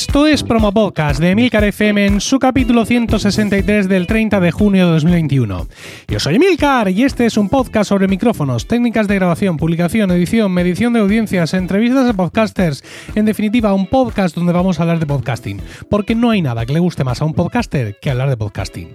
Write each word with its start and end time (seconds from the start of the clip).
Esto 0.00 0.26
es 0.26 0.42
Promo 0.42 0.72
Podcast 0.72 1.20
de 1.20 1.32
Emilcar 1.32 1.62
FM 1.62 2.06
en 2.06 2.20
su 2.22 2.38
capítulo 2.38 2.86
163 2.86 3.86
del 3.86 4.06
30 4.06 4.40
de 4.40 4.50
junio 4.50 4.86
de 4.86 4.92
2021. 4.92 5.66
Yo 6.08 6.18
soy 6.18 6.36
Emilcar 6.36 6.88
y 6.88 7.02
este 7.02 7.26
es 7.26 7.36
un 7.36 7.50
podcast 7.50 7.90
sobre 7.90 8.08
micrófonos, 8.08 8.66
técnicas 8.66 9.08
de 9.08 9.16
grabación, 9.16 9.58
publicación, 9.58 10.10
edición, 10.10 10.52
medición 10.52 10.94
de 10.94 11.00
audiencias, 11.00 11.52
entrevistas 11.52 12.08
a 12.08 12.14
podcasters. 12.14 12.82
En 13.14 13.26
definitiva, 13.26 13.74
un 13.74 13.88
podcast 13.88 14.34
donde 14.34 14.54
vamos 14.54 14.80
a 14.80 14.84
hablar 14.84 15.00
de 15.00 15.06
podcasting. 15.06 15.60
Porque 15.90 16.14
no 16.14 16.30
hay 16.30 16.40
nada 16.40 16.64
que 16.64 16.72
le 16.72 16.80
guste 16.80 17.04
más 17.04 17.20
a 17.20 17.26
un 17.26 17.34
podcaster 17.34 17.98
que 18.00 18.10
hablar 18.10 18.30
de 18.30 18.38
podcasting. 18.38 18.94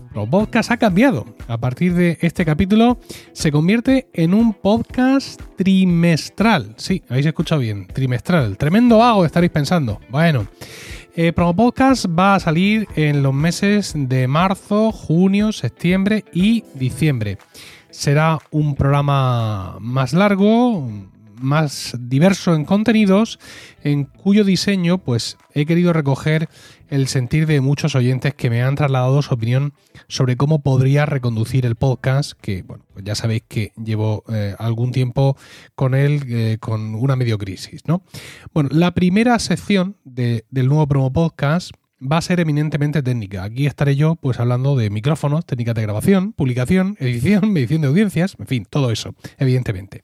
Promo 0.11 0.29
Podcast 0.29 0.71
ha 0.71 0.77
cambiado. 0.77 1.25
A 1.47 1.57
partir 1.57 1.93
de 1.93 2.17
este 2.19 2.43
capítulo 2.43 2.99
se 3.31 3.49
convierte 3.49 4.09
en 4.13 4.33
un 4.33 4.53
podcast 4.53 5.41
trimestral. 5.55 6.73
Sí, 6.75 7.01
habéis 7.07 7.27
escuchado 7.27 7.61
bien, 7.61 7.87
trimestral. 7.87 8.57
Tremendo 8.57 8.97
vago 8.97 9.23
estaréis 9.23 9.53
pensando. 9.53 10.01
Bueno, 10.09 10.47
eh, 11.15 11.31
Podcast 11.31 12.07
va 12.07 12.35
a 12.35 12.39
salir 12.41 12.89
en 12.97 13.23
los 13.23 13.33
meses 13.33 13.93
de 13.95 14.27
marzo, 14.27 14.91
junio, 14.91 15.53
septiembre 15.53 16.25
y 16.33 16.65
diciembre. 16.73 17.37
Será 17.89 18.39
un 18.51 18.75
programa 18.75 19.77
más 19.79 20.11
largo, 20.11 20.89
más 21.41 21.95
diverso 21.97 22.53
en 22.53 22.65
contenidos, 22.65 23.39
en 23.81 24.03
cuyo 24.03 24.43
diseño 24.43 24.97
pues 24.97 25.37
he 25.53 25.65
querido 25.65 25.93
recoger 25.93 26.49
el 26.91 27.07
sentir 27.07 27.47
de 27.47 27.61
muchos 27.61 27.95
oyentes 27.95 28.35
que 28.35 28.49
me 28.49 28.61
han 28.61 28.75
trasladado 28.75 29.21
su 29.21 29.33
opinión 29.33 29.73
sobre 30.09 30.35
cómo 30.35 30.61
podría 30.61 31.05
reconducir 31.05 31.65
el 31.65 31.75
podcast, 31.75 32.33
que 32.33 32.63
bueno, 32.63 32.85
pues 32.93 33.05
ya 33.05 33.15
sabéis 33.15 33.43
que 33.47 33.71
llevo 33.81 34.23
eh, 34.29 34.55
algún 34.59 34.91
tiempo 34.91 35.37
con 35.73 35.95
él 35.95 36.21
eh, 36.27 36.57
con 36.59 36.93
una 36.93 37.15
medio 37.15 37.37
crisis, 37.37 37.81
¿no? 37.87 38.03
Bueno, 38.53 38.69
la 38.73 38.93
primera 38.93 39.39
sección 39.39 39.95
de, 40.03 40.45
del 40.51 40.67
nuevo 40.67 40.85
promo 40.85 41.13
podcast 41.13 41.71
va 42.01 42.17
a 42.17 42.21
ser 42.21 42.39
eminentemente 42.39 43.03
técnica. 43.03 43.43
Aquí 43.43 43.65
estaré 43.65 43.95
yo 43.95 44.15
pues 44.15 44.39
hablando 44.39 44.75
de 44.75 44.89
micrófonos, 44.89 45.45
técnicas 45.45 45.75
de 45.75 45.81
grabación, 45.83 46.33
publicación, 46.33 46.95
edición, 46.99 47.51
medición 47.53 47.81
de 47.81 47.87
audiencias, 47.87 48.35
en 48.39 48.47
fin, 48.47 48.65
todo 48.69 48.91
eso, 48.91 49.13
evidentemente. 49.37 50.03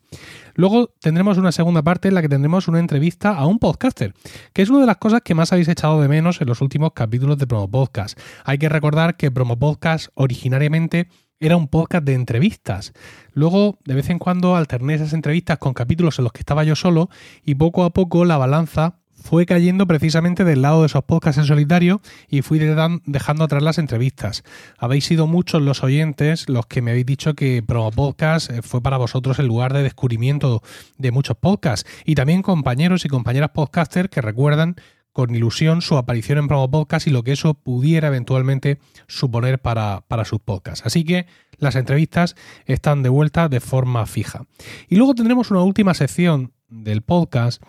Luego 0.56 0.94
tendremos 1.00 1.38
una 1.38 1.52
segunda 1.52 1.82
parte 1.82 2.08
en 2.08 2.16
la 2.16 2.22
que 2.22 2.30
tendremos 2.30 2.68
una 2.68 2.80
entrevista 2.80 3.36
a 3.36 3.46
un 3.46 3.60
podcaster, 3.60 4.14
que 4.54 4.62
es 4.62 4.70
una 4.70 4.82
de 4.82 4.88
las 4.88 4.98
cosas 4.98 5.22
que 5.22 5.36
más 5.36 5.52
habéis 5.52 5.68
echado 5.68 6.02
de 6.02 6.08
menos 6.08 6.42
en 6.42 6.48
los 6.48 6.62
últimos 6.62 6.92
capítulos 6.94 7.38
de 7.38 7.48
Promo 7.48 7.70
Podcast. 7.70 8.20
Hay 8.44 8.58
que 8.58 8.70
recordar 8.70 9.18
que 9.18 9.32
Promo 9.32 9.58
Podcast 9.58 10.10
originariamente 10.14 11.08
era 11.40 11.58
un 11.58 11.68
podcast 11.68 12.04
de 12.04 12.16
entrevistas. 12.16 12.94
Luego, 13.34 13.78
de 13.86 13.94
vez 13.94 14.10
en 14.10 14.18
cuando, 14.20 14.56
alterné 14.56 14.96
esas 14.96 15.14
entrevistas 15.14 15.60
con 15.60 15.74
capítulos 15.74 16.18
en 16.18 16.24
los 16.24 16.34
que 16.34 16.40
estaba 16.40 16.64
yo 16.64 16.76
solo 16.76 17.10
y 17.44 17.56
poco 17.56 17.84
a 17.84 17.92
poco 17.92 18.26
la 18.26 18.38
balanza 18.38 19.00
fue 19.28 19.46
cayendo 19.46 19.86
precisamente 19.88 20.46
del 20.46 20.62
lado 20.62 20.80
de 20.80 20.86
esos 20.86 21.04
podcasts 21.04 21.38
en 21.38 21.44
solitario 21.44 22.00
y 22.30 22.44
fui 22.44 22.60
dejando 22.60 23.44
atrás 23.44 23.62
las 23.62 23.78
entrevistas. 23.78 24.44
Habéis 24.78 25.04
sido 25.04 25.28
muchos 25.28 25.62
los 25.62 25.84
oyentes 25.84 26.48
los 26.48 26.66
que 26.66 26.82
me 26.82 26.92
habéis 26.92 27.08
dicho 27.08 27.34
que 27.34 27.62
Promo 27.62 27.92
Podcast 27.92 28.50
eh, 28.50 28.62
fue 28.62 28.82
para 28.82 28.96
vosotros 28.96 29.38
el 29.40 29.48
lugar 29.48 29.74
de 29.74 29.84
descubrimiento 29.84 30.64
de 30.98 31.12
muchos 31.12 31.36
podcasts 31.36 31.90
y 32.06 32.16
también 32.16 32.42
compañeros 32.42 33.04
y 33.04 33.10
compañeras 33.10 33.50
podcasters 33.50 34.10
que 34.10 34.22
recuerdan 34.22 34.78
con 35.12 35.36
ilusión 35.36 35.82
su 35.82 35.98
aparición 35.98 36.38
en 36.38 36.48
Promo 36.48 36.72
Podcast 36.72 37.08
y 37.08 37.10
lo 37.10 37.24
que 37.24 37.34
eso 37.34 37.54
pudiera 37.54 38.08
eventualmente 38.08 38.80
suponer 39.08 39.60
para, 39.60 40.06
para 40.08 40.24
sus 40.24 40.40
podcasts. 40.40 40.86
Así 40.86 41.04
que 41.04 41.26
las 41.58 41.76
entrevistas 41.76 42.38
están 42.66 43.04
de 43.04 43.10
vuelta 43.10 43.50
de 43.50 43.60
forma 43.60 44.06
fija. 44.06 44.46
Y 44.88 44.96
luego 44.96 45.16
tendremos 45.16 45.52
una 45.52 45.64
última 45.64 45.94
sección 45.96 46.54
del 46.70 47.02
podcast 47.02 47.62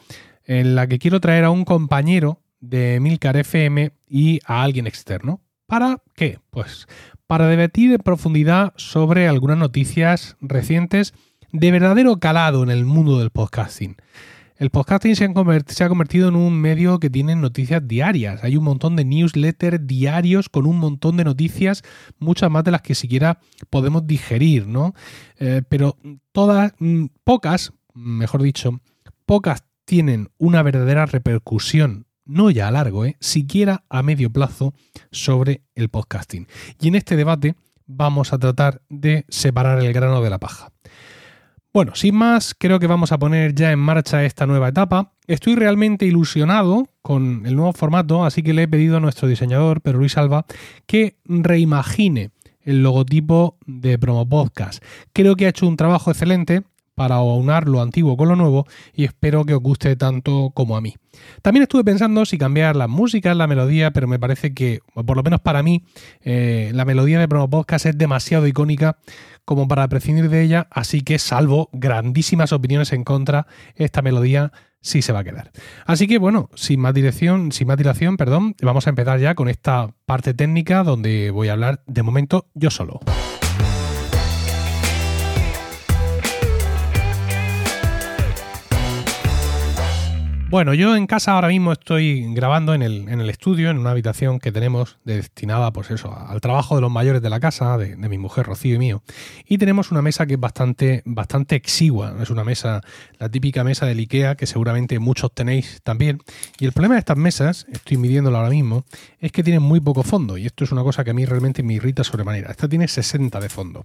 en 0.48 0.74
la 0.74 0.88
que 0.88 0.98
quiero 0.98 1.20
traer 1.20 1.44
a 1.44 1.50
un 1.50 1.64
compañero 1.64 2.40
de 2.58 2.98
Milcar 2.98 3.36
FM 3.36 3.92
y 4.08 4.40
a 4.44 4.64
alguien 4.64 4.88
externo. 4.88 5.40
¿Para 5.66 6.02
qué? 6.16 6.40
Pues 6.50 6.88
para 7.28 7.46
debatir 7.46 7.92
en 7.92 7.98
profundidad 7.98 8.72
sobre 8.76 9.28
algunas 9.28 9.58
noticias 9.58 10.36
recientes 10.40 11.12
de 11.52 11.70
verdadero 11.70 12.18
calado 12.18 12.62
en 12.62 12.70
el 12.70 12.86
mundo 12.86 13.18
del 13.18 13.30
podcasting. 13.30 13.96
El 14.56 14.70
podcasting 14.70 15.14
se 15.14 15.24
ha, 15.24 15.88
convertido 15.88 16.28
en 16.28 16.34
un 16.34 16.60
medio 16.60 16.98
que 16.98 17.10
tiene 17.10 17.36
noticias 17.36 17.86
diarias. 17.86 18.42
Hay 18.42 18.56
un 18.56 18.64
montón 18.64 18.96
de 18.96 19.04
newsletters 19.04 19.86
diarios 19.86 20.48
con 20.48 20.66
un 20.66 20.78
montón 20.78 21.16
de 21.16 21.24
noticias, 21.24 21.84
muchas 22.18 22.50
más 22.50 22.64
de 22.64 22.72
las 22.72 22.82
que 22.82 22.96
siquiera 22.96 23.38
podemos 23.70 24.06
digerir, 24.06 24.66
¿no? 24.66 24.94
Eh, 25.38 25.62
pero 25.68 25.96
todas, 26.32 26.72
mm, 26.80 27.04
pocas, 27.22 27.72
mejor 27.94 28.42
dicho, 28.42 28.80
pocas 29.26 29.62
tienen 29.88 30.28
una 30.36 30.62
verdadera 30.62 31.06
repercusión, 31.06 32.04
no 32.26 32.50
ya 32.50 32.68
a 32.68 32.70
largo, 32.70 33.06
¿eh? 33.06 33.16
siquiera 33.20 33.84
a 33.88 34.02
medio 34.02 34.30
plazo, 34.30 34.74
sobre 35.10 35.62
el 35.74 35.88
podcasting. 35.88 36.46
Y 36.78 36.88
en 36.88 36.94
este 36.94 37.16
debate 37.16 37.54
vamos 37.86 38.34
a 38.34 38.38
tratar 38.38 38.82
de 38.90 39.24
separar 39.30 39.82
el 39.82 39.90
grano 39.94 40.20
de 40.20 40.28
la 40.28 40.38
paja. 40.38 40.72
Bueno, 41.72 41.94
sin 41.94 42.16
más, 42.16 42.54
creo 42.54 42.78
que 42.78 42.86
vamos 42.86 43.12
a 43.12 43.18
poner 43.18 43.54
ya 43.54 43.72
en 43.72 43.78
marcha 43.78 44.26
esta 44.26 44.46
nueva 44.46 44.68
etapa. 44.68 45.14
Estoy 45.26 45.54
realmente 45.54 46.04
ilusionado 46.04 46.86
con 47.00 47.46
el 47.46 47.56
nuevo 47.56 47.72
formato, 47.72 48.26
así 48.26 48.42
que 48.42 48.52
le 48.52 48.64
he 48.64 48.68
pedido 48.68 48.98
a 48.98 49.00
nuestro 49.00 49.26
diseñador, 49.26 49.80
Pedro 49.80 50.00
Luis 50.00 50.18
Alba, 50.18 50.44
que 50.84 51.16
reimagine 51.24 52.30
el 52.60 52.82
logotipo 52.82 53.56
de 53.64 53.98
Promo 53.98 54.28
Podcast. 54.28 54.84
Creo 55.14 55.34
que 55.34 55.46
ha 55.46 55.48
hecho 55.48 55.66
un 55.66 55.78
trabajo 55.78 56.10
excelente 56.10 56.64
para 56.98 57.14
aunar 57.14 57.68
lo 57.68 57.80
antiguo 57.80 58.16
con 58.16 58.28
lo 58.28 58.36
nuevo 58.36 58.66
y 58.92 59.04
espero 59.04 59.44
que 59.44 59.54
os 59.54 59.62
guste 59.62 59.94
tanto 59.94 60.50
como 60.52 60.76
a 60.76 60.80
mí. 60.80 60.96
También 61.42 61.62
estuve 61.62 61.84
pensando 61.84 62.26
si 62.26 62.38
cambiar 62.38 62.74
las 62.74 62.88
músicas, 62.88 63.36
la 63.36 63.46
melodía, 63.46 63.92
pero 63.92 64.08
me 64.08 64.18
parece 64.18 64.52
que, 64.52 64.80
por 64.94 65.16
lo 65.16 65.22
menos 65.22 65.40
para 65.40 65.62
mí, 65.62 65.84
eh, 66.22 66.72
la 66.74 66.84
melodía 66.84 67.20
de 67.20 67.28
Promo 67.28 67.48
Podcast 67.48 67.86
es 67.86 67.96
demasiado 67.96 68.48
icónica 68.48 68.98
como 69.44 69.68
para 69.68 69.88
prescindir 69.88 70.28
de 70.28 70.42
ella, 70.42 70.66
así 70.70 71.00
que 71.00 71.18
salvo 71.18 71.70
grandísimas 71.72 72.52
opiniones 72.52 72.92
en 72.92 73.04
contra, 73.04 73.46
esta 73.76 74.02
melodía 74.02 74.52
sí 74.80 75.00
se 75.00 75.12
va 75.12 75.20
a 75.20 75.24
quedar. 75.24 75.52
Así 75.86 76.06
que 76.08 76.18
bueno, 76.18 76.50
sin 76.54 76.80
más 76.80 76.94
dirección, 76.94 77.52
sin 77.52 77.68
más 77.68 77.76
dilación, 77.76 78.16
perdón, 78.16 78.56
vamos 78.60 78.86
a 78.86 78.90
empezar 78.90 79.20
ya 79.20 79.36
con 79.36 79.48
esta 79.48 79.94
parte 80.04 80.34
técnica 80.34 80.82
donde 80.82 81.30
voy 81.30 81.48
a 81.48 81.52
hablar 81.52 81.82
de 81.86 82.02
momento 82.02 82.48
yo 82.54 82.70
solo. 82.70 83.00
Bueno, 90.50 90.72
yo 90.72 90.96
en 90.96 91.06
casa 91.06 91.32
ahora 91.32 91.48
mismo 91.48 91.72
estoy 91.72 92.24
grabando 92.32 92.72
en 92.72 92.80
el, 92.80 93.06
en 93.10 93.20
el 93.20 93.28
estudio, 93.28 93.68
en 93.68 93.76
una 93.76 93.90
habitación 93.90 94.38
que 94.38 94.50
tenemos 94.50 94.96
destinada, 95.04 95.70
pues 95.74 95.90
eso, 95.90 96.16
al 96.16 96.40
trabajo 96.40 96.74
de 96.74 96.80
los 96.80 96.90
mayores 96.90 97.20
de 97.20 97.28
la 97.28 97.38
casa, 97.38 97.76
de, 97.76 97.96
mi 97.96 98.16
mujer 98.16 98.46
Rocío 98.46 98.76
y 98.76 98.78
mío. 98.78 99.02
Y 99.46 99.58
tenemos 99.58 99.90
una 99.90 100.00
mesa 100.00 100.24
que 100.24 100.34
es 100.34 100.40
bastante, 100.40 101.02
bastante 101.04 101.54
exigua. 101.54 102.16
Es 102.22 102.30
una 102.30 102.44
mesa, 102.44 102.80
la 103.18 103.28
típica 103.28 103.62
mesa 103.62 103.84
del 103.84 103.98
IKEA, 103.98 104.36
que 104.36 104.46
seguramente 104.46 104.98
muchos 104.98 105.34
tenéis 105.34 105.82
también. 105.82 106.22
Y 106.58 106.64
el 106.64 106.72
problema 106.72 106.94
de 106.94 107.00
estas 107.00 107.18
mesas, 107.18 107.66
estoy 107.70 107.98
midiéndolo 107.98 108.38
ahora 108.38 108.48
mismo, 108.48 108.86
es 109.20 109.32
que 109.32 109.42
tienen 109.42 109.62
muy 109.62 109.80
poco 109.80 110.02
fondo. 110.02 110.38
Y 110.38 110.46
esto 110.46 110.64
es 110.64 110.72
una 110.72 110.82
cosa 110.82 111.04
que 111.04 111.10
a 111.10 111.14
mí 111.14 111.26
realmente 111.26 111.62
me 111.62 111.74
irrita 111.74 112.04
sobremanera. 112.04 112.50
Esta 112.50 112.70
tiene 112.70 112.88
60 112.88 113.38
de 113.38 113.48
fondo. 113.50 113.84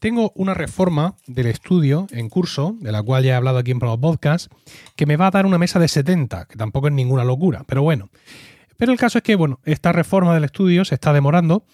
Tengo 0.00 0.32
una 0.34 0.54
reforma 0.54 1.16
del 1.26 1.44
estudio 1.44 2.06
en 2.10 2.30
curso, 2.30 2.74
de 2.80 2.90
la 2.90 3.02
cual 3.02 3.22
ya 3.22 3.32
he 3.32 3.34
hablado 3.34 3.58
aquí 3.58 3.70
en 3.70 3.78
Pro 3.78 4.00
Podcast, 4.00 4.50
que 4.96 5.04
me 5.04 5.18
va 5.18 5.26
a 5.26 5.30
dar 5.30 5.44
una 5.44 5.58
mesa 5.58 5.78
de 5.78 5.88
70, 5.88 6.46
que 6.46 6.56
tampoco 6.56 6.86
es 6.88 6.94
ninguna 6.94 7.22
locura, 7.22 7.64
pero 7.66 7.82
bueno. 7.82 8.08
Pero 8.78 8.92
el 8.92 8.98
caso 8.98 9.18
es 9.18 9.24
que, 9.24 9.36
bueno, 9.36 9.60
esta 9.62 9.92
reforma 9.92 10.32
del 10.32 10.44
estudio 10.44 10.86
se 10.86 10.94
está 10.94 11.12
demorando 11.12 11.66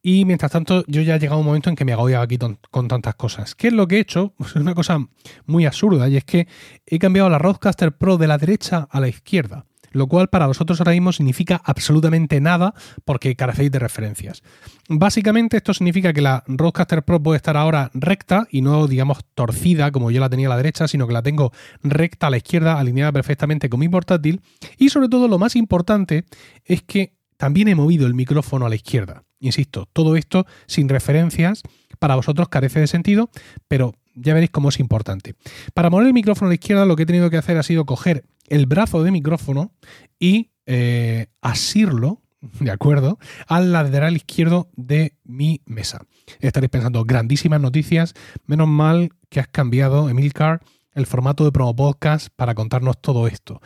y 0.00 0.24
mientras 0.26 0.52
tanto 0.52 0.84
yo 0.86 1.02
ya 1.02 1.16
he 1.16 1.18
llegado 1.18 1.38
a 1.38 1.40
un 1.40 1.46
momento 1.46 1.70
en 1.70 1.74
que 1.74 1.84
me 1.84 1.92
agobiaba 1.92 2.22
aquí 2.22 2.38
con 2.70 2.86
tantas 2.86 3.16
cosas. 3.16 3.56
¿Qué 3.56 3.66
es 3.66 3.72
lo 3.72 3.88
que 3.88 3.96
he 3.96 4.00
hecho? 4.00 4.32
Es 4.46 4.54
una 4.54 4.76
cosa 4.76 5.04
muy 5.46 5.66
absurda 5.66 6.08
y 6.08 6.16
es 6.16 6.24
que 6.24 6.46
he 6.86 7.00
cambiado 7.00 7.28
la 7.30 7.38
Roadcaster 7.38 7.90
Pro 7.90 8.16
de 8.16 8.28
la 8.28 8.38
derecha 8.38 8.86
a 8.92 9.00
la 9.00 9.08
izquierda 9.08 9.66
lo 9.92 10.06
cual 10.06 10.28
para 10.28 10.46
vosotros 10.46 10.80
ahora 10.80 10.92
mismo 10.92 11.12
significa 11.12 11.60
absolutamente 11.64 12.40
nada 12.40 12.74
porque 13.04 13.36
carecéis 13.36 13.70
de 13.70 13.78
referencias. 13.78 14.42
Básicamente 14.88 15.56
esto 15.56 15.74
significa 15.74 16.12
que 16.12 16.20
la 16.20 16.44
Rodecaster 16.46 17.02
Pro 17.04 17.22
puede 17.22 17.36
estar 17.36 17.56
ahora 17.56 17.90
recta 17.94 18.46
y 18.50 18.62
no 18.62 18.86
digamos 18.86 19.18
torcida 19.34 19.90
como 19.92 20.10
yo 20.10 20.20
la 20.20 20.28
tenía 20.28 20.48
a 20.48 20.50
la 20.50 20.56
derecha, 20.56 20.88
sino 20.88 21.06
que 21.06 21.12
la 21.12 21.22
tengo 21.22 21.52
recta 21.82 22.26
a 22.26 22.30
la 22.30 22.36
izquierda, 22.36 22.78
alineada 22.78 23.12
perfectamente 23.12 23.68
con 23.68 23.80
mi 23.80 23.88
portátil 23.88 24.40
y 24.78 24.88
sobre 24.88 25.08
todo 25.08 25.28
lo 25.28 25.38
más 25.38 25.56
importante 25.56 26.24
es 26.64 26.82
que 26.82 27.14
también 27.36 27.68
he 27.68 27.74
movido 27.74 28.06
el 28.06 28.14
micrófono 28.14 28.66
a 28.66 28.68
la 28.68 28.76
izquierda. 28.76 29.24
Insisto, 29.40 29.88
todo 29.92 30.14
esto 30.14 30.46
sin 30.66 30.88
referencias 30.88 31.62
para 31.98 32.14
vosotros 32.14 32.48
carece 32.48 32.78
de 32.78 32.86
sentido, 32.86 33.30
pero 33.66 33.94
ya 34.14 34.34
veréis 34.34 34.50
cómo 34.50 34.68
es 34.68 34.78
importante. 34.78 35.34
Para 35.74 35.90
mover 35.90 36.06
el 36.06 36.12
micrófono 36.12 36.46
a 36.46 36.50
la 36.50 36.54
izquierda 36.54 36.86
lo 36.86 36.96
que 36.96 37.02
he 37.02 37.06
tenido 37.06 37.30
que 37.30 37.36
hacer 37.36 37.56
ha 37.58 37.62
sido 37.62 37.84
coger 37.84 38.24
el 38.48 38.66
brazo 38.66 39.02
de 39.02 39.10
micrófono 39.10 39.72
y 40.18 40.50
eh, 40.66 41.26
asirlo, 41.40 42.22
¿de 42.60 42.70
acuerdo?, 42.70 43.18
al 43.46 43.72
lateral 43.72 44.16
izquierdo 44.16 44.70
de 44.76 45.16
mi 45.24 45.60
mesa. 45.64 46.06
Estaréis 46.40 46.70
pensando, 46.70 47.04
grandísimas 47.04 47.60
noticias, 47.60 48.14
menos 48.46 48.68
mal 48.68 49.10
que 49.28 49.40
has 49.40 49.48
cambiado, 49.48 50.08
Emilcar, 50.08 50.60
el 50.94 51.06
formato 51.06 51.44
de 51.44 51.52
promo 51.52 51.74
podcast 51.74 52.28
para 52.36 52.54
contarnos 52.54 53.00
todo 53.00 53.26
esto. 53.26 53.60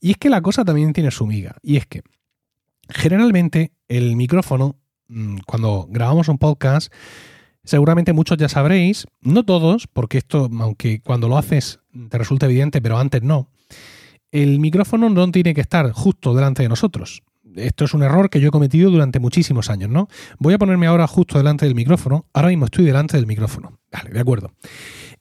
Y 0.00 0.12
es 0.12 0.16
que 0.16 0.30
la 0.30 0.40
cosa 0.40 0.64
también 0.64 0.92
tiene 0.92 1.10
su 1.10 1.26
miga, 1.26 1.56
y 1.62 1.76
es 1.76 1.86
que 1.86 2.02
generalmente 2.88 3.72
el 3.88 4.16
micrófono, 4.16 4.76
mm, 5.08 5.38
cuando 5.46 5.86
grabamos 5.90 6.28
un 6.28 6.38
podcast, 6.38 6.92
seguramente 7.64 8.12
muchos 8.12 8.38
ya 8.38 8.48
sabréis, 8.48 9.06
no 9.20 9.44
todos, 9.44 9.86
porque 9.86 10.18
esto, 10.18 10.48
aunque 10.58 11.00
cuando 11.00 11.28
lo 11.28 11.36
haces 11.38 11.80
te 12.08 12.18
resulta 12.18 12.46
evidente, 12.46 12.80
pero 12.80 12.98
antes 12.98 13.22
no, 13.22 13.50
el 14.32 14.58
micrófono 14.58 15.10
no 15.10 15.30
tiene 15.30 15.54
que 15.54 15.60
estar 15.60 15.90
justo 15.92 16.34
delante 16.34 16.62
de 16.62 16.68
nosotros. 16.68 17.22
Esto 17.56 17.84
es 17.84 17.94
un 17.94 18.02
error 18.02 18.30
que 18.30 18.40
yo 18.40 18.48
he 18.48 18.52
cometido 18.52 18.90
durante 18.90 19.18
muchísimos 19.18 19.70
años, 19.70 19.90
¿no? 19.90 20.08
Voy 20.38 20.54
a 20.54 20.58
ponerme 20.58 20.86
ahora 20.86 21.06
justo 21.06 21.36
delante 21.36 21.66
del 21.66 21.74
micrófono. 21.74 22.26
Ahora 22.32 22.48
mismo 22.48 22.66
estoy 22.66 22.84
delante 22.84 23.16
del 23.16 23.26
micrófono. 23.26 23.78
Vale, 23.90 24.10
de 24.10 24.20
acuerdo. 24.20 24.52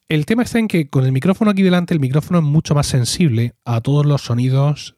El 0.07 0.25
tema 0.25 0.43
está 0.43 0.59
en 0.59 0.67
que 0.67 0.89
con 0.89 1.05
el 1.05 1.11
micrófono 1.11 1.51
aquí 1.51 1.63
delante, 1.63 1.93
el 1.93 1.99
micrófono 1.99 2.39
es 2.39 2.45
mucho 2.45 2.75
más 2.75 2.87
sensible 2.87 3.53
a 3.65 3.81
todos 3.81 4.05
los 4.05 4.21
sonidos 4.21 4.95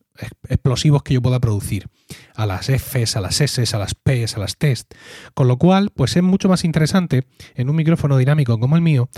explosivos 0.47 1.03
que 1.03 1.13
yo 1.13 1.21
pueda 1.21 1.39
producir, 1.39 1.87
a 2.35 2.45
las 2.45 2.69
Fs, 2.69 3.15
a 3.15 3.21
las 3.21 3.41
S, 3.41 3.75
a 3.75 3.79
las 3.79 3.95
Ps, 3.95 4.35
a 4.35 4.39
las 4.39 4.57
test. 4.57 4.93
Con 5.33 5.47
lo 5.47 5.57
cual, 5.57 5.91
pues 5.95 6.15
es 6.15 6.23
mucho 6.23 6.49
más 6.49 6.63
interesante 6.63 7.25
en 7.55 7.69
un 7.69 7.75
micrófono 7.75 8.17
dinámico 8.17 8.59
como 8.59 8.75
el 8.75 8.81
mío 8.81 9.09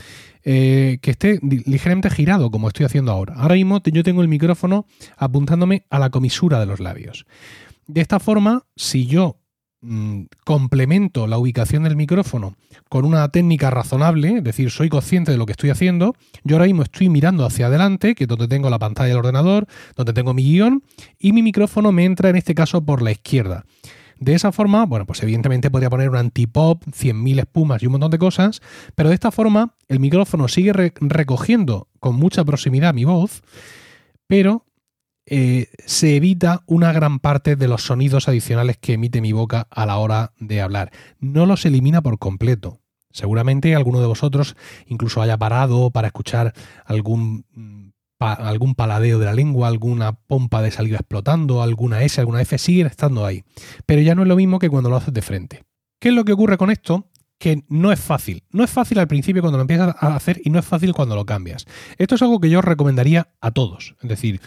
eh, 0.44 1.00
que 1.02 1.12
esté 1.12 1.40
ligeramente 1.42 2.10
girado 2.10 2.52
como 2.52 2.68
estoy 2.68 2.86
haciendo 2.86 3.12
ahora. 3.12 3.36
Ahora 3.36 3.56
mismo 3.56 3.82
yo 3.84 4.04
tengo 4.04 4.22
el 4.22 4.28
micrófono 4.28 4.86
apuntándome 5.18 5.86
a 5.90 6.00
la 6.00 6.10
comisura 6.10 6.60
de 6.60 6.66
los 6.66 6.80
labios. 6.80 7.26
De 7.88 8.02
esta 8.02 8.20
forma, 8.20 8.66
si 8.76 9.06
yo 9.06 9.43
complemento 10.46 11.28
la 11.28 11.38
ubicación 11.38 11.84
del 11.84 11.96
micrófono 11.96 12.56
con 12.90 13.06
una 13.06 13.28
técnica 13.30 13.70
razonable, 13.70 14.38
es 14.38 14.44
decir, 14.44 14.72
soy 14.72 14.90
consciente 14.90 15.32
de 15.32 15.38
lo 15.38 15.46
que 15.46 15.52
estoy 15.54 15.70
haciendo, 15.72 16.16
yo 16.44 16.56
ahora 16.56 16.66
mismo 16.66 16.84
estoy 16.84 17.10
mirando 17.10 17.46
hacia 17.46 17.68
adelante, 17.68 18.16
que 18.16 18.26
es 18.26 18.28
donde 18.28 18.48
tengo 18.48 18.70
la 18.70 18.80
pantalla 18.80 19.10
del 19.10 19.18
ordenador, 19.18 19.68
donde 19.96 20.14
tengo 20.14 20.34
mi 20.34 20.44
guion, 20.44 20.84
y 21.20 21.34
mi 21.34 21.42
micrófono 21.42 21.92
me 21.92 22.06
entra 22.06 22.30
en 22.30 22.36
este 22.36 22.56
caso 22.56 22.86
por 22.86 23.02
la 23.02 23.12
izquierda. 23.12 23.66
De 24.20 24.34
esa 24.36 24.52
forma, 24.52 24.86
bueno, 24.86 25.06
pues 25.06 25.22
evidentemente 25.24 25.70
podría 25.70 25.90
poner 25.90 26.10
un 26.10 26.16
antipop, 26.16 26.84
100.000 26.86 27.40
espumas 27.40 27.84
y 27.84 27.88
un 27.88 27.94
montón 27.94 28.12
de 28.12 28.20
cosas, 28.20 28.62
pero 28.96 29.10
de 29.10 29.16
esta 29.16 29.32
forma 29.32 29.76
el 29.90 30.00
micrófono 30.00 30.48
sigue 30.48 30.72
recogiendo 30.72 31.90
con 32.00 32.16
mucha 32.16 32.46
proximidad 32.46 32.94
mi 32.94 33.04
voz, 33.04 33.42
pero 34.28 34.66
eh, 35.26 35.68
se 35.86 36.16
evita 36.16 36.64
una 36.66 36.92
gran 36.92 37.20
parte 37.20 37.56
de 37.56 37.68
los 37.68 37.84
sonidos 37.84 38.28
adicionales 38.28 38.78
que 38.78 38.94
emite 38.94 39.22
mi 39.22 39.32
boca 39.32 39.68
a 39.70 39.86
la 39.86 39.98
hora 39.98 40.34
de 40.40 40.62
hablar. 40.62 40.92
No 41.20 41.46
los 41.46 41.66
elimina 41.66 42.02
por 42.02 42.20
completo. 42.20 42.82
Seguramente 43.12 43.76
alguno 43.76 44.02
de 44.02 44.08
vosotros 44.08 44.56
incluso 44.88 45.22
haya 45.22 45.38
parado 45.38 45.92
para 45.92 46.08
escuchar 46.08 46.54
algún, 46.84 47.46
algún 48.20 48.76
paladeo 48.76 49.20
de 49.20 49.26
la 49.26 49.34
lengua, 49.34 49.68
alguna 49.68 50.14
pompa 50.14 50.62
de 50.62 50.72
salida 50.72 50.98
explotando, 50.98 51.62
alguna 51.62 52.02
S, 52.02 52.20
alguna 52.20 52.42
F, 52.42 52.58
siguen 52.58 52.88
estando 52.88 53.26
ahí. 53.26 53.44
Pero 53.86 54.02
ya 54.02 54.16
no 54.16 54.24
es 54.24 54.28
lo 54.28 54.36
mismo 54.36 54.60
que 54.60 54.70
cuando 54.70 54.90
lo 54.90 54.98
haces 54.98 55.14
de 55.14 55.22
frente. 55.22 55.64
¿Qué 56.00 56.10
es 56.10 56.16
lo 56.16 56.26
que 56.26 56.34
ocurre 56.34 56.58
con 56.58 56.72
esto? 56.72 57.10
que 57.40 57.62
no 57.68 57.92
es 57.92 58.00
fácil. 58.00 58.44
No 58.52 58.64
es 58.64 58.70
fácil 58.70 59.00
al 59.00 59.10
principio 59.10 59.42
cuando 59.42 59.58
lo 59.58 59.64
empiezas 59.64 59.94
a 60.00 60.16
hacer 60.16 60.40
y 60.46 60.50
no 60.50 60.60
es 60.60 60.66
fácil 60.66 60.94
cuando 60.94 61.16
lo 61.18 61.26
cambias. 61.26 61.66
Esto 61.98 62.16
es 62.16 62.22
algo 62.22 62.40
que 62.40 62.50
yo 62.50 62.62
recomendaría 62.62 63.34
a 63.42 63.52
todos. 63.52 63.98
Es 64.02 64.08
decir, 64.08 64.40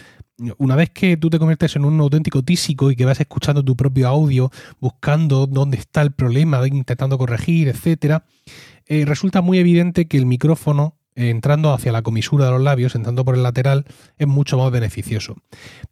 una 0.58 0.76
vez 0.76 0.90
que 0.90 1.16
tú 1.16 1.30
te 1.30 1.38
conviertes 1.38 1.76
en 1.76 1.84
un 1.84 1.98
auténtico 2.00 2.42
tísico 2.42 2.90
y 2.90 2.96
que 2.96 3.04
vas 3.04 3.20
escuchando 3.20 3.64
tu 3.64 3.76
propio 3.76 4.08
audio, 4.08 4.50
buscando 4.80 5.46
dónde 5.46 5.78
está 5.78 6.02
el 6.02 6.12
problema, 6.12 6.66
intentando 6.66 7.18
corregir, 7.18 7.68
etcétera, 7.68 8.24
eh, 8.86 9.04
resulta 9.04 9.40
muy 9.40 9.58
evidente 9.58 10.06
que 10.06 10.18
el 10.18 10.26
micrófono 10.26 10.96
eh, 11.14 11.30
entrando 11.30 11.72
hacia 11.72 11.92
la 11.92 12.02
comisura 12.02 12.44
de 12.46 12.50
los 12.52 12.62
labios, 12.62 12.94
entrando 12.94 13.24
por 13.24 13.34
el 13.34 13.42
lateral, 13.42 13.86
es 14.18 14.26
mucho 14.26 14.58
más 14.58 14.70
beneficioso. 14.70 15.36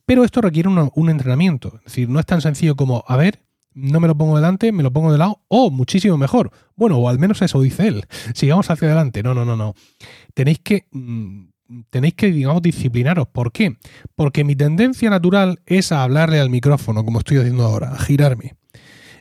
Pero 0.04 0.22
esto 0.22 0.42
requiere 0.42 0.68
un 0.68 1.10
entrenamiento. 1.10 1.76
Es 1.78 1.84
decir, 1.84 2.10
no 2.10 2.20
es 2.20 2.26
tan 2.26 2.42
sencillo 2.42 2.76
como, 2.76 3.04
a 3.08 3.16
ver, 3.16 3.42
no 3.72 4.00
me 4.00 4.06
lo 4.06 4.16
pongo 4.16 4.36
delante, 4.36 4.70
me 4.70 4.82
lo 4.82 4.92
pongo 4.92 5.10
de 5.10 5.18
lado, 5.18 5.42
o 5.48 5.70
muchísimo 5.70 6.16
mejor. 6.16 6.50
Bueno, 6.76 6.98
o 6.98 7.08
al 7.08 7.18
menos 7.18 7.42
eso 7.42 7.60
dice 7.60 7.88
él. 7.88 8.04
Sigamos 8.34 8.70
hacia 8.70 8.86
adelante. 8.86 9.22
No, 9.22 9.34
no, 9.34 9.44
no, 9.44 9.56
no. 9.56 9.74
Tenéis 10.34 10.60
que 10.60 10.86
mm, 10.92 11.46
tenéis 11.90 12.14
que, 12.14 12.30
digamos, 12.30 12.62
disciplinaros. 12.62 13.28
¿Por 13.28 13.52
qué? 13.52 13.76
Porque 14.14 14.44
mi 14.44 14.56
tendencia 14.56 15.10
natural 15.10 15.60
es 15.66 15.92
a 15.92 16.02
hablarle 16.02 16.40
al 16.40 16.50
micrófono, 16.50 17.04
como 17.04 17.18
estoy 17.18 17.38
haciendo 17.38 17.64
ahora, 17.64 17.92
a 17.92 17.98
girarme. 17.98 18.56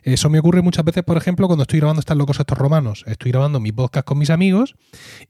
Eso 0.04 0.28
me 0.28 0.38
ocurre 0.38 0.60
muchas 0.60 0.84
veces, 0.84 1.02
por 1.02 1.16
ejemplo, 1.16 1.46
cuando 1.46 1.62
estoy 1.62 1.78
grabando 1.78 2.00
estas 2.00 2.18
locos 2.18 2.38
estos 2.38 2.58
romanos. 2.58 3.04
Estoy 3.06 3.32
grabando 3.32 3.58
mi 3.58 3.72
podcast 3.72 4.06
con 4.06 4.18
mis 4.18 4.28
amigos 4.28 4.76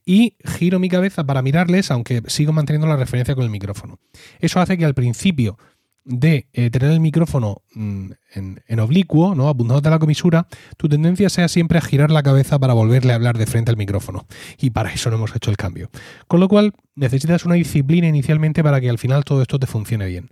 y 0.05 0.35
giro 0.43 0.79
mi 0.79 0.89
cabeza 0.89 1.23
para 1.23 1.41
mirarles, 1.41 1.91
aunque 1.91 2.21
sigo 2.27 2.51
manteniendo 2.51 2.85
la 2.87 2.97
referencia 2.97 3.35
con 3.35 3.45
el 3.45 3.49
micrófono. 3.49 3.99
Eso 4.39 4.59
hace 4.59 4.77
que 4.77 4.83
al 4.83 4.93
principio 4.93 5.57
de 6.05 6.47
eh, 6.53 6.69
tener 6.69 6.91
el 6.91 6.99
micrófono 6.99 7.63
mm, 7.73 8.11
en, 8.35 8.79
oblicuo, 8.79 9.33
¿no? 9.33 9.49
apuntándote 9.49 9.87
a 9.87 9.91
la 9.91 9.99
comisura, 9.99 10.47
tu 10.77 10.87
tendencia 10.87 11.29
sea 11.29 11.47
siempre 11.47 11.79
a 11.79 11.81
girar 11.81 12.11
la 12.11 12.23
cabeza 12.23 12.59
para 12.59 12.73
volverle 12.73 13.11
a 13.11 13.15
hablar 13.15 13.37
de 13.37 13.47
frente 13.47 13.71
al 13.71 13.77
micrófono. 13.77 14.25
Y 14.59 14.69
para 14.69 14.93
eso 14.93 15.09
no 15.09 15.17
hemos 15.17 15.35
hecho 15.35 15.49
el 15.49 15.57
cambio. 15.57 15.89
Con 16.27 16.39
lo 16.39 16.47
cual, 16.47 16.73
necesitas 16.95 17.45
una 17.45 17.55
disciplina 17.55 18.07
inicialmente 18.07 18.63
para 18.63 18.79
que 18.79 18.89
al 18.89 18.99
final 18.99 19.25
todo 19.25 19.41
esto 19.41 19.59
te 19.59 19.67
funcione 19.67 20.05
bien. 20.05 20.29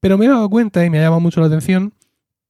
Pero 0.00 0.16
me 0.18 0.24
he 0.24 0.28
dado 0.28 0.48
cuenta 0.48 0.84
y 0.84 0.90
me 0.90 0.98
ha 0.98 1.02
llamado 1.02 1.20
mucho 1.20 1.40
la 1.40 1.46
atención 1.46 1.94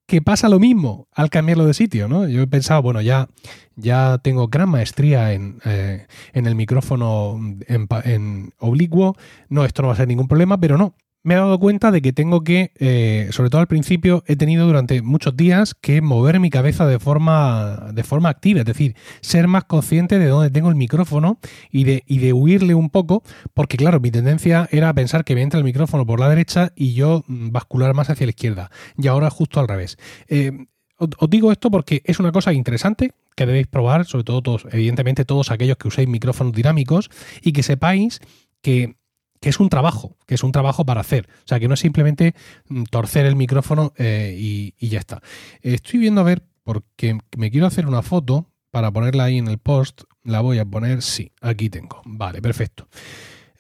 que 0.06 0.22
pasa 0.22 0.48
lo 0.48 0.58
mismo 0.58 1.08
al 1.12 1.30
cambiarlo 1.30 1.66
de 1.66 1.74
sitio, 1.74 2.08
¿no? 2.08 2.28
Yo 2.28 2.42
he 2.42 2.46
pensado, 2.46 2.82
bueno, 2.82 3.00
ya, 3.00 3.28
ya 3.76 4.18
tengo 4.22 4.48
gran 4.48 4.68
maestría 4.68 5.32
en, 5.32 5.58
eh, 5.64 6.06
el 6.32 6.54
micrófono 6.54 7.38
en, 7.66 7.88
en, 8.04 8.52
oblicuo, 8.58 9.16
no, 9.48 9.64
esto 9.64 9.82
no 9.82 9.88
va 9.88 9.94
a 9.94 9.96
ser 9.96 10.08
ningún 10.08 10.28
problema, 10.28 10.58
pero 10.58 10.76
no 10.76 10.94
me 11.22 11.34
he 11.34 11.36
dado 11.36 11.58
cuenta 11.58 11.90
de 11.90 12.02
que 12.02 12.12
tengo 12.12 12.42
que, 12.42 12.72
eh, 12.78 13.28
sobre 13.30 13.50
todo 13.50 13.60
al 13.60 13.68
principio, 13.68 14.24
he 14.26 14.36
tenido 14.36 14.66
durante 14.66 15.02
muchos 15.02 15.36
días 15.36 15.74
que 15.74 16.00
mover 16.00 16.40
mi 16.40 16.50
cabeza 16.50 16.86
de 16.86 16.98
forma, 16.98 17.90
de 17.92 18.02
forma 18.02 18.28
activa, 18.28 18.60
es 18.60 18.66
decir, 18.66 18.96
ser 19.20 19.46
más 19.46 19.64
consciente 19.64 20.18
de 20.18 20.26
dónde 20.26 20.50
tengo 20.50 20.68
el 20.68 20.74
micrófono 20.74 21.38
y 21.70 21.84
de, 21.84 22.02
y 22.06 22.18
de 22.18 22.32
huirle 22.32 22.74
un 22.74 22.90
poco, 22.90 23.22
porque 23.54 23.76
claro, 23.76 24.00
mi 24.00 24.10
tendencia 24.10 24.68
era 24.72 24.92
pensar 24.94 25.24
que 25.24 25.34
me 25.34 25.42
entra 25.42 25.58
el 25.58 25.64
micrófono 25.64 26.04
por 26.06 26.18
la 26.18 26.28
derecha 26.28 26.72
y 26.74 26.94
yo 26.94 27.24
mm, 27.26 27.50
bascular 27.50 27.94
más 27.94 28.10
hacia 28.10 28.26
la 28.26 28.30
izquierda, 28.30 28.70
y 28.98 29.06
ahora 29.06 29.30
justo 29.30 29.60
al 29.60 29.68
revés. 29.68 29.98
Eh, 30.28 30.66
os 30.96 31.30
digo 31.30 31.50
esto 31.50 31.70
porque 31.70 32.02
es 32.04 32.20
una 32.20 32.30
cosa 32.30 32.52
interesante 32.52 33.12
que 33.34 33.46
debéis 33.46 33.66
probar, 33.66 34.06
sobre 34.06 34.24
todo 34.24 34.42
todos, 34.42 34.66
evidentemente 34.70 35.24
todos 35.24 35.50
aquellos 35.50 35.76
que 35.76 35.88
uséis 35.88 36.08
micrófonos 36.08 36.52
dinámicos 36.52 37.10
y 37.42 37.52
que 37.52 37.62
sepáis 37.62 38.20
que 38.60 38.94
que 39.42 39.48
es 39.48 39.58
un 39.58 39.68
trabajo, 39.68 40.16
que 40.24 40.36
es 40.36 40.44
un 40.44 40.52
trabajo 40.52 40.86
para 40.86 41.00
hacer. 41.00 41.28
O 41.44 41.48
sea, 41.48 41.58
que 41.58 41.66
no 41.66 41.74
es 41.74 41.80
simplemente 41.80 42.34
mm, 42.68 42.84
torcer 42.84 43.26
el 43.26 43.34
micrófono 43.34 43.92
eh, 43.98 44.36
y, 44.38 44.88
ya 44.88 45.00
está. 45.00 45.20
Estoy 45.62 45.98
viendo 45.98 46.20
a 46.20 46.24
ver, 46.24 46.44
porque 46.62 47.18
me 47.36 47.50
quiero 47.50 47.66
hacer 47.66 47.88
una 47.88 48.02
foto 48.02 48.48
para 48.70 48.92
ponerla 48.92 49.24
ahí 49.24 49.38
en 49.38 49.48
el 49.48 49.58
post. 49.58 50.02
La 50.22 50.40
voy 50.40 50.60
a 50.60 50.64
poner, 50.64 51.02
sí, 51.02 51.32
aquí 51.40 51.68
tengo. 51.68 52.02
Vale, 52.04 52.40
perfecto. 52.40 52.86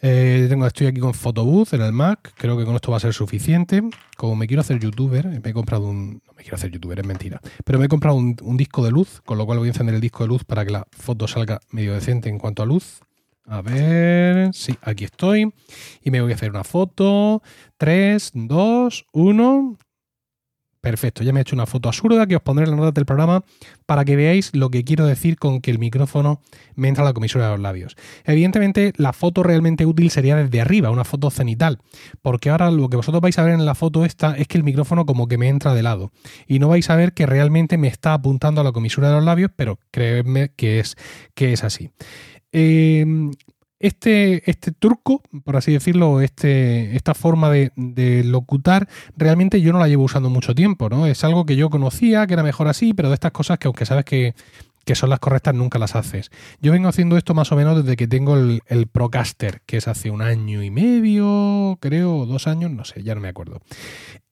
Eh, 0.00 0.46
tengo, 0.48 0.68
estoy 0.68 0.86
aquí 0.86 1.00
con 1.00 1.14
Photobooth 1.14 1.74
en 1.74 1.82
el 1.82 1.92
Mac. 1.92 2.32
Creo 2.36 2.56
que 2.56 2.64
con 2.64 2.76
esto 2.76 2.92
va 2.92 2.98
a 2.98 3.00
ser 3.00 3.12
suficiente. 3.12 3.82
Como 4.16 4.36
me 4.36 4.46
quiero 4.46 4.60
hacer 4.60 4.78
youtuber, 4.78 5.26
me 5.26 5.50
he 5.50 5.52
comprado 5.52 5.88
un. 5.88 6.22
No 6.24 6.32
me 6.36 6.42
quiero 6.42 6.54
hacer 6.54 6.70
youtuber, 6.70 7.00
es 7.00 7.06
mentira. 7.06 7.40
Pero 7.64 7.80
me 7.80 7.86
he 7.86 7.88
comprado 7.88 8.16
un, 8.16 8.36
un 8.40 8.56
disco 8.56 8.84
de 8.84 8.92
luz, 8.92 9.20
con 9.24 9.36
lo 9.36 9.46
cual 9.46 9.58
voy 9.58 9.66
a 9.66 9.72
encender 9.72 9.96
el 9.96 10.00
disco 10.00 10.22
de 10.22 10.28
luz 10.28 10.44
para 10.44 10.64
que 10.64 10.70
la 10.70 10.86
foto 10.92 11.26
salga 11.26 11.58
medio 11.70 11.92
decente 11.92 12.28
en 12.28 12.38
cuanto 12.38 12.62
a 12.62 12.66
luz. 12.66 13.00
A 13.44 13.60
ver, 13.60 14.54
sí, 14.54 14.76
aquí 14.82 15.04
estoy. 15.04 15.52
Y 16.02 16.10
me 16.10 16.20
voy 16.20 16.32
a 16.32 16.34
hacer 16.34 16.50
una 16.50 16.64
foto. 16.64 17.42
3, 17.78 18.32
2, 18.34 19.06
1. 19.12 19.78
Perfecto, 20.82 21.22
ya 21.22 21.32
me 21.32 21.38
he 21.38 21.42
hecho 21.42 21.54
una 21.54 21.66
foto 21.66 21.88
absurda 21.88 22.26
que 22.26 22.34
os 22.34 22.42
pondré 22.42 22.64
en 22.64 22.70
las 22.70 22.80
notas 22.80 22.94
del 22.94 23.06
programa 23.06 23.44
para 23.86 24.04
que 24.04 24.16
veáis 24.16 24.50
lo 24.52 24.68
que 24.68 24.82
quiero 24.82 25.06
decir 25.06 25.38
con 25.38 25.60
que 25.60 25.70
el 25.70 25.78
micrófono 25.78 26.40
me 26.74 26.88
entra 26.88 27.04
a 27.04 27.06
la 27.06 27.12
comisura 27.12 27.44
de 27.44 27.52
los 27.52 27.60
labios. 27.60 27.94
Evidentemente, 28.24 28.92
la 28.96 29.12
foto 29.12 29.44
realmente 29.44 29.86
útil 29.86 30.10
sería 30.10 30.34
desde 30.34 30.60
arriba, 30.60 30.90
una 30.90 31.04
foto 31.04 31.30
cenital, 31.30 31.78
porque 32.20 32.50
ahora 32.50 32.68
lo 32.72 32.88
que 32.88 32.96
vosotros 32.96 33.20
vais 33.20 33.38
a 33.38 33.44
ver 33.44 33.54
en 33.54 33.64
la 33.64 33.76
foto 33.76 34.04
esta 34.04 34.36
es 34.36 34.48
que 34.48 34.58
el 34.58 34.64
micrófono 34.64 35.06
como 35.06 35.28
que 35.28 35.38
me 35.38 35.48
entra 35.48 35.72
de 35.72 35.84
lado 35.84 36.10
y 36.48 36.58
no 36.58 36.66
vais 36.66 36.90
a 36.90 36.96
ver 36.96 37.12
que 37.12 37.26
realmente 37.26 37.78
me 37.78 37.86
está 37.86 38.14
apuntando 38.14 38.60
a 38.60 38.64
la 38.64 38.72
comisura 38.72 39.06
de 39.06 39.14
los 39.14 39.24
labios, 39.24 39.52
pero 39.54 39.78
créeme 39.92 40.50
que 40.56 40.80
es, 40.80 40.96
que 41.36 41.52
es 41.52 41.62
así. 41.62 41.90
Em, 42.52 43.32
este, 43.80 44.48
este 44.48 44.70
truco, 44.70 45.22
por 45.44 45.56
así 45.56 45.72
decirlo, 45.72 46.20
este, 46.20 46.94
esta 46.94 47.14
forma 47.14 47.50
de, 47.50 47.72
de, 47.74 48.22
locutar, 48.22 48.88
realmente 49.16 49.60
yo 49.60 49.72
no 49.72 49.80
la 49.80 49.88
llevo 49.88 50.04
usando 50.04 50.30
mucho 50.30 50.54
tiempo, 50.54 50.88
¿no? 50.88 51.06
Es 51.06 51.24
algo 51.24 51.46
que 51.46 51.56
yo 51.56 51.68
conocía, 51.68 52.26
que 52.26 52.34
era 52.34 52.44
mejor 52.44 52.68
así, 52.68 52.94
pero 52.94 53.08
de 53.08 53.14
estas 53.14 53.32
cosas 53.32 53.58
que 53.58 53.66
aunque 53.66 53.86
sabes 53.86 54.04
que 54.04 54.34
que 54.84 54.94
son 54.94 55.10
las 55.10 55.20
correctas, 55.20 55.54
nunca 55.54 55.78
las 55.78 55.94
haces. 55.94 56.30
Yo 56.60 56.72
vengo 56.72 56.88
haciendo 56.88 57.16
esto 57.16 57.34
más 57.34 57.52
o 57.52 57.56
menos 57.56 57.82
desde 57.82 57.96
que 57.96 58.08
tengo 58.08 58.36
el, 58.36 58.60
Procaster, 58.90 59.60
que 59.66 59.76
es 59.76 59.88
hace 59.88 60.10
un 60.10 60.22
año 60.22 60.62
y 60.62 60.70
medio, 60.70 61.78
creo, 61.80 62.26
dos 62.26 62.46
años, 62.46 62.70
no 62.70 62.84
sé, 62.84 63.02
ya 63.02 63.14
no 63.14 63.20
me 63.20 63.28
acuerdo. 63.28 63.60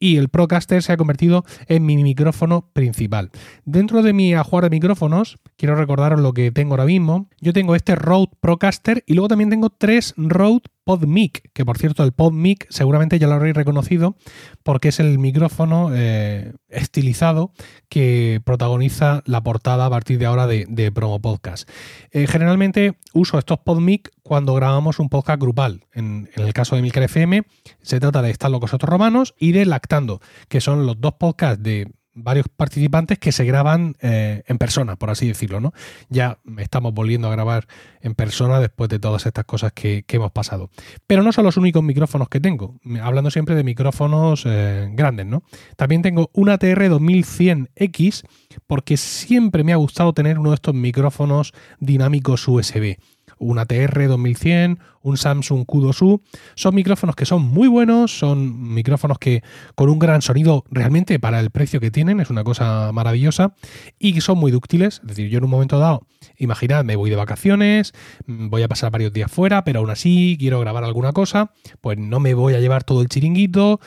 Y 0.00 0.16
el 0.16 0.30
Procaster 0.30 0.82
se 0.82 0.92
ha 0.92 0.96
convertido 0.96 1.44
en 1.68 1.86
mi 1.86 2.02
micrófono 2.02 2.70
principal. 2.72 3.30
Dentro 3.64 4.02
de 4.02 4.12
mi 4.12 4.34
ajuar 4.34 4.64
de 4.64 4.70
micrófonos, 4.70 5.38
quiero 5.56 5.76
recordaros 5.76 6.20
lo 6.20 6.32
que 6.32 6.50
tengo 6.50 6.72
ahora 6.72 6.86
mismo. 6.86 7.28
Yo 7.40 7.52
tengo 7.52 7.76
este 7.76 7.94
Rode 7.94 8.30
Procaster 8.40 9.04
y 9.06 9.12
luego 9.12 9.28
también 9.28 9.50
tengo 9.50 9.70
tres 9.70 10.14
Rode 10.16 10.62
PodMic, 10.84 11.52
que 11.52 11.64
por 11.64 11.78
cierto 11.78 12.02
el 12.02 12.10
PodMic 12.10 12.66
seguramente 12.68 13.18
ya 13.18 13.28
lo 13.28 13.34
habréis 13.34 13.54
reconocido 13.54 14.16
porque 14.64 14.88
es 14.88 14.98
el 14.98 15.18
micrófono 15.20 15.90
eh, 15.94 16.54
estilizado 16.68 17.52
que 17.88 18.40
protagoniza 18.44 19.22
la 19.26 19.40
portada 19.42 19.86
a 19.86 19.90
partir 19.90 20.18
de 20.18 20.26
ahora 20.26 20.48
de, 20.48 20.92
Promo 20.92 21.20
Podcast. 21.20 21.68
Eh, 22.10 22.26
generalmente 22.26 22.98
uso 23.12 23.38
estos 23.38 23.58
PodMic 23.60 24.10
cuando 24.30 24.54
grabamos 24.54 25.00
un 25.00 25.08
podcast 25.08 25.40
grupal. 25.40 25.86
En, 25.92 26.30
el 26.36 26.52
caso 26.52 26.76
de 26.76 26.82
Milker 26.82 27.02
FM 27.02 27.42
se 27.82 27.98
trata 27.98 28.22
de 28.22 28.30
Estar 28.30 28.48
locos 28.48 28.72
otros 28.72 28.88
romanos 28.88 29.34
y 29.40 29.50
de 29.50 29.66
Lactando, 29.66 30.20
que 30.46 30.60
son 30.60 30.86
los 30.86 31.00
dos 31.00 31.14
podcasts 31.14 31.60
de 31.60 31.90
varios 32.14 32.46
participantes 32.48 33.18
que 33.18 33.32
se 33.32 33.44
graban 33.44 33.96
eh, 34.00 34.44
en 34.46 34.56
persona, 34.56 34.94
por 34.94 35.10
así 35.10 35.26
decirlo, 35.26 35.58
¿no? 35.58 35.72
Ya 36.10 36.38
estamos 36.58 36.94
volviendo 36.94 37.26
a 37.26 37.32
grabar 37.32 37.66
en 38.02 38.14
persona 38.14 38.60
después 38.60 38.88
de 38.88 39.00
todas 39.00 39.26
estas 39.26 39.46
cosas 39.46 39.72
que, 39.72 40.04
hemos 40.06 40.30
pasado. 40.30 40.70
Pero 41.08 41.24
no 41.24 41.32
son 41.32 41.44
los 41.44 41.56
únicos 41.56 41.82
micrófonos 41.82 42.28
que 42.28 42.38
tengo, 42.38 42.78
hablando 43.02 43.32
siempre 43.32 43.56
de 43.56 43.64
micrófonos 43.64 44.44
eh, 44.46 44.90
grandes, 44.92 45.26
¿no? 45.26 45.42
También 45.76 46.02
tengo 46.02 46.30
un 46.34 46.50
ATR 46.50 46.88
2100X 46.88 48.22
porque 48.68 48.96
siempre 48.96 49.64
me 49.64 49.72
ha 49.72 49.76
gustado 49.76 50.12
tener 50.12 50.38
uno 50.38 50.50
de 50.50 50.54
estos 50.54 50.74
micrófonos 50.76 51.52
dinámicos 51.80 52.46
USB 52.46 52.96
un 53.40 53.58
ATR 53.58 54.06
2100, 54.06 54.78
un 55.02 55.16
Samsung 55.16 55.64
Q2U. 55.66 56.20
Son 56.54 56.74
micrófonos 56.74 57.16
que 57.16 57.24
son 57.24 57.42
muy 57.42 57.66
buenos, 57.68 58.16
son 58.16 58.72
micrófonos 58.74 59.18
que 59.18 59.42
con 59.74 59.88
un 59.88 59.98
gran 59.98 60.22
sonido 60.22 60.64
realmente 60.70 61.18
para 61.18 61.40
el 61.40 61.50
precio 61.50 61.80
que 61.80 61.90
tienen, 61.90 62.20
es 62.20 62.30
una 62.30 62.44
cosa 62.44 62.92
maravillosa 62.92 63.54
y 63.98 64.20
son 64.20 64.38
muy 64.38 64.52
dúctiles. 64.52 65.00
Es 65.02 65.08
decir, 65.08 65.28
yo 65.30 65.38
en 65.38 65.44
un 65.44 65.50
momento 65.50 65.78
dado, 65.78 66.06
imaginad, 66.36 66.84
me 66.84 66.96
voy 66.96 67.10
de 67.10 67.16
vacaciones, 67.16 67.92
mm, 68.26 68.48
voy 68.50 68.62
a 68.62 68.68
pasar 68.68 68.92
varios 68.92 69.12
días 69.12 69.32
fuera, 69.32 69.64
pero 69.64 69.80
aún 69.80 69.90
así 69.90 70.36
quiero 70.38 70.60
grabar 70.60 70.84
alguna 70.84 71.12
cosa, 71.12 71.52
pues 71.80 71.98
no 71.98 72.20
me 72.20 72.34
voy 72.34 72.54
a 72.54 72.60
llevar 72.60 72.84
todo 72.84 73.00
el 73.00 73.08
chiringuito 73.08 73.80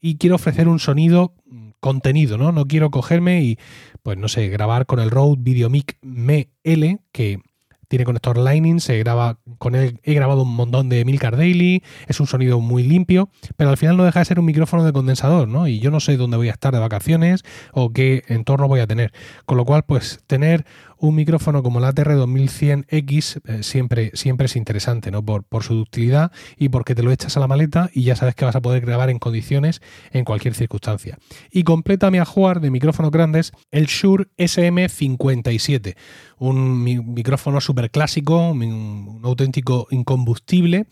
y 0.00 0.16
quiero 0.16 0.36
ofrecer 0.36 0.68
un 0.68 0.78
sonido 0.78 1.34
contenido, 1.80 2.38
¿no? 2.38 2.52
No 2.52 2.66
quiero 2.66 2.90
cogerme 2.90 3.42
y, 3.42 3.58
pues 4.04 4.16
no 4.16 4.28
sé, 4.28 4.48
grabar 4.48 4.86
con 4.86 5.00
el 5.00 5.10
Rode 5.10 5.36
VideoMic 5.40 5.98
ML, 6.02 7.00
que 7.10 7.40
tiene 7.92 8.06
conector 8.06 8.38
Lightning, 8.38 8.80
se 8.80 8.98
graba 9.00 9.38
con 9.58 9.74
él, 9.74 10.00
he 10.02 10.14
grabado 10.14 10.44
un 10.44 10.56
montón 10.56 10.88
de 10.88 11.04
Milcar 11.04 11.36
Daily, 11.36 11.82
es 12.06 12.20
un 12.20 12.26
sonido 12.26 12.58
muy 12.58 12.82
limpio, 12.84 13.28
pero 13.58 13.68
al 13.68 13.76
final 13.76 13.98
no 13.98 14.04
deja 14.04 14.20
de 14.20 14.24
ser 14.24 14.38
un 14.38 14.46
micrófono 14.46 14.82
de 14.82 14.94
condensador, 14.94 15.46
¿no? 15.46 15.68
Y 15.68 15.78
yo 15.78 15.90
no 15.90 16.00
sé 16.00 16.16
dónde 16.16 16.38
voy 16.38 16.48
a 16.48 16.52
estar 16.52 16.72
de 16.72 16.80
vacaciones 16.80 17.42
o 17.74 17.92
qué 17.92 18.22
entorno 18.28 18.66
voy 18.66 18.80
a 18.80 18.86
tener. 18.86 19.12
Con 19.44 19.58
lo 19.58 19.66
cual, 19.66 19.82
pues 19.82 20.20
tener 20.26 20.64
un 21.02 21.16
micrófono 21.16 21.64
como 21.64 21.80
el 21.80 21.84
ATR 21.86 22.12
2100X 22.12 23.40
eh, 23.44 23.62
siempre, 23.64 24.12
siempre 24.14 24.46
es 24.46 24.54
interesante, 24.54 25.10
¿no? 25.10 25.24
Por, 25.24 25.42
por 25.42 25.64
su 25.64 25.74
utilidad 25.74 26.30
y 26.56 26.68
porque 26.68 26.94
te 26.94 27.02
lo 27.02 27.10
echas 27.10 27.36
a 27.36 27.40
la 27.40 27.48
maleta 27.48 27.90
y 27.92 28.04
ya 28.04 28.14
sabes 28.14 28.36
que 28.36 28.44
vas 28.44 28.54
a 28.54 28.62
poder 28.62 28.86
grabar 28.86 29.10
en 29.10 29.18
condiciones 29.18 29.82
en 30.12 30.24
cualquier 30.24 30.54
circunstancia. 30.54 31.18
Y 31.50 31.64
completa 31.64 32.12
mi 32.12 32.18
ajuar 32.18 32.60
de 32.60 32.70
micrófonos 32.70 33.10
grandes 33.10 33.50
el 33.72 33.86
Shure 33.86 34.28
SM57, 34.38 35.96
un 36.38 36.84
micrófono 36.84 37.60
súper 37.60 37.90
clásico, 37.90 38.50
un 38.50 39.20
auténtico 39.24 39.88
incombustible 39.90 40.86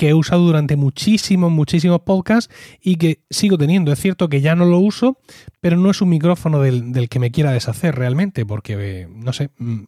que 0.00 0.08
he 0.08 0.14
usado 0.14 0.46
durante 0.46 0.76
muchísimos, 0.76 1.52
muchísimos 1.52 2.00
podcasts 2.00 2.50
y 2.80 2.96
que 2.96 3.20
sigo 3.28 3.58
teniendo. 3.58 3.92
Es 3.92 4.00
cierto 4.00 4.30
que 4.30 4.40
ya 4.40 4.54
no 4.54 4.64
lo 4.64 4.78
uso, 4.78 5.18
pero 5.60 5.76
no 5.76 5.90
es 5.90 6.00
un 6.00 6.08
micrófono 6.08 6.58
del, 6.58 6.92
del 6.92 7.10
que 7.10 7.18
me 7.18 7.30
quiera 7.30 7.52
deshacer 7.52 7.96
realmente, 7.96 8.46
porque, 8.46 8.76
eh, 8.78 9.08
no 9.14 9.34
sé, 9.34 9.50
mm, 9.58 9.80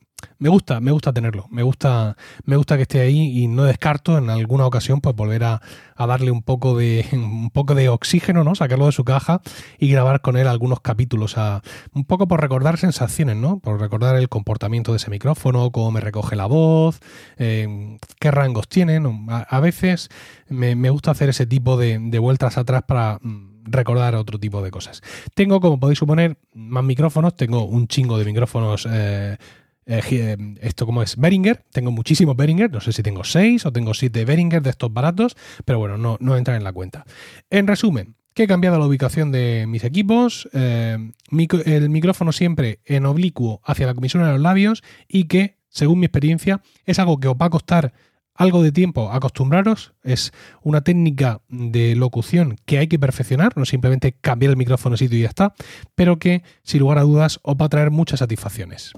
me 0.42 0.49
gusta, 0.49 0.80
me 0.80 0.90
gusta 0.90 1.12
tenerlo, 1.12 1.46
me 1.50 1.62
gusta, 1.62 2.16
me 2.44 2.56
gusta 2.56 2.75
que 2.76 2.82
esté 2.82 3.00
ahí 3.00 3.44
y 3.44 3.46
no 3.46 3.62
descarto 3.62 4.18
en 4.18 4.28
alguna 4.28 4.66
ocasión 4.66 5.00
pues 5.00 5.14
volver 5.14 5.44
a, 5.44 5.62
darle 5.96 6.32
un 6.32 6.42
poco 6.42 6.76
de 6.76 7.06
un 7.12 7.50
poco 7.50 7.76
de 7.76 7.88
oxígeno, 7.88 8.42
¿no? 8.42 8.56
Sacarlo 8.56 8.87
de 8.87 8.92
su 8.92 9.04
caja 9.04 9.40
y 9.78 9.88
grabar 9.88 10.20
con 10.20 10.37
él 10.37 10.49
algunos 10.49 10.80
capítulos, 10.80 11.38
a, 11.38 11.62
un 11.94 12.04
poco 12.04 12.26
por 12.26 12.40
recordar 12.40 12.76
sensaciones, 12.76 13.37
¿no? 13.37 13.61
Por 13.61 13.80
recordar 13.80 14.16
el 14.16 14.28
comportamiento 14.28 14.90
de 14.90 14.96
ese 14.96 15.11
micrófono, 15.11 15.70
cómo 15.70 15.92
me 15.92 16.00
recoge 16.00 16.34
la 16.34 16.46
voz, 16.46 16.99
eh, 17.38 17.99
qué 18.18 18.32
rangos 18.32 18.66
tienen. 18.66 19.26
A, 19.28 19.61
veces 19.61 20.08
me, 20.49 20.90
gusta 20.90 21.12
hacer 21.12 21.28
ese 21.28 21.46
tipo 21.46 21.76
de, 21.76 22.18
vueltas 22.18 22.58
atrás 22.58 22.82
para 22.84 23.20
mm, 23.22 23.62
recordar 23.66 24.16
otro 24.16 24.40
tipo 24.40 24.61
de 24.61 24.72
cosas. 24.72 25.02
Tengo, 25.34 25.61
como 25.61 25.78
podéis 25.78 26.00
suponer, 26.00 26.37
más 26.52 26.82
micrófonos, 26.82 27.37
tengo 27.37 27.64
un 27.64 27.87
chingo 27.87 28.18
de 28.18 28.25
micrófonos 28.25 28.88
eh, 28.90 29.37
eh, 29.86 30.36
esto 30.60 30.86
como 30.86 31.02
es 31.02 31.16
Behringer, 31.16 31.64
tengo 31.72 31.90
muchísimos 31.90 32.36
Behringer, 32.36 32.70
no 32.70 32.80
sé 32.80 32.92
si 32.92 33.02
tengo 33.02 33.24
6 33.24 33.66
o 33.66 33.72
tengo 33.72 33.94
7 33.94 34.24
Behringer 34.24 34.62
de 34.62 34.70
estos 34.70 34.92
baratos, 34.92 35.36
pero 35.64 35.78
bueno, 35.78 35.98
no, 35.98 36.16
no 36.20 36.36
entran 36.36 36.56
en 36.56 36.64
la 36.64 36.72
cuenta. 36.72 37.04
En 37.50 37.66
resumen, 37.66 38.14
que 38.34 38.44
he 38.44 38.46
cambiado 38.46 38.78
la 38.78 38.86
ubicación 38.86 39.32
de 39.32 39.66
mis 39.68 39.84
equipos, 39.84 40.48
eh, 40.52 40.98
el 41.66 41.90
micrófono 41.90 42.32
siempre 42.32 42.80
en 42.84 43.06
oblicuo 43.06 43.60
hacia 43.64 43.86
la 43.86 43.94
comisión 43.94 44.24
de 44.24 44.30
los 44.30 44.40
labios 44.40 44.82
y 45.08 45.24
que, 45.24 45.58
según 45.68 46.00
mi 46.00 46.06
experiencia, 46.06 46.62
es 46.86 46.98
algo 46.98 47.20
que 47.20 47.28
os 47.28 47.36
va 47.36 47.46
a 47.46 47.50
costar 47.50 47.92
algo 48.34 48.62
de 48.62 48.72
tiempo 48.72 49.12
acostumbraros, 49.12 49.92
es 50.02 50.32
una 50.62 50.82
técnica 50.82 51.42
de 51.48 51.94
locución 51.94 52.56
que 52.64 52.78
hay 52.78 52.88
que 52.88 52.98
perfeccionar, 52.98 53.56
no 53.56 53.66
simplemente 53.66 54.12
cambiar 54.12 54.50
el 54.50 54.56
micrófono 54.56 54.96
sitio 54.96 55.18
y 55.18 55.22
ya 55.22 55.28
está, 55.28 55.54
pero 55.94 56.18
que 56.18 56.42
sin 56.62 56.80
lugar 56.80 56.98
a 56.98 57.02
dudas 57.02 57.40
os 57.42 57.56
va 57.56 57.66
a 57.66 57.68
traer 57.68 57.90
muchas 57.90 58.20
satisfacciones. 58.20 58.92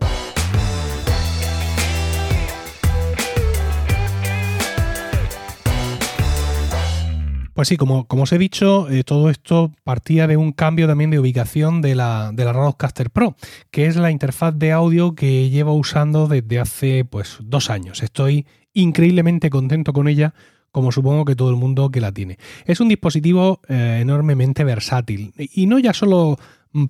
Pues 7.54 7.68
sí, 7.68 7.76
como, 7.76 8.06
os 8.08 8.32
he 8.32 8.38
dicho, 8.38 8.90
eh, 8.90 9.04
todo 9.04 9.30
esto 9.30 9.72
partía 9.84 10.26
de 10.26 10.36
un 10.36 10.50
cambio 10.50 10.88
también 10.88 11.10
de 11.10 11.20
ubicación 11.20 11.82
de 11.82 11.94
la, 11.94 12.32
de 12.32 12.44
la 12.44 12.52
Rodecaster 12.52 13.10
Pro, 13.10 13.36
que 13.70 13.86
es 13.86 13.94
la 13.94 14.10
interfaz 14.10 14.56
de 14.56 14.72
audio 14.72 15.14
que 15.14 15.50
llevo 15.50 15.74
usando 15.74 16.26
desde 16.26 16.58
hace 16.58 17.04
pues 17.04 17.38
dos 17.40 17.70
años. 17.70 18.02
Estoy 18.02 18.44
increíblemente 18.72 19.50
contento 19.50 19.92
con 19.92 20.08
ella 20.08 20.34
como 20.72 20.90
supongo 20.90 21.24
que 21.24 21.36
todo 21.36 21.50
el 21.50 21.56
mundo 21.56 21.92
que 21.92 22.00
la 22.00 22.10
tiene. 22.10 22.38
Es 22.64 22.80
un 22.80 22.88
dispositivo 22.88 23.60
eh, 23.68 23.98
enormemente 24.00 24.64
versátil 24.64 25.32
y 25.36 25.66
no 25.66 25.78
ya 25.78 25.92
solo 25.92 26.36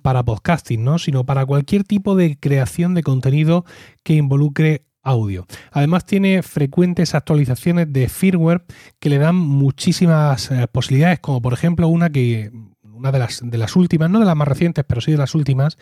para 0.01 0.25
podcasting, 0.25 0.83
¿no? 0.83 0.97
sino 0.97 1.25
para 1.25 1.45
cualquier 1.45 1.83
tipo 1.83 2.15
de 2.15 2.39
creación 2.39 2.95
de 2.95 3.03
contenido 3.03 3.65
que 4.03 4.15
involucre 4.15 4.81
audio. 5.05 5.45
Además 5.71 6.05
tiene 6.05 6.43
frecuentes 6.43 7.15
actualizaciones 7.15 7.93
de 7.93 8.09
firmware 8.09 8.65
que 8.99 9.09
le 9.09 9.19
dan 9.19 9.35
muchísimas 9.35 10.51
eh, 10.51 10.67
posibilidades, 10.67 11.19
como 11.19 11.41
por 11.41 11.53
ejemplo 11.53 11.87
una 11.87 12.09
que 12.09 12.51
una 12.95 13.11
de 13.11 13.19
las, 13.19 13.41
de 13.43 13.57
las 13.57 13.75
últimas, 13.75 14.09
no 14.09 14.19
de 14.19 14.25
las 14.25 14.35
más 14.35 14.47
recientes, 14.47 14.85
pero 14.87 15.01
sí 15.01 15.11
de 15.11 15.17
las 15.17 15.35
últimas, 15.35 15.77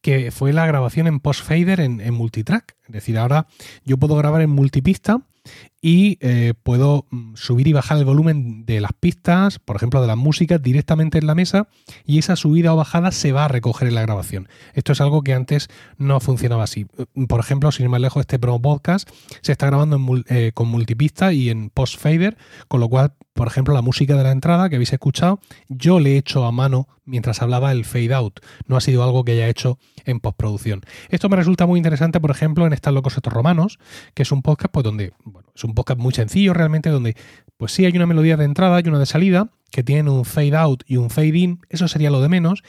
que 0.00 0.30
fue 0.30 0.52
la 0.52 0.66
grabación 0.66 1.06
en 1.06 1.20
post-fader 1.20 1.80
en, 1.80 2.00
en 2.00 2.12
multitrack. 2.14 2.76
Es 2.86 2.92
decir, 2.92 3.18
ahora 3.18 3.46
yo 3.84 3.98
puedo 3.98 4.16
grabar 4.16 4.42
en 4.42 4.50
multipista 4.50 5.20
y 5.86 6.18
eh, 6.20 6.54
puedo 6.64 7.06
mm, 7.10 7.36
subir 7.36 7.68
y 7.68 7.72
bajar 7.72 7.96
el 7.96 8.04
volumen 8.04 8.66
de 8.66 8.80
las 8.80 8.90
pistas, 8.92 9.60
por 9.60 9.76
ejemplo, 9.76 10.00
de 10.00 10.08
las 10.08 10.16
músicas 10.16 10.60
directamente 10.60 11.18
en 11.18 11.28
la 11.28 11.36
mesa 11.36 11.68
y 12.04 12.18
esa 12.18 12.34
subida 12.34 12.74
o 12.74 12.76
bajada 12.76 13.12
se 13.12 13.30
va 13.30 13.44
a 13.44 13.48
recoger 13.48 13.86
en 13.86 13.94
la 13.94 14.02
grabación. 14.02 14.48
Esto 14.74 14.90
es 14.90 15.00
algo 15.00 15.22
que 15.22 15.32
antes 15.32 15.68
no 15.96 16.18
funcionaba 16.18 16.64
así. 16.64 16.88
Por 17.28 17.38
ejemplo, 17.38 17.70
sin 17.70 17.84
ir 17.84 17.90
más 17.90 18.00
lejos, 18.00 18.22
este 18.22 18.40
Pro 18.40 18.58
Podcast 18.58 19.08
se 19.42 19.52
está 19.52 19.66
grabando 19.66 20.00
eh, 20.28 20.50
con 20.54 20.66
multipista 20.66 21.32
y 21.32 21.50
en 21.50 21.70
post 21.70 22.00
fader, 22.00 22.36
con 22.66 22.80
lo 22.80 22.88
cual, 22.88 23.12
por 23.32 23.46
ejemplo, 23.46 23.72
la 23.72 23.82
música 23.82 24.16
de 24.16 24.24
la 24.24 24.32
entrada 24.32 24.68
que 24.68 24.74
habéis 24.74 24.92
escuchado, 24.92 25.38
yo 25.68 26.00
le 26.00 26.14
he 26.14 26.16
hecho 26.16 26.46
a 26.46 26.50
mano 26.50 26.88
mientras 27.06 27.40
hablaba 27.40 27.72
el 27.72 27.84
fade 27.84 28.12
out. 28.12 28.40
No 28.66 28.76
ha 28.76 28.80
sido 28.80 29.02
algo 29.02 29.24
que 29.24 29.32
haya 29.32 29.48
hecho 29.48 29.78
en 30.04 30.20
postproducción. 30.20 30.82
Esto 31.08 31.28
me 31.28 31.36
resulta 31.36 31.66
muy 31.66 31.78
interesante, 31.78 32.20
por 32.20 32.30
ejemplo, 32.30 32.66
en 32.66 32.72
Estas 32.72 32.92
Locos 32.92 33.16
Estos 33.16 33.32
Romanos, 33.32 33.78
que 34.14 34.24
es 34.24 34.32
un 34.32 34.42
podcast 34.42 34.72
pues, 34.72 34.84
donde, 34.84 35.12
bueno, 35.24 35.48
es 35.54 35.64
un 35.64 35.74
podcast 35.76 36.00
muy 36.00 36.12
sencillo 36.12 36.52
realmente, 36.52 36.90
donde 36.90 37.14
pues 37.56 37.70
sí 37.70 37.84
hay 37.84 37.96
una 37.96 38.06
melodía 38.06 38.36
de 38.36 38.44
entrada 38.44 38.80
y 38.84 38.88
una 38.88 38.98
de 38.98 39.06
salida, 39.06 39.50
que 39.70 39.84
tienen 39.84 40.08
un 40.08 40.24
fade 40.24 40.56
out 40.56 40.82
y 40.86 40.96
un 40.96 41.10
fade 41.10 41.38
in, 41.38 41.60
eso 41.68 41.86
sería 41.86 42.10
lo 42.10 42.20
de 42.20 42.28
menos. 42.28 42.64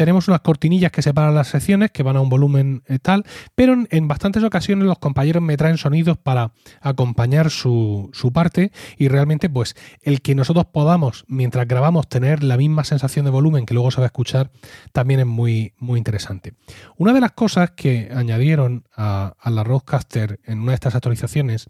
Tenemos 0.00 0.28
unas 0.28 0.40
cortinillas 0.40 0.92
que 0.92 1.02
separan 1.02 1.34
las 1.34 1.48
secciones, 1.48 1.90
que 1.90 2.02
van 2.02 2.16
a 2.16 2.22
un 2.22 2.30
volumen 2.30 2.82
eh, 2.86 2.98
tal, 2.98 3.26
pero 3.54 3.76
en, 3.90 4.08
bastantes 4.08 4.42
ocasiones 4.42 4.86
los 4.86 4.98
compañeros 4.98 5.42
me 5.42 5.58
traen 5.58 5.76
sonidos 5.76 6.16
para 6.16 6.52
acompañar 6.80 7.50
su, 7.50 8.10
parte 8.32 8.72
y 8.96 9.08
realmente 9.08 9.50
pues 9.50 9.76
el 10.00 10.22
que 10.22 10.34
nosotros 10.34 10.64
podamos, 10.72 11.26
mientras 11.28 11.68
grabamos, 11.68 12.08
tener 12.08 12.42
la 12.42 12.56
misma 12.56 12.84
sensación 12.84 13.26
de 13.26 13.30
volumen 13.30 13.66
que 13.66 13.74
luego 13.74 13.90
se 13.90 14.00
va 14.00 14.04
a 14.04 14.06
escuchar, 14.06 14.50
también 14.92 15.20
es 15.20 15.26
muy, 15.26 15.74
muy 15.76 15.98
interesante. 15.98 16.54
Una 16.96 17.12
de 17.12 17.20
las 17.20 17.32
cosas 17.32 17.72
que 17.72 18.10
añadieron 18.10 18.84
a, 18.96 19.34
a 19.38 19.50
la 19.50 19.64
Roadcaster 19.64 20.40
en 20.46 20.60
una 20.60 20.70
de 20.70 20.76
estas 20.76 20.94
actualizaciones 20.94 21.66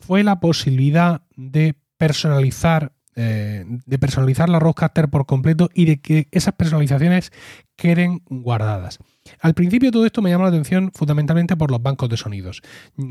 fue 0.00 0.24
la 0.24 0.40
posibilidad 0.40 1.20
de 1.36 1.74
personalizar 1.98 2.94
eh, 3.20 3.64
de 3.66 3.98
personalizar 3.98 4.48
la 4.48 4.60
Roadcaster 4.60 5.08
por 5.08 5.26
completo 5.26 5.70
y 5.74 5.86
de 5.86 6.00
que 6.00 6.28
esas 6.30 6.54
personalizaciones 6.54 7.32
queden 7.74 8.22
guardadas. 8.28 9.00
Al 9.40 9.54
principio 9.54 9.90
todo 9.90 10.06
esto 10.06 10.22
me 10.22 10.30
llama 10.30 10.44
la 10.44 10.50
atención 10.50 10.92
fundamentalmente 10.94 11.56
por 11.56 11.72
los 11.72 11.82
bancos 11.82 12.08
de 12.08 12.16
sonidos. 12.16 12.62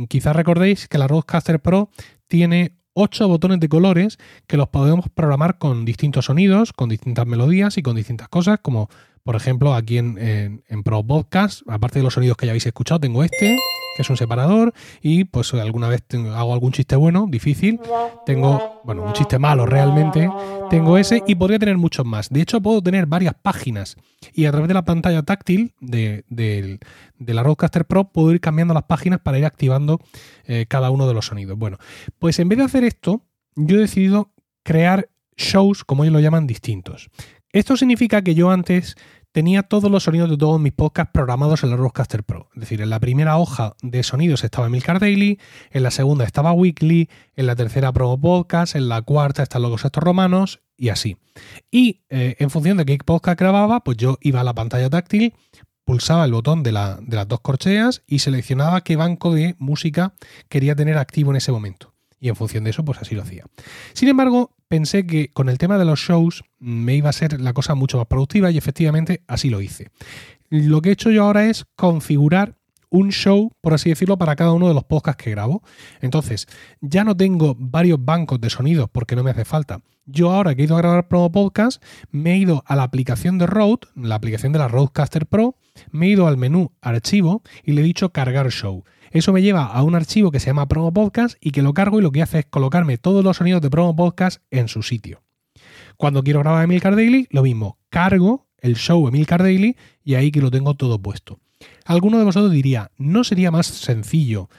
Quizás 0.08 0.34
recordéis 0.34 0.88
que 0.88 0.98
la 0.98 1.10
Roadcaster 1.10 1.60
Pro 1.60 1.90
tiene 2.30 2.78
8 2.94 3.28
botones 3.28 3.60
de 3.60 3.68
colores 3.68 4.18
que 4.48 4.56
los 4.56 4.70
podemos 4.70 5.10
programar 5.14 5.58
con 5.58 5.84
distintos 5.84 6.24
sonidos, 6.26 6.72
con 6.72 6.88
distintas 6.88 7.28
melodías 7.28 7.78
y 7.78 7.84
con 7.84 7.98
distintas 7.98 8.30
cosas, 8.30 8.60
como 8.62 8.90
por 9.28 9.36
ejemplo 9.36 9.74
aquí 9.74 9.98
en, 9.98 10.64
en 10.66 10.84
Pro 10.84 11.04
Podcast, 11.04 11.62
aparte 11.68 12.00
de 12.00 12.04
los 12.04 12.14
sonidos 12.14 12.38
que 12.38 12.46
ya 12.46 12.54
habéis 12.54 12.66
escuchado, 12.66 13.02
tengo 13.02 13.26
este, 13.26 13.58
que 13.98 14.02
es 14.02 14.10
un 14.10 14.16
separador, 14.16 14.74
y 15.02 15.26
pues 15.26 15.54
alguna 15.54 15.90
vez 15.90 16.02
hago 16.34 16.54
algún 16.54 16.72
chiste 16.72 16.96
bueno, 16.96 17.26
difícil, 17.28 17.78
tengo, 18.26 18.80
bueno, 18.86 19.04
un 19.04 19.12
chiste 19.12 19.38
malo 19.38 19.66
realmente, 19.66 20.30
tengo 20.70 20.98
ese 20.98 21.24
y 21.28 21.36
podría 21.36 21.60
tener 21.60 21.78
muchos 21.78 22.06
más. 22.06 22.30
De 22.30 22.40
hecho, 22.40 22.62
puedo 22.62 22.82
tener 22.82 23.06
varias 23.06 23.34
páginas 23.34 23.98
y 24.34 24.46
a 24.46 24.52
través 24.52 24.70
de 24.70 24.76
la 24.76 24.86
pantalla 24.86 25.24
táctil 25.24 25.74
de, 25.82 26.80
la 27.20 27.44
Roadcaster 27.44 27.84
Pro 27.84 28.06
puedo 28.06 28.32
ir 28.32 28.40
cambiando 28.40 28.74
las 28.74 28.84
páginas 28.84 29.20
para 29.20 29.38
ir 29.38 29.46
activando 29.46 30.00
eh, 30.46 30.68
cada 30.70 30.90
uno 30.90 31.06
de 31.06 31.14
los 31.14 31.26
sonidos. 31.26 31.58
Bueno, 31.58 31.80
pues 32.18 32.40
en 32.40 32.48
vez 32.48 32.60
de 32.60 32.64
hacer 32.64 32.86
esto, 32.86 33.24
yo 33.58 33.76
he 33.76 33.82
decidido 33.82 34.32
crear 34.64 35.10
shows, 35.38 35.84
como 35.84 36.04
ellos 36.04 36.14
lo 36.14 36.20
llaman, 36.20 36.48
distintos. 36.48 37.10
Esto 37.58 37.76
significa 37.76 38.22
que 38.22 38.36
yo 38.36 38.52
antes 38.52 38.98
tenía 39.32 39.64
todos 39.64 39.90
los 39.90 40.04
sonidos 40.04 40.30
de 40.30 40.38
todos 40.38 40.62
mis 40.62 40.74
podcasts 40.74 41.10
programados 41.12 41.64
en 41.64 41.72
la 41.72 41.76
Roadcaster 41.76 42.24
Pro. 42.24 42.50
Es 42.54 42.60
decir, 42.60 42.82
en 42.82 42.92
la 42.92 43.00
primera 43.00 43.40
hoja 43.40 43.74
de 43.82 44.04
sonidos 44.04 44.44
estaba 44.44 44.70
Milcar 44.70 45.00
Daily, 45.00 45.40
en 45.72 45.82
la 45.82 45.90
segunda 45.90 46.24
estaba 46.24 46.52
Weekly, 46.52 47.10
en 47.36 47.48
la 47.48 47.56
tercera 47.56 47.92
Pro 47.92 48.16
Podcast, 48.16 48.76
en 48.76 48.88
la 48.90 49.02
cuarta 49.02 49.42
están 49.42 49.64
los 49.64 49.84
estos 49.84 50.04
romanos 50.04 50.60
y 50.78 50.90
así. 50.90 51.18
Y 51.72 52.04
eh, 52.10 52.36
en 52.38 52.52
función 52.52 52.78
de 52.78 52.86
qué 52.86 52.96
podcast 53.00 53.40
grababa, 53.40 53.80
pues 53.80 53.98
yo 53.98 54.20
iba 54.22 54.42
a 54.42 54.44
la 54.44 54.54
pantalla 54.54 54.92
táctil, 54.92 55.34
pulsaba 55.84 56.26
el 56.26 56.34
botón 56.34 56.62
de 56.62 56.74
las 56.74 57.28
dos 57.28 57.40
corcheas 57.40 58.04
y 58.06 58.20
seleccionaba 58.20 58.82
qué 58.82 58.98
banco 58.98 59.34
de 59.34 59.56
música 59.58 60.14
quería 60.48 60.76
tener 60.76 61.00
activo 61.00 61.32
en 61.32 61.38
ese 61.38 61.52
momento 61.52 61.97
y 62.20 62.30
en 62.30 62.36
función 62.36 62.64
de 62.64 62.72
eso, 62.72 62.84
pues 62.84 63.00
así 63.00 63.16
lo 63.16 63.22
hacía. 63.22 63.46
Sin 63.94 64.10
embargo, 64.10 64.56
pensé 64.68 65.06
que 65.06 65.32
con 65.34 65.50
el 65.50 65.58
tema 65.58 65.78
de 65.78 65.86
los 65.86 66.00
shows 66.00 66.44
me 66.60 66.96
iba 66.96 67.10
a 67.10 67.14
ser 67.14 67.40
la 67.40 67.54
cosa 67.54 67.76
mucho 67.76 67.98
más 67.98 68.08
productiva 68.08 68.52
y 68.52 68.58
efectivamente 68.58 69.22
así 69.28 69.50
lo 69.50 69.62
hice. 69.62 69.90
Lo 70.50 70.82
que 70.82 70.90
he 70.90 70.94
hecho 70.94 71.12
yo 71.12 71.26
ahora 71.26 71.46
es 71.46 71.66
configurar 71.76 72.56
un 72.90 73.10
show, 73.12 73.52
por 73.62 73.74
así 73.74 73.90
decirlo, 73.90 74.18
para 74.18 74.36
cada 74.36 74.54
uno 74.54 74.68
de 74.68 74.74
los 74.74 74.86
podcasts 74.86 75.22
que 75.22 75.32
grabo. 75.32 75.62
Entonces, 76.02 76.48
ya 76.80 77.04
no 77.04 77.16
tengo 77.16 77.56
varios 77.58 78.04
bancos 78.04 78.40
de 78.40 78.50
sonidos 78.50 78.90
porque 78.92 79.16
no 79.16 79.24
me 79.24 79.32
hace 79.32 79.46
falta. 79.46 79.82
Yo 80.06 80.32
ahora 80.32 80.56
que 80.56 80.62
he 80.62 80.66
ido 80.66 80.76
a 80.76 80.82
grabar 80.82 81.10
Promo 81.10 81.32
Podcast, 81.32 81.84
me 82.12 82.34
he 82.34 82.38
ido 82.38 82.64
a 82.66 82.78
la 82.78 82.84
aplicación 82.84 83.38
de 83.38 83.46
Rode, 83.46 83.88
la 83.96 84.16
aplicación 84.16 84.54
de 84.54 84.60
la 84.60 84.70
Rodecaster 84.70 85.26
Pro, 85.26 85.58
me 85.92 86.08
he 86.08 86.10
ido 86.10 86.28
al 86.28 86.38
menú 86.38 86.72
Archivo 86.82 87.44
y 87.64 87.74
le 87.74 87.82
he 87.82 87.84
dicho 87.84 88.14
Cargar 88.14 88.50
Show. 88.50 88.86
Eso 89.12 89.34
me 89.34 89.42
lleva 89.42 89.66
a 89.66 89.84
un 89.84 89.96
archivo 89.96 90.32
que 90.32 90.40
se 90.40 90.48
llama 90.48 90.68
Promo 90.68 90.94
Podcast 90.94 91.38
y 91.42 91.52
que 91.52 91.62
lo 91.62 91.74
cargo 91.74 92.00
y 92.00 92.02
lo 92.02 92.12
que 92.12 92.22
hace 92.22 92.40
es 92.40 92.46
colocarme 92.46 92.98
todos 92.98 93.24
los 93.24 93.38
sonidos 93.38 93.62
de 93.62 93.70
Promo 93.70 93.96
Podcast 93.96 94.42
en 94.52 94.68
su 94.68 94.84
sitio. 94.84 95.24
Cuando 95.98 96.24
quiero 96.24 96.40
grabar 96.40 96.64
Emilcar 96.64 96.96
Daily, 96.96 97.28
lo 97.32 97.44
mismo, 97.44 97.80
cargo 97.90 98.48
el 98.60 98.76
show 98.76 99.08
Emilcar 99.08 99.42
Daily 99.42 99.76
y 100.04 100.16
ahí 100.16 100.32
que 100.32 100.42
lo 100.42 100.52
tengo 100.52 100.76
todo 100.76 101.02
puesto. 101.02 101.40
Alguno 101.86 102.18
de 102.18 102.26
vosotros 102.26 102.52
diría, 102.52 102.92
¿no 102.98 103.24
sería 103.24 103.52
más 103.52 103.68
sencillo 103.68 104.50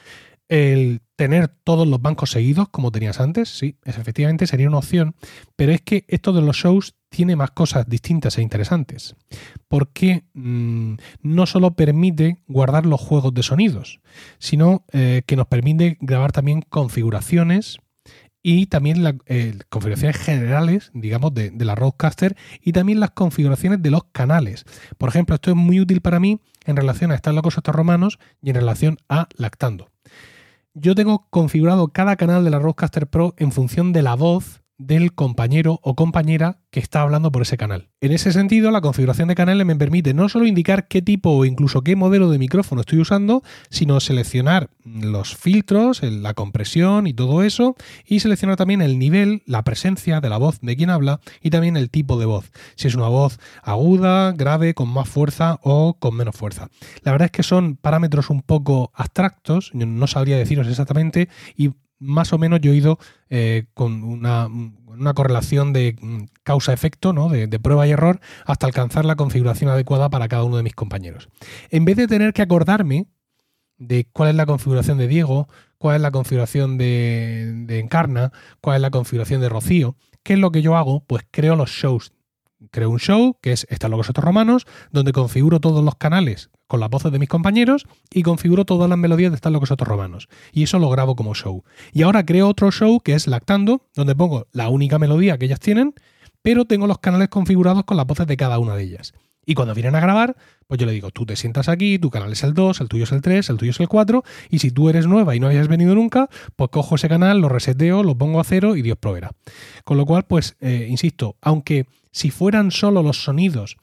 el 0.47 1.01
tener 1.19 1.49
todos 1.49 1.85
los 1.85 2.01
bancos 2.01 2.31
seguidos 2.31 2.69
como 2.69 2.93
tenías 2.93 3.19
antes? 3.19 3.49
Sí, 3.49 3.75
efectivamente 3.83 4.47
sería 4.47 4.69
una 4.69 4.77
opción, 4.77 5.15
pero 5.57 5.73
es 5.73 5.81
que 5.81 6.05
esto 6.07 6.31
de 6.31 6.41
los 6.41 6.55
shows 6.55 6.95
tiene 7.09 7.35
más 7.35 7.51
cosas 7.51 7.89
distintas 7.89 8.37
e 8.37 8.41
interesantes, 8.41 9.17
porque 9.67 10.23
mm, 10.33 10.93
no 11.21 11.45
solo 11.45 11.71
permite 11.71 12.37
guardar 12.47 12.85
los 12.85 13.01
juegos 13.01 13.33
de 13.33 13.43
sonidos, 13.43 13.99
sino 14.37 14.85
eh, 14.93 15.23
que 15.25 15.35
nos 15.35 15.47
permite 15.47 15.97
grabar 15.99 16.31
también 16.31 16.61
configuraciones 16.61 17.79
y 18.41 18.67
también 18.67 19.03
las 19.03 19.15
eh, 19.25 19.59
configuraciones 19.67 20.15
generales, 20.15 20.89
digamos, 20.93 21.33
de, 21.33 21.51
la 21.53 21.75
Roadcaster 21.75 22.37
y 22.61 22.71
también 22.71 23.01
las 23.01 23.11
configuraciones 23.11 23.81
de 23.81 23.91
los 23.91 24.05
canales. 24.13 24.63
Por 24.97 25.09
ejemplo, 25.09 25.35
esto 25.35 25.49
es 25.49 25.57
muy 25.57 25.81
útil 25.81 25.99
para 25.99 26.21
mí 26.21 26.39
en 26.65 26.77
relación 26.77 27.11
a 27.11 27.15
Estar 27.15 27.33
locos 27.33 27.57
estos 27.57 27.75
romanos 27.75 28.19
y 28.41 28.51
en 28.51 28.55
relación 28.55 28.97
a 29.09 29.27
Lactando. 29.35 29.89
Yo 30.81 30.95
tengo 30.95 31.27
configurado 31.29 31.89
cada 31.89 32.15
canal 32.15 32.45
de 32.45 32.51
la 32.51 32.59
Roadcaster 32.59 33.05
Pro 33.05 33.33
en 33.37 33.51
función 33.51 33.91
de 33.91 34.01
la 34.01 34.15
voz 34.15 34.61
del 34.79 35.13
compañero 35.13 35.79
o 35.83 35.95
compañera 35.95 36.57
que 36.71 36.79
está 36.79 37.01
hablando 37.01 37.31
por 37.31 37.41
ese 37.41 37.57
canal. 37.57 37.89
En 38.01 38.11
ese 38.11 38.31
sentido, 38.31 38.71
la 38.71 38.81
configuración 38.81 39.27
de 39.27 39.35
canales 39.35 39.65
me 39.65 39.75
permite 39.75 40.13
no 40.13 40.29
solo 40.29 40.47
indicar 40.47 40.87
qué 40.87 41.01
tipo 41.01 41.31
o 41.31 41.45
incluso 41.45 41.83
qué 41.83 41.95
modelo 41.95 42.29
de 42.31 42.39
micrófono 42.39 42.81
estoy 42.81 42.99
usando, 42.99 43.43
sino 43.69 43.99
seleccionar 43.99 44.69
los 44.85 45.35
filtros, 45.35 46.01
la 46.01 46.33
compresión 46.33 47.07
y 47.07 47.13
todo 47.13 47.43
eso, 47.43 47.75
y 48.05 48.21
seleccionar 48.21 48.55
también 48.55 48.81
el 48.81 48.97
nivel, 48.97 49.43
la 49.45 49.63
presencia 49.63 50.21
de 50.21 50.29
la 50.29 50.37
voz 50.37 50.59
de 50.61 50.75
quien 50.77 50.89
habla 50.89 51.19
y 51.41 51.49
también 51.49 51.75
el 51.75 51.89
tipo 51.89 52.17
de 52.17 52.25
voz, 52.25 52.51
si 52.75 52.87
es 52.87 52.95
una 52.95 53.09
voz 53.09 53.39
aguda, 53.61 54.31
grave, 54.31 54.73
con 54.73 54.89
más 54.89 55.09
fuerza 55.09 55.59
o 55.61 55.97
con 55.99 56.15
menos 56.15 56.35
fuerza. 56.35 56.69
La 57.03 57.11
verdad 57.11 57.25
es 57.25 57.31
que 57.31 57.43
son 57.43 57.75
parámetros 57.75 58.29
un 58.29 58.41
poco 58.41 58.91
abstractos, 58.95 59.71
no 59.73 60.07
sabría 60.07 60.37
deciros 60.37 60.67
exactamente, 60.67 61.27
y 61.57 61.71
más 61.99 62.33
o 62.33 62.37
menos 62.37 62.61
yo 62.61 62.71
he 62.71 62.75
ido 62.75 62.97
eh, 63.29 63.65
con 63.73 64.03
una, 64.03 64.49
correlación 65.13 65.73
de 65.73 65.95
mm, 65.99 66.23
causa-efecto, 66.43 67.13
¿no? 67.13 67.29
De, 67.29 67.47
prueba 67.59 67.87
y 67.87 67.91
error, 67.91 68.19
hasta 68.45 68.65
alcanzar 68.65 69.05
la 69.05 69.15
configuración 69.15 69.69
adecuada 69.69 70.09
para 70.09 70.27
cada 70.27 70.43
uno 70.43 70.57
de 70.57 70.63
mis 70.63 70.75
compañeros. 70.75 71.29
En 71.69 71.85
vez 71.85 71.97
de 71.97 72.07
tener 72.07 72.33
que 72.33 72.41
acordarme 72.41 73.07
de 73.77 74.07
cuál 74.11 74.29
es 74.29 74.35
la 74.35 74.45
configuración 74.45 74.97
de 74.97 75.07
Diego, 75.07 75.47
cuál 75.77 75.97
es 75.97 76.01
la 76.01 76.11
configuración 76.11 76.77
de 76.77 77.79
Encarna, 77.79 78.31
cuál 78.61 78.77
es 78.77 78.81
la 78.81 78.91
configuración 78.91 79.41
de 79.41 79.49
Rocío, 79.49 79.95
¿qué 80.23 80.33
es 80.33 80.39
lo 80.39 80.51
que 80.51 80.61
yo 80.61 80.75
hago? 80.75 81.03
Pues 81.05 81.23
creo 81.31 81.55
los 81.55 81.69
shows 81.69 82.13
creo 82.71 82.89
un 82.89 82.99
show 82.99 83.37
que 83.41 83.51
es 83.51 83.65
Están 83.69 83.91
locos 83.91 84.09
estos 84.09 84.23
romanos, 84.23 84.65
donde 84.91 85.11
configuro 85.11 85.59
todos 85.59 85.83
los 85.83 85.95
canales 85.95 86.49
con 86.67 86.79
las 86.79 86.89
voces 86.89 87.11
de 87.11 87.19
mis 87.19 87.29
compañeros 87.29 87.85
y 88.11 88.23
configuro 88.23 88.65
todas 88.65 88.89
las 88.89 88.97
melodías 88.97 89.31
de 89.31 89.35
Están 89.35 89.53
locos 89.53 89.71
estos 89.71 89.87
romanos. 89.87 90.29
Y 90.51 90.63
eso 90.63 90.79
lo 90.79 90.89
grabo 90.89 91.15
como 91.15 91.33
show. 91.33 91.63
Y 91.93 92.03
ahora 92.03 92.25
creo 92.25 92.47
otro 92.47 92.71
show 92.71 92.99
que 92.99 93.13
es 93.13 93.27
Lactando, 93.27 93.87
donde 93.95 94.15
pongo 94.15 94.47
la 94.51 94.69
única 94.69 94.99
melodía 94.99 95.37
que 95.37 95.45
ellas 95.45 95.59
tienen, 95.59 95.93
pero 96.41 96.65
tengo 96.65 96.87
los 96.87 96.99
canales 96.99 97.29
configurados 97.29 97.83
con 97.83 97.97
las 97.97 98.05
voces 98.05 98.27
de 98.27 98.37
cada 98.37 98.59
una 98.59 98.75
de 98.75 98.83
ellas. 98.83 99.13
Y 99.45 99.55
cuando 99.55 99.73
vienen 99.73 99.95
a 99.95 99.99
grabar, 99.99 100.35
pues 100.67 100.79
yo 100.79 100.85
le 100.85 100.91
digo, 100.91 101.09
tú 101.09 101.25
te 101.25 101.35
sientas 101.35 101.69
aquí, 101.69 101.97
tu 101.97 102.11
canal 102.11 102.31
es 102.31 102.43
el 102.43 102.53
2, 102.53 102.81
el 102.81 102.87
tuyo 102.87 103.05
es 103.05 103.11
el 103.11 103.21
3, 103.21 103.49
el 103.49 103.57
tuyo 103.57 103.71
es 103.71 103.79
el 103.79 103.87
4, 103.87 104.23
y 104.51 104.59
si 104.59 104.69
tú 104.69 104.89
eres 104.89 105.07
nueva 105.07 105.35
y 105.35 105.39
no 105.39 105.47
hayas 105.47 105.67
venido 105.67 105.95
nunca, 105.95 106.29
pues 106.55 106.69
cojo 106.69 106.95
ese 106.95 107.09
canal, 107.09 107.39
lo 107.39 107.49
reseteo, 107.49 108.03
lo 108.03 108.15
pongo 108.15 108.39
a 108.39 108.43
cero 108.43 108.75
y 108.75 108.83
Dios 108.83 108.99
proveerá. 108.99 109.31
Con 109.85 109.97
lo 109.97 110.05
cual, 110.05 110.25
pues, 110.27 110.55
eh, 110.59 110.85
insisto, 110.87 111.35
aunque 111.41 111.87
si 112.11 112.31
fueran 112.31 112.71
solo 112.71 113.03
los 113.03 113.23
sonidos, 113.23 113.77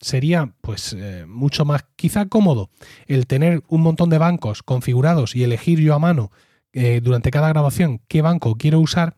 sería 0.00 0.54
pues 0.60 0.94
eh, 0.98 1.24
mucho 1.26 1.64
más 1.64 1.84
quizá 1.96 2.26
cómodo 2.26 2.70
el 3.06 3.26
tener 3.26 3.62
un 3.68 3.82
montón 3.82 4.10
de 4.10 4.18
bancos 4.18 4.62
configurados 4.62 5.36
y 5.36 5.44
elegir 5.44 5.78
yo 5.78 5.94
a 5.94 5.98
mano 5.98 6.30
eh, 6.72 7.00
durante 7.02 7.30
cada 7.30 7.48
grabación 7.48 8.00
qué 8.08 8.22
banco 8.22 8.56
quiero 8.56 8.80
usar, 8.80 9.14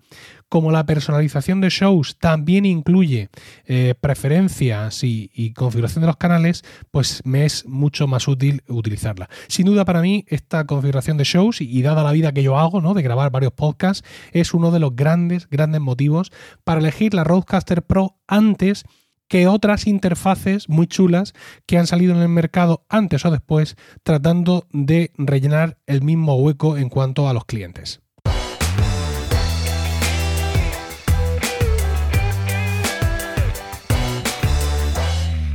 como 0.55 0.71
la 0.71 0.87
personalización 0.87 1.61
de 1.61 1.69
shows 1.69 2.17
también 2.17 2.65
incluye 2.65 3.29
eh, 3.67 3.97
preferencias 4.01 5.03
y, 5.03 5.53
configuración 5.57 6.03
de 6.03 6.07
los 6.07 6.17
canales, 6.17 6.63
pues 6.93 7.23
me 7.25 7.45
es 7.45 7.67
mucho 7.67 8.07
más 8.07 8.29
útil 8.29 8.63
utilizarla. 8.69 9.29
Sin 9.49 9.67
duda 9.67 9.85
para 9.85 10.01
mí 10.01 10.25
esta 10.29 10.65
configuración 10.65 11.17
de 11.17 11.25
shows 11.25 11.61
y, 11.61 11.83
dada 11.83 12.05
la 12.05 12.13
vida 12.13 12.31
que 12.31 12.45
yo 12.45 12.57
hago, 12.57 12.81
¿no? 12.81 12.95
de 12.95 13.03
grabar 13.03 13.33
varios 13.33 13.53
podcasts, 13.53 14.07
es 14.31 14.55
uno 14.55 14.71
de 14.71 14.79
los 14.79 14.95
grandes, 14.95 15.49
grandes 15.49 15.81
motivos 15.81 16.31
para 16.63 16.79
elegir 16.79 17.15
la 17.15 17.25
Roadcaster 17.25 17.83
Pro 17.83 18.21
antes 18.29 18.85
que 19.27 19.49
otras 19.49 19.89
interfaces 19.89 20.69
muy 20.69 20.87
chulas 20.87 21.33
que 21.67 21.79
han 21.79 21.89
salido 21.89 22.15
en 22.15 22.23
el 22.23 22.29
mercado 22.29 22.87
antes 22.89 23.25
o 23.25 23.33
después 23.33 23.75
tratando 24.05 24.69
de 24.71 25.11
rellenar 25.19 25.79
el 25.87 26.03
mismo 26.03 26.37
hueco 26.37 26.77
en 26.77 26.91
cuanto 26.91 27.29
a 27.29 27.33
los 27.33 27.45
clientes. 27.45 28.04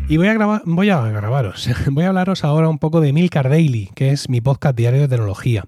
Y 0.09 0.17
voy 0.17 0.25
a, 0.25 0.33
grabar, 0.33 0.63
voy 0.65 0.89
a 0.89 1.01
grabaros, 1.01 1.69
voy 1.91 2.03
a 2.03 2.07
hablaros 2.07 2.43
ahora 2.43 2.67
un 2.67 2.79
poco 2.79 2.99
de 2.99 3.13
Milcar 3.13 3.47
Daily, 3.47 3.91
que 3.93 4.09
es 4.09 4.27
mi 4.27 4.41
podcast 4.41 4.75
diario 4.75 5.01
de 5.01 5.07
tecnología. 5.07 5.65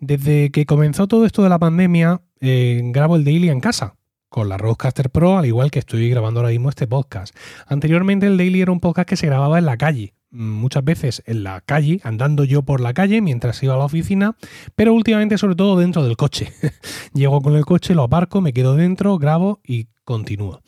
Desde 0.00 0.50
que 0.50 0.66
comenzó 0.66 1.06
todo 1.06 1.24
esto 1.24 1.44
de 1.44 1.48
la 1.48 1.60
pandemia, 1.60 2.20
eh, 2.40 2.80
grabo 2.86 3.14
el 3.14 3.22
daily 3.24 3.50
en 3.50 3.60
casa, 3.60 3.94
con 4.28 4.48
la 4.48 4.58
Roadcaster 4.58 5.10
Pro, 5.10 5.38
al 5.38 5.46
igual 5.46 5.70
que 5.70 5.78
estoy 5.78 6.10
grabando 6.10 6.40
ahora 6.40 6.50
mismo 6.50 6.70
este 6.70 6.88
podcast. 6.88 7.36
Anteriormente 7.68 8.26
el 8.26 8.36
daily 8.36 8.62
era 8.62 8.72
un 8.72 8.80
podcast 8.80 9.08
que 9.08 9.16
se 9.16 9.28
grababa 9.28 9.60
en 9.60 9.66
la 9.66 9.76
calle, 9.76 10.12
muchas 10.30 10.84
veces 10.84 11.22
en 11.26 11.42
la 11.42 11.60
calle, 11.60 12.00
andando 12.04 12.44
yo 12.44 12.62
por 12.62 12.80
la 12.80 12.94
calle 12.94 13.20
mientras 13.20 13.62
iba 13.62 13.74
a 13.74 13.78
la 13.78 13.84
oficina, 13.84 14.36
pero 14.76 14.94
últimamente 14.94 15.38
sobre 15.38 15.54
todo 15.54 15.78
dentro 15.78 16.04
del 16.04 16.16
coche. 16.16 16.52
Llego 17.14 17.40
con 17.40 17.56
el 17.56 17.64
coche, 17.64 17.94
lo 17.94 18.04
aparco, 18.04 18.40
me 18.40 18.52
quedo 18.52 18.74
dentro, 18.74 19.18
grabo 19.18 19.60
y 19.64 19.88
continúo. 20.04 20.60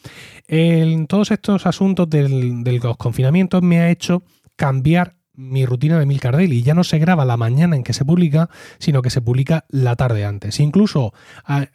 En 0.49 1.07
todos 1.07 1.31
estos 1.31 1.67
asuntos 1.67 2.09
del, 2.09 2.63
de 2.63 3.61
me 3.63 3.81
ha 3.81 3.91
hecho 3.91 4.23
cambiar 4.57 5.17
mi 5.41 5.65
rutina 5.65 5.99
de 5.99 6.07
Milcar 6.07 6.37
Daily. 6.37 6.63
Ya 6.63 6.75
no 6.75 6.85
se 6.85 6.99
graba 6.99 7.25
la 7.25 7.37
mañana 7.37 7.75
en 7.77 7.83
que 7.83 7.95
se 7.95 8.05
publica, 8.05 8.51
sino 8.79 9.01
que 9.01 9.11
se 9.11 9.23
publica 9.23 9.65
la 9.69 9.97
tarde 9.97 10.25
antes. 10.25 10.61
Incluso 10.61 11.15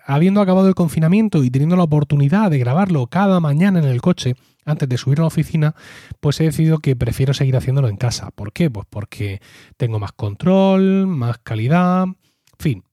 habiendo 0.06 0.41
acabado 0.41 0.67
el 0.67 0.76
confinamiento 0.76 1.43
y 1.43 1.50
teniendo 1.50 1.76
la 1.76 1.84
oportunidad 1.84 2.52
de 2.52 2.60
grabarlo 2.60 3.08
cada 3.08 3.39
mañana 3.39 3.80
en 3.80 3.86
el 3.86 4.02
coche, 4.02 4.36
antes 4.65 4.89
de 4.89 4.97
subir 4.97 5.19
a 5.19 5.21
la 5.21 5.28
oficina, 5.28 5.75
pues 6.19 6.39
he 6.41 6.43
decidido 6.43 6.80
que 6.80 6.95
prefiero 6.95 7.34
seguir 7.34 7.56
haciéndolo 7.56 7.88
en 7.88 7.97
casa. 7.97 8.32
¿Por 8.32 8.51
qué? 8.51 8.69
Pues 8.69 8.88
porque 8.89 9.41
tengo 9.78 9.99
más 9.99 10.12
control, 10.12 11.08
más 11.08 11.38
calidad, 11.39 12.04
en 12.04 12.15
fin, 12.60 12.84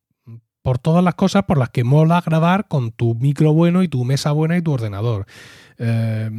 por 0.62 0.78
todas 0.78 1.02
las 1.02 1.14
cosas 1.14 1.44
por 1.44 1.58
las 1.58 1.70
que 1.70 1.85
mola 1.85 2.22
grabar 2.24 2.68
con 2.68 2.92
tu 2.92 3.14
micro 3.14 3.52
bueno 3.52 3.82
y 3.82 3.88
tu 3.88 4.04
mesa 4.04 4.32
buena 4.32 4.56
y 4.56 4.62
tu 4.62 4.72
ordenador. 4.72 5.26
Eh, 5.78 6.30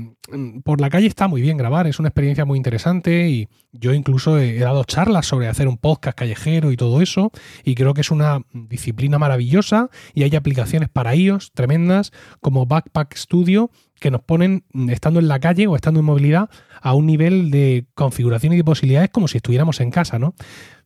por 0.64 0.82
la 0.82 0.90
calle 0.90 1.08
está 1.08 1.28
muy 1.28 1.42
bien 1.42 1.58
grabar, 1.58 1.88
es 1.88 2.00
una 2.00 2.10
experiencia 2.10 2.46
muy 2.46 2.58
interesante 2.58 3.30
y 3.30 3.48
yo 3.72 3.94
incluso 3.94 4.38
he, 4.38 4.60
dado 4.60 4.84
charlas 4.84 5.26
sobre 5.26 5.48
hacer 5.48 5.68
un 5.68 5.78
podcast 5.78 6.18
callejero 6.18 6.72
y 6.72 6.78
todo 6.78 7.02
eso 7.02 7.32
y 7.64 7.76
creo 7.76 7.94
que 7.94 8.02
es 8.02 8.12
una 8.12 8.42
disciplina 8.54 9.20
maravillosa 9.20 9.90
y 10.14 10.24
hay 10.24 10.36
aplicaciones 10.36 10.90
para 10.90 11.14
ellos 11.14 11.52
tremendas 11.54 12.12
como 12.40 12.66
Backpack 12.66 13.16
Studio 13.16 13.72
que 14.00 14.12
nos 14.12 14.22
ponen 14.22 14.66
estando 14.90 15.20
en 15.20 15.28
la 15.28 15.40
calle 15.40 15.68
o 15.68 15.76
estando 15.76 16.00
en 16.00 16.06
movilidad 16.06 16.50
a 16.82 16.94
un 16.94 17.06
nivel 17.06 17.52
de 17.52 17.86
configuración 17.94 18.54
y 18.54 18.58
de 18.58 18.64
posibilidades 18.64 19.10
como 19.10 19.28
si 19.28 19.38
estuviéramos 19.38 19.80
en 19.80 19.92
casa, 19.92 20.20
¿no? 20.20 20.36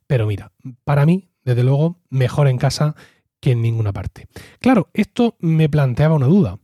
Pero 0.07 0.25
mira, 0.27 0.51
para 0.83 1.05
mí, 1.05 1.29
desde 1.43 1.63
luego, 1.63 1.99
mejor 2.09 2.47
en 2.47 2.57
casa 2.57 2.95
que 3.39 3.51
en 3.51 3.61
ninguna 3.61 3.93
parte. 3.93 4.27
Claro, 4.59 4.89
esto 4.93 5.35
me 5.39 5.69
planteaba 5.69 6.15
una 6.15 6.27
duda. 6.27 6.59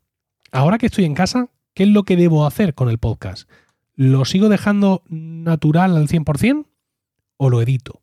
Ahora 0.52 0.78
que 0.78 0.88
estoy 0.88 1.06
en 1.06 1.14
casa, 1.14 1.50
¿qué 1.74 1.84
es 1.84 1.90
lo 1.90 2.04
que 2.04 2.16
debo 2.16 2.46
hacer 2.46 2.74
con 2.74 2.90
el 2.90 2.98
podcast? 2.98 3.50
¿Lo 3.96 4.26
sigo 4.26 4.50
dejando 4.50 5.04
natural 5.08 5.96
al 5.96 6.08
100% 6.08 6.66
o 7.38 7.50
lo 7.50 7.62
edito? 7.62 8.02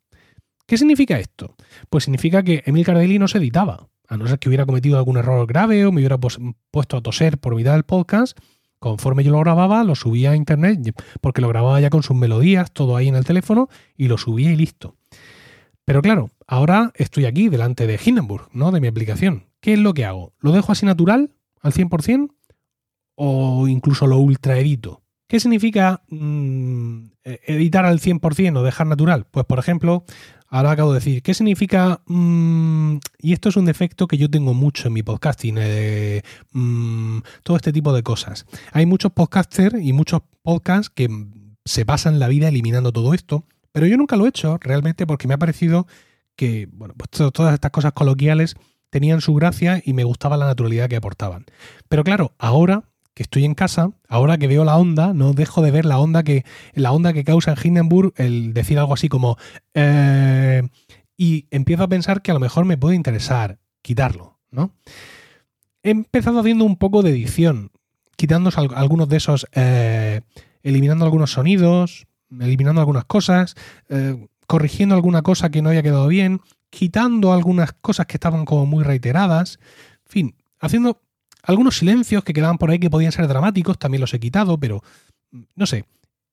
¿Qué 0.67 0.79
significa 0.79 1.19
esto? 1.19 1.57
Pues 1.89 2.05
significa 2.05 2.43
que 2.43 2.63
Emil 2.67 2.85
Cardelli 2.85 3.19
no 3.19 3.27
se 3.27 3.39
editaba, 3.39 3.89
a 4.07 4.17
no 4.17 4.27
ser 4.27 4.39
que 4.39 4.49
hubiera 4.49 4.67
cometido 4.67 4.99
algún 4.99 5.17
error 5.17 5.47
grave 5.47 5.85
o 5.85 5.93
me 5.93 6.01
hubiera 6.01 6.19
puesto 6.19 6.97
a 6.97 7.01
toser 7.01 7.39
por 7.39 7.57
mitad 7.57 7.73
del 7.73 7.85
podcast. 7.85 8.39
Conforme 8.79 9.25
yo 9.25 9.33
lo 9.33 9.41
grababa, 9.41 9.85
lo 9.85 9.95
subía 9.95 10.31
a 10.31 10.37
internet, 10.37 10.95
porque 11.21 11.41
lo 11.41 11.49
grababa 11.49 11.81
ya 11.81 11.91
con 11.91 12.03
sus 12.03 12.17
melodías, 12.17 12.73
todo 12.73 12.97
ahí 12.97 13.09
en 13.09 13.17
el 13.17 13.25
teléfono, 13.25 13.69
y 13.97 14.09
lo 14.09 14.17
subía 14.17 14.53
y 14.53 14.57
listo. 14.57 14.97
Pero 15.85 16.03
claro, 16.03 16.31
ahora 16.47 16.93
estoy 16.95 17.27
aquí 17.27 17.49
delante 17.49 17.87
de 17.87 18.01
Hindenburg, 18.03 18.49
¿no? 18.53 18.71
De 18.71 18.81
mi 18.81 18.87
aplicación. 18.87 19.47
¿Qué 19.61 19.75
es 19.75 19.79
lo 19.79 19.93
que 19.93 20.05
hago? 20.05 20.33
¿Lo 20.39 20.53
dejo 20.53 20.73
así 20.73 20.87
natural, 20.87 21.31
al 21.61 21.73
100%? 21.73 22.31
¿O 23.23 23.69
incluso 23.69 24.07
lo 24.07 24.19
ultraedito? 24.19 25.03
¿Qué 25.29 25.41
significa 25.41 26.03
mm, 26.09 27.05
e-, 27.25 27.41
editar 27.47 27.85
al 27.85 28.01
100% 28.01 28.57
o 28.57 28.63
dejar 28.63 28.87
natural? 28.87 29.27
Pues, 29.31 29.45
por 29.47 29.59
ejemplo, 29.59 30.05
ahora 30.49 30.71
acabo 30.71 30.93
de 30.93 31.01
decir, 31.01 31.23
¿qué 31.23 31.35
significa? 31.35 32.01
Mm, 32.07 32.97
y 33.19 33.33
esto 33.33 33.51
es 33.51 33.57
un 33.57 33.67
defecto 33.67 34.09
que 34.09 34.17
yo 34.17 34.31
tengo 34.31 34.55
mucho 34.55 34.89
en 34.89 34.95
mi 34.95 35.03
podcasting, 35.03 35.57
eh, 35.61 36.23
mm, 36.53 37.19
todo 37.43 37.57
este 37.57 37.73
tipo 37.73 37.93
de 37.93 38.03
cosas. 38.03 38.47
Hay 38.73 38.87
muchos 38.87 39.13
podcasters 39.13 39.83
y 39.83 39.93
muchos 39.93 40.23
podcasts 40.43 40.91
que 40.91 41.09
se 41.65 41.85
pasan 41.85 42.19
la 42.19 42.29
vida 42.29 42.49
eliminando 42.49 42.93
todo 42.93 43.13
esto 43.13 43.45
pero 43.73 43.87
yo 43.87 43.97
nunca 43.97 44.17
lo 44.17 44.27
he 44.27 44.31
hecho 44.31 44.59
realmente 44.61 45.07
porque 45.07 45.29
me 45.29 45.35
ha 45.35 45.39
parecido 45.39 45.87
que, 46.37 46.69
bueno, 46.73 46.95
pues 46.97 47.33
todas 47.33 47.55
estas 47.55 47.71
cosas 47.71 47.93
coloquiales 47.93 48.57
tenían 48.91 49.21
su 49.21 49.35
gracia 49.35 49.81
y 49.85 49.93
me 49.93 50.05
gustaba 50.05 50.37
la 50.37 50.47
naturalidad 50.47 50.89
que 50.89 50.97
aportaban. 50.97 51.47
Pero 51.89 52.03
claro, 52.03 52.35
ahora 52.39 52.85
estoy 53.21 53.45
en 53.45 53.55
casa, 53.55 53.91
ahora 54.09 54.39
que 54.39 54.47
veo 54.47 54.65
la 54.65 54.79
onda, 54.79 55.13
no 55.13 55.35
dejo 55.35 55.61
de 55.61 55.71
ver 55.71 55.85
la 55.85 55.99
onda 55.99 56.23
que, 56.23 56.45
la 56.73 56.91
onda 56.93 57.13
que 57.13 57.23
causa 57.23 57.53
en 57.53 57.59
Hindenburg 57.63 58.15
el 58.17 58.55
decir 58.55 58.79
algo 58.79 58.95
así 58.95 59.09
como 59.09 59.37
eh", 59.75 60.63
y 61.19 61.47
empiezo 61.51 61.83
a 61.83 61.89
pensar 61.89 62.23
que 62.23 62.31
a 62.31 62.35
lo 62.35 62.41
mejor 62.41 62.65
me 62.65 62.79
puede 62.79 62.97
interesar 62.97 63.59
quitarlo, 63.83 64.39
¿no? 64.51 64.73
He 65.83 65.91
empezado 65.91 66.41
haciendo 66.41 66.65
un 66.65 66.77
poco 66.77 67.03
de 67.03 67.11
edición, 67.11 67.73
quitando 68.17 68.51
algunos 68.75 69.09
de 69.09 69.17
esos, 69.19 69.47
eh, 69.53 70.23
eliminando 70.63 71.05
algunos 71.05 71.33
sonidos, 71.33 72.07
eliminando 72.31 72.81
algunas 72.81 73.05
cosas, 73.05 73.55
eh, 73.91 74.29
corrigiendo 74.47 74.95
alguna 74.95 75.21
cosa 75.21 75.51
que 75.51 75.61
no 75.61 75.69
haya 75.69 75.83
quedado 75.83 76.09
bien, 76.09 76.41
quitando 76.71 77.35
algunas 77.35 77.73
cosas 77.73 78.07
que 78.07 78.17
estaban 78.17 78.47
como 78.47 78.65
muy 78.65 78.83
reiteradas, 78.83 79.59
en 80.07 80.11
fin, 80.11 80.35
haciendo 80.59 81.03
algunos 81.43 81.79
silencios 81.79 82.25
que 82.25 82.33
quedaban 82.33 82.59
por 82.59 82.71
ahí 82.71 82.79
que 82.79 82.91
podían 82.91 83.13
ser 83.13 83.29
dramáticos, 83.29 83.79
también 83.79 84.01
los 84.01 84.15
he 84.15 84.21
quitado, 84.21 84.59
pero 84.59 84.83
no 85.55 85.67
sé, 85.67 85.85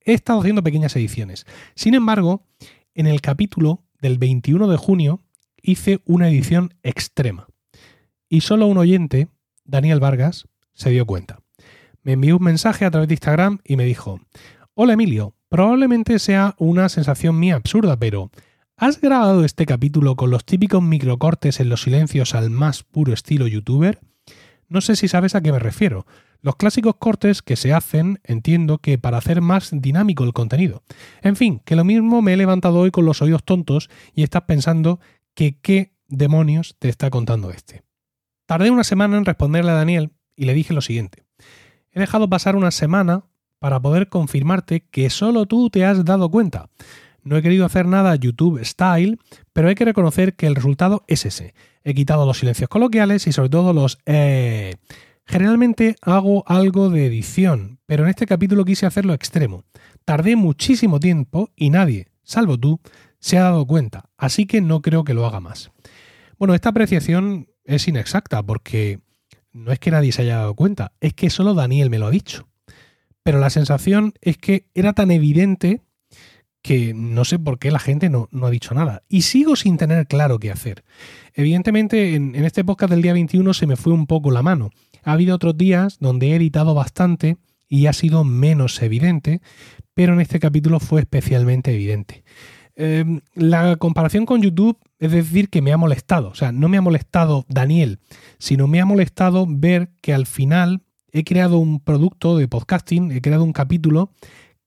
he 0.01 0.13
estado 0.13 0.39
haciendo 0.39 0.63
pequeñas 0.63 0.95
ediciones. 0.95 1.45
Sin 1.75 1.93
embargo, 1.93 2.45
en 2.93 3.07
el 3.07 3.21
capítulo 3.21 3.83
del 4.01 4.17
21 4.17 4.67
de 4.67 4.77
junio 4.77 5.21
hice 5.61 6.01
una 6.05 6.29
edición 6.29 6.73
extrema. 6.83 7.47
Y 8.29 8.41
solo 8.41 8.67
un 8.67 8.77
oyente, 8.77 9.29
Daniel 9.63 9.99
Vargas, 9.99 10.47
se 10.73 10.89
dio 10.89 11.05
cuenta. 11.05 11.39
Me 12.03 12.13
envió 12.13 12.37
un 12.37 12.43
mensaje 12.43 12.85
a 12.85 12.91
través 12.91 13.07
de 13.07 13.15
Instagram 13.15 13.59
y 13.63 13.75
me 13.75 13.85
dijo, 13.85 14.19
Hola 14.73 14.93
Emilio, 14.93 15.33
Probablemente 15.49 16.19
sea 16.19 16.55
una 16.57 16.89
sensación 16.89 17.39
mía 17.39 17.55
absurda, 17.55 17.97
pero 17.97 18.31
¿has 18.75 18.99
grabado 18.99 19.45
este 19.45 19.65
capítulo 19.65 20.17
con 20.17 20.29
los 20.29 20.43
típicos 20.43 20.83
microcortes 20.83 21.61
en 21.61 21.69
los 21.69 21.83
silencios 21.83 22.35
al 22.35 22.49
más 22.49 22.83
puro 22.83 23.13
estilo 23.13 23.47
youtuber? 23.47 24.01
No 24.69 24.81
sé 24.81 24.95
si 24.95 25.07
sabes 25.07 25.35
a 25.35 25.41
qué 25.41 25.51
me 25.51 25.59
refiero. 25.59 26.05
Los 26.41 26.55
clásicos 26.55 26.95
cortes 26.99 27.41
que 27.41 27.55
se 27.55 27.73
hacen, 27.73 28.19
entiendo 28.23 28.77
que 28.79 28.97
para 28.97 29.17
hacer 29.17 29.41
más 29.41 29.69
dinámico 29.71 30.23
el 30.23 30.33
contenido. 30.33 30.83
En 31.21 31.35
fin, 31.35 31.61
que 31.65 31.75
lo 31.75 31.83
mismo 31.83 32.21
me 32.21 32.33
he 32.33 32.37
levantado 32.37 32.79
hoy 32.79 32.91
con 32.91 33.05
los 33.05 33.21
oídos 33.21 33.43
tontos 33.43 33.89
y 34.13 34.23
estás 34.23 34.43
pensando 34.43 34.99
que 35.33 35.59
qué 35.59 35.93
demonios 36.07 36.75
te 36.79 36.89
está 36.89 37.09
contando 37.09 37.49
este. 37.51 37.83
Tardé 38.45 38.71
una 38.71 38.83
semana 38.83 39.17
en 39.17 39.25
responderle 39.25 39.71
a 39.71 39.75
Daniel 39.75 40.11
y 40.35 40.45
le 40.45 40.53
dije 40.53 40.73
lo 40.73 40.81
siguiente. 40.81 41.25
He 41.91 41.99
dejado 41.99 42.29
pasar 42.29 42.55
una 42.55 42.71
semana 42.71 43.25
para 43.59 43.81
poder 43.81 44.09
confirmarte 44.09 44.81
que 44.81 45.09
solo 45.09 45.45
tú 45.45 45.69
te 45.69 45.85
has 45.85 46.05
dado 46.05 46.29
cuenta. 46.29 46.69
No 47.27 47.35
he 47.35 47.41
querido 47.41 47.65
hacer 47.65 47.85
nada 47.85 48.15
YouTube 48.15 48.63
style, 48.63 49.19
pero 49.51 49.67
hay 49.67 49.75
que 49.75 49.83
reconocer 49.83 50.35
que 50.35 50.47
el 50.47 50.55
resultado 50.55 51.03
es 51.07 51.25
ese. 51.25 51.53
He 51.83 51.93
quitado 51.93 52.25
los 52.25 52.39
silencios 52.39 52.69
coloquiales 52.69 53.27
y 53.27 53.33
sobre 53.33 53.49
todo 53.49 53.73
los 53.73 53.99
eh. 54.05 54.75
Generalmente 55.25 55.97
hago 56.01 56.45
algo 56.47 56.89
de 56.89 57.05
edición, 57.05 57.79
pero 57.85 58.03
en 58.03 58.09
este 58.09 58.25
capítulo 58.25 58.63
quise 58.63 58.85
hacerlo 58.85 59.13
extremo. 59.13 59.65
Tardé 60.05 60.37
muchísimo 60.37 61.01
tiempo 61.01 61.51
y 61.53 61.69
nadie, 61.69 62.07
salvo 62.23 62.57
tú, 62.57 62.79
se 63.19 63.37
ha 63.37 63.43
dado 63.43 63.67
cuenta, 63.67 64.05
así 64.15 64.45
que 64.45 64.61
no 64.61 64.81
creo 64.81 65.03
que 65.03 65.13
lo 65.13 65.25
haga 65.25 65.41
más. 65.41 65.69
Bueno, 66.39 66.55
esta 66.55 66.69
apreciación 66.69 67.49
es 67.65 67.89
inexacta 67.89 68.41
porque 68.41 69.01
no 69.51 69.73
es 69.73 69.79
que 69.79 69.91
nadie 69.91 70.13
se 70.13 70.21
haya 70.21 70.37
dado 70.37 70.55
cuenta, 70.55 70.93
es 71.01 71.13
que 71.13 71.29
solo 71.29 71.53
Daniel 71.53 71.89
me 71.89 71.99
lo 71.99 72.07
ha 72.07 72.11
dicho 72.11 72.47
pero 73.27 73.41
la 73.41 73.49
sensación 73.49 74.13
es 74.21 74.37
que 74.37 74.69
era 74.73 74.93
tan 74.93 75.11
evidente 75.11 75.81
que 76.67 76.93
no 76.93 77.23
sé 77.23 77.39
por 77.39 77.59
qué 77.59 77.71
la 77.71 77.79
gente 77.79 78.09
no, 78.09 78.27
ha 78.43 78.49
dicho 78.49 78.75
nada. 78.75 79.01
Y 79.07 79.21
sigo 79.21 79.55
sin 79.55 79.77
tener 79.77 80.05
claro 80.05 80.37
qué 80.37 80.51
hacer. 80.51 80.83
Evidentemente, 81.33 82.13
en, 82.13 82.35
en, 82.35 82.43
este 82.43 82.65
podcast 82.65 82.91
del 82.91 83.01
día 83.01 83.13
21 83.13 83.53
se 83.53 83.67
me 83.67 83.77
fue 83.77 83.93
un 83.93 84.05
poco 84.05 84.31
la 84.31 84.43
mano. 84.43 84.71
Ha 85.05 85.13
habido 85.13 85.33
otros 85.33 85.57
días 85.57 85.97
donde 86.01 86.31
he 86.31 86.35
editado 86.35 86.73
bastante 86.73 87.37
y 87.69 87.85
ha 87.85 87.93
sido 87.93 88.25
menos 88.25 88.81
evidente, 88.81 89.41
pero 89.93 90.11
en 90.11 90.19
este 90.19 90.41
capítulo 90.41 90.81
fue 90.81 90.99
especialmente 90.99 91.73
evidente. 91.73 92.25
Em, 92.75 93.21
la 93.33 93.77
comparación 93.77 94.25
con 94.25 94.41
YouTube 94.41 94.77
es 94.99 95.13
decir 95.13 95.47
que 95.47 95.61
me 95.61 95.71
ha 95.71 95.77
molestado. 95.77 96.27
O 96.27 96.35
sea, 96.35 96.51
no 96.51 96.67
me 96.67 96.75
ha 96.75 96.81
molestado 96.81 97.45
Daniel, 97.47 97.99
sino 98.39 98.67
me 98.67 98.81
ha 98.81 98.85
molestado 98.85 99.45
ver 99.47 99.91
que 100.01 100.13
al 100.13 100.25
final 100.25 100.81
he 101.13 101.23
creado 101.23 101.59
un 101.59 101.79
producto 101.79 102.35
de 102.35 102.49
podcasting, 102.49 103.13
he 103.13 103.21
creado 103.21 103.45
un 103.45 103.53
capítulo 103.53 104.11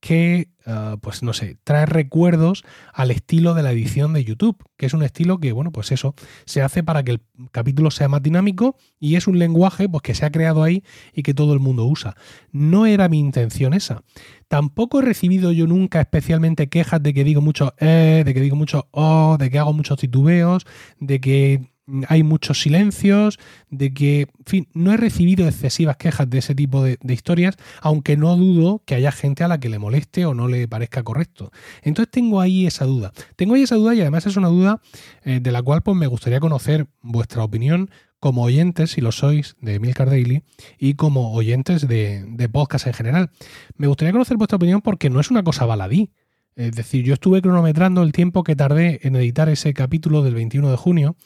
que, 0.00 0.48
ah, 0.66 0.96
pues 1.00 1.22
no 1.22 1.32
sé, 1.32 1.58
trae 1.62 1.86
recuerdos 1.86 2.64
al 2.92 3.10
estilo 3.10 3.54
de 3.54 3.62
la 3.62 3.72
edición 3.72 4.14
de 4.14 4.24
YouTube, 4.24 4.56
que 4.78 4.86
es 4.86 4.94
un 4.94 5.02
estilo 5.02 5.38
que, 5.38 5.52
bueno, 5.52 5.70
pues 5.72 5.92
eso, 5.92 6.14
se 6.46 6.62
hace 6.62 6.82
para 6.82 7.02
que 7.02 7.12
el 7.12 7.20
capítulo 7.52 7.90
sea 7.90 8.08
más 8.08 8.22
dinámico 8.22 8.76
y 8.98 9.16
es 9.16 9.26
un 9.26 9.38
lenguaje 9.38 9.88
pues, 9.88 10.02
que 10.02 10.14
se 10.14 10.24
ha 10.24 10.32
creado 10.32 10.62
ahí 10.62 10.82
y 11.14 11.22
que 11.22 11.34
todo 11.34 11.52
el 11.52 11.60
mundo 11.60 11.84
usa. 11.84 12.16
No 12.50 12.86
era 12.86 13.08
mi 13.08 13.18
intención 13.18 13.74
esa. 13.74 14.02
Tampoco 14.48 15.00
he 15.00 15.02
recibido 15.02 15.52
yo 15.52 15.66
nunca 15.66 16.00
especialmente 16.00 16.68
quejas 16.68 17.02
de 17.02 17.14
que 17.14 17.22
digo 17.22 17.40
mucho 17.40 17.74
eh, 17.78 18.22
de 18.24 18.34
que 18.34 18.40
digo 18.40 18.56
mucho 18.56 18.88
oh, 18.90 19.36
de 19.38 19.50
que 19.50 19.58
hago 19.58 19.72
muchos 19.72 19.98
titubeos, 19.98 20.66
de 20.98 21.20
que 21.20 21.69
hay 22.08 22.22
muchos 22.22 22.60
silencios, 22.60 23.38
de 23.70 23.92
que, 23.92 24.22
en 24.22 24.44
fin, 24.44 24.68
no 24.74 24.92
he 24.92 24.96
recibido 24.96 25.46
excesivas 25.46 25.96
quejas 25.96 26.28
de 26.28 26.38
ese 26.38 26.54
tipo 26.54 26.82
de, 26.82 26.98
historias, 27.08 27.56
aunque 27.80 28.16
no 28.16 28.36
dudo 28.36 28.82
que 28.84 28.94
haya 28.94 29.12
gente 29.12 29.44
a 29.44 29.48
la 29.48 29.58
que 29.58 29.68
le 29.68 29.78
moleste 29.78 30.26
o 30.26 30.34
no 30.34 30.48
le 30.48 30.68
parezca 30.68 31.02
correcto. 31.02 31.52
Entonces 31.82 32.10
tengo 32.10 32.40
ahí 32.40 32.66
esa 32.66 32.84
duda. 32.84 33.12
Tengo 33.36 33.54
ahí 33.54 33.62
esa 33.62 33.76
duda 33.76 33.94
y 33.94 34.00
además 34.00 34.26
es 34.26 34.36
una 34.36 34.48
duda 34.48 34.80
eh, 35.24 35.40
de 35.40 35.52
la 35.52 35.62
cual 35.62 35.82
pues 35.82 35.96
me 35.96 36.06
gustaría 36.06 36.40
conocer 36.40 36.86
vuestra 37.02 37.44
opinión 37.44 37.90
como 38.18 38.42
oyentes, 38.42 38.92
si 38.92 39.00
lo 39.00 39.12
sois, 39.12 39.56
de 39.60 39.80
Milcar 39.80 40.10
Daily 40.10 40.42
y 40.78 40.94
como 40.94 41.32
oyentes 41.32 41.88
de, 41.88 42.24
de 42.26 42.48
podcast 42.48 42.86
en 42.86 42.92
general. 42.92 43.30
Me 43.76 43.86
gustaría 43.86 44.12
conocer 44.12 44.36
vuestra 44.36 44.56
opinión 44.56 44.82
porque 44.82 45.08
no 45.08 45.20
es 45.20 45.30
una 45.30 45.42
cosa 45.42 45.64
baladí. 45.64 46.10
Es 46.56 46.72
decir, 46.72 47.04
yo 47.04 47.14
estuve 47.14 47.40
cronometrando 47.40 48.02
el 48.02 48.12
tiempo 48.12 48.42
que 48.42 48.56
tardé 48.56 49.00
en 49.02 49.16
editar 49.16 49.48
ese 49.48 49.72
capítulo 49.72 50.22
del 50.22 50.34
21 50.34 50.70
de 50.70 50.76
junio. 50.76 51.16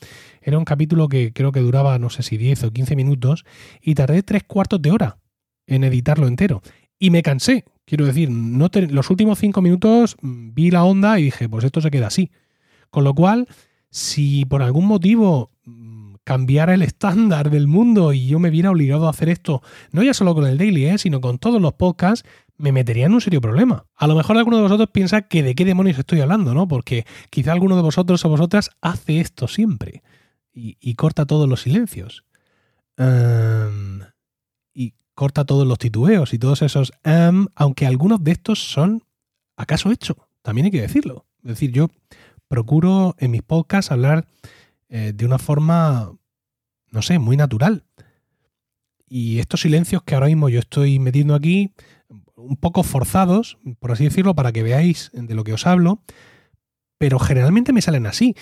Era 0.47 0.59
un 0.59 0.67
capítulo 0.67 1.09
que 1.09 1.33
creo 1.33 1.53
que 1.53 1.61
duraba, 1.61 1.99
no 1.99 2.11
sé 2.11 2.23
si 2.23 2.37
10 2.37 2.65
o 2.65 2.71
15 2.71 2.97
minutos, 2.97 3.47
y 3.81 3.95
tardé 3.95 4.23
tres 4.23 4.45
cuartos 4.45 4.81
de 4.83 4.91
hora 4.91 5.17
en 5.67 5.85
editarlo 5.85 6.27
entero. 6.27 6.61
Y 6.99 7.09
me 7.09 7.23
cansé. 7.23 7.65
Quiero 7.87 8.05
decir, 8.05 8.31
los 8.31 9.11
últimos 9.11 9.39
cinco 9.39 9.63
minutos 9.63 10.17
mm, 10.21 10.53
vi 10.53 10.71
la 10.71 10.85
onda 10.85 11.19
y 11.19 11.25
dije, 11.25 11.49
pues 11.49 11.65
esto 11.65 11.81
se 11.81 11.91
queda 11.91 12.09
así. 12.09 12.31
Con 12.91 13.05
lo 13.05 13.15
cual, 13.15 13.49
si 13.89 14.45
por 14.45 14.63
algún 14.63 14.87
motivo 14.87 15.51
mm, 15.65 16.17
cambiara 16.25 16.75
el 16.75 16.83
estándar 16.83 17.49
del 17.49 17.67
mundo 17.67 18.13
y 18.13 18.27
yo 18.27 18.39
me 18.39 18.51
viera 18.51 18.71
obligado 18.71 19.07
a 19.07 19.11
hacer 19.11 19.31
esto, 19.31 19.63
no 19.93 20.03
ya 20.03 20.13
solo 20.13 20.35
con 20.35 20.47
el 20.47 20.59
daily, 20.59 20.85
¿eh? 20.85 20.99
sino 20.99 21.23
con 21.23 21.39
todos 21.39 21.61
los 21.61 21.73
podcasts, 21.73 22.29
me 22.59 22.71
metería 22.71 23.07
en 23.07 23.15
un 23.15 23.23
serio 23.23 23.41
problema. 23.41 23.87
A 23.97 24.07
lo 24.07 24.15
mejor 24.15 24.37
alguno 24.37 24.59
de 24.59 24.65
vosotros 24.65 24.91
piensa 24.93 25.23
que 25.23 25.43
de 25.43 25.55
qué 25.55 25.65
demonios 25.65 25.99
estoy 25.99 26.21
hablando, 26.21 26.53
¿no? 26.53 26.69
Porque 26.69 27.07
quizá 27.31 27.53
alguno 27.53 27.77
de 27.77 27.83
vosotros 27.83 28.23
o 28.27 28.29
vosotras 28.29 28.71
hace 28.83 29.21
esto 29.21 29.49
siempre 29.49 30.03
y, 30.55 30.95
corta 30.95 31.27
todos 31.27 31.49
los 31.49 31.63
silencios. 31.63 32.25
Em, 32.97 34.01
y 34.73 34.95
corta 35.15 35.45
todos 35.45 35.67
los 35.67 35.79
titubeos 35.79 36.33
y 36.33 36.39
todos 36.39 36.63
esos 36.63 36.93
em, 37.03 37.47
aunque 37.57 37.87
algunos 37.87 38.23
de 38.23 38.33
estos 38.33 38.61
son 38.61 39.03
acaso 39.57 39.91
hecho, 39.91 40.29
también 40.43 40.67
hay 40.67 40.71
que 40.71 40.81
decirlo. 40.81 41.27
Es 41.43 41.51
decir, 41.51 41.73
yo 41.73 41.91
procuro 42.49 43.17
en 43.19 43.33
mis 43.33 43.43
podcasts 43.43 43.91
hablar 43.91 44.27
eh, 44.89 45.13
de 45.15 45.27
una 45.27 45.39
forma, 45.39 46.13
no 46.91 47.03
sé, 47.03 47.19
muy 47.19 47.37
natural. 47.37 47.85
Y 49.09 49.39
estos 49.39 49.61
silencios 49.61 50.03
que 50.03 50.15
ahora 50.15 50.29
mismo 50.29 50.49
yo 50.49 50.61
estoy 50.61 50.99
metiendo 50.99 51.35
aquí, 51.35 51.73
un 52.37 52.57
poco 52.57 52.83
forzados, 52.83 53.59
por 53.79 53.93
así 53.93 54.05
decirlo, 54.05 54.35
para 54.35 54.53
que 54.53 54.63
veáis 54.63 55.11
de 55.13 55.35
lo 55.35 55.45
que 55.45 55.53
os 55.53 55.67
hablo, 55.67 56.03
pero 56.99 57.19
generalmente 57.19 57.73
me 57.73 57.83
salen 57.83 58.07
así. 58.07 58.35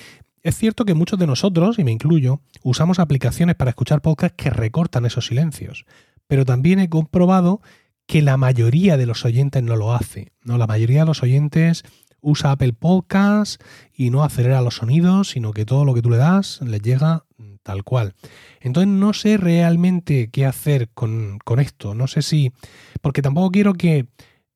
Es 0.42 0.56
cierto 0.56 0.84
que 0.84 0.94
muchos 0.94 1.18
de 1.18 1.26
nosotros, 1.26 1.78
y 1.78 1.84
me 1.84 1.92
incluyo, 1.92 2.40
usamos 2.62 2.98
aplicaciones 2.98 3.54
para 3.54 3.70
escuchar 3.70 4.02
podcasts 4.02 4.36
que 4.36 4.50
recortan 4.50 5.06
esos 5.06 5.26
silencios, 5.26 5.86
pero 6.26 6.44
también 6.44 6.80
he 6.80 6.88
comprobado 6.88 7.60
que 8.06 8.22
la 8.22 8.36
mayoría 8.36 8.96
de 8.96 9.06
los 9.06 9.24
oyentes 9.24 9.62
no 9.62 9.76
lo 9.76 9.94
hace. 9.94 10.32
¿no? 10.42 10.58
La 10.58 10.66
mayoría 10.66 11.00
de 11.00 11.06
los 11.06 11.22
oyentes 11.22 11.84
usa 12.20 12.52
Apple 12.52 12.72
Podcasts 12.72 13.58
y 13.94 14.10
no 14.10 14.24
acelera 14.24 14.62
los 14.62 14.76
sonidos, 14.76 15.30
sino 15.30 15.52
que 15.52 15.64
todo 15.64 15.84
lo 15.84 15.94
que 15.94 16.02
tú 16.02 16.10
le 16.10 16.16
das 16.16 16.60
les 16.62 16.82
llega 16.82 17.24
tal 17.62 17.84
cual. 17.84 18.14
Entonces 18.60 18.88
no 18.88 19.12
sé 19.12 19.36
realmente 19.36 20.30
qué 20.30 20.46
hacer 20.46 20.88
con, 20.94 21.38
con 21.44 21.60
esto. 21.60 21.94
No 21.94 22.08
sé 22.08 22.22
si... 22.22 22.52
Porque 23.00 23.22
tampoco 23.22 23.50
quiero 23.50 23.74
que 23.74 24.06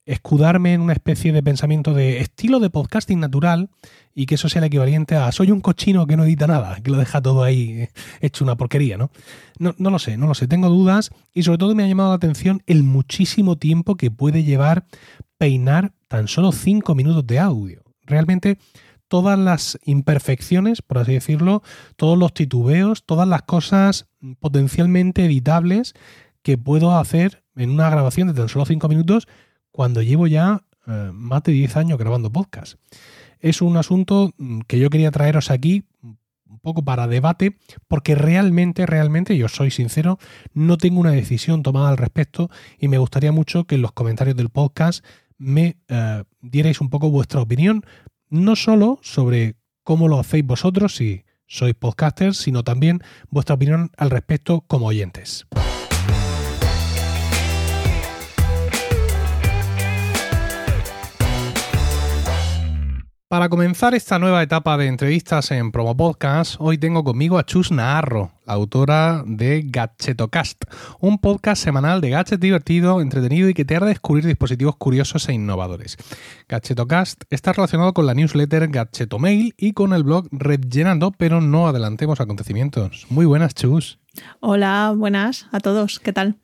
escudarme 0.06 0.72
en 0.72 0.80
una 0.80 0.92
especie 0.92 1.32
de 1.32 1.42
pensamiento 1.42 1.92
de 1.92 2.20
estilo 2.20 2.60
de 2.60 2.70
podcasting 2.70 3.20
natural 3.20 3.68
y 4.14 4.26
que 4.26 4.36
eso 4.36 4.48
sea 4.48 4.60
el 4.60 4.66
equivalente 4.66 5.16
a 5.16 5.30
soy 5.32 5.50
un 5.50 5.60
cochino 5.60 6.06
que 6.06 6.16
no 6.16 6.24
edita 6.24 6.46
nada, 6.46 6.80
que 6.80 6.90
lo 6.90 6.96
deja 6.96 7.20
todo 7.20 7.42
ahí 7.42 7.88
hecho 8.20 8.44
una 8.44 8.56
porquería, 8.56 8.96
¿no? 8.96 9.10
No, 9.58 9.74
no 9.78 9.90
lo 9.90 9.98
sé, 9.98 10.16
no 10.16 10.28
lo 10.28 10.34
sé, 10.34 10.46
tengo 10.46 10.68
dudas 10.68 11.10
y 11.34 11.42
sobre 11.42 11.58
todo 11.58 11.74
me 11.74 11.82
ha 11.82 11.88
llamado 11.88 12.10
la 12.10 12.16
atención 12.16 12.62
el 12.66 12.84
muchísimo 12.84 13.56
tiempo 13.56 13.96
que 13.96 14.10
puede 14.10 14.44
llevar 14.44 14.86
peinar 15.38 15.92
tan 16.08 16.28
solo 16.28 16.52
5 16.52 16.94
minutos 16.94 17.26
de 17.26 17.40
audio. 17.40 17.82
Realmente 18.02 18.58
todas 19.08 19.38
las 19.38 19.78
imperfecciones, 19.84 20.82
por 20.82 20.98
así 20.98 21.14
decirlo, 21.14 21.62
todos 21.96 22.16
los 22.16 22.32
titubeos, 22.32 23.04
todas 23.04 23.26
las 23.26 23.42
cosas 23.42 24.06
potencialmente 24.38 25.24
editables 25.24 25.94
que 26.42 26.58
puedo 26.58 26.96
hacer 26.96 27.42
en 27.56 27.70
una 27.70 27.90
grabación 27.90 28.28
de 28.28 28.34
tan 28.34 28.48
solo 28.48 28.66
5 28.66 28.88
minutos 28.88 29.26
cuando 29.76 30.00
llevo 30.00 30.26
ya 30.26 30.62
eh, 30.86 31.10
más 31.12 31.42
de 31.42 31.52
10 31.52 31.76
años 31.76 31.98
grabando 31.98 32.32
podcast. 32.32 32.78
Es 33.40 33.60
un 33.60 33.76
asunto 33.76 34.32
mm, 34.38 34.60
que 34.60 34.78
yo 34.78 34.88
quería 34.88 35.10
traeros 35.10 35.50
aquí 35.50 35.84
un 36.02 36.60
poco 36.60 36.82
para 36.82 37.06
debate, 37.06 37.58
porque 37.86 38.14
realmente, 38.14 38.86
realmente, 38.86 39.36
yo 39.36 39.48
soy 39.48 39.70
sincero, 39.70 40.18
no 40.54 40.78
tengo 40.78 40.98
una 40.98 41.10
decisión 41.10 41.62
tomada 41.62 41.90
al 41.90 41.98
respecto 41.98 42.50
y 42.78 42.88
me 42.88 42.96
gustaría 42.96 43.32
mucho 43.32 43.64
que 43.64 43.74
en 43.74 43.82
los 43.82 43.92
comentarios 43.92 44.36
del 44.36 44.48
podcast 44.48 45.04
me 45.36 45.76
eh, 45.88 46.24
dierais 46.40 46.80
un 46.80 46.88
poco 46.88 47.10
vuestra 47.10 47.42
opinión, 47.42 47.84
no 48.30 48.56
solo 48.56 48.98
sobre 49.02 49.56
cómo 49.82 50.08
lo 50.08 50.18
hacéis 50.18 50.46
vosotros 50.46 50.96
si 50.96 51.24
sois 51.46 51.74
podcasters, 51.74 52.38
sino 52.38 52.64
también 52.64 53.02
vuestra 53.28 53.56
opinión 53.56 53.90
al 53.98 54.08
respecto 54.08 54.62
como 54.62 54.86
oyentes. 54.86 55.46
Para 63.28 63.48
comenzar 63.48 63.92
esta 63.96 64.20
nueva 64.20 64.40
etapa 64.40 64.76
de 64.76 64.86
entrevistas 64.86 65.50
en 65.50 65.72
Promo 65.72 65.96
Podcast, 65.96 66.54
hoy 66.60 66.78
tengo 66.78 67.02
conmigo 67.02 67.38
a 67.38 67.44
Chus 67.44 67.72
Naharro, 67.72 68.30
la 68.46 68.52
autora 68.52 69.24
de 69.26 69.64
Gadgetocast, 69.66 70.62
un 71.00 71.18
podcast 71.18 71.60
semanal 71.60 72.00
de 72.00 72.10
gadgets 72.10 72.38
divertido, 72.38 73.00
entretenido 73.00 73.48
y 73.48 73.54
que 73.54 73.64
te 73.64 73.74
hará 73.74 73.86
descubrir 73.86 74.24
dispositivos 74.24 74.76
curiosos 74.76 75.28
e 75.28 75.32
innovadores. 75.32 75.96
Gadgetocast 76.48 77.24
está 77.28 77.52
relacionado 77.52 77.94
con 77.94 78.06
la 78.06 78.14
newsletter 78.14 78.68
Gadgetomail 78.68 79.54
y 79.56 79.72
con 79.72 79.92
el 79.92 80.04
blog 80.04 80.28
Rellenando, 80.30 81.10
pero 81.10 81.40
no 81.40 81.66
adelantemos 81.66 82.20
acontecimientos. 82.20 83.06
Muy 83.10 83.26
buenas, 83.26 83.56
Chus. 83.56 83.98
Hola, 84.38 84.94
buenas 84.96 85.48
a 85.50 85.58
todos. 85.58 85.98
¿Qué 85.98 86.12
tal? 86.12 86.36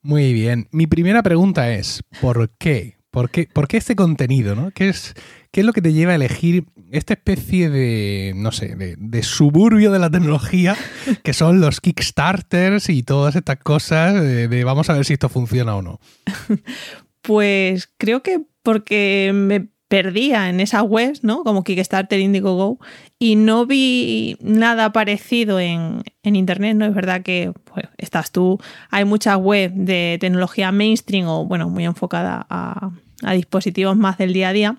Muy 0.00 0.32
bien. 0.32 0.68
Mi 0.72 0.86
primera 0.86 1.22
pregunta 1.22 1.70
es, 1.72 2.02
¿por 2.22 2.48
qué? 2.58 2.96
¿Por 3.10 3.30
qué, 3.30 3.48
¿Por 3.50 3.66
qué 3.66 3.78
este 3.78 3.96
contenido? 3.96 4.54
¿no? 4.54 4.70
¿Qué, 4.72 4.90
es, 4.90 5.14
¿Qué 5.56 5.60
es 5.60 5.66
lo 5.66 5.72
que 5.72 5.80
te 5.80 5.94
lleva 5.94 6.12
a 6.12 6.16
elegir 6.16 6.66
esta 6.90 7.14
especie 7.14 7.70
de, 7.70 8.34
no 8.36 8.52
sé, 8.52 8.76
de, 8.76 9.22
suburbio 9.22 9.90
de 9.90 9.98
la 9.98 10.10
tecnología 10.10 10.76
que 11.24 11.32
son 11.32 11.62
los 11.62 11.80
Kickstarters 11.80 12.90
y 12.90 13.02
todas 13.02 13.36
estas 13.36 13.56
cosas 13.56 14.22
de, 14.22 14.64
vamos 14.64 14.90
a 14.90 14.92
ver 14.92 15.06
si 15.06 15.14
esto 15.14 15.30
funciona 15.30 15.74
o 15.74 15.80
no? 15.80 15.98
Pues 17.22 17.88
creo 17.96 18.22
que 18.22 18.42
porque 18.62 19.30
me 19.32 19.68
perdía 19.88 20.50
en 20.50 20.60
esas 20.60 20.82
webs, 20.82 21.24
¿no? 21.24 21.42
Como 21.42 21.64
Kickstarter, 21.64 22.20
Indiegogo, 22.20 22.78
y 23.18 23.36
no 23.36 23.64
vi 23.64 24.36
nada 24.42 24.92
parecido 24.92 25.58
en, 25.58 26.02
Internet, 26.22 26.76
¿no? 26.76 26.84
Es 26.84 26.94
verdad 26.94 27.22
que 27.22 27.54
pues, 27.64 27.86
estás 27.96 28.30
tú, 28.30 28.60
hay 28.90 29.06
muchas 29.06 29.38
webs 29.38 29.72
de 29.74 30.18
tecnología 30.20 30.70
mainstream 30.70 31.26
o, 31.28 31.46
bueno, 31.46 31.70
muy 31.70 31.86
enfocada 31.86 32.46
a, 32.50 32.90
a 33.22 33.32
dispositivos 33.32 33.96
más 33.96 34.18
del 34.18 34.32
día 34.32 34.50
a 34.50 34.52
día. 34.52 34.76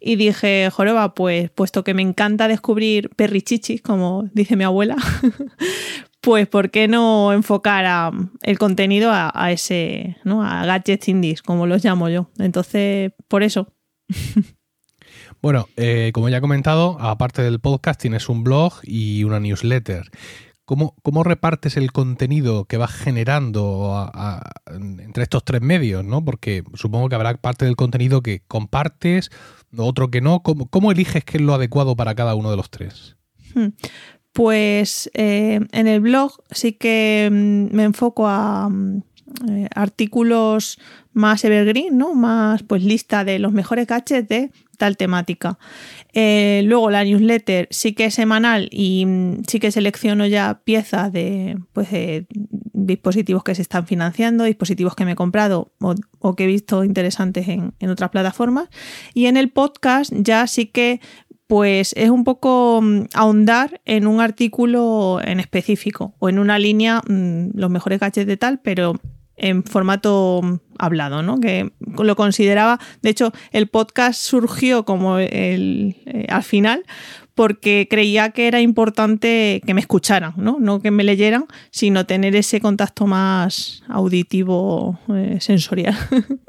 Y 0.00 0.16
dije, 0.16 0.70
Joroba, 0.70 1.14
pues 1.14 1.50
puesto 1.50 1.84
que 1.84 1.94
me 1.94 2.02
encanta 2.02 2.48
descubrir 2.48 3.10
perrichichis, 3.10 3.82
como 3.82 4.28
dice 4.32 4.56
mi 4.56 4.64
abuela, 4.64 4.96
pues 6.20 6.46
¿por 6.46 6.70
qué 6.70 6.88
no 6.88 7.32
enfocar 7.32 8.12
el 8.42 8.58
contenido 8.58 9.10
a, 9.12 9.52
ese, 9.52 10.16
¿no? 10.24 10.42
A 10.42 10.64
gadgets 10.64 11.08
indies, 11.08 11.42
como 11.42 11.66
los 11.66 11.84
llamo 11.84 12.08
yo. 12.08 12.30
Entonces, 12.38 13.12
por 13.28 13.42
eso. 13.42 13.72
Bueno, 15.40 15.68
eh, 15.76 16.10
como 16.12 16.28
ya 16.28 16.38
he 16.38 16.40
comentado, 16.40 16.96
aparte 17.00 17.42
del 17.42 17.60
podcast 17.60 18.00
tienes 18.00 18.28
un 18.28 18.42
blog 18.42 18.72
y 18.82 19.22
una 19.22 19.38
newsletter. 19.38 20.10
¿Cómo, 20.68 21.24
repartes 21.24 21.78
el 21.78 21.92
contenido 21.92 22.66
que 22.66 22.76
vas 22.76 22.92
generando 22.92 24.12
entre 24.70 25.22
estos 25.22 25.42
tres 25.42 25.62
medios? 25.62 26.04
¿no? 26.04 26.22
Porque 26.22 26.62
supongo 26.74 27.08
que 27.08 27.14
habrá 27.14 27.34
parte 27.38 27.64
del 27.64 27.74
contenido 27.74 28.20
que 28.20 28.42
compartes, 28.46 29.30
otro 29.74 30.10
que 30.10 30.20
no. 30.20 30.42
¿Cómo, 30.42 30.92
eliges 30.92 31.24
qué 31.24 31.38
es 31.38 31.42
lo 31.42 31.54
adecuado 31.54 31.96
para 31.96 32.14
cada 32.14 32.34
uno 32.34 32.50
de 32.50 32.58
los 32.58 32.68
tres? 32.68 33.16
Hmm. 33.54 33.68
Pues 34.34 35.10
eh, 35.14 35.60
en 35.72 35.86
el 35.86 36.00
blog 36.00 36.32
sí 36.50 36.74
que 36.74 37.30
mm, 37.32 37.74
me 37.74 37.84
enfoco 37.84 38.28
a, 38.28 38.68
eh, 39.48 39.68
artículos 39.74 40.78
más 41.14 41.44
evergreen, 41.44 41.96
¿no? 41.96 42.14
Más 42.14 42.62
pues 42.62 42.84
lista 42.84 43.24
de 43.24 43.38
los 43.38 43.52
mejores 43.52 43.86
gadgets 43.86 44.28
de 44.28 44.50
tal 44.78 44.96
temática. 44.96 45.58
Eh, 46.14 46.62
luego 46.64 46.90
la 46.90 47.04
newsletter 47.04 47.68
sí 47.70 47.92
que 47.92 48.06
es 48.06 48.14
semanal 48.14 48.68
y 48.70 49.04
mm, 49.04 49.42
sí 49.46 49.60
que 49.60 49.70
selecciono 49.70 50.26
ya 50.26 50.62
piezas 50.64 51.12
de, 51.12 51.58
pues, 51.74 51.88
dispositivos 52.72 53.44
que 53.44 53.54
se 53.54 53.62
están 53.62 53.86
financiando, 53.86 54.44
dispositivos 54.44 54.94
que 54.94 55.04
me 55.04 55.12
he 55.12 55.16
comprado 55.16 55.72
o, 56.20 56.34
que 56.34 56.44
he 56.44 56.46
visto 56.46 56.84
interesantes 56.84 57.48
en, 57.48 57.74
en, 57.78 57.90
otras 57.90 58.10
plataformas. 58.10 58.68
Y 59.12 59.26
en 59.26 59.36
el 59.36 59.50
podcast 59.50 60.12
ya 60.16 60.46
sí 60.46 60.66
que 60.66 61.00
pues 61.48 61.94
es 61.96 62.10
un 62.10 62.24
poco 62.24 62.80
mm, 62.82 63.06
ahondar 63.14 63.80
en 63.84 64.06
un 64.06 64.20
artículo 64.20 65.18
en 65.24 65.40
específico 65.40 66.14
o 66.18 66.28
en 66.28 66.38
una 66.38 66.58
línea, 66.58 67.00
mm, 67.08 67.50
los 67.54 67.70
mejores 67.70 67.98
gadgets 67.98 68.26
de 68.26 68.36
tal, 68.36 68.60
pero 68.60 68.94
en 69.38 69.64
formato 69.64 70.60
hablado, 70.78 71.22
¿no? 71.22 71.40
Que 71.40 71.72
lo 71.80 72.16
consideraba, 72.16 72.78
de 73.02 73.10
hecho, 73.10 73.32
el 73.52 73.68
podcast 73.68 74.20
surgió 74.20 74.84
como 74.84 75.18
el, 75.18 75.96
eh, 76.06 76.26
al 76.28 76.42
final 76.42 76.84
porque 77.34 77.86
creía 77.88 78.30
que 78.30 78.48
era 78.48 78.60
importante 78.60 79.62
que 79.64 79.72
me 79.72 79.80
escucharan, 79.80 80.34
¿no? 80.36 80.56
No 80.58 80.80
que 80.80 80.90
me 80.90 81.04
leyeran, 81.04 81.46
sino 81.70 82.04
tener 82.04 82.34
ese 82.34 82.60
contacto 82.60 83.06
más 83.06 83.84
auditivo, 83.88 84.98
eh, 85.14 85.38
sensorial. 85.40 85.96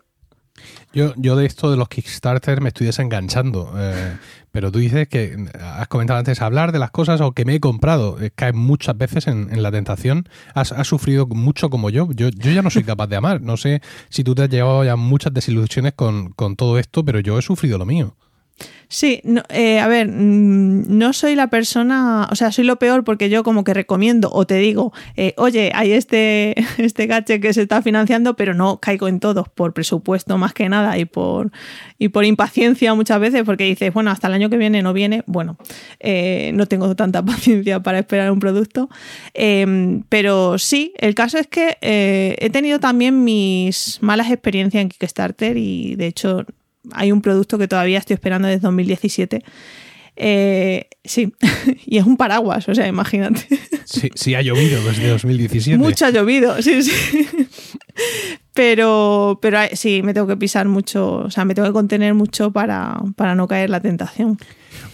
Yo, 0.92 1.14
yo 1.18 1.36
de 1.36 1.46
esto 1.46 1.70
de 1.70 1.78
los 1.78 1.88
Kickstarter 1.88 2.62
me 2.62 2.70
estoy 2.70 2.88
desenganchando. 2.88 3.72
Eh, 3.78 4.18
pero 4.52 4.72
tú 4.72 4.80
dices 4.80 5.08
que 5.08 5.38
has 5.62 5.88
comentado 5.88 6.20
antes 6.20 6.42
hablar 6.42 6.72
de 6.72 6.80
las 6.80 6.92
cosas 6.92 7.22
o 7.22 7.34
que 7.34 7.46
me 7.46 7.56
he 7.56 7.60
comprado. 7.60 8.18
Caes 8.36 8.56
muchas 8.56 8.98
veces 8.98 9.28
en, 9.28 9.62
la 9.62 9.72
tentación. 9.72 10.28
Has, 10.54 10.74
sufrido 10.88 11.28
mucho 11.28 11.70
como 11.70 11.90
yo. 11.90 12.10
yo. 12.12 12.30
Yo 12.30 12.52
ya 12.52 12.62
no 12.62 12.70
soy 12.70 12.84
capaz 12.84 13.08
de 13.08 13.18
amar. 13.18 13.42
No 13.42 13.58
sé 13.58 13.82
si 14.10 14.24
tú 14.24 14.36
te 14.36 14.44
has 14.44 14.50
llevado 14.50 14.84
ya 14.84 14.96
muchas 14.96 15.34
desilusiones 15.34 15.94
con, 15.94 16.30
con 16.34 16.56
todo 16.56 16.80
esto, 16.80 17.04
pero 17.04 17.20
yo 17.20 17.38
he 17.38 17.42
sufrido 17.42 17.78
lo 17.78 17.86
mío. 17.86 18.16
Sí, 18.92 19.22
eh, 19.50 19.80
a 19.80 19.88
ver, 19.88 20.08
mm, 20.08 20.98
no 20.98 21.14
soy 21.14 21.36
la 21.36 21.52
persona, 21.52 22.28
o 22.32 22.36
sea, 22.36 22.52
soy 22.52 22.64
lo 22.64 22.80
peor 22.80 23.04
porque 23.04 23.30
yo 23.30 23.44
como 23.44 23.64
que 23.64 23.76
recomiendo 23.76 24.32
o 24.34 24.48
te 24.48 24.56
digo, 24.56 24.94
eh, 25.16 25.36
oye, 25.38 25.72
hay 25.76 25.92
este, 25.92 26.56
este 26.80 27.06
gache 27.06 27.40
que 27.40 27.54
se 27.54 27.62
está 27.62 27.84
financiando, 27.84 28.36
pero 28.36 28.56
no 28.56 28.80
caigo 28.80 29.08
en 29.08 29.20
todos 29.20 29.48
por 29.48 29.74
presupuesto 29.76 30.40
más 30.40 30.56
que 30.56 30.70
nada 30.70 30.98
y 30.98 31.06
por, 31.06 31.52
y 32.00 32.10
por 32.10 32.26
impaciencia 32.26 32.96
muchas 32.96 33.20
veces 33.20 33.44
porque 33.44 33.66
dices, 33.66 33.94
bueno, 33.94 34.10
hasta 34.10 34.26
el 34.26 34.34
año 34.34 34.50
que 34.50 34.58
viene 34.58 34.82
no 34.82 34.92
viene, 34.92 35.24
bueno, 35.28 35.58
eh, 36.00 36.50
no 36.56 36.66
tengo 36.66 36.96
tanta 36.96 37.24
paciencia 37.26 37.84
para 37.84 38.00
esperar 38.00 38.32
un 38.32 38.40
producto, 38.40 38.90
em, 39.36 40.02
pero 40.10 40.58
sí, 40.58 40.94
el 40.98 41.14
caso 41.14 41.38
es 41.38 41.46
que 41.46 41.78
he 41.82 42.50
tenido 42.50 42.80
también 42.80 43.24
mis 43.24 44.00
malas 44.02 44.32
experiencias 44.32 44.82
en 44.82 44.90
Kickstarter 44.90 45.58
y 45.58 45.96
de 45.96 46.08
hecho 46.08 46.46
hay 46.94 47.12
un 47.12 47.22
producto 47.22 47.58
que 47.58 47.68
todavía 47.68 48.00
estoy 48.00 48.16
esperando 48.16 48.48
desde 48.48 48.62
2017. 48.62 49.44
Eh, 50.22 50.90
sí, 51.04 51.34
y 51.86 51.98
es 51.98 52.06
un 52.06 52.18
paraguas, 52.18 52.68
o 52.68 52.76
sea, 52.76 52.88
imagínate. 52.88 53.48
Sí, 53.86 54.10
sí 54.14 54.36
ha 54.36 54.42
llovido 54.42 54.84
desde 54.84 55.08
2017. 55.08 55.78
Mucho 55.78 56.06
ha 56.06 56.10
llovido, 56.10 56.62
sí, 56.62 56.84
sí. 56.84 56.92
Pero, 58.54 59.40
pero 59.42 59.60
sí, 59.74 60.04
me 60.04 60.14
tengo 60.14 60.28
que 60.28 60.36
pisar 60.36 60.68
mucho, 60.68 61.20
o 61.20 61.32
sea, 61.32 61.46
me 61.46 61.56
tengo 61.56 61.70
que 61.70 61.74
contener 61.74 62.14
mucho 62.14 62.52
para, 62.52 63.02
para 63.16 63.34
no 63.34 63.48
caer 63.48 63.70
la 63.70 63.80
tentación. 63.80 64.38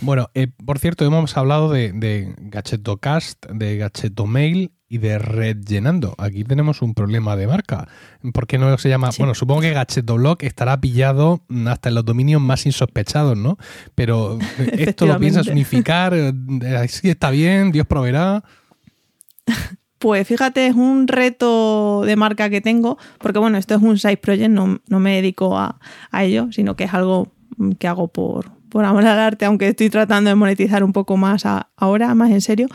Bueno, 0.02 0.30
eh, 0.36 0.48
por 0.64 0.78
cierto, 0.78 1.04
hemos 1.06 1.36
hablado 1.36 1.72
de, 1.72 1.92
de 1.92 2.36
Cast, 3.02 3.46
de 3.48 3.78
Gacheto 3.78 4.28
Mail 4.28 4.72
y 4.88 5.00
de 5.00 5.18
Red 5.18 5.66
Llenando. 5.66 6.16
Aquí 6.18 6.44
tenemos 6.44 6.82
un 6.82 6.94
problema 6.94 7.36
de 7.36 7.48
marca. 7.48 7.88
¿Por 8.34 8.48
qué 8.48 8.58
no 8.58 8.78
se 8.78 8.90
llama? 8.90 9.10
Bueno, 9.18 9.34
supongo 9.34 9.62
que 9.62 10.02
Blog 10.14 10.38
estará 10.42 10.80
pillado 10.80 11.42
hasta 11.68 11.90
en 11.90 11.96
los 11.96 12.06
dominios 12.06 12.42
más 12.42 12.66
insospechados, 12.66 13.38
¿no? 13.38 13.58
Pero 13.96 14.38
esto 14.74 15.06
lo 15.06 15.20
piensas 15.20 15.48
unificar, 15.48 16.14
así 16.78 17.10
está 17.10 17.32
bien, 17.32 17.72
Dios 17.72 17.88
proveerá. 17.88 18.44
Pues 19.98 20.28
fíjate, 20.28 20.68
es 20.68 20.76
un 20.76 21.08
reto 21.08 22.04
de 22.06 22.16
marca 22.16 22.50
que 22.50 22.62
tengo, 22.62 23.00
porque 23.18 23.40
bueno, 23.40 23.58
esto 23.58 23.74
es 23.74 23.82
un 23.82 23.98
side 23.98 24.18
project, 24.18 24.50
no, 24.50 24.80
me 25.00 25.16
dedico 25.16 25.58
a, 25.58 25.80
ello, 26.20 26.52
sino 26.52 26.76
que 26.76 26.84
es 26.84 26.94
algo 26.94 27.32
que 27.80 27.88
hago 27.88 28.10
por, 28.10 28.52
por 28.70 28.86
amor 28.86 29.06
al 29.08 29.18
arte, 29.18 29.46
aunque 29.46 29.70
estoy 29.70 29.90
tratando 29.90 30.30
de 30.30 30.36
monetizar 30.36 30.84
un 30.84 30.94
poco 30.94 31.18
más 31.18 31.46
ahora, 31.78 32.14
más 32.14 32.30
en 32.30 32.42
serio. 32.42 32.68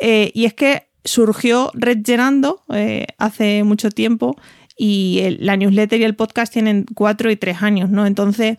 Eh, 0.00 0.30
y 0.34 0.46
es 0.46 0.54
que 0.54 0.91
surgió 1.04 1.70
Red 1.74 1.98
Llenando 2.04 2.62
eh, 2.72 3.06
hace 3.18 3.64
mucho 3.64 3.90
tiempo 3.90 4.36
y 4.76 5.36
la 5.40 5.56
newsletter 5.56 6.00
y 6.00 6.04
el 6.04 6.14
podcast 6.14 6.52
tienen 6.52 6.86
cuatro 6.94 7.30
y 7.30 7.36
tres 7.36 7.62
años, 7.62 7.90
¿no? 7.90 8.06
Entonces 8.06 8.58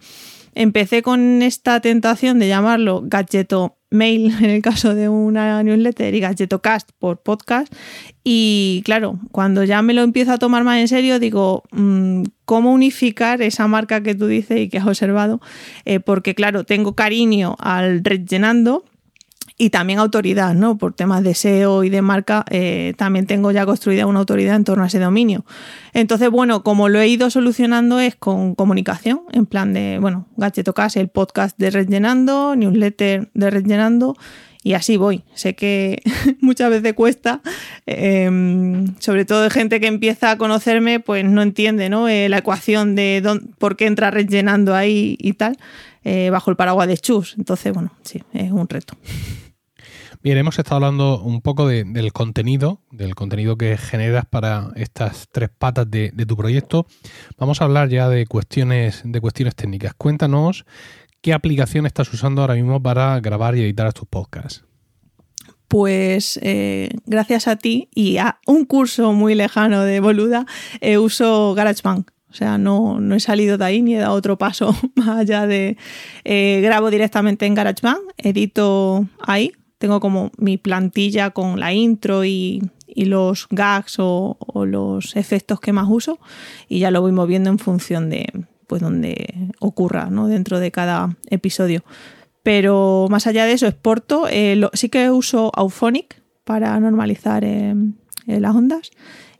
empecé 0.56 1.02
con 1.02 1.42
esta 1.42 1.80
tentación 1.80 2.40
de 2.40 2.48
llamarlo 2.48 3.02
Gadgeto 3.06 3.78
Mail 3.90 4.34
en 4.40 4.50
el 4.50 4.62
caso 4.62 4.96
de 4.96 5.10
una 5.10 5.64
newsletter 5.64 6.14
y 6.14 6.20
Gadgeto 6.20 6.62
Cast 6.62 6.92
por 7.00 7.22
podcast. 7.22 7.74
Y 8.24 8.82
claro, 8.86 9.20
cuando 9.32 9.64
ya 9.64 9.82
me 9.82 9.94
lo 9.94 10.02
empiezo 10.02 10.32
a 10.34 10.38
tomar 10.38 10.64
más 10.64 10.80
en 10.80 10.88
serio, 10.88 11.20
digo, 11.20 11.64
mm, 11.72 12.24
¿cómo 12.46 12.72
unificar 12.72 13.42
esa 13.42 13.68
marca 13.68 14.02
que 14.02 14.16
tú 14.16 14.28
dices 14.28 14.60
y 14.60 14.70
que 14.70 14.78
has 14.78 14.88
observado? 14.88 15.42
Eh, 15.86 16.00
porque 16.00 16.36
claro, 16.36 16.64
tengo 16.64 16.96
cariño 16.96 17.56
al 17.60 18.04
rellenando 18.04 18.86
y 19.58 19.70
también 19.70 20.00
autoridad, 20.00 20.54
¿no? 20.54 20.78
Por 20.78 20.94
temas 20.94 21.24
de 21.24 21.36
SEO 21.36 21.84
y 21.84 21.90
de 21.90 22.02
marca, 22.02 22.44
eh, 22.50 22.94
también 22.98 23.28
tengo 23.28 23.52
ya 23.52 23.66
construida 23.66 24.08
una 24.08 24.20
autoridad 24.20 24.56
en 24.56 24.64
torno 24.64 24.84
a 24.84 24.88
ese 24.88 25.00
dominio. 25.00 25.46
Entonces, 25.94 26.30
bueno, 26.30 26.64
como 26.64 26.90
lo 26.90 27.00
he 27.00 27.08
ido 27.08 27.30
solucionando 27.30 28.00
es 28.00 28.16
con 28.16 28.56
comunicación, 28.56 29.22
en 29.32 29.46
plan 29.46 29.74
de, 29.74 30.00
bueno, 30.00 30.28
Gadgetocast, 30.38 30.98
el 30.98 31.10
podcast 31.10 31.58
de 31.58 31.70
Rellenando, 31.70 32.56
newsletter 32.56 33.30
de 33.34 33.50
Rellenando, 33.50 34.16
y 34.64 34.74
así 34.74 34.98
voy. 34.98 35.24
Sé 35.34 35.56
que 35.56 36.02
muchas 36.40 36.70
veces 36.70 36.94
cuesta, 36.94 37.42
em, 37.86 38.96
sobre 39.00 39.26
todo 39.26 39.44
de 39.44 39.50
gente 39.50 39.80
que 39.80 39.88
empieza 39.88 40.32
a 40.32 40.38
conocerme, 40.38 41.00
pues 41.00 41.26
no 41.26 41.42
entiende, 41.42 41.90
¿no? 41.90 42.08
Eh, 42.08 42.30
la 42.30 42.40
ecuación 42.40 42.96
de 42.96 43.22
por 43.60 43.76
qué 43.76 43.86
entra 43.86 44.10
rellenando 44.10 44.74
ahí 44.74 45.18
y 45.20 45.34
tal, 45.34 45.58
eh, 46.06 46.30
bajo 46.32 46.50
el 46.50 46.58
paraguas 46.58 46.88
de 46.88 46.98
Chus. 46.98 47.36
Entonces, 47.38 47.74
bueno, 47.74 47.92
sí, 48.04 48.24
es 48.34 48.52
un 48.52 48.68
reto. 48.68 48.96
Bien, 50.24 50.38
hemos 50.38 50.58
estado 50.58 50.78
hablando 50.78 51.20
un 51.20 51.42
poco 51.42 51.68
del 51.68 52.14
contenido, 52.14 52.80
del 52.92 53.14
contenido 53.14 53.58
que 53.58 53.76
generas 53.76 54.26
para 54.26 54.72
estas 54.78 55.28
tres 55.30 55.50
patas 55.50 55.92
de, 55.92 56.12
tu 56.26 56.38
proyecto. 56.38 56.88
Vamos 57.38 57.60
a 57.60 57.66
hablar 57.66 57.90
ya 57.90 58.08
de 58.08 58.26
cuestiones, 58.26 59.02
de 59.04 59.20
cuestiones 59.20 59.54
técnicas. 59.54 59.94
Cuéntanos 59.96 60.66
qué 61.20 61.34
aplicación 61.34 61.86
estás 61.86 62.14
usando 62.14 62.40
ahora 62.40 62.54
mismo 62.54 62.82
para 62.82 63.20
grabar 63.20 63.58
y 63.58 63.64
editar 63.64 63.92
tus 63.92 64.08
podcasts. 64.08 64.64
Pues 65.68 66.40
eh, 66.42 66.92
gracias 67.06 67.50
a 67.50 67.58
ti 67.58 67.90
y 67.94 68.16
a 68.16 68.40
un 68.48 68.64
curso 68.64 69.12
muy 69.12 69.36
lejano 69.36 69.82
de 69.82 70.00
Boluda, 70.00 70.46
eh, 70.80 70.98
uso 71.00 71.54
GarageBand. 71.54 72.06
O 72.30 72.34
sea, 72.34 72.58
no, 72.58 72.98
no, 73.02 73.16
he 73.16 73.20
salido 73.20 73.58
de 73.58 73.66
ahí 73.66 73.82
ni 73.82 73.96
he 73.96 74.00
dado 74.00 74.14
otro 74.14 74.38
paso 74.38 74.74
más 74.96 75.20
allá 75.20 75.48
de 75.48 75.76
eh, 76.24 76.62
grabo 76.64 76.90
directamente 76.90 77.46
en 77.46 77.56
GarageBand, 77.56 78.00
edito 78.18 79.06
ahí 79.20 79.52
tengo 79.84 80.00
como 80.00 80.32
mi 80.38 80.58
plantilla 80.58 81.32
con 81.32 81.60
la 81.60 81.74
intro 81.74 82.24
y, 82.24 82.72
los 82.96 83.48
gags 83.50 83.98
o, 84.00 84.38
los 84.66 85.18
efectos 85.18 85.60
que 85.60 85.74
más 85.74 85.88
uso 85.90 86.20
y 86.70 86.80
ya 86.80 86.90
lo 86.90 87.02
voy 87.02 87.12
moviendo 87.12 87.50
en 87.50 87.60
función 87.60 88.10
de 88.10 88.32
pues 88.66 88.82
donde 88.82 89.50
ocurra 89.60 90.06
¿no? 90.10 90.30
dentro 90.30 90.62
de 90.62 90.72
cada 90.72 91.18
episodio. 91.30 91.84
Pero 92.44 93.08
más 93.10 93.28
allá 93.28 93.46
de 93.46 93.52
eso, 93.52 93.68
exporto. 93.68 94.28
Eh, 94.30 94.58
sí 94.72 94.88
que 94.88 95.12
uso 95.12 95.52
Auphonic 95.54 96.22
para 96.46 96.80
normalizar 96.80 97.44
eh, 97.44 97.76
eh, 98.28 98.40
las 98.40 98.56
ondas. 98.56 98.90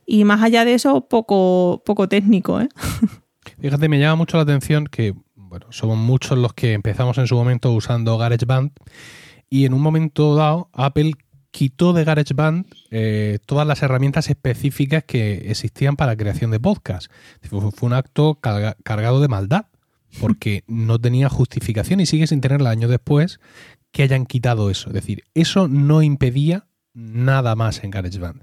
Y 0.04 0.24
más 0.24 0.42
allá 0.42 0.66
de 0.66 0.74
eso, 0.74 1.08
poco, 1.08 1.82
poco 1.86 2.06
técnico. 2.06 2.60
Fíjate, 3.62 3.88
me 3.88 3.98
llama 3.98 4.16
mucho 4.16 4.36
la 4.36 4.42
atención 4.42 4.88
que 4.88 5.14
bueno, 5.36 5.68
somos 5.70 5.96
muchos 5.96 6.36
los 6.36 6.52
que 6.52 6.74
empezamos 6.74 7.16
en 7.16 7.28
su 7.28 7.34
momento 7.34 7.72
usando 7.72 8.18
GarageBand 8.18 8.72
y 9.54 9.66
en 9.66 9.72
un 9.72 9.82
momento 9.82 10.34
dado 10.34 10.68
Apple 10.72 11.12
quitó 11.52 11.92
de 11.92 12.02
GarageBand 12.02 12.66
eh, 12.90 13.38
todas 13.46 13.64
las 13.64 13.84
herramientas 13.84 14.28
específicas 14.28 15.04
que 15.04 15.48
existían 15.48 15.94
para 15.94 16.10
la 16.10 16.16
creación 16.16 16.50
de 16.50 16.58
podcast. 16.58 17.06
Fue, 17.40 17.60
un 17.82 17.92
acto 17.92 18.40
cargado 18.40 19.20
de 19.20 19.28
maldad, 19.28 19.66
porque 20.18 20.64
no 20.66 20.98
tenía 20.98 21.28
justificación 21.28 22.00
y 22.00 22.06
sigue 22.06 22.26
sin 22.26 22.40
tenerla 22.40 22.70
años 22.70 22.90
después 22.90 23.38
que 23.92 24.02
hayan 24.02 24.26
quitado 24.26 24.70
eso. 24.70 24.88
Es 24.88 24.94
decir, 24.94 25.22
eso 25.34 25.68
no 25.68 26.02
impedía 26.02 26.66
nada 26.92 27.54
más 27.54 27.84
en 27.84 27.92
GarageBand. 27.92 28.42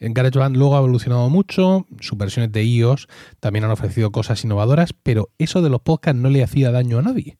En 0.00 0.14
GarageBand 0.14 0.56
luego 0.56 0.74
ha 0.74 0.80
evolucionado 0.80 1.30
mucho, 1.30 1.86
sus 2.00 2.18
versiones 2.18 2.50
de 2.50 2.64
iOS 2.64 3.06
también 3.38 3.66
han 3.66 3.70
ofrecido 3.70 4.10
cosas 4.10 4.42
innovadoras, 4.42 4.94
pero 5.00 5.30
eso 5.38 5.62
de 5.62 5.70
los 5.70 5.82
podcasts 5.82 6.20
no 6.20 6.28
le 6.28 6.42
hacía 6.42 6.72
daño 6.72 6.98
a 6.98 7.02
nadie. 7.02 7.38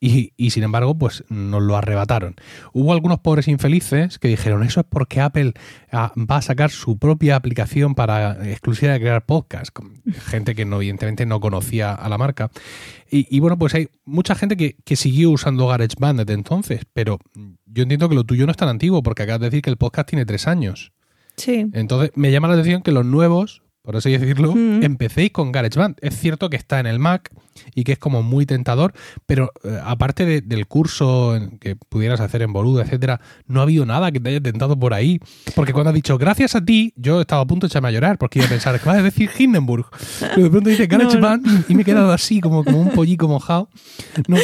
Y, 0.00 0.32
y, 0.36 0.50
sin 0.50 0.62
embargo, 0.62 0.96
pues 0.96 1.24
nos 1.28 1.62
lo 1.62 1.76
arrebataron. 1.76 2.36
Hubo 2.72 2.92
algunos 2.92 3.18
pobres 3.18 3.48
infelices 3.48 4.18
que 4.18 4.28
dijeron, 4.28 4.62
eso 4.62 4.80
es 4.80 4.86
porque 4.88 5.20
Apple 5.20 5.54
ah, 5.90 6.12
va 6.16 6.36
a 6.36 6.42
sacar 6.42 6.70
su 6.70 6.98
propia 6.98 7.36
aplicación 7.36 7.94
para 7.94 8.48
exclusiva 8.48 8.92
de 8.92 9.00
crear 9.00 9.26
podcast. 9.26 9.76
Gente 10.26 10.54
que 10.54 10.64
no, 10.64 10.76
evidentemente 10.76 11.26
no 11.26 11.40
conocía 11.40 11.94
a 11.94 12.08
la 12.08 12.18
marca. 12.18 12.50
Y, 13.10 13.26
y 13.34 13.40
bueno, 13.40 13.58
pues 13.58 13.74
hay 13.74 13.88
mucha 14.04 14.34
gente 14.34 14.56
que, 14.56 14.76
que 14.84 14.96
siguió 14.96 15.30
usando 15.30 15.66
GarageBand 15.66 16.20
desde 16.20 16.34
entonces, 16.34 16.82
pero 16.92 17.18
yo 17.66 17.82
entiendo 17.82 18.08
que 18.08 18.14
lo 18.14 18.24
tuyo 18.24 18.46
no 18.46 18.52
es 18.52 18.58
tan 18.58 18.68
antiguo, 18.68 19.02
porque 19.02 19.24
acabas 19.24 19.40
de 19.40 19.46
decir 19.46 19.62
que 19.62 19.70
el 19.70 19.76
podcast 19.76 20.08
tiene 20.08 20.26
tres 20.26 20.46
años. 20.46 20.92
Sí. 21.36 21.66
Entonces, 21.72 22.10
me 22.14 22.30
llama 22.30 22.48
la 22.48 22.54
atención 22.54 22.82
que 22.82 22.92
los 22.92 23.04
nuevos, 23.04 23.62
por 23.82 23.96
así 23.96 24.10
decirlo, 24.10 24.52
empecéis 24.52 25.30
con 25.30 25.52
GarageBand. 25.52 25.96
Es 26.02 26.18
cierto 26.18 26.50
que 26.50 26.56
está 26.56 26.80
en 26.80 26.86
el 26.86 26.98
Mac 26.98 27.30
y 27.74 27.84
que 27.84 27.92
es 27.92 27.98
como 27.98 28.22
muy 28.22 28.46
tentador, 28.46 28.92
pero 29.26 29.52
eh, 29.64 29.78
aparte 29.84 30.40
del 30.40 30.66
curso 30.66 31.38
que 31.60 31.76
pudieras 31.76 32.20
hacer 32.20 32.42
en 32.42 32.52
Boluda, 32.52 32.82
etcétera, 32.82 33.20
no 33.46 33.60
ha 33.60 33.62
habido 33.64 33.86
nada 33.86 34.10
que 34.12 34.20
te 34.20 34.30
haya 34.30 34.40
tentado 34.40 34.78
por 34.78 34.94
ahí. 34.94 35.20
Porque 35.54 35.72
cuando 35.72 35.90
has 35.90 35.94
dicho 35.94 36.18
gracias 36.18 36.54
a 36.54 36.64
ti, 36.64 36.92
yo 36.96 37.20
estaba 37.20 37.42
a 37.42 37.46
punto 37.46 37.66
de 37.66 37.68
echarme 37.68 37.88
a 37.88 37.92
llorar 37.92 38.18
porque 38.18 38.38
iba 38.38 38.46
a 38.46 38.50
pensar, 38.50 38.78
¿qué 38.78 38.88
vas 38.88 38.98
a 38.98 39.02
decir 39.02 39.30
Hindenburg? 39.36 39.86
Pero 40.20 40.42
de 40.42 40.50
pronto 40.50 40.70
dice 40.70 40.86
GarageBand 40.86 41.64
y 41.68 41.74
me 41.74 41.82
he 41.82 41.84
quedado 41.84 42.12
así, 42.12 42.40
como, 42.40 42.64
como 42.64 42.80
un 42.80 42.90
pollico 42.90 43.28
mojado. 43.28 43.68
No, 44.26 44.36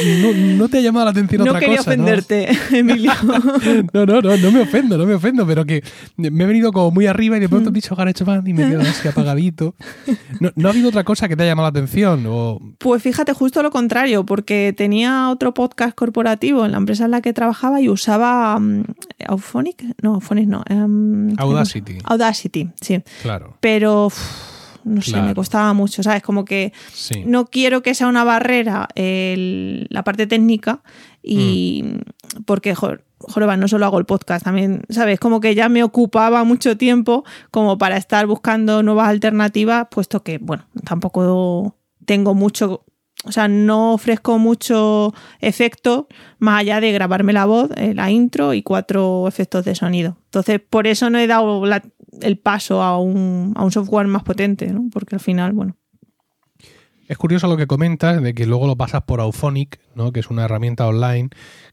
no, 0.57 0.69
te 0.69 0.79
ha 0.79 0.81
llamado 0.81 1.05
la 1.05 1.11
atención 1.11 1.43
otra 1.43 1.55
cosa. 1.55 1.61
No 1.61 1.67
quería 1.67 1.81
ofenderte, 1.81 2.49
Emilio. 2.73 3.13
no, 3.93 4.07
no, 4.07 4.21
no, 4.21 4.37
no 4.37 4.51
me 4.51 4.61
ofendo, 4.61 4.99
no 4.99 5.07
me 5.07 5.15
ofendo, 5.15 5.47
pero 5.47 5.65
que 5.65 5.83
me 6.17 6.45
he 6.45 6.47
venido 6.47 6.73
como 6.73 6.91
muy 6.91 7.07
arriba 7.07 7.37
y 7.37 7.41
de 7.41 7.49
pronto 7.49 7.71
has 7.71 7.75
dicho 7.75 7.95
GarageBand 7.95 8.49
y 8.49 8.53
me 8.53 8.65
he 8.65 8.71
quedado 8.71 8.89
así 8.89 9.09
apagadito. 9.09 9.75
No, 10.41 10.69
ha 10.69 10.71
habido 10.71 10.89
otra 10.89 11.05
cosa 11.05 11.29
que 11.29 11.37
te 11.37 11.43
haya 11.43 11.53
llamado 11.53 11.67
la 11.67 11.71
atención? 11.71 12.25
O... 12.27 12.61
Pues 12.79 13.04
fíjate, 13.05 13.35
justo 13.35 13.63
lo 13.63 13.71
contrario, 13.71 14.25
porque 14.25 14.75
tenía 14.75 15.29
otro 15.29 15.53
podcast 15.53 15.95
corporativo 15.95 16.65
en 16.65 16.73
la 16.73 16.79
empresa 16.79 17.05
en 17.05 17.11
la 17.11 17.21
que 17.21 17.35
trabajaba 17.35 17.79
y 17.83 17.91
usaba 17.91 18.57
um, 18.57 18.83
Auphonic, 19.27 19.85
no, 20.03 20.15
Auphonic 20.15 20.49
no. 20.49 20.65
Um, 20.71 21.39
Audacity. 21.39 21.99
Audacity, 22.03 22.71
sí. 22.81 23.03
Claro. 23.21 23.59
Pero 23.61 24.09
no 24.85 25.03
sé, 25.03 25.21
me 25.21 25.35
costaba 25.35 25.75
mucho, 25.75 26.03
¿sabes? 26.03 26.23
Como 26.23 26.47
que 26.47 26.73
no 27.27 27.45
quiero 27.45 27.83
que 27.83 27.95
sea 27.95 28.07
una 28.07 28.25
barrera 28.25 28.89
la 28.97 30.03
parte 30.03 30.27
técnica 30.27 30.83
y 31.23 31.83
mm. 31.85 32.45
porque, 32.47 32.75
joder, 32.75 33.05
no 33.59 33.69
solo 33.69 33.85
hago 33.85 33.99
el 33.99 34.07
podcast, 34.07 34.47
también, 34.47 34.83
¿sabes? 34.89 35.21
Como 35.21 35.41
que 35.41 35.55
ya 35.55 35.69
me 35.69 35.85
ocupaba 35.85 36.43
mucho 36.45 36.79
tiempo 36.79 37.25
como 37.51 37.77
para 37.77 37.99
estar 37.99 38.27
buscando 38.27 38.83
nuevas 38.83 39.09
alternativas, 39.09 39.89
puesto 39.91 40.23
que, 40.23 40.39
bueno, 40.39 40.67
tampoco 40.87 41.77
tengo 42.07 42.35
mucho 42.35 42.87
o 43.25 43.33
sea, 43.33 43.49
no 43.49 43.95
ofrezco 43.95 44.39
mucho 44.39 45.15
efecto 45.41 46.09
más 46.39 46.61
allá 46.61 46.81
de 46.81 46.93
grabarme 46.93 47.33
la 47.33 47.47
voz, 47.47 47.71
eh, 47.77 47.95
la 47.95 48.11
intro 48.11 48.55
y 48.55 48.63
cuatro 48.63 49.27
efectos 49.29 49.65
de 49.65 49.75
sonido. 49.75 50.19
Entonces, 50.27 50.61
por 50.61 50.87
eso 50.87 51.11
no 51.11 51.19
he 51.19 51.27
dado 51.27 51.63
el 52.21 52.39
paso 52.39 52.83
a 52.83 52.99
un, 52.99 53.53
a 53.57 53.65
un 53.65 53.73
software 53.73 54.07
más 54.07 54.23
potente, 54.23 54.67
¿no? 54.69 54.89
Porque 54.93 55.17
al 55.17 55.21
final, 55.21 55.53
bueno, 55.53 55.77
es 57.07 57.19
curioso 57.19 57.49
lo 57.49 57.57
que 57.57 57.67
comentas 57.67 58.23
de 58.23 58.35
que 58.35 58.47
luego 58.47 58.67
lo 58.67 58.77
pasas 58.77 59.03
por 59.03 59.21
Auphonic, 59.21 59.81
¿no? 59.95 60.13
que 60.13 60.21
es 60.21 60.31
una 60.31 60.45
herramienta 60.45 60.87
online 60.87 61.31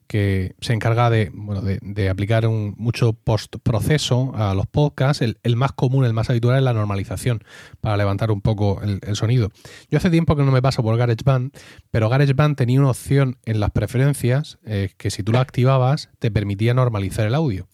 que 0.08 0.56
se 0.60 0.74
encarga 0.74 1.10
de, 1.10 1.32
bueno, 1.34 1.62
de, 1.62 2.10
aplicar 2.10 2.46
un, 2.46 2.76
mucho 2.78 3.14
post-proceso 3.14 4.34
a 4.36 4.54
los 4.54 4.68
podcasts. 4.68 5.22
El, 5.22 5.56
más 5.56 5.72
común, 5.72 6.04
el 6.04 6.14
más 6.14 6.30
habitual 6.30 6.58
es 6.58 6.64
la 6.64 6.74
normalización, 6.74 7.44
para 7.80 7.96
levantar 7.96 8.30
un 8.30 8.42
poco 8.42 8.82
el, 8.82 9.16
sonido. 9.16 9.52
Yo 9.90 9.98
hace 9.98 10.10
tiempo 10.10 10.36
que 10.36 10.44
no 10.44 10.52
me 10.52 10.62
paso 10.62 10.84
por 10.84 10.98
GarageBand, 10.98 11.54
pero 11.92 12.10
GarageBand 12.10 12.58
tenía 12.58 12.82
una 12.82 12.90
opción 12.90 13.38
en 13.46 13.62
las 13.62 13.72
preferencias 13.72 14.60
eh, 14.66 14.90
que 14.98 15.12
si 15.12 15.24
tú 15.24 15.32
la 15.32 15.40
activabas 15.40 16.10
te 16.20 16.30
permitía 16.30 16.74
normalizar 16.74 17.26
el 17.26 17.36
audio. 17.36 17.68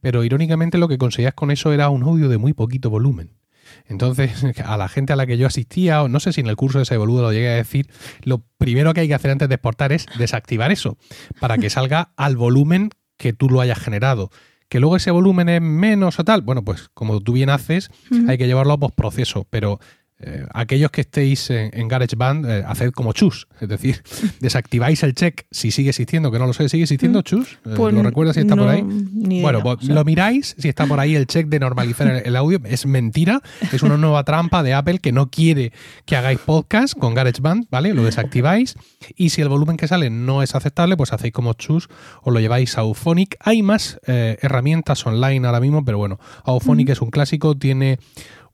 Pero 0.00 0.22
irónicamente 0.22 0.78
lo 0.78 0.88
que 0.88 0.98
conseguías 0.98 1.34
con 1.34 1.50
eso 1.50 1.72
era 1.72 1.88
un 1.88 2.04
audio 2.04 2.28
de 2.28 2.38
muy 2.38 2.52
poquito 2.52 2.90
volumen. 2.90 3.41
Entonces, 3.86 4.44
a 4.64 4.76
la 4.76 4.88
gente 4.88 5.12
a 5.12 5.16
la 5.16 5.26
que 5.26 5.38
yo 5.38 5.46
asistía, 5.46 6.02
o 6.02 6.08
no 6.08 6.20
sé 6.20 6.32
si 6.32 6.40
en 6.40 6.46
el 6.46 6.56
curso 6.56 6.78
de 6.78 6.84
ese 6.84 6.96
boludo 6.96 7.22
lo 7.22 7.32
llegué 7.32 7.48
a 7.50 7.56
decir, 7.56 7.88
lo 8.22 8.42
primero 8.58 8.94
que 8.94 9.00
hay 9.00 9.08
que 9.08 9.14
hacer 9.14 9.30
antes 9.30 9.48
de 9.48 9.54
exportar 9.54 9.92
es 9.92 10.06
desactivar 10.18 10.72
eso, 10.72 10.96
para 11.40 11.58
que 11.58 11.70
salga 11.70 12.12
al 12.16 12.36
volumen 12.36 12.90
que 13.16 13.32
tú 13.32 13.48
lo 13.48 13.60
hayas 13.60 13.78
generado. 13.78 14.30
Que 14.68 14.80
luego 14.80 14.96
ese 14.96 15.10
volumen 15.10 15.50
es 15.50 15.60
menos 15.60 16.18
o 16.18 16.24
tal, 16.24 16.40
bueno, 16.40 16.64
pues 16.64 16.88
como 16.94 17.20
tú 17.20 17.34
bien 17.34 17.50
haces, 17.50 17.90
hay 18.26 18.38
que 18.38 18.46
llevarlo 18.46 18.72
a 18.72 18.80
postproceso, 18.80 19.46
pero 19.50 19.78
eh, 20.24 20.46
aquellos 20.54 20.92
que 20.92 21.00
estéis 21.00 21.50
en, 21.50 21.88
GarageBand, 21.88 22.46
eh, 22.46 22.64
haced 22.64 22.92
como 22.92 23.12
Chus, 23.12 23.48
es 23.60 23.68
decir, 23.68 24.02
desactiváis 24.40 25.02
el 25.02 25.14
check 25.14 25.46
si 25.50 25.72
sigue 25.72 25.90
existiendo, 25.90 26.30
que 26.30 26.38
no 26.38 26.46
lo 26.46 26.52
sé, 26.52 26.68
¿sigue 26.68 26.84
existiendo 26.84 27.20
mm. 27.20 27.22
Chus? 27.24 27.58
Eh, 27.66 27.74
pues 27.76 27.92
¿Lo 27.92 28.04
recuerdas 28.04 28.36
si 28.36 28.42
está 28.42 28.54
por 28.54 28.68
ahí? 28.68 28.82
bueno, 28.82 29.62
pues 29.62 29.82
lo 29.84 30.04
miráis, 30.04 30.54
si 30.56 30.68
está 30.68 30.86
por 30.86 31.00
ahí 31.00 31.16
el 31.16 31.26
check 31.26 31.48
de 31.48 31.58
normalizar 31.58 32.22
el, 32.24 32.36
audio, 32.36 32.60
es 32.64 32.86
mentira, 32.86 33.42
es 33.72 33.82
una 33.82 33.96
nueva 33.96 34.22
trampa 34.22 34.62
de 34.62 34.74
Apple 34.74 35.00
que 35.00 35.10
no 35.10 35.28
quiere 35.28 35.72
que 36.04 36.14
hagáis 36.14 36.38
podcast 36.38 36.96
con 36.96 37.14
GarageBand, 37.14 37.66
¿vale? 37.68 37.92
Lo 37.92 38.04
desactiváis 38.04 38.76
y 39.16 39.30
si 39.30 39.42
el 39.42 39.48
volumen 39.48 39.76
que 39.76 39.88
sale 39.88 40.08
no 40.08 40.44
es 40.44 40.54
aceptable, 40.54 40.96
pues 40.96 41.12
hacéis 41.12 41.32
como 41.32 41.54
Chus 41.54 41.88
o 42.22 42.30
lo 42.30 42.38
lleváis 42.38 42.78
a 42.78 42.82
Auphonic. 42.82 43.36
Hay 43.40 43.62
más 43.62 43.98
herramientas 44.06 45.04
online 45.04 45.46
ahora 45.46 45.60
mismo, 45.60 45.84
pero 45.84 45.98
bueno, 45.98 46.20
Auphonic 46.44 46.90
es 46.90 47.00
un 47.00 47.10
clásico, 47.10 47.56
tiene 47.56 47.98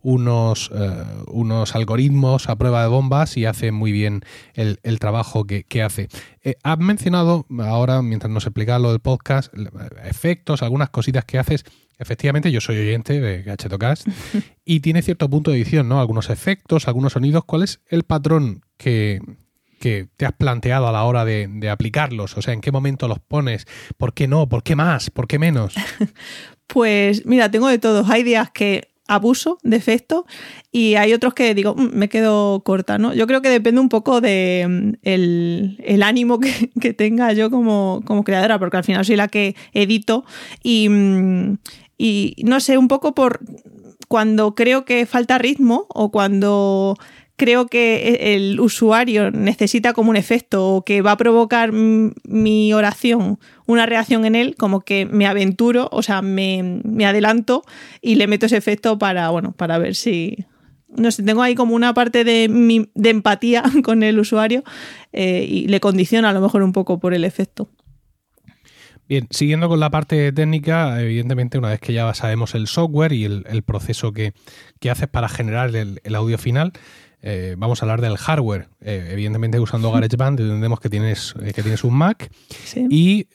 unos, 0.03 0.71
eh, 0.75 1.05
unos 1.29 1.75
algoritmos 1.75 2.49
a 2.49 2.57
prueba 2.57 2.83
de 2.83 2.89
bombas 2.89 3.37
y 3.37 3.45
hace 3.45 3.73
muy 3.73 3.93
bien 3.93 4.23
el, 4.55 4.99
trabajo 4.99 5.45
que, 5.45 5.83
hace. 5.83 6.09
Eh, 6.43 6.55
has 6.63 6.79
mencionado 6.79 7.47
ahora, 7.61 8.03
mientras 8.03 8.31
nos 8.31 8.47
explicaba 8.47 8.79
lo 8.79 8.91
del 8.91 9.01
podcast, 9.01 9.53
efectos, 10.05 10.63
algunas 10.63 10.91
cositas 10.91 11.25
que 11.25 11.39
haces. 11.39 11.65
Efectivamente, 11.99 12.53
yo 12.53 12.61
soy 12.61 12.79
oyente 12.79 13.21
de 13.21 13.43
Gachetocast 13.43 14.07
y 14.65 14.81
tiene 14.81 15.03
cierto 15.03 15.29
punto 15.29 15.51
de 15.51 15.57
edición, 15.59 15.89
¿no? 15.89 16.01
Algunos 16.01 16.31
efectos, 16.31 16.87
algunos 16.87 17.15
sonidos. 17.15 17.45
¿Cuál 17.45 17.65
es 17.65 17.81
el 17.89 18.05
patrón 18.05 18.63
que, 18.77 19.21
te 19.81 20.27
has 20.27 20.33
planteado 20.33 20.89
a 20.89 20.93
la 20.93 21.05
hora 21.05 21.25
de, 21.25 21.49
de, 21.49 21.71
aplicarlos? 21.71 22.37
O 22.37 22.43
sea, 22.43 22.55
¿en 22.55 22.61
qué 22.61 22.73
momento 22.73 23.09
los 23.09 23.21
pones? 23.21 23.67
¿Por 23.97 24.13
qué 24.13 24.29
no? 24.29 24.49
¿Por 24.49 24.63
qué 24.63 24.77
más? 24.77 25.11
¿Por 25.11 25.27
qué 25.27 25.39
menos? 25.39 25.75
Pues 26.69 27.25
mira, 27.25 27.51
tengo 27.51 27.69
de 27.69 27.79
todos. 27.79 28.11
Hay 28.11 28.23
días 28.23 28.51
que 28.51 28.91
abuso, 29.09 29.59
defecto, 29.63 30.27
y 30.71 30.95
hay 30.95 31.13
otros 31.15 31.35
que 31.35 31.55
digo, 31.55 31.75
mm, 31.75 31.91
me 31.95 32.09
quedo 32.09 32.63
corta, 32.63 32.99
¿no? 32.99 33.15
Yo 33.15 33.27
creo 33.27 33.43
que 33.43 33.49
depende 33.49 33.81
un 33.81 33.89
poco 33.89 34.21
de 34.21 34.67
mm, 34.69 34.93
el, 35.03 36.03
ánimo 36.05 36.39
que, 36.81 36.93
tenga 36.93 37.33
yo 37.33 37.51
como, 37.51 38.03
como, 38.05 38.23
creadora, 38.23 38.59
porque 38.59 38.77
al 38.77 38.85
final 38.85 39.05
soy 39.05 39.17
la 39.17 39.29
que 39.29 39.57
edito 39.73 40.25
y, 40.63 40.89
mm, 40.89 41.59
y 41.97 42.37
no 42.45 42.61
sé, 42.61 42.79
un 42.79 42.87
poco 42.87 43.15
por 43.15 43.41
cuando 44.09 44.55
creo 44.55 44.85
que 44.85 45.05
falta 45.07 45.39
ritmo 45.39 45.87
o 45.91 46.11
cuando 46.11 46.97
creo 47.39 47.69
que 47.69 48.09
e, 48.09 48.35
el 48.35 48.61
usuario 48.61 49.31
necesita 49.31 49.95
como 49.95 50.11
un 50.11 50.17
efecto 50.17 50.69
o 50.69 50.85
que 50.85 51.01
va 51.01 51.13
a 51.13 51.17
provocar 51.17 51.73
mi 51.73 52.75
oración 52.75 53.39
una 53.67 53.87
reacción 53.87 54.25
en 54.25 54.35
él, 54.35 54.57
como 54.57 54.81
que 54.81 55.07
me 55.07 55.27
aventuro, 55.27 55.89
o 55.93 56.03
sea, 56.03 56.21
me, 56.21 56.81
adelanto 57.07 57.63
y 58.01 58.17
le 58.17 58.27
meto 58.27 58.47
ese 58.47 58.57
efecto 58.57 58.99
para, 58.99 59.31
bueno, 59.31 59.53
para 59.53 59.79
ver 59.79 59.95
si... 59.95 60.47
No 60.89 61.11
sé, 61.11 61.23
tengo 61.23 61.43
ahí 61.43 61.55
como 61.55 61.75
una 61.75 61.93
parte 61.93 62.25
de, 62.25 62.89
de 62.95 63.11
empatía 63.11 63.63
con 63.85 64.03
el 64.03 64.19
usuario 64.19 64.65
eh, 65.13 65.47
y 65.47 65.69
le 65.69 65.81
condiciona 65.81 66.31
a 66.31 66.33
lo 66.33 66.41
mejor 66.41 66.63
un 66.63 66.73
poco 66.73 66.99
por 66.99 67.13
el 67.13 67.25
efecto. 67.25 67.69
Bien, 69.07 69.27
siguiendo 69.31 69.69
con 69.69 69.81
la 69.81 69.91
parte 69.91 70.33
técnica, 70.33 71.01
evidentemente 71.01 71.59
una 71.59 71.69
vez 71.69 71.81
que 71.81 71.93
ya 71.93 72.13
sabemos 72.15 72.55
el 72.55 72.67
software 72.67 73.13
y 73.13 73.25
el, 73.25 73.63
proceso 73.65 74.13
que, 74.13 74.33
haces 74.91 75.09
para 75.09 75.29
generar 75.29 75.75
el 75.77 76.15
audio 76.15 76.39
final, 76.39 76.73
eh, 77.23 77.55
vamos 77.59 77.83
a 77.83 77.85
hablar 77.85 78.01
del 78.01 78.17
hardware. 78.17 78.69
Eh, 78.81 79.09
evidentemente, 79.13 79.59
usando 79.61 79.91
GarageBand, 79.93 80.41
entendemos 80.41 80.81
que 80.81 80.89
tienes, 80.89 81.35
eh, 81.43 81.53
que 81.53 81.63
tienes 81.63 81.85
un 81.85 81.95
Mac. 81.95 82.31
Y 82.91 83.27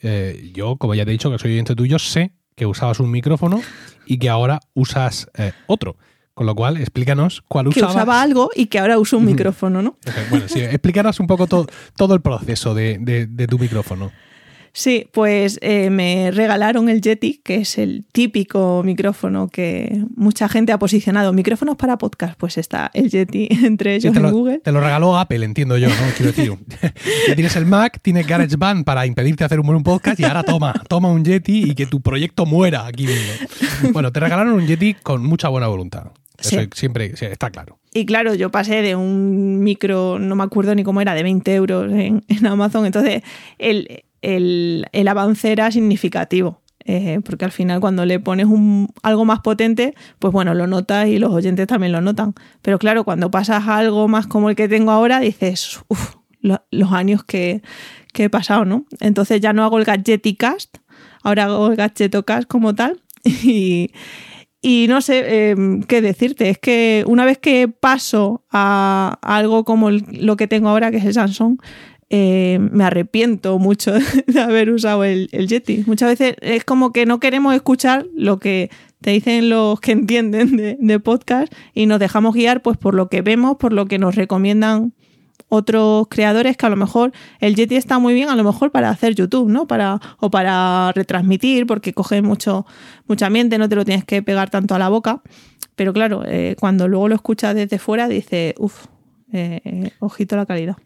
yo, 0.52 0.76
como 0.76 0.94
ya 0.94 1.04
te 1.04 1.10
he 1.10 1.12
dicho 1.12 1.30
que 1.30 1.38
soy 1.38 1.52
oyente 1.52 1.74
tuyo, 1.74 1.98
sé 1.98 2.32
que 2.54 2.66
usabas 2.66 3.00
un 3.00 3.10
micrófono 3.10 3.60
y 4.06 4.18
que 4.18 4.28
ahora 4.28 4.60
usas 4.74 5.28
otro. 5.66 5.96
Con 6.34 6.46
lo 6.46 6.56
cual, 6.56 6.78
explícanos 6.78 7.44
cuál 7.46 7.68
usabas. 7.68 7.92
Que 7.94 7.96
usaba 7.96 8.20
algo 8.20 8.50
y 8.54 8.66
que 8.66 8.80
ahora 8.80 8.98
uso 8.98 9.18
un 9.18 9.24
micrófono, 9.24 9.82
¿no? 9.82 9.96
bueno, 10.30 10.48
sí, 10.48 10.60
explícanos 10.60 11.20
un 11.20 11.28
poco 11.28 11.46
todo 11.46 12.14
el 12.14 12.20
proceso 12.20 12.74
de 12.74 13.46
tu 13.48 13.58
micrófono. 13.58 14.10
Sí, 14.76 15.06
pues 15.12 15.60
eh, 15.62 15.88
me 15.88 16.32
regalaron 16.32 16.88
el 16.88 17.00
Yeti, 17.00 17.40
que 17.44 17.58
es 17.58 17.78
el 17.78 18.04
típico 18.10 18.82
micrófono 18.84 19.46
que 19.46 20.02
mucha 20.16 20.48
gente 20.48 20.72
ha 20.72 20.80
posicionado. 20.80 21.32
Micrófonos 21.32 21.76
para 21.76 21.96
podcast, 21.96 22.36
pues 22.36 22.58
está 22.58 22.90
el 22.92 23.08
Yeti 23.08 23.46
entre 23.64 23.94
ellos 23.94 24.16
en 24.16 24.30
Google. 24.32 24.58
Te 24.58 24.72
lo 24.72 24.80
regaló 24.80 25.16
Apple, 25.16 25.44
entiendo 25.44 25.78
yo, 25.78 25.88
¿no? 25.88 25.94
Quiero 26.16 26.32
decir, 26.32 26.52
ya 27.28 27.34
tienes 27.36 27.54
el 27.54 27.66
Mac, 27.66 28.00
tienes 28.02 28.26
GarageBand 28.26 28.84
para 28.84 29.06
impedirte 29.06 29.44
hacer 29.44 29.60
un 29.60 29.66
buen 29.68 29.82
podcast 29.84 30.18
y 30.18 30.24
ahora 30.24 30.42
toma, 30.42 30.74
toma 30.88 31.08
un 31.08 31.24
Yeti 31.24 31.70
y 31.70 31.74
que 31.76 31.86
tu 31.86 32.00
proyecto 32.00 32.44
muera 32.44 32.84
aquí 32.84 33.06
mismo. 33.06 33.92
Bueno, 33.92 34.10
te 34.10 34.18
regalaron 34.18 34.54
un 34.54 34.66
Yeti 34.66 34.94
con 34.94 35.24
mucha 35.24 35.48
buena 35.48 35.68
voluntad. 35.68 36.06
Eso 36.36 36.50
Sí. 36.60 36.68
siempre 36.74 37.16
sí, 37.16 37.26
está 37.26 37.50
claro. 37.50 37.78
Y 37.92 38.06
claro, 38.06 38.34
yo 38.34 38.50
pasé 38.50 38.82
de 38.82 38.96
un 38.96 39.60
micro, 39.60 40.18
no 40.18 40.34
me 40.34 40.42
acuerdo 40.42 40.74
ni 40.74 40.82
cómo 40.82 41.00
era, 41.00 41.14
de 41.14 41.22
20 41.22 41.54
euros 41.54 41.92
en, 41.92 42.24
en 42.26 42.46
Amazon. 42.46 42.86
Entonces, 42.86 43.22
el, 43.58 44.02
el- 44.24 44.86
el 44.92 45.08
avance 45.08 45.52
era 45.52 45.70
significativo. 45.70 46.60
eh, 46.86 47.20
porque 47.24 47.46
al 47.46 47.50
final, 47.52 47.80
cuando 47.80 48.04
le 48.04 48.20
pones 48.20 48.44
un, 48.46 48.88
algo 49.02 49.24
más 49.24 49.40
potente, 49.40 49.94
pues 50.18 50.34
bueno, 50.34 50.52
lo 50.52 50.66
notas 50.66 51.08
y 51.08 51.18
los 51.18 51.32
oyentes 51.32 51.66
también 51.66 51.92
lo 51.92 52.02
notan. 52.02 52.34
Pero 52.60 52.78
claro, 52.78 53.04
cuando 53.04 53.30
pasas 53.30 53.66
a 53.66 53.78
algo 53.78 54.06
más 54.06 54.26
como 54.26 54.50
el 54.50 54.56
que 54.56 54.68
tengo 54.68 54.90
ahora, 54.90 55.18
dices, 55.20 55.80
uff, 55.88 56.16
los 56.42 56.92
años 56.92 57.24
que, 57.24 57.62
que 58.12 58.24
he 58.24 58.30
pasado, 58.30 58.66
¿no? 58.66 58.84
Entonces 59.00 59.40
ya 59.40 59.54
no 59.54 59.64
hago 59.64 59.78
el 59.78 59.84
Gadgeticast, 59.86 60.76
ahora 61.22 61.44
hago 61.44 61.68
el 61.68 61.76
Gadgetocast 61.76 62.46
como 62.46 62.74
tal. 62.74 63.00
Y, 63.24 63.90
y 64.60 64.86
no 64.88 65.00
sé 65.02 65.22
eh, 65.26 65.56
qué 65.88 66.00
decirte, 66.02 66.48
es 66.50 66.58
que 66.58 67.04
una 67.06 67.24
vez 67.26 67.38
que 67.38 67.68
paso 67.68 68.44
a, 68.50 69.18
algo 69.22 69.64
como 69.64 69.90
lo 69.90 70.36
que 70.36 70.46
tengo 70.48 70.68
ahora, 70.70 70.90
que 70.90 70.98
es 70.98 71.04
el 71.04 71.14
Samsung, 71.14 71.58
eh, 72.16 72.60
me 72.60 72.84
arrepiento 72.84 73.58
mucho 73.58 73.92
de 74.28 74.40
haber 74.40 74.70
usado 74.70 75.02
el, 75.02 75.28
el 75.32 75.48
Yeti. 75.48 75.82
Muchas 75.84 76.10
veces 76.10 76.36
es 76.42 76.64
como 76.64 76.92
que 76.92 77.06
no 77.06 77.18
queremos 77.18 77.56
escuchar 77.56 78.06
lo 78.14 78.38
que 78.38 78.70
te 79.00 79.10
dicen 79.10 79.48
los 79.48 79.80
que 79.80 79.90
entienden 79.90 80.78
de, 80.78 81.00
podcast 81.00 81.52
y 81.74 81.86
nos 81.86 81.98
dejamos 81.98 82.36
guiar 82.36 82.62
pues 82.62 82.78
por 82.78 82.94
lo 82.94 83.08
que 83.08 83.20
vemos, 83.20 83.56
por 83.56 83.72
lo 83.72 83.86
que 83.86 83.98
nos 83.98 84.14
recomiendan 84.14 84.92
otros 85.48 86.06
creadores 86.08 86.56
que 86.56 86.66
a 86.66 86.68
lo 86.68 86.76
mejor 86.76 87.10
el 87.40 87.56
Yeti 87.56 87.74
está 87.74 87.98
muy 87.98 88.14
bien 88.14 88.28
a 88.28 88.36
lo 88.36 88.44
mejor 88.44 88.70
para 88.70 88.90
hacer 88.90 89.16
YouTube, 89.16 89.50
¿no? 89.50 89.66
Para, 89.66 90.00
o 90.20 90.30
para 90.30 90.92
retransmitir 90.92 91.66
porque 91.66 91.94
coge 91.94 92.22
mucho, 92.22 92.64
mucho 93.08 93.26
ambiente, 93.26 93.58
no 93.58 93.68
te 93.68 93.74
lo 93.74 93.84
tienes 93.84 94.04
que 94.04 94.22
pegar 94.22 94.50
tanto 94.50 94.76
a 94.76 94.78
la 94.78 94.88
boca. 94.88 95.20
Pero 95.74 95.92
claro, 95.92 96.22
eh, 96.24 96.54
cuando 96.60 96.86
luego 96.86 97.08
lo 97.08 97.16
escuchas 97.16 97.56
desde 97.56 97.80
fuera 97.80 98.06
dices, 98.06 98.54
uff, 98.56 98.86
ojito 99.98 100.36
a 100.36 100.38
la 100.38 100.46
calidad. 100.46 100.76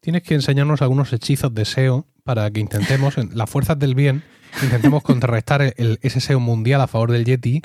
Tienes 0.00 0.22
que 0.22 0.34
enseñarnos 0.34 0.82
algunos 0.82 1.12
hechizos 1.12 1.54
de 1.54 1.64
SEO 1.64 2.06
para 2.24 2.50
que 2.50 2.60
intentemos, 2.60 3.18
en 3.18 3.36
las 3.36 3.50
fuerzas 3.50 3.78
del 3.78 3.94
bien, 3.94 4.22
intentemos 4.62 5.02
contrarrestar 5.02 5.74
el, 5.76 5.98
ese 6.02 6.20
SEO 6.20 6.40
mundial 6.40 6.80
a 6.80 6.86
favor 6.86 7.10
del 7.10 7.24
Yeti. 7.24 7.62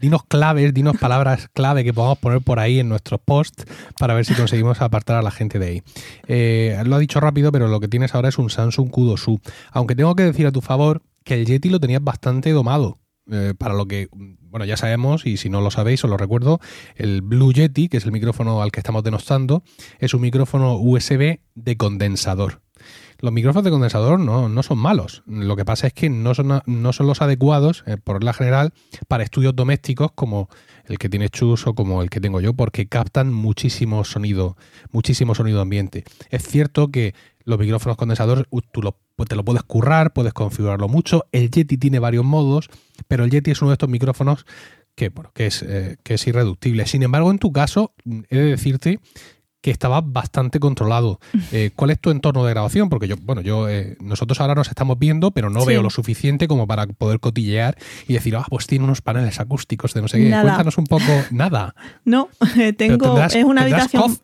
Dinos 0.00 0.24
claves, 0.24 0.74
dinos 0.74 0.96
palabras 0.98 1.48
clave 1.52 1.84
que 1.84 1.94
podamos 1.94 2.18
poner 2.18 2.40
por 2.42 2.58
ahí 2.58 2.78
en 2.78 2.88
nuestros 2.88 3.20
posts 3.20 3.64
para 3.98 4.14
ver 4.14 4.24
si 4.24 4.34
conseguimos 4.34 4.80
apartar 4.80 5.16
a 5.16 5.22
la 5.22 5.30
gente 5.30 5.58
de 5.58 5.66
ahí. 5.66 5.82
Eh, 6.26 6.82
lo 6.84 6.96
ha 6.96 6.98
dicho 6.98 7.20
rápido, 7.20 7.52
pero 7.52 7.68
lo 7.68 7.80
que 7.80 7.88
tienes 7.88 8.14
ahora 8.14 8.28
es 8.28 8.38
un 8.38 8.50
Samsung 8.50 8.90
Q2U. 8.90 9.40
Aunque 9.72 9.94
tengo 9.94 10.14
que 10.14 10.24
decir 10.24 10.46
a 10.46 10.52
tu 10.52 10.60
favor 10.60 11.02
que 11.24 11.34
el 11.34 11.46
Yeti 11.46 11.70
lo 11.70 11.80
tenías 11.80 12.02
bastante 12.02 12.50
domado. 12.50 12.98
Eh, 13.30 13.54
para 13.56 13.74
lo 13.74 13.86
que, 13.86 14.08
bueno, 14.12 14.64
ya 14.64 14.76
sabemos, 14.76 15.26
y 15.26 15.36
si 15.36 15.48
no 15.48 15.60
lo 15.60 15.70
sabéis, 15.70 16.04
os 16.04 16.10
lo 16.10 16.16
recuerdo, 16.16 16.60
el 16.94 17.22
Blue 17.22 17.52
Yeti, 17.52 17.88
que 17.88 17.96
es 17.96 18.04
el 18.04 18.12
micrófono 18.12 18.62
al 18.62 18.72
que 18.72 18.80
estamos 18.80 19.02
denostando, 19.02 19.62
es 19.98 20.14
un 20.14 20.20
micrófono 20.20 20.76
USB 20.76 21.40
de 21.54 21.76
condensador. 21.76 22.62
Los 23.18 23.32
micrófonos 23.32 23.64
de 23.64 23.70
condensador 23.70 24.20
no, 24.20 24.48
no 24.48 24.62
son 24.62 24.78
malos. 24.78 25.22
Lo 25.26 25.56
que 25.56 25.64
pasa 25.64 25.86
es 25.86 25.94
que 25.94 26.10
no 26.10 26.34
son, 26.34 26.60
no 26.66 26.92
son 26.92 27.06
los 27.06 27.22
adecuados, 27.22 27.82
eh, 27.86 27.96
por 27.96 28.22
la 28.22 28.34
general, 28.34 28.74
para 29.08 29.24
estudios 29.24 29.56
domésticos 29.56 30.12
como 30.12 30.50
el 30.84 30.98
que 30.98 31.08
tiene 31.08 31.30
Chus 31.30 31.66
o 31.66 31.74
como 31.74 32.02
el 32.02 32.10
que 32.10 32.20
tengo 32.20 32.40
yo, 32.40 32.52
porque 32.52 32.88
captan 32.88 33.32
muchísimo 33.32 34.04
sonido, 34.04 34.56
muchísimo 34.90 35.34
sonido 35.34 35.60
ambiente. 35.62 36.04
Es 36.30 36.46
cierto 36.46 36.90
que 36.90 37.14
los 37.46 37.58
micrófonos 37.58 37.96
condensadores 37.96 38.44
tú 38.72 38.82
lo- 38.82 38.98
pues 39.16 39.28
te 39.30 39.36
lo 39.36 39.44
puedes 39.44 39.62
currar, 39.62 40.12
puedes 40.12 40.34
configurarlo 40.34 40.88
mucho. 40.88 41.24
El 41.32 41.50
Yeti 41.50 41.78
tiene 41.78 41.98
varios 41.98 42.24
modos, 42.24 42.68
pero 43.08 43.24
el 43.24 43.30
Yeti 43.30 43.52
es 43.52 43.62
uno 43.62 43.70
de 43.70 43.74
estos 43.74 43.88
micrófonos 43.88 44.44
que, 44.94 45.08
bueno, 45.08 45.30
que, 45.34 45.46
es, 45.46 45.62
eh, 45.62 45.96
que 46.02 46.14
es 46.14 46.26
irreductible. 46.26 46.86
Sin 46.86 47.02
embargo, 47.02 47.30
en 47.30 47.38
tu 47.38 47.52
caso, 47.52 47.94
mm, 48.04 48.20
he 48.30 48.36
de 48.36 48.44
decirte 48.44 49.00
que 49.62 49.70
estaba 49.70 50.00
bastante 50.00 50.60
controlado. 50.60 51.18
Eh, 51.52 51.70
¿Cuál 51.74 51.90
es 51.90 52.00
tu 52.00 52.10
entorno 52.10 52.44
de 52.44 52.50
grabación? 52.52 52.88
Porque 52.88 53.08
yo, 53.08 53.16
bueno, 53.22 53.40
yo, 53.40 53.68
eh, 53.68 53.96
nosotros 54.00 54.40
ahora 54.40 54.54
nos 54.54 54.68
estamos 54.68 54.98
viendo, 54.98 55.30
pero 55.30 55.48
no 55.50 55.60
Sí. 55.60 55.68
veo 55.68 55.82
lo 55.82 55.90
suficiente 55.90 56.48
como 56.48 56.66
para 56.66 56.86
poder 56.86 57.20
cotillear 57.20 57.76
y 58.08 58.14
decir, 58.14 58.36
ah, 58.36 58.44
pues 58.50 58.66
tiene 58.66 58.84
unos 58.84 59.00
paneles 59.02 59.38
acústicos 59.40 59.94
de 59.94 60.02
no 60.02 60.08
sé 60.08 60.18
qué. 60.18 60.28
Nada. 60.28 60.42
Cuéntanos 60.42 60.78
un 60.78 60.86
poco, 60.86 61.04
nada. 61.30 61.74
No, 62.04 62.28
tengo, 62.76 63.14
tendrás- 63.14 63.34
es 63.36 63.44
una 63.44 63.62
habitación... 63.62 64.02
cof- 64.02 64.20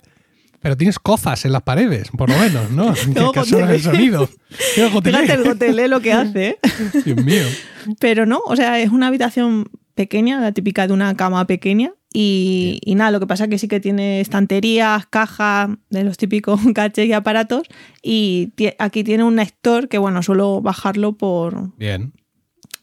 pero 0.62 0.76
tienes 0.76 0.98
cofas 0.98 1.44
en 1.44 1.52
las 1.52 1.62
paredes, 1.62 2.08
por 2.16 2.30
lo 2.30 2.38
menos, 2.38 2.70
¿no? 2.70 2.94
Tengo 3.12 3.32
que 3.32 3.40
absorben 3.40 3.70
el 3.70 3.82
sonido. 3.82 4.28
Fíjate 4.48 5.32
el 5.32 5.44
gotelé 5.44 5.88
lo 5.88 6.00
que 6.00 6.12
hace, 6.12 6.48
¿eh? 6.48 6.58
Dios 7.04 7.22
mío. 7.22 7.44
Pero 7.98 8.26
no, 8.26 8.40
o 8.46 8.54
sea, 8.54 8.78
es 8.78 8.90
una 8.90 9.08
habitación 9.08 9.68
pequeña, 9.94 10.40
la 10.40 10.52
típica 10.52 10.86
de 10.86 10.92
una 10.92 11.16
cama 11.16 11.46
pequeña. 11.46 11.92
Y, 12.14 12.78
y 12.84 12.94
nada, 12.94 13.10
lo 13.10 13.20
que 13.20 13.26
pasa 13.26 13.44
es 13.44 13.50
que 13.50 13.58
sí 13.58 13.68
que 13.68 13.80
tiene 13.80 14.20
estanterías, 14.20 15.06
cajas 15.06 15.70
de 15.90 16.04
los 16.04 16.16
típicos 16.16 16.60
gadgets 16.64 17.08
y 17.08 17.12
aparatos. 17.12 17.66
Y 18.02 18.52
aquí 18.78 19.02
tiene 19.02 19.24
un 19.24 19.36
Nextor 19.36 19.88
que, 19.88 19.98
bueno, 19.98 20.22
suelo 20.22 20.60
bajarlo 20.60 21.16
por 21.16 21.76
Bien. 21.76 22.12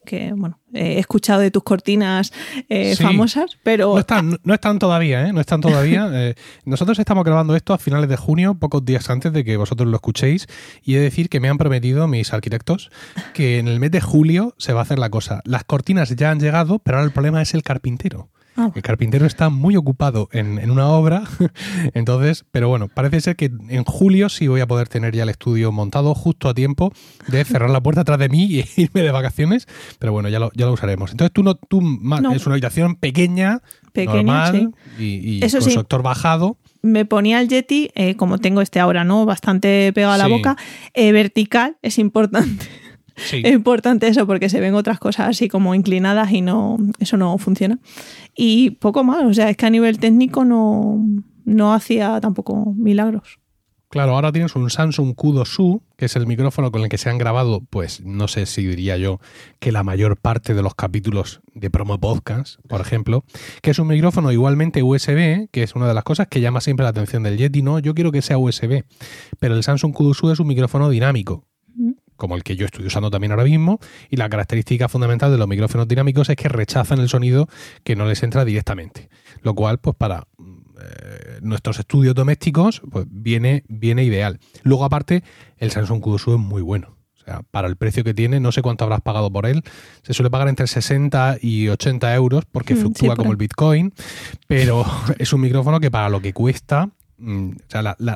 Que, 0.10 0.34
bueno, 0.36 0.60
he 0.74 0.98
escuchado 0.98 1.40
de 1.40 1.52
tus 1.52 1.62
cortinas 1.62 2.34
eh, 2.68 2.96
Sí. 2.96 3.04
famosas, 3.04 3.58
pero 3.62 3.94
No 3.94 4.00
están, 4.00 4.40
no 4.44 4.54
están 4.56 4.80
todavía, 4.80 5.28
¿eh? 5.28 5.34
No 5.34 5.40
están 5.40 5.62
todavía. 5.62 6.10
Eh, 6.20 6.34
nosotros 6.66 6.98
estamos 6.98 7.24
grabando 7.24 7.56
esto 7.56 7.74
a 7.74 7.78
finales 7.78 8.10
de 8.10 8.18
junio, 8.18 8.56
pocos 8.56 8.84
días 8.84 9.10
antes 9.12 9.32
de 9.32 9.44
que 9.46 9.56
vosotros 9.58 9.88
lo 9.88 9.96
escuchéis, 9.98 10.48
y 10.84 10.96
he 10.96 10.98
de 10.98 11.04
decir 11.04 11.30
que 11.30 11.40
me 11.40 11.48
han 11.48 11.58
prometido 11.60 12.08
mis 12.08 12.34
arquitectos 12.34 12.90
que 13.34 13.60
en 13.60 13.68
el 13.68 13.80
mes 13.80 13.92
de 13.92 14.02
julio 14.02 14.56
se 14.58 14.74
va 14.74 14.80
a 14.80 14.84
hacer 14.84 14.98
la 14.98 15.10
cosa. 15.10 15.42
Las 15.46 15.64
cortinas 15.64 16.10
ya 16.16 16.32
han 16.32 16.40
llegado, 16.40 16.80
pero 16.80 16.98
ahora 16.98 17.06
el 17.08 17.14
problema 17.14 17.42
es 17.44 17.54
el 17.54 17.62
carpintero. 17.62 18.30
Ah, 18.60 18.72
El 18.76 18.82
carpintero 18.82 19.26
está 19.26 19.50
muy 19.50 19.76
ocupado 19.78 20.28
en, 20.34 20.60
en 20.60 20.70
una 20.72 20.88
obra, 20.90 21.24
entonces, 21.94 22.46
pero 22.52 22.68
bueno, 22.70 22.88
parece 22.94 23.22
ser 23.22 23.36
que 23.36 23.46
en 23.70 23.84
julio 23.86 24.28
sí 24.30 24.48
voy 24.48 24.62
a 24.62 24.68
poder 24.68 24.88
tener 24.90 25.16
ya 25.16 25.24
el 25.24 25.30
estudio 25.30 25.72
montado 25.72 26.14
justo 26.14 26.50
a 26.50 26.54
tiempo 26.54 26.92
de 27.28 27.46
cerrar 27.46 27.70
la 27.70 27.82
puerta 27.82 28.02
atrás 28.02 28.20
de 28.20 28.30
mí 28.30 28.44
y 28.46 28.66
irme 28.82 29.02
de 29.04 29.12
vacaciones, 29.12 29.68
pero 30.00 30.12
bueno, 30.12 30.30
ya 30.30 30.40
lo, 30.40 30.52
ya 30.56 30.66
lo 30.66 30.74
usaremos. 30.74 31.12
Entonces 31.12 31.32
tú 31.34 31.44
no, 31.44 31.56
tú 31.56 31.82
No. 31.82 32.32
es 32.34 32.46
una 32.46 32.56
habitación 32.56 32.96
pequeña, 32.96 33.62
Pequeña, 33.94 34.16
normal 34.52 34.72
y, 35.00 35.04
y 35.40 35.44
Eso 35.44 35.60
con 35.60 35.70
sí. 35.70 35.76
sector 35.76 36.04
bajado. 36.04 36.58
me 36.82 37.06
ponía 37.06 37.42
el 37.42 37.48
Yeti, 37.50 37.90
eh, 37.96 38.16
como 38.16 38.38
tengo 38.38 38.62
este 38.62 38.80
ahora, 38.80 39.04
¿no? 39.04 39.26
Bastante 39.26 39.92
pegado 39.94 40.14
a 40.14 40.18
la 40.18 40.26
Sí. 40.26 40.32
boca, 40.32 40.58
eh, 40.94 41.12
vertical, 41.12 41.78
es 41.82 41.98
importante. 41.98 42.66
Sí. 43.26 43.42
Es 43.44 43.54
importante 43.54 44.08
eso 44.08 44.26
porque 44.26 44.50
se 44.50 44.60
ven 44.60 44.76
otras 44.76 45.00
cosas 45.00 45.30
así 45.30 45.48
como 45.48 45.76
inclinadas 45.76 46.32
y 46.32 46.42
no 46.42 46.78
eso 47.00 47.18
no 47.18 47.38
funciona. 47.38 47.80
Y 48.36 48.72
poco 48.72 49.04
más, 49.04 49.24
o 49.24 49.34
sea, 49.34 49.50
es 49.50 49.58
que 49.58 49.66
a 49.66 49.70
nivel 49.70 50.00
técnico 50.00 50.46
no, 50.46 51.06
no 51.46 51.74
hacía 51.74 52.20
tampoco 52.22 52.74
milagros. 52.76 53.40
Claro, 53.92 54.14
ahora 54.14 54.32
tienes 54.32 54.56
un 54.56 54.70
Samsung 54.70 55.16
Q2U, 55.16 55.82
que 55.98 56.06
es 56.06 56.16
el 56.16 56.28
micrófono 56.28 56.72
con 56.72 56.84
el 56.84 56.90
que 56.90 57.00
se 57.00 57.10
han 57.10 57.18
grabado, 57.18 57.62
pues 57.72 58.02
no 58.06 58.28
sé 58.28 58.46
si 58.46 58.64
diría 58.64 58.98
yo 58.98 59.20
que 59.58 59.72
la 59.72 59.82
mayor 59.82 60.16
parte 60.16 60.54
de 60.54 60.62
los 60.62 60.76
capítulos 60.76 61.42
de 61.56 61.72
promo 61.72 62.00
podcast, 62.00 62.60
por 62.68 62.82
ejemplo, 62.82 63.24
que 63.64 63.72
es 63.72 63.80
un 63.80 63.88
micrófono 63.88 64.32
igualmente 64.32 64.84
USB, 64.84 65.50
que 65.50 65.64
es 65.64 65.74
una 65.74 65.88
de 65.88 65.96
las 65.96 66.04
cosas 66.04 66.28
que 66.28 66.40
llama 66.40 66.62
siempre 66.62 66.84
la 66.84 66.92
atención 66.92 67.24
del 67.24 67.38
Yeti, 67.38 67.64
no, 67.64 67.80
yo 67.80 67.96
quiero 67.96 68.12
que 68.12 68.22
sea 68.22 68.38
USB, 68.38 68.84
pero 69.40 69.56
el 69.56 69.64
Samsung 69.64 69.92
Q2U 69.92 70.34
es 70.34 70.40
un 70.40 70.48
micrófono 70.48 70.88
dinámico. 70.92 71.49
Como 72.20 72.36
el 72.36 72.44
que 72.44 72.56
yo 72.56 72.66
estoy 72.66 72.86
usando 72.86 73.10
también 73.10 73.32
ahora 73.32 73.46
mismo, 73.46 73.80
y 74.10 74.18
la 74.18 74.30
característica 74.30 74.88
fundamental 74.88 75.32
de 75.32 75.40
los 75.40 75.48
micrófonos 75.48 75.88
dinámicos 75.88 76.30
es 76.30 76.36
que 76.36 76.50
rechazan 76.50 77.00
el 77.00 77.10
sonido 77.10 77.48
que 77.84 77.96
no 77.96 78.06
les 78.06 78.22
entra 78.22 78.46
directamente, 78.46 79.10
lo 79.42 79.56
cual 79.56 79.80
pues 79.80 79.96
para 79.96 80.28
eh, 80.38 81.40
nuestros 81.42 81.80
estudios 81.80 82.14
domésticos 82.14 82.82
pues 82.92 83.06
viene, 83.10 83.64
viene 83.68 84.04
ideal. 84.04 84.40
Luego 84.64 84.86
aparte 84.86 85.24
el 85.58 85.72
Samsung 85.72 86.02
Q2U 86.02 86.34
es 86.34 86.40
muy 86.40 86.62
bueno. 86.62 86.98
O 87.16 87.24
sea, 87.24 87.42
para 87.52 87.68
el 87.68 87.76
precio 87.76 88.04
que 88.04 88.14
tiene, 88.14 88.40
no 88.40 88.52
sé 88.52 88.62
cuánto 88.62 88.84
habrás 88.84 89.02
pagado 89.02 89.32
por 89.32 89.46
él. 89.46 89.62
Se 90.04 90.14
suele 90.14 90.30
pagar 90.30 90.48
entre 90.48 90.68
60 90.68 91.38
y 91.42 91.68
80 91.68 92.16
euros 92.16 92.46
porque 92.52 92.76
Mm, 92.76 92.78
fluctúa 92.78 93.16
como 93.16 93.32
el 93.32 93.38
Bitcoin, 93.38 93.94
pero 94.48 94.86
es 95.18 95.32
un 95.34 95.42
micrófono 95.42 95.80
que 95.80 95.92
para 95.92 96.10
lo 96.10 96.22
que 96.22 96.34
cuesta, 96.34 96.90
mm, 97.20 97.52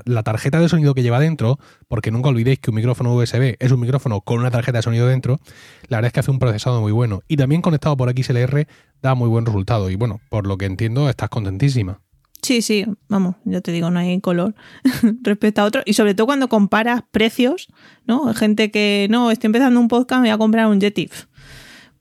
la, 0.06 0.24
tarjeta 0.24 0.60
de 0.60 0.70
sonido 0.70 0.94
que 0.94 1.04
lleva 1.04 1.20
dentro, 1.20 1.60
porque 1.88 2.12
nunca 2.12 2.30
olvidéis 2.30 2.60
que 2.60 2.72
un 2.72 2.76
micrófono 2.76 3.14
USB 3.14 3.56
es 3.60 3.72
un 3.72 3.80
micrófono 3.80 4.22
con 4.22 4.40
una 4.40 4.52
tarjeta 4.52 4.80
de 4.80 4.84
sonido 4.84 5.08
dentro, 5.08 5.40
la 5.88 5.98
verdad 5.98 6.08
es 6.08 6.14
que 6.14 6.20
hace 6.22 6.32
un 6.32 6.40
procesado 6.40 6.82
muy 6.82 6.92
bueno. 6.92 7.22
Y 7.28 7.38
también 7.38 7.62
conectado 7.62 7.98
por 7.98 8.12
XLR 8.12 8.68
da 9.02 9.16
muy 9.16 9.30
buen 9.30 9.46
resultado. 9.46 9.90
Y 9.90 9.96
bueno, 9.96 10.20
por 10.30 10.48
lo 10.48 10.58
que 10.58 10.66
entiendo, 10.66 11.10
estás 11.10 11.30
contentísima. 11.30 12.00
Sí, 12.44 12.62
sí, 12.62 12.86
vamos, 13.08 13.36
yo 13.46 13.62
te 13.62 13.72
digo, 13.72 13.90
no 13.90 14.00
hay 14.00 14.20
color 14.20 14.54
respecto 15.22 15.62
a 15.62 15.64
otro. 15.64 15.82
Y 15.86 15.94
sobre 15.94 16.14
todo 16.14 16.28
cuando 16.28 16.50
comparas 16.50 17.02
precios, 17.10 17.70
¿no? 18.06 18.34
Gente 18.34 18.70
que, 18.70 19.08
no, 19.10 19.32
estoy 19.32 19.48
empezando 19.48 19.80
un 19.80 19.88
podcast, 19.88 20.22
me 20.22 20.28
voy 20.28 20.34
a 20.34 20.38
comprar 20.38 20.68
un 20.68 20.82
Yeti. 20.82 21.10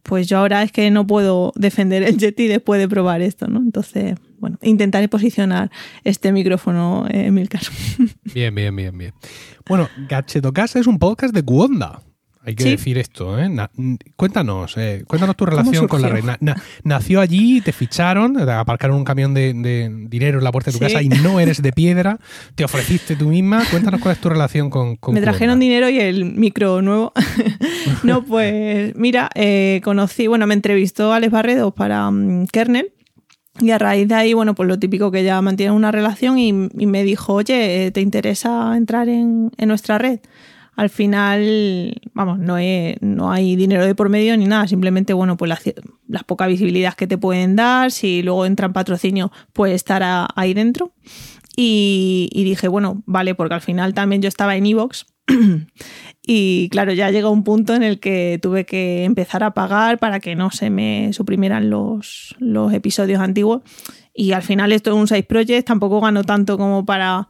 Pues 0.02 0.26
yo 0.26 0.38
ahora 0.38 0.64
es 0.64 0.72
que 0.72 0.90
no 0.90 1.06
puedo 1.06 1.52
defender 1.54 2.02
el 2.02 2.18
Yeti 2.18 2.48
después 2.48 2.80
de 2.80 2.88
probar 2.88 3.22
esto, 3.22 3.46
¿no? 3.46 3.60
Entonces, 3.60 4.16
bueno, 4.42 4.58
intentaré 4.60 5.06
posicionar 5.06 5.70
este 6.02 6.32
micrófono 6.32 7.06
en 7.08 7.32
mil 7.32 7.48
casos. 7.48 7.72
Bien, 8.34 8.52
bien, 8.52 8.74
bien, 8.74 8.98
bien. 8.98 9.14
Bueno, 9.68 9.88
Gadgetocast 10.08 10.74
es 10.74 10.88
un 10.88 10.98
podcast 10.98 11.32
de 11.32 11.44
Cuonda. 11.44 12.02
hay 12.44 12.56
que 12.56 12.64
decir 12.64 12.98
esto. 12.98 13.38
¿eh? 13.38 13.48
cuéntanos, 14.16 14.76
eh, 14.78 15.04
cuéntanos 15.06 15.36
tu 15.36 15.46
relación 15.46 15.86
con 15.86 16.02
la 16.02 16.08
red. 16.08 16.24
nació 16.82 17.20
allí, 17.20 17.60
te 17.60 17.70
ficharon, 17.70 18.34
te 18.34 18.50
aparcaron 18.50 18.96
un 18.96 19.04
camión 19.04 19.32
de, 19.32 19.52
dinero 20.08 20.38
en 20.38 20.44
la 20.44 20.50
puerta 20.50 20.72
de 20.72 20.78
tu 20.78 20.82
casa 20.82 21.02
y 21.02 21.08
no 21.08 21.38
eres 21.38 21.62
de 21.62 21.72
piedra, 21.72 22.18
te 22.56 22.64
ofreciste 22.64 23.14
tú 23.14 23.28
misma. 23.28 23.62
Cuéntanos 23.70 24.00
cuál 24.00 24.16
es 24.16 24.20
tu 24.20 24.28
relación 24.28 24.70
con... 24.70 24.96
con 24.96 25.14
Me 25.14 25.20
trajeron 25.20 25.60
dinero 25.60 25.88
y 25.88 26.00
el 26.00 26.24
micro 26.24 26.82
nuevo. 26.82 27.12
no, 28.02 28.24
pues 28.24 28.92
mira, 28.96 29.30
eh, 29.36 29.80
conocí, 29.84 30.26
bueno, 30.26 30.48
me 30.48 30.54
entrevistó 30.54 31.12
Alex 31.12 31.30
Barredo 31.30 31.70
para 31.70 32.08
um, 32.08 32.48
Kernel. 32.48 32.92
Y 33.60 33.70
a 33.70 33.78
raíz 33.78 34.08
de 34.08 34.14
ahí, 34.14 34.32
bueno, 34.32 34.54
pues 34.54 34.68
lo 34.68 34.78
típico 34.78 35.10
que 35.10 35.24
ya 35.24 35.40
mantiene 35.42 35.72
una 35.72 35.92
relación 35.92 36.38
y, 36.38 36.52
me 36.52 37.04
dijo, 37.04 37.34
oye, 37.34 37.90
¿te 37.92 38.00
interesa 38.00 38.76
entrar 38.76 39.08
en, 39.08 39.50
en 39.58 39.68
nuestra 39.68 39.98
red? 39.98 40.20
al 40.74 40.88
final, 40.88 42.00
vamos, 42.14 42.38
no, 42.38 42.56
no 43.00 43.30
hay 43.30 43.56
dinero 43.56 43.84
de 43.84 43.94
por 43.94 44.08
medio 44.08 44.36
ni 44.36 44.46
nada, 44.46 44.66
simplemente, 44.66 45.12
bueno, 45.12 45.36
pues 45.36 45.48
las, 45.48 45.62
las 46.08 46.24
poca 46.24 46.46
visibilidad 46.46 46.94
que 46.94 47.06
te 47.06 47.18
pueden 47.18 47.56
dar, 47.56 47.90
si 47.90 48.22
luego 48.22 48.46
entra 48.46 48.66
en 48.66 48.72
patrocinio, 48.72 49.32
puede 49.52 49.74
estar 49.74 50.02
ahí 50.34 50.54
dentro. 50.54 50.92
Y, 51.54 52.30
dije, 52.32 52.68
bueno, 52.68 53.02
vale, 53.04 53.34
porque 53.34 53.54
al 53.54 53.60
final 53.60 53.92
también 53.92 54.22
yo 54.22 54.28
estaba 54.28 54.56
en 54.56 54.64
Evox. 54.64 55.06
y 56.26 56.68
claro, 56.70 56.92
ya 56.92 57.10
llegó 57.10 57.30
un 57.30 57.44
punto 57.44 57.74
en 57.74 57.82
el 57.82 58.00
que 58.00 58.38
tuve 58.42 58.64
que 58.64 59.04
empezar 59.04 59.44
a 59.44 59.54
pagar 59.54 59.98
para 59.98 60.20
que 60.20 60.34
no 60.34 60.50
se 60.50 60.70
me 60.70 61.12
suprimieran 61.12 61.70
los, 61.70 62.34
los 62.38 62.72
episodios 62.72 63.20
antiguos. 63.20 63.62
Y 64.14 64.32
al 64.32 64.42
final 64.42 64.72
esto 64.72 64.90
es 64.90 64.96
un 64.96 65.08
side 65.08 65.22
project, 65.24 65.66
tampoco 65.66 66.00
gano 66.00 66.24
tanto 66.24 66.58
como 66.58 66.84
para 66.84 67.28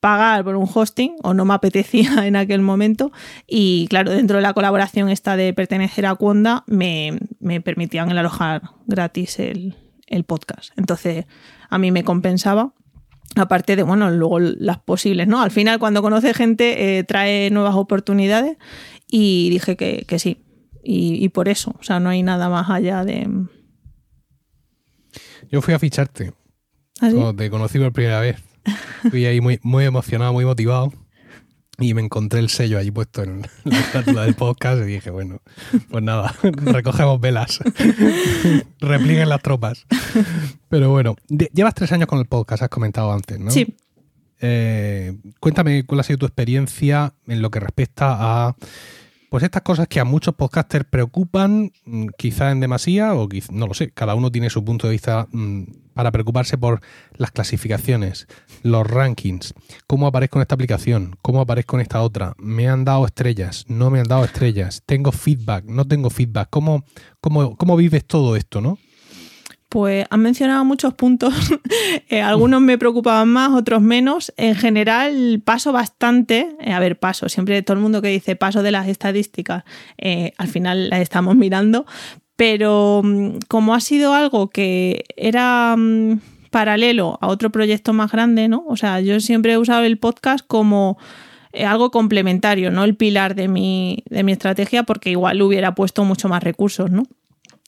pagar 0.00 0.44
por 0.44 0.56
un 0.56 0.68
hosting 0.72 1.16
o 1.22 1.34
no 1.34 1.44
me 1.44 1.54
apetecía 1.54 2.10
en 2.26 2.36
aquel 2.36 2.60
momento 2.60 3.12
y 3.46 3.86
claro, 3.88 4.10
dentro 4.10 4.36
de 4.36 4.42
la 4.42 4.52
colaboración 4.52 5.08
esta 5.08 5.36
de 5.36 5.52
pertenecer 5.52 6.06
a 6.06 6.14
Conda 6.14 6.64
me, 6.66 7.18
permitían 7.64 8.10
el 8.10 8.18
alojar 8.18 8.62
gratis 8.86 9.38
el, 9.38 9.74
podcast. 10.26 10.70
Entonces 10.76 11.26
a 11.68 11.78
mí 11.78 11.90
me 11.90 12.02
compensaba. 12.02 12.72
Aparte 13.36 13.76
de, 13.76 13.82
bueno, 13.82 14.10
luego 14.10 14.40
las 14.40 14.78
posibles, 14.78 15.28
¿no? 15.28 15.42
Al 15.42 15.50
final, 15.50 15.78
cuando 15.78 16.02
conoce 16.02 16.34
gente, 16.34 16.98
eh, 16.98 17.04
trae 17.04 17.50
nuevas 17.50 17.74
oportunidades 17.74 18.56
y 19.08 19.50
dije 19.50 19.76
que, 19.76 20.18
sí. 20.18 20.44
Y, 20.82 21.28
por 21.28 21.48
eso, 21.48 21.74
o 21.78 21.82
sea, 21.82 22.00
no 22.00 22.08
hay 22.08 22.22
nada 22.22 22.48
más 22.48 22.70
allá 22.70 23.04
de... 23.04 23.28
Yo 25.50 25.60
fui 25.60 25.74
a 25.74 25.78
ficharte. 25.78 26.32
¿Ah, 27.00 27.10
cuando 27.10 27.34
te 27.34 27.50
conocí 27.50 27.78
por 27.78 27.92
primera 27.92 28.20
vez. 28.20 28.36
Fui 29.10 29.26
ahí 29.26 29.40
muy, 29.40 29.60
muy 29.62 29.84
emocionado, 29.84 30.32
muy 30.32 30.44
motivado. 30.44 30.92
Y 31.80 31.94
me 31.94 32.02
encontré 32.02 32.40
el 32.40 32.48
sello 32.48 32.78
allí 32.78 32.90
puesto 32.90 33.22
en 33.22 33.46
la 33.64 33.78
estatua 33.78 34.24
del 34.24 34.34
podcast 34.34 34.82
y 34.82 34.86
dije, 34.86 35.10
bueno, 35.10 35.40
pues 35.90 36.02
nada, 36.02 36.34
recogemos 36.42 37.20
velas, 37.20 37.60
replieguen 38.80 39.28
las 39.28 39.40
tropas. 39.42 39.86
Pero 40.68 40.90
bueno, 40.90 41.16
llevas 41.28 41.74
tres 41.74 41.92
años 41.92 42.08
con 42.08 42.18
el 42.18 42.26
podcast, 42.26 42.64
has 42.64 42.68
comentado 42.68 43.12
antes, 43.12 43.38
¿no? 43.38 43.50
Sí. 43.50 43.76
Eh, 44.40 45.16
cuéntame 45.40 45.84
cuál 45.84 46.00
ha 46.00 46.04
sido 46.04 46.18
tu 46.18 46.26
experiencia 46.26 47.14
en 47.26 47.42
lo 47.42 47.50
que 47.50 47.60
respecta 47.60 48.16
a 48.18 48.56
pues 49.28 49.44
estas 49.44 49.62
cosas 49.62 49.88
que 49.88 50.00
a 50.00 50.04
muchos 50.04 50.34
podcasters 50.34 50.86
preocupan, 50.88 51.72
mm, 51.84 52.06
quizá 52.16 52.50
en 52.50 52.60
demasía, 52.60 53.14
o 53.14 53.28
no 53.50 53.66
lo 53.66 53.74
sé, 53.74 53.90
cada 53.90 54.14
uno 54.14 54.30
tiene 54.30 54.50
su 54.50 54.64
punto 54.64 54.86
de 54.86 54.92
vista 54.92 55.28
mm, 55.32 55.64
para 55.94 56.12
preocuparse 56.12 56.56
por 56.56 56.80
las 57.16 57.30
clasificaciones, 57.32 58.26
los 58.62 58.86
rankings, 58.86 59.54
cómo 59.86 60.06
aparezco 60.06 60.38
en 60.38 60.42
esta 60.42 60.54
aplicación, 60.54 61.16
cómo 61.22 61.40
aparezco 61.40 61.76
en 61.76 61.82
esta 61.82 62.00
otra, 62.02 62.34
me 62.38 62.68
han 62.68 62.84
dado 62.84 63.04
estrellas, 63.04 63.64
no 63.68 63.90
me 63.90 64.00
han 64.00 64.08
dado 64.08 64.24
estrellas, 64.24 64.82
tengo 64.86 65.12
feedback, 65.12 65.64
no 65.64 65.86
tengo 65.86 66.08
feedback, 66.10 66.48
cómo, 66.50 66.84
cómo, 67.20 67.56
cómo 67.56 67.76
vives 67.76 68.04
todo 68.06 68.36
esto, 68.36 68.60
¿no? 68.60 68.78
Pues 69.68 70.06
han 70.08 70.20
mencionado 70.20 70.64
muchos 70.64 70.94
puntos, 70.94 71.34
eh, 72.08 72.22
algunos 72.22 72.62
me 72.62 72.78
preocupaban 72.78 73.28
más, 73.28 73.52
otros 73.52 73.82
menos. 73.82 74.32
En 74.38 74.54
general 74.54 75.42
paso 75.44 75.72
bastante, 75.72 76.56
eh, 76.60 76.72
a 76.72 76.80
ver, 76.80 76.98
paso, 76.98 77.28
siempre 77.28 77.60
todo 77.62 77.76
el 77.76 77.82
mundo 77.82 78.00
que 78.00 78.08
dice 78.08 78.34
paso 78.34 78.62
de 78.62 78.70
las 78.70 78.88
estadísticas, 78.88 79.64
eh, 79.98 80.32
al 80.38 80.48
final 80.48 80.88
las 80.88 81.00
estamos 81.00 81.36
mirando, 81.36 81.84
pero 82.34 83.02
mm, 83.04 83.40
como 83.48 83.74
ha 83.74 83.80
sido 83.80 84.14
algo 84.14 84.48
que 84.48 85.04
era 85.16 85.76
mm, 85.76 86.20
paralelo 86.50 87.18
a 87.20 87.26
otro 87.26 87.50
proyecto 87.50 87.92
más 87.92 88.10
grande, 88.10 88.48
¿no? 88.48 88.64
O 88.68 88.76
sea, 88.76 89.02
yo 89.02 89.20
siempre 89.20 89.52
he 89.52 89.58
usado 89.58 89.84
el 89.84 89.98
podcast 89.98 90.46
como 90.46 90.96
algo 91.66 91.90
complementario, 91.90 92.70
no 92.70 92.84
el 92.84 92.94
pilar 92.94 93.34
de 93.34 93.48
mi, 93.48 94.02
de 94.08 94.22
mi 94.22 94.32
estrategia, 94.32 94.84
porque 94.84 95.10
igual 95.10 95.42
hubiera 95.42 95.74
puesto 95.74 96.04
mucho 96.04 96.28
más 96.28 96.42
recursos, 96.42 96.90
¿no? 96.90 97.02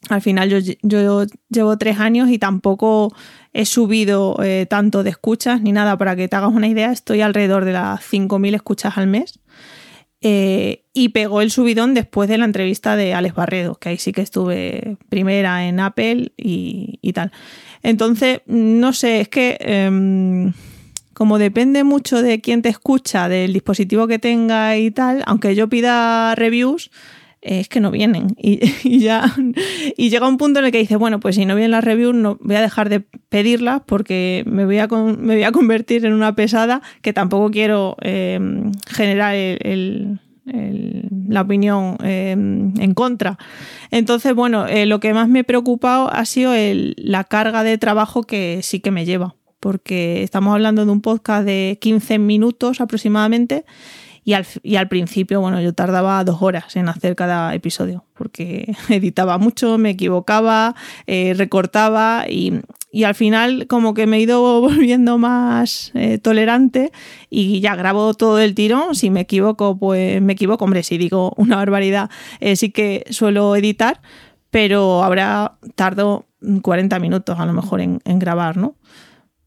Al 0.09 0.23
final 0.23 0.49
yo, 0.83 1.27
llevo 1.51 1.79
tres 1.79 1.99
años 2.01 2.31
y 2.31 2.39
tampoco 2.39 3.15
he 3.53 3.67
subido 3.67 4.37
eh, 4.43 4.67
tanto 4.69 5.03
de 5.03 5.11
escuchas 5.11 5.61
ni 5.61 5.73
nada. 5.73 5.99
Para 5.99 6.17
que 6.17 6.27
te 6.27 6.37
hagas 6.37 6.53
una 6.53 6.69
idea, 6.69 6.91
estoy 6.91 7.21
alrededor 7.21 7.65
de 7.65 7.73
las 7.73 8.01
5.000 8.01 8.55
escuchas 8.55 8.97
al 8.97 9.07
mes. 9.07 9.41
Eh, 10.23 10.85
y 10.93 11.11
pegó 11.11 11.41
el 11.41 11.51
subidón 11.51 11.95
después 11.95 12.29
de 12.29 12.37
la 12.37 12.45
entrevista 12.45 12.95
de 12.95 13.15
Alex 13.15 13.35
Barredo, 13.35 13.77
que 13.77 13.91
ahí 13.91 13.97
sí 13.97 14.13
que 14.13 14.21
estuve 14.21 14.99
primera 15.09 15.67
en 15.67 15.81
Apple 15.81 16.33
y, 16.37 17.13
tal. 17.15 17.33
Entonces, 17.83 18.41
no 18.47 18.93
sé, 18.93 19.23
es 19.23 19.29
que 19.29 19.57
em, 19.61 20.53
como 21.15 21.39
depende 21.39 21.85
mucho 21.85 22.23
de 22.23 22.41
quién 22.41 22.61
te 22.61 22.69
escucha, 22.69 23.29
del 23.29 23.53
dispositivo 23.55 24.07
que 24.07 24.19
tenga 24.19 24.77
y 24.77 24.91
tal, 24.91 25.23
aunque 25.27 25.55
yo 25.55 25.69
pida 25.69 26.35
reviews, 26.35 26.91
es 27.43 27.69
que 27.69 27.81
no 27.81 27.91
vienen. 27.91 28.37
Y, 28.43 29.01
ya 29.01 29.35
y 29.97 30.11
llega 30.11 30.29
un 30.29 30.37
punto 30.37 30.59
en 30.59 30.67
el 30.67 30.73
que 30.73 30.79
dices, 30.79 30.99
bueno, 30.99 31.21
pues 31.21 31.37
si 31.37 31.47
no 31.47 31.55
vienen 31.55 31.71
las 31.71 31.85
reviews, 31.85 32.15
no, 32.15 32.39
voy 32.41 32.57
a 32.57 32.61
dejar 32.61 32.89
de 32.89 33.01
pedirlas 33.01 33.83
porque 33.87 34.43
me 34.47 34.65
voy 34.65 34.79
a, 34.79 34.87
me 34.89 35.35
voy 35.35 35.43
a 35.45 35.53
convertir 35.53 36.05
en 36.05 36.13
una 36.13 36.35
pesada 36.35 36.83
que 37.03 37.13
tampoco 37.13 37.51
quiero 37.51 37.97
em, 38.01 38.73
generar 38.89 39.35
la 41.29 41.43
opinión 41.43 41.97
em, 42.03 42.73
en 42.81 42.95
contra. 42.95 43.39
Entonces, 43.91 44.35
bueno, 44.35 44.67
eh, 44.67 44.87
lo 44.87 45.01
que 45.01 45.15
más 45.15 45.29
me 45.29 45.41
ha 45.41 45.45
preocupado 45.45 46.13
ha 46.13 46.25
sido 46.25 46.53
la 46.97 47.25
carga 47.25 47.63
de 47.63 47.79
trabajo 47.79 48.23
que 48.23 48.61
sí 48.63 48.81
que 48.81 48.91
me 48.91 49.05
lleva, 49.05 49.37
porque 49.61 50.23
estamos 50.23 50.53
hablando 50.53 50.85
de 50.85 50.91
un 50.91 51.03
podcast 51.03 51.45
de 51.45 51.79
15 51.81 52.19
minutos 52.19 52.81
aproximadamente 52.81 53.65
y 54.31 54.35
al, 54.35 54.47
y 54.63 54.77
al, 54.77 54.87
principio, 54.87 55.41
bueno, 55.41 55.61
yo 55.61 55.73
tardaba 55.75 56.23
dos 56.23 56.41
horas 56.41 56.77
en 56.77 56.89
hacer 56.89 57.17
cada 57.17 57.53
episodio, 57.53 58.05
porque 58.15 58.77
editaba 58.89 59.39
mucho, 59.39 59.77
me 59.77 59.91
equivocaba, 59.91 60.77
eh, 61.09 61.35
recortaba 61.37 62.27
y, 62.29 62.61
y, 62.93 63.03
al 63.03 63.17
final 63.17 63.67
como 63.67 63.93
que 63.93 64.07
me 64.07 64.19
he 64.19 64.21
ido 64.21 64.41
volviendo 64.61 65.19
más 65.19 65.91
eh, 65.95 66.19
tolerante 66.19 66.93
y 67.29 67.59
ya 67.59 67.75
grabo 67.75 68.15
todo 68.15 68.39
el 68.39 68.55
tirón. 68.55 68.95
Si 68.95 69.11
me 69.11 69.23
equivoco, 69.23 69.77
pues 69.77 70.23
me 70.23 70.35
equivoco. 70.35 70.65
Hombre, 70.65 70.85
si 70.85 70.97
digo 70.97 71.33
una 71.37 71.57
barbaridad, 71.57 72.09
eh, 72.39 72.55
sí 72.55 72.71
que 72.71 73.05
suelo 73.11 73.57
editar, 73.57 74.01
pero 74.51 75.03
ahora 75.03 75.59
tardo 75.75 76.27
40 76.63 77.01
minutos 77.01 77.37
a 77.41 77.47
lo 77.47 77.53
mejor 77.53 77.81
en, 77.81 78.01
en 78.05 78.21
grabar, 78.21 78.57
¿no? 78.57 78.77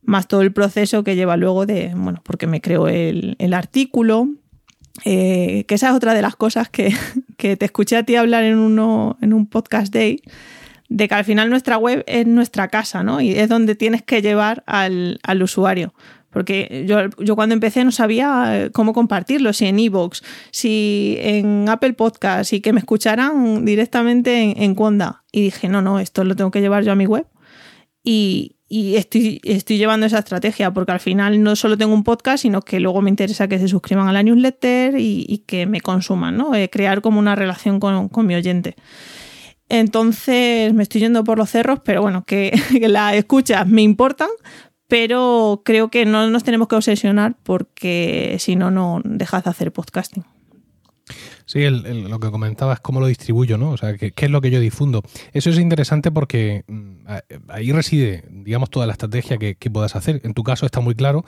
más 0.01 0.27
todo 0.27 0.41
el 0.41 0.51
proceso 0.51 1.05
que 1.05 1.15
lleva 1.15 1.37
luego 1.37 1.65
de, 1.65 1.93
bueno, 1.95 2.19
porque 2.25 2.45
me 2.45 2.59
creo 2.59 2.89
el, 2.89 3.37
el 3.39 3.53
artículo, 3.53 4.27
eh, 5.05 5.65
que 5.67 5.75
esa 5.75 5.89
es 5.89 5.95
otra 5.95 6.13
de 6.13 6.21
las 6.21 6.35
cosas 6.35 6.69
que, 6.69 6.93
te 7.37 7.65
escuché 7.65 7.97
a 7.97 8.03
ti 8.03 8.15
hablar 8.15 8.43
en, 8.43 8.57
uno, 8.57 9.17
en 9.21 9.33
un 9.33 9.47
podcast 9.47 9.93
day, 9.93 10.21
de 10.89 11.07
que 11.07 11.15
al 11.15 11.25
final 11.25 11.49
nuestra 11.49 11.77
web 11.77 12.03
es 12.07 12.27
nuestra 12.27 12.67
casa, 12.67 13.03
¿no? 13.03 13.19
Y 13.19 13.31
es 13.31 13.49
donde 13.49 13.75
tienes 13.75 14.03
que 14.03 14.21
llevar 14.21 14.63
al, 14.65 15.19
usuario. 15.41 15.93
Porque 16.29 16.85
yo, 16.87 17.09
yo, 17.23 17.35
cuando 17.35 17.53
empecé 17.53 17.83
no 17.83 17.91
sabía 17.91 18.65
eh, 18.65 18.71
cómo 18.71 18.93
compartirlo, 18.93 19.53
si 19.53 19.65
en 19.65 19.77
Evox, 19.77 20.23
si 20.51 21.17
en 21.19 21.69
Apple 21.69 21.93
Podcast, 21.93 22.53
y 22.53 22.61
que 22.61 22.73
me 22.73 22.79
escucharan 22.79 23.65
directamente 23.65 24.41
en, 24.41 24.61
en 24.61 24.73
Conda. 24.73 25.23
Y 25.31 25.41
dije, 25.41 25.69
no, 25.69 25.81
no, 25.81 25.99
esto 25.99 26.23
lo 26.23 26.35
tengo 26.35 26.49
que 26.49 26.61
llevar 26.61 26.83
yo 26.83 26.91
a 26.91 26.95
mi 26.95 27.05
web. 27.05 27.27
Y, 28.03 28.52
y 28.67 28.95
estoy, 28.95 29.39
estoy 29.43 29.77
llevando 29.77 30.05
esa 30.05 30.19
estrategia 30.19 30.73
porque 30.73 30.91
al 30.91 30.99
final 30.99 31.43
no 31.43 31.55
solo 31.55 31.77
tengo 31.77 31.93
un 31.93 32.03
podcast, 32.03 32.41
sino 32.41 32.61
que 32.61 32.79
luego 32.79 33.01
me 33.01 33.09
interesa 33.09 33.47
que 33.47 33.59
se 33.59 33.67
suscriban 33.67 34.07
a 34.07 34.13
la 34.13 34.23
newsletter 34.23 34.95
y, 34.97 35.43
que 35.45 35.65
me 35.65 35.81
consuman, 35.81 36.37
¿no? 36.37 36.55
Eh, 36.55 36.69
crear 36.69 37.01
como 37.01 37.19
una 37.19 37.35
relación 37.35 37.79
con, 37.79 38.09
mi 38.25 38.35
oyente. 38.35 38.75
Entonces 39.69 40.73
me 40.73 40.83
estoy 40.83 41.01
yendo 41.01 41.23
por 41.23 41.37
los 41.37 41.49
cerros, 41.49 41.81
pero 41.83 42.01
bueno, 42.01 42.23
que, 42.27 42.51
las 42.81 43.15
escuchas 43.15 43.67
me 43.67 43.81
importan, 43.81 44.29
pero 44.87 45.61
creo 45.65 45.89
que 45.89 46.05
no 46.05 46.29
nos 46.29 46.43
tenemos 46.43 46.67
que 46.67 46.75
obsesionar 46.75 47.35
porque 47.43 48.37
si 48.39 48.55
no, 48.55 48.71
no 48.71 49.01
dejas 49.03 49.43
de 49.43 49.49
hacer 49.49 49.71
podcasting. 49.71 50.23
Sí, 51.45 51.67
lo 51.69 52.19
que 52.19 52.31
comentaba 52.31 52.73
es 52.73 52.79
cómo 52.79 52.99
lo 52.99 53.07
distribuyo, 53.07 53.57
¿no? 53.57 53.71
O 53.71 53.77
sea, 53.77 53.97
qué, 53.97 54.13
es 54.15 54.31
lo 54.31 54.41
que 54.41 54.49
yo 54.49 54.59
difundo. 54.59 55.03
Eso 55.33 55.49
es 55.49 55.59
interesante 55.59 56.11
porque 56.11 56.63
mm, 56.67 57.05
ahí 57.49 57.71
reside, 57.71 58.23
digamos, 58.31 58.69
toda 58.69 58.85
la 58.87 58.93
estrategia 58.93 59.37
que, 59.37 59.55
puedas 59.69 59.95
hacer. 59.95 60.21
En 60.23 60.33
tu 60.33 60.43
caso 60.43 60.65
está 60.65 60.79
muy 60.79 60.95
claro 60.95 61.25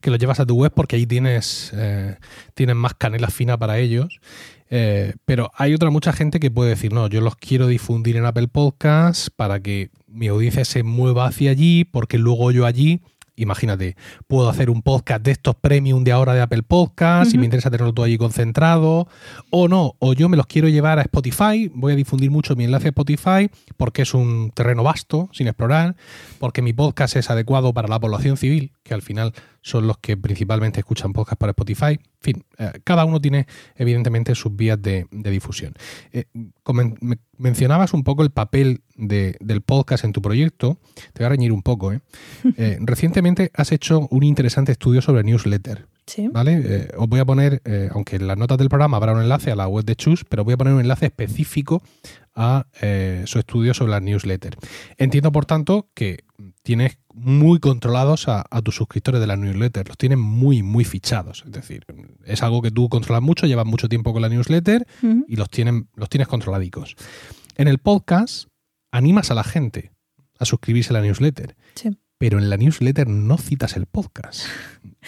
que 0.00 0.10
lo 0.10 0.16
llevas 0.16 0.40
a 0.40 0.46
tu 0.46 0.54
web 0.54 0.72
porque 0.74 0.96
ahí 0.96 1.06
tienes, 1.06 1.72
eh, 1.74 2.16
tienes 2.54 2.76
más 2.76 2.94
canela 2.94 3.28
fina 3.28 3.58
para 3.58 3.78
ellos. 3.78 4.20
Eh, 4.70 5.14
pero 5.24 5.50
hay 5.54 5.74
otra 5.74 5.90
mucha 5.90 6.12
gente 6.12 6.40
que 6.40 6.50
puede 6.50 6.70
decir, 6.70 6.92
no, 6.92 7.08
yo 7.08 7.20
los 7.20 7.36
quiero 7.36 7.66
difundir 7.66 8.16
en 8.16 8.24
Apple 8.24 8.48
Podcasts 8.48 9.30
para 9.30 9.60
que 9.60 9.90
mi 10.06 10.28
audiencia 10.28 10.64
se 10.64 10.82
mueva 10.82 11.26
hacia 11.26 11.50
allí, 11.50 11.84
porque 11.84 12.18
luego 12.18 12.50
yo 12.50 12.66
allí 12.66 13.00
imagínate, 13.38 13.96
puedo 14.26 14.48
hacer 14.48 14.70
un 14.70 14.82
podcast 14.82 15.22
de 15.22 15.30
estos 15.30 15.54
premium 15.54 16.04
de 16.04 16.12
ahora 16.12 16.34
de 16.34 16.40
Apple 16.40 16.62
Podcast, 16.62 17.34
y 17.34 17.38
me 17.38 17.44
interesa 17.44 17.70
tenerlo 17.70 17.94
todo 17.94 18.04
allí 18.04 18.18
concentrado, 18.18 19.08
o 19.50 19.68
no, 19.68 19.94
o 19.98 20.12
yo 20.12 20.28
me 20.28 20.36
los 20.36 20.46
quiero 20.46 20.68
llevar 20.68 20.98
a 20.98 21.02
Spotify, 21.02 21.70
voy 21.74 21.92
a 21.92 21.96
difundir 21.96 22.30
mucho 22.30 22.56
mi 22.56 22.64
enlace 22.64 22.88
a 22.88 22.90
Spotify 22.90 23.50
porque 23.76 24.02
es 24.02 24.14
un 24.14 24.50
terreno 24.54 24.82
vasto, 24.82 25.28
sin 25.32 25.46
explorar, 25.46 25.96
porque 26.38 26.62
mi 26.62 26.72
podcast 26.72 27.16
es 27.16 27.30
adecuado 27.30 27.72
para 27.72 27.88
la 27.88 28.00
población 28.00 28.36
civil, 28.36 28.72
que 28.88 28.94
al 28.94 29.02
final 29.02 29.32
son 29.62 29.86
los 29.86 29.98
que 29.98 30.16
principalmente 30.16 30.80
escuchan 30.80 31.12
podcast 31.12 31.38
para 31.38 31.50
Spotify. 31.50 31.92
En 31.92 32.00
fin, 32.20 32.44
eh, 32.58 32.72
cada 32.82 33.04
uno 33.04 33.20
tiene 33.20 33.46
evidentemente 33.76 34.34
sus 34.34 34.56
vías 34.56 34.80
de, 34.80 35.06
difusión. 35.10 35.74
Eh, 36.12 36.24
mencionabas 37.36 37.92
un 37.92 38.02
poco 38.02 38.22
el 38.22 38.30
papel 38.30 38.82
del 38.96 39.62
podcast 39.62 40.04
en 40.04 40.12
tu 40.12 40.22
proyecto. 40.22 40.78
Te 41.12 41.22
voy 41.22 41.26
a 41.26 41.28
reñir 41.28 41.52
un 41.52 41.62
poco. 41.62 41.92
¿eh? 41.92 42.00
recientemente 42.80 43.50
has 43.54 43.70
hecho 43.70 44.08
un 44.10 44.22
interesante 44.24 44.72
estudio 44.72 45.02
sobre 45.02 45.22
newsletter. 45.22 45.86
Sí. 46.06 46.26
¿Vale? 46.32 46.88
os 46.96 47.06
voy 47.06 47.20
a 47.20 47.26
poner, 47.26 47.60
aunque 47.92 48.16
en 48.16 48.26
las 48.26 48.38
notas 48.38 48.56
del 48.56 48.70
programa 48.70 48.96
habrá 48.96 49.12
un 49.12 49.20
enlace 49.20 49.50
a 49.50 49.56
la 49.56 49.68
web 49.68 49.84
de 49.84 49.94
Chus, 49.94 50.24
pero 50.24 50.42
voy 50.42 50.54
a 50.54 50.56
poner 50.56 50.72
un 50.72 50.80
enlace 50.80 51.04
específico 51.04 51.82
a 52.34 52.66
su 53.26 53.38
estudio 53.38 53.74
sobre 53.74 53.90
las 53.90 54.00
newsletters. 54.00 54.56
Entiendo, 54.96 55.30
por 55.32 55.44
tanto, 55.44 55.90
que 55.92 56.24
tienes 56.68 56.98
muy 57.14 57.60
controlados 57.60 58.28
a, 58.28 58.44
tus 58.62 58.74
suscriptores 58.74 59.22
de 59.22 59.26
la 59.26 59.36
newsletter, 59.36 59.88
los 59.88 59.96
tienes 59.96 60.18
muy, 60.18 60.62
muy 60.62 60.84
fichados. 60.84 61.42
Es 61.46 61.52
decir, 61.52 61.86
es 62.26 62.42
algo 62.42 62.60
que 62.60 62.70
tú 62.70 62.90
controlas 62.90 63.22
mucho, 63.22 63.46
llevas 63.46 63.64
mucho 63.64 63.88
tiempo 63.88 64.12
con 64.12 64.20
la 64.20 64.28
newsletter 64.28 64.86
y 65.26 65.36
los, 65.36 65.48
tienen, 65.48 65.88
los 65.94 66.10
tienes 66.10 66.28
controladicos. 66.28 66.94
En 67.56 67.68
el 67.68 67.78
podcast, 67.78 68.50
animas 68.92 69.30
a 69.30 69.34
la 69.34 69.44
gente 69.44 69.92
a 70.38 70.44
suscribirse 70.44 70.90
a 70.90 71.00
la 71.00 71.00
newsletter. 71.00 71.56
Pero 72.18 72.38
en 72.38 72.50
la 72.50 72.56
newsletter 72.56 73.08
no 73.08 73.38
citas 73.38 73.76
el 73.76 73.86
podcast. 73.86 74.46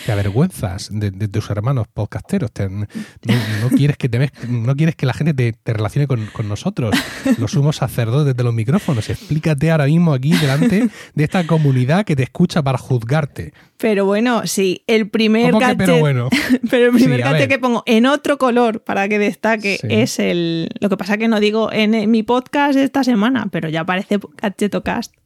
Te 0.06 0.12
avergüenzas 0.12 0.88
de, 0.92 1.10
tus 1.10 1.50
hermanos 1.50 1.88
podcasteros. 1.92 2.50
no, 2.70 3.68
quieres 3.76 3.96
que 3.96 4.08
te 4.08 4.30
no 4.48 4.76
quieres 4.76 4.94
que 4.94 5.06
la 5.06 5.12
gente 5.12 5.34
te, 5.34 5.72
relacione 5.72 6.06
con, 6.06 6.48
nosotros, 6.48 6.94
los 7.38 7.50
sumos 7.50 7.76
sacerdotes 7.76 8.36
de 8.36 8.44
los 8.44 8.54
micrófonos. 8.54 9.10
Explícate 9.10 9.72
ahora 9.72 9.86
mismo 9.86 10.14
aquí 10.14 10.32
delante 10.32 10.88
de 11.14 11.24
esta 11.24 11.44
comunidad 11.46 12.04
que 12.04 12.14
te 12.14 12.22
escucha 12.22 12.62
para 12.62 12.78
juzgarte. 12.78 13.52
Pero 13.76 14.06
bueno, 14.06 14.46
sí, 14.46 14.84
el 14.86 15.10
primer 15.10 15.52
gadget, 15.52 15.78
pero, 15.78 15.98
bueno? 15.98 16.28
pero 16.70 16.86
el 16.86 16.92
primer 16.92 17.48
que 17.48 17.58
pongo 17.58 17.82
en 17.86 18.06
otro 18.06 18.38
color 18.38 18.84
para 18.84 19.08
que 19.08 19.18
destaque 19.18 19.80
es 19.82 20.20
el. 20.20 20.68
Lo 20.80 20.88
que 20.88 20.96
pasa 20.96 21.18
que 21.18 21.26
no 21.26 21.40
digo 21.40 21.72
en 21.72 22.08
mi 22.10 22.22
podcast 22.22 22.78
esta 22.78 23.02
semana, 23.02 23.48
pero 23.50 23.68
ya 23.68 23.80
aparece 23.80 24.20
Gadgetocast. 24.40 25.19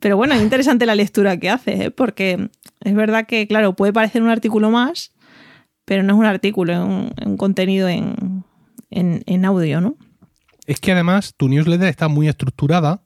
Pero 0.00 0.16
bueno, 0.16 0.34
es 0.34 0.42
interesante 0.42 0.86
la 0.86 0.94
lectura 0.94 1.36
que 1.38 1.50
hace, 1.50 1.84
¿eh? 1.84 1.90
porque 1.90 2.48
es 2.80 2.94
verdad 2.94 3.26
que, 3.26 3.46
claro, 3.46 3.76
puede 3.76 3.92
parecer 3.92 4.22
un 4.22 4.30
artículo 4.30 4.70
más, 4.70 5.12
pero 5.84 6.02
no 6.02 6.14
es 6.14 6.18
un 6.18 6.26
artículo, 6.26 6.72
es 6.72 6.78
un, 6.78 7.36
contenido 7.36 7.88
en, 7.88 9.44
audio, 9.44 9.80
¿no? 9.80 9.96
Es 10.66 10.80
que 10.80 10.92
además 10.92 11.34
tu 11.36 11.48
newsletter 11.48 11.88
está 11.88 12.08
muy 12.08 12.28
estructurada. 12.28 13.02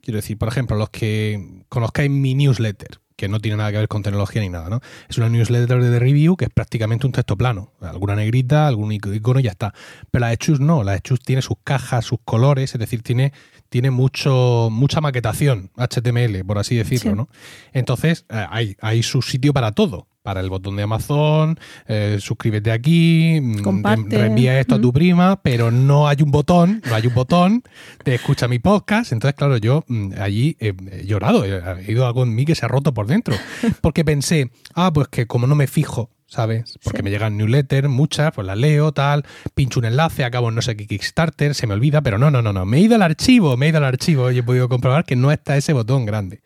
Quiero 0.00 0.16
decir, 0.16 0.38
por 0.38 0.48
ejemplo, 0.48 0.76
los 0.76 0.88
que 0.88 1.64
conozcáis 1.68 2.10
mi 2.10 2.34
newsletter, 2.34 3.00
que 3.16 3.28
no 3.28 3.40
tiene 3.40 3.56
nada 3.56 3.72
que 3.72 3.78
ver 3.78 3.88
con 3.88 4.02
tecnología 4.02 4.40
ni 4.40 4.48
nada, 4.48 4.70
¿no? 4.70 4.80
Es 5.08 5.18
una 5.18 5.28
newsletter 5.28 5.82
de 5.82 5.98
review 5.98 6.36
que 6.36 6.44
es 6.44 6.50
prácticamente 6.50 7.06
un 7.06 7.12
texto 7.12 7.36
plano. 7.36 7.72
Alguna 7.80 8.14
negrita, 8.14 8.68
algún 8.68 8.92
icono 8.92 9.40
y 9.40 9.42
ya 9.42 9.50
está. 9.50 9.74
Pero 10.10 10.20
la 10.20 10.28
de 10.28 10.36
Chus 10.36 10.60
no, 10.60 10.84
la 10.84 10.92
de 10.92 11.00
Chus 11.00 11.20
tiene 11.20 11.42
sus 11.42 11.56
cajas, 11.64 12.04
sus 12.04 12.20
colores, 12.24 12.72
es 12.72 12.78
decir, 12.78 13.02
tiene 13.02 13.32
tiene 13.68 13.90
mucho, 13.90 14.68
mucha 14.70 15.00
maquetación 15.00 15.70
HTML, 15.76 16.44
por 16.44 16.58
así 16.58 16.76
decirlo, 16.76 17.14
¿no? 17.14 17.28
Entonces, 17.72 18.24
eh, 18.28 18.46
hay, 18.48 18.76
hay 18.80 19.02
su 19.02 19.22
sitio 19.22 19.52
para 19.52 19.72
todo. 19.72 20.08
Para 20.22 20.40
el 20.40 20.50
botón 20.50 20.76
de 20.76 20.82
Amazon, 20.82 21.58
eh, 21.86 22.18
suscríbete 22.20 22.70
aquí, 22.70 23.40
mm, 23.40 24.10
reenvía 24.10 24.60
esto 24.60 24.74
a 24.74 24.80
tu 24.80 24.92
prima, 24.92 25.40
pero 25.40 25.70
no 25.70 26.06
hay 26.06 26.18
un 26.20 26.30
botón, 26.30 26.82
no 26.86 26.94
hay 26.94 27.06
un 27.06 27.14
botón 27.14 27.62
de 28.04 28.16
escucha 28.16 28.46
mi 28.46 28.58
podcast. 28.58 29.12
Entonces, 29.12 29.34
claro, 29.34 29.56
yo 29.56 29.84
mm, 29.88 30.12
allí 30.20 30.54
he, 30.60 30.74
llorado, 31.06 31.44
he, 31.46 31.90
ido 31.90 32.06
algo 32.06 32.24
en 32.24 32.34
mí 32.34 32.44
que 32.44 32.54
se 32.54 32.66
ha 32.66 32.68
roto 32.68 32.92
por 32.92 33.06
dentro. 33.06 33.34
Porque 33.80 34.04
pensé, 34.04 34.50
ah, 34.74 34.92
pues 34.92 35.08
que 35.08 35.26
como 35.26 35.46
no 35.46 35.54
me 35.54 35.66
fijo 35.66 36.10
¿sabes? 36.28 36.78
Porque 36.84 37.02
me 37.02 37.10
llegan 37.10 37.36
newsletters, 37.36 37.88
muchas, 37.88 38.32
pues 38.32 38.46
las 38.46 38.56
leo, 38.56 38.92
tal, 38.92 39.24
pincho 39.54 39.80
un 39.80 39.86
enlace, 39.86 40.24
acabo 40.24 40.50
en 40.50 40.54
no 40.54 40.62
sé 40.62 40.76
qué 40.76 40.86
Kickstarter, 40.86 41.54
se 41.54 41.66
me 41.66 41.74
olvida, 41.74 42.02
pero 42.02 42.18
no, 42.18 42.30
no, 42.30 42.42
no, 42.42 42.52
no, 42.52 42.64
me 42.66 42.78
he 42.78 42.80
ido 42.82 42.94
al 42.94 43.02
archivo, 43.02 43.56
me 43.56 43.66
he 43.66 43.68
ido 43.70 43.78
al 43.78 43.84
archivo 43.84 44.30
y 44.30 44.38
he 44.38 44.42
podido 44.42 44.68
comprobar 44.68 45.04
que 45.04 45.16
no 45.16 45.32
está 45.32 45.56
ese 45.56 45.72
botón 45.72 46.06
grande. 46.06 46.42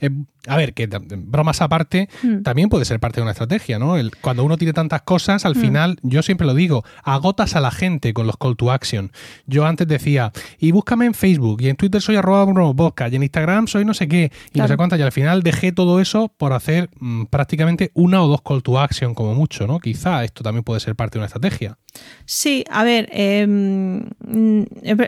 Eh, 0.00 0.10
a 0.46 0.56
ver, 0.56 0.74
que 0.74 0.86
bromas 0.86 1.60
aparte, 1.60 2.08
hmm. 2.22 2.42
también 2.42 2.68
puede 2.68 2.84
ser 2.84 3.00
parte 3.00 3.16
de 3.16 3.22
una 3.22 3.32
estrategia, 3.32 3.78
¿no? 3.78 3.94
cuando 4.20 4.44
uno 4.44 4.56
tiene 4.56 4.72
tantas 4.72 5.02
cosas, 5.02 5.44
al 5.44 5.54
hmm. 5.56 5.60
final, 5.60 5.98
yo 6.02 6.22
siempre 6.22 6.46
lo 6.46 6.54
digo, 6.54 6.84
agotas 7.02 7.56
a 7.56 7.60
la 7.60 7.70
gente 7.70 8.14
con 8.14 8.26
los 8.26 8.36
call 8.36 8.56
to 8.56 8.70
action. 8.70 9.12
Yo 9.46 9.66
antes 9.66 9.86
decía, 9.86 10.32
y 10.58 10.70
búscame 10.70 11.06
en 11.06 11.14
Facebook, 11.14 11.60
y 11.60 11.68
en 11.68 11.76
Twitter 11.76 12.00
soy 12.00 12.16
arroba 12.16 12.46
podcast, 12.74 13.12
y 13.12 13.16
en 13.16 13.22
Instagram 13.24 13.66
soy 13.66 13.84
no 13.84 13.94
sé 13.94 14.08
qué, 14.08 14.32
y 14.52 14.58
no 14.58 14.68
sé 14.68 14.76
cuántas, 14.76 14.98
y 14.98 15.02
al 15.02 15.12
final 15.12 15.42
dejé 15.42 15.72
todo 15.72 16.00
eso 16.00 16.32
por 16.36 16.52
hacer 16.52 16.88
mm, 16.98 17.24
prácticamente 17.24 17.90
una 17.94 18.22
o 18.22 18.28
dos 18.28 18.42
call 18.42 18.62
to 18.62 18.78
action 18.78 19.14
como 19.14 19.34
mucho, 19.34 19.66
¿no? 19.66 19.80
Quizá 19.80 20.24
esto 20.24 20.42
también 20.42 20.64
puede 20.64 20.80
ser 20.80 20.94
parte 20.94 21.14
de 21.14 21.20
una 21.20 21.26
estrategia. 21.26 21.76
Sí, 22.24 22.64
a 22.70 22.84
ver, 22.84 23.08
em, 23.12 24.04
mm, 24.26 24.62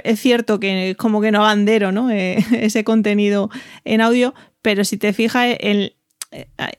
es 0.04 0.20
cierto 0.20 0.58
que 0.58 0.96
como 0.98 1.20
que 1.20 1.30
no 1.30 1.40
bandero, 1.40 1.92
¿no? 1.92 2.10
Eh, 2.10 2.36
ese 2.52 2.84
contenido 2.84 3.50
en 3.84 4.00
audio, 4.00 4.34
pero 4.62 4.84
si 4.84 4.96
te 4.96 5.12
fijas 5.12 5.56
en, 5.60 5.92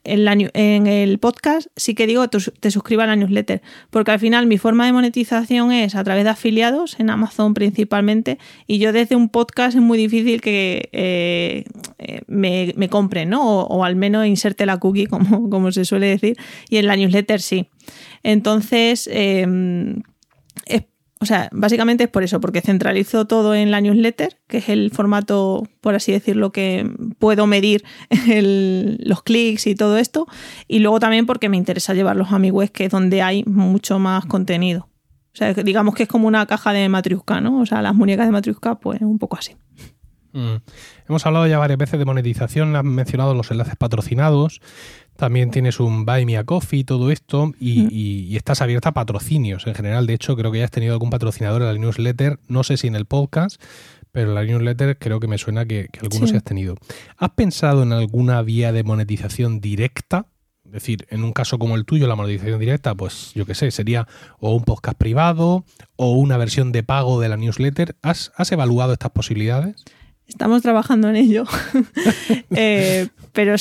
en, 0.03 0.88
el 0.88 1.19
podcast, 1.19 1.67
sí 1.75 1.93
que 1.93 2.07
digo 2.07 2.27
te 2.29 2.71
suscribas 2.71 3.05
a 3.05 3.07
la 3.07 3.15
newsletter, 3.15 3.61
porque 3.89 4.11
al 4.11 4.19
final 4.19 4.47
mi 4.47 4.57
forma 4.57 4.86
de 4.86 4.93
monetización 4.93 5.71
es 5.71 5.95
a 5.95 6.03
través 6.03 6.23
de 6.23 6.29
afiliados, 6.29 6.99
en 6.99 7.09
Amazon 7.09 7.53
principalmente, 7.53 8.38
y 8.67 8.79
yo 8.79 8.93
desde 8.93 9.15
un 9.15 9.29
podcast 9.29 9.75
es 9.75 9.82
muy 9.82 9.97
difícil 9.97 10.41
que 10.41 10.89
eh, 10.93 11.65
eh, 11.97 12.21
me, 12.27 12.73
me, 12.77 12.89
compren, 12.89 13.29
¿no? 13.29 13.61
O, 13.61 13.84
al 13.84 13.95
menos 13.95 14.25
inserte 14.25 14.65
la 14.65 14.77
cookie, 14.77 15.05
como, 15.07 15.49
como 15.49 15.71
se 15.71 15.86
suele 15.86 16.07
decir, 16.07 16.38
y 16.69 16.77
en 16.77 16.88
la 16.88 16.95
newsletter 16.95 17.41
sí. 17.41 17.67
Entonces, 18.23 19.09
es 19.11 19.47
o 21.22 21.26
sea, 21.28 21.49
básicamente 21.51 22.05
es 22.05 22.09
por 22.09 22.24
eso, 22.24 22.41
porque 22.41 22.61
centralizo 22.61 23.26
todo 23.26 23.53
en 23.53 23.69
la 23.69 23.80
newsletter, 23.80 24.39
que 24.47 24.57
es 24.57 24.69
el 24.69 24.89
formato, 24.89 25.67
por 25.80 25.93
así 25.93 26.11
decirlo, 26.11 26.51
que 26.51 26.89
puedo 27.19 27.45
medir 27.45 27.84
los 28.26 29.22
clics 29.22 29.67
y 29.67 29.76
todo 29.76 29.99
esto. 29.99 30.26
Y 30.67 30.80
luego 30.80 30.99
también 30.99 31.28
porque 31.28 31.47
me 31.47 31.57
interesa 31.57 31.93
llevarlos 31.93 32.32
a 32.32 32.39
mi 32.39 32.49
web, 32.49 32.72
que 32.72 32.86
es 32.86 32.91
donde 32.91 33.22
hay 33.22 33.43
mucho 33.43 33.99
más 33.99 34.26
contenido. 34.26 34.89
O 35.34 35.36
sea, 35.36 35.53
digamos 35.53 35.93
que 35.93 36.03
es 36.03 36.09
como 36.09 36.28
una 36.28 36.47
caja 36.47 36.74
de 36.74 36.89
matriusca, 36.89 37.39
¿no? 37.39 37.59
O 37.59 37.67
sea, 37.67 37.84
las 37.84 37.93
muñecas 37.93 38.26
de 38.26 38.32
matriusca, 38.32 38.80
pues 38.80 38.99
un 39.01 39.19
poco 39.19 39.38
así. 39.38 39.55
Mm. 40.34 40.55
Hemos 41.07 41.26
hablado 41.28 41.45
ya 41.45 41.59
varias 41.59 41.78
veces 41.78 41.99
de 41.99 42.05
monetización, 42.05 42.76
has 42.76 42.84
mencionado 42.84 43.36
los 43.36 43.51
enlaces 43.51 43.76
patrocinados. 43.76 44.59
También 45.22 45.51
tienes 45.51 45.80
un 45.80 46.03
Buy 46.03 46.26
Me 46.26 46.36
a 46.36 46.45
Coffee 46.45 46.80
y 46.80 46.84
todo 46.84 47.11
esto, 47.11 47.53
y, 47.59 48.36
estás 48.36 48.59
abierta 48.63 48.89
a 48.89 48.93
patrocinios 48.95 49.67
en 49.67 49.76
general. 49.76 50.07
De 50.07 50.15
hecho, 50.15 50.36
creo 50.36 50.51
que 50.51 50.57
ya 50.57 50.65
has 50.65 50.72
tenido 50.72 50.93
algún 50.93 51.11
patrocinador 51.11 51.61
en 51.61 51.67
la 51.67 51.76
newsletter, 51.76 52.39
no 52.47 52.63
sé 52.63 52.76
si 52.76 52.88
en 52.88 52.95
el 52.95 53.05
podcast, 53.05 53.61
pero 54.11 54.30
en 54.30 54.34
la 54.34 54.43
newsletter 54.43 54.97
creo 54.97 55.19
que 55.19 55.28
me 55.28 55.38
suena 55.38 55.63
que, 55.67 55.89
algunos 56.01 56.32
sí. 56.32 56.36
has 56.36 56.43
tenido. 56.43 56.76
¿Has 57.17 57.30
pensado 57.34 57.84
en 57.84 57.93
alguna 57.93 58.41
vía 58.41 58.72
de 58.72 58.84
monetización 58.84 59.61
directa? 59.61 60.26
Es 60.65 60.72
decir, 60.72 61.05
en 61.11 61.24
un 61.24 61.34
caso 61.34 61.59
como 61.59 61.76
el 61.76 61.86
tuyo, 61.86 62.07
la 62.07 62.15
monetización 62.15 62.59
directa, 62.59 62.95
pues 62.95 63.32
yo 63.36 63.45
qué 63.45 63.53
sé, 63.53 63.69
sería 63.69 64.07
o 64.39 64.55
un 64.55 64.63
podcast 64.63 64.97
privado 64.97 65.65
o 65.97 66.13
una 66.13 66.38
versión 66.38 66.72
de 66.72 66.82
pago 66.82 67.22
de 67.22 67.30
la 67.30 67.38
newsletter. 67.38 67.95
¿Has, 68.01 68.32
has 68.38 68.51
evaluado 68.51 68.93
estas 68.93 69.11
posibilidades? 69.11 69.86
Estamos 70.26 70.63
trabajando 70.63 71.09
en 71.09 71.17
ello. 71.17 71.43
eh, 72.55 73.09
pero 73.34 73.53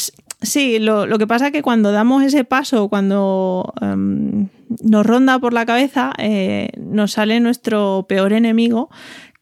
Sí, 0.42 0.78
lo, 0.78 1.06
que 1.18 1.26
pasa 1.26 1.46
es 1.46 1.52
que 1.52 1.62
cuando 1.62 1.92
damos 1.92 2.22
ese 2.22 2.44
paso, 2.44 2.88
cuando 2.88 3.74
em, 3.82 4.48
nos 4.82 5.04
ronda 5.04 5.38
por 5.38 5.52
la 5.52 5.66
cabeza, 5.66 6.12
eh, 6.16 6.70
nos 6.78 7.12
sale 7.12 7.40
nuestro 7.40 8.06
peor 8.08 8.32
enemigo, 8.32 8.88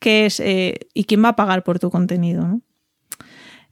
que 0.00 0.26
es 0.26 0.40
eh, 0.40 0.74
¿y 0.94 1.04
quién 1.04 1.24
va 1.24 1.30
a 1.30 1.36
pagar 1.36 1.62
por 1.62 1.78
tu 1.78 1.90
contenido? 1.90 2.60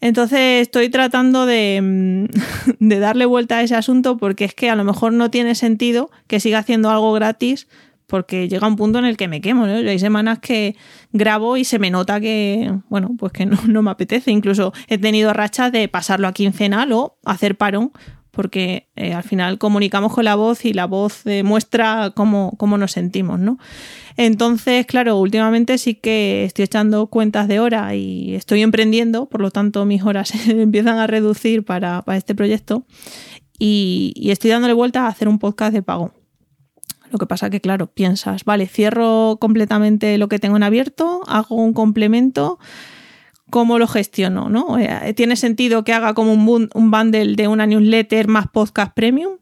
Entonces 0.01 0.63
estoy 0.63 0.89
tratando 0.89 1.47
de, 1.47 1.77
em, 1.77 2.29
de, 2.79 2.99
darle 3.01 3.27
vuelta 3.27 3.59
a 3.59 3.63
ese 3.63 3.75
asunto 3.75 4.19
porque 4.19 4.45
es 4.45 4.55
que 4.55 4.71
a 4.71 4.77
lo 4.77 4.85
mejor 4.85 5.13
no 5.13 5.29
tiene 5.31 5.57
sentido 5.57 6.11
que 6.29 6.39
siga 6.39 6.59
haciendo 6.59 6.91
algo 6.91 7.13
gratis 7.13 7.67
porque 8.07 8.49
llega 8.49 8.67
un 8.67 8.77
punto 8.77 8.99
en 8.99 9.05
el 9.05 9.17
que 9.17 9.29
me 9.29 9.41
quemo, 9.41 9.67
¿no? 9.67 9.75
Hay 9.75 9.99
semanas 9.99 10.39
que 10.39 10.77
grabo 11.13 11.57
y 11.57 11.65
se 11.65 11.79
me 11.79 11.91
nota 11.91 12.21
que, 12.21 12.73
bueno, 12.89 13.11
pues 13.19 13.33
que 13.33 13.47
no, 13.47 13.83
me 13.83 13.91
apetece. 13.91 14.31
Incluso 14.31 14.73
he 14.89 14.99
tenido 14.99 15.33
rachas 15.33 15.73
de 15.73 15.89
pasarlo 15.89 16.29
a 16.29 16.33
quincenal 16.33 16.93
o 16.93 17.19
hacer 17.25 17.57
parón, 17.57 17.93
porque 18.31 18.89
eh, 18.97 19.13
al 19.13 19.23
final 19.23 19.59
comunicamos 19.59 20.13
con 20.13 20.25
la 20.25 20.35
voz 20.35 20.65
y 20.65 20.73
la 20.73 20.87
voz 20.87 21.25
muestra 21.43 22.13
cómo, 22.15 22.53
cómo, 22.59 22.79
nos 22.79 22.93
sentimos, 22.93 23.41
¿no? 23.41 23.59
Entonces, 24.17 24.87
claro, 24.87 25.19
últimamente 25.19 25.77
sí 25.79 25.95
que 25.95 26.45
estoy 26.45 26.65
echando 26.65 27.09
cuentas 27.09 27.49
de 27.49 27.61
hora 27.61 27.95
y 27.95 28.35
estoy 28.35 28.63
emprendiendo, 28.63 29.27
por 29.29 29.41
lo 29.41 29.51
tanto 29.51 29.85
mis 29.85 30.03
horas 30.03 30.33
empiezan 30.49 30.99
a 30.99 31.07
reducir 31.07 31.65
para, 31.65 32.05
este 32.15 32.35
proyecto 32.35 32.87
y, 33.59 34.13
y 34.15 34.31
estoy 34.31 34.51
dándole 34.51 34.75
vuelta 34.75 35.07
a 35.07 35.09
hacer 35.09 35.29
un 35.29 35.39
podcast 35.39 35.73
de 35.73 35.83
pago. 35.83 36.16
Lo 37.11 37.19
que 37.19 37.27
pasa 37.27 37.51
que, 37.51 37.61
claro, 37.61 37.87
piensas, 37.87 38.45
vale, 38.45 38.67
cierro 38.67 39.39
completamente 39.41 40.19
lo 40.19 40.29
que 40.29 40.39
tengo 40.39 40.57
en 40.57 40.63
abierto, 40.63 41.23
hago 41.27 41.57
un 41.57 41.73
complemento, 41.73 42.59
¿cómo 43.51 43.79
lo 43.79 43.87
gestiono? 43.87 44.49
¿no? 44.49 44.79
Eh, 44.79 45.15
¿Tiene 45.15 45.37
sentido 45.37 45.85
que 45.85 45.93
haga 45.93 46.15
como 46.15 46.33
un, 46.33 46.69
un 46.73 46.91
bundle 46.91 47.37
de 47.37 47.49
una 47.49 47.67
newsletter 47.67 48.29
más 48.29 48.49
podcast 48.49 48.95
premium? 48.95 49.39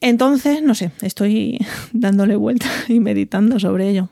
Entonces, 0.00 0.62
no 0.62 0.74
sé, 0.74 0.90
estoy 1.00 1.58
dándole 1.92 2.36
vuelta 2.36 2.66
y 2.88 3.00
meditando 3.00 3.58
sobre 3.60 3.88
ello. 3.88 4.10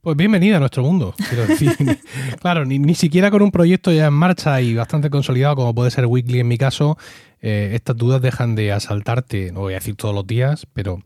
Pues 0.00 0.16
bienvenida 0.16 0.58
a 0.58 0.60
nuestro 0.60 0.84
mundo, 0.84 1.12
quiero 1.28 1.44
decir. 1.44 1.72
claro, 2.40 2.64
ni, 2.64 2.78
ni, 2.78 2.94
siquiera 2.94 3.32
con 3.32 3.42
un 3.42 3.50
proyecto 3.50 3.90
ya 3.90 4.06
en 4.06 4.14
marcha 4.14 4.60
y 4.60 4.72
bastante 4.74 5.10
consolidado 5.10 5.56
como 5.56 5.74
puede 5.74 5.90
ser 5.90 6.06
Weekly 6.06 6.38
en 6.38 6.46
mi 6.46 6.56
caso, 6.56 6.96
eh, 7.40 7.72
estas 7.74 7.96
dudas 7.96 8.22
dejan 8.22 8.54
de 8.54 8.70
asaltarte, 8.70 9.50
no 9.50 9.60
voy 9.60 9.72
a 9.72 9.78
decir 9.78 9.96
todos 9.96 10.14
los 10.14 10.24
días, 10.24 10.68
pero, 10.72 11.00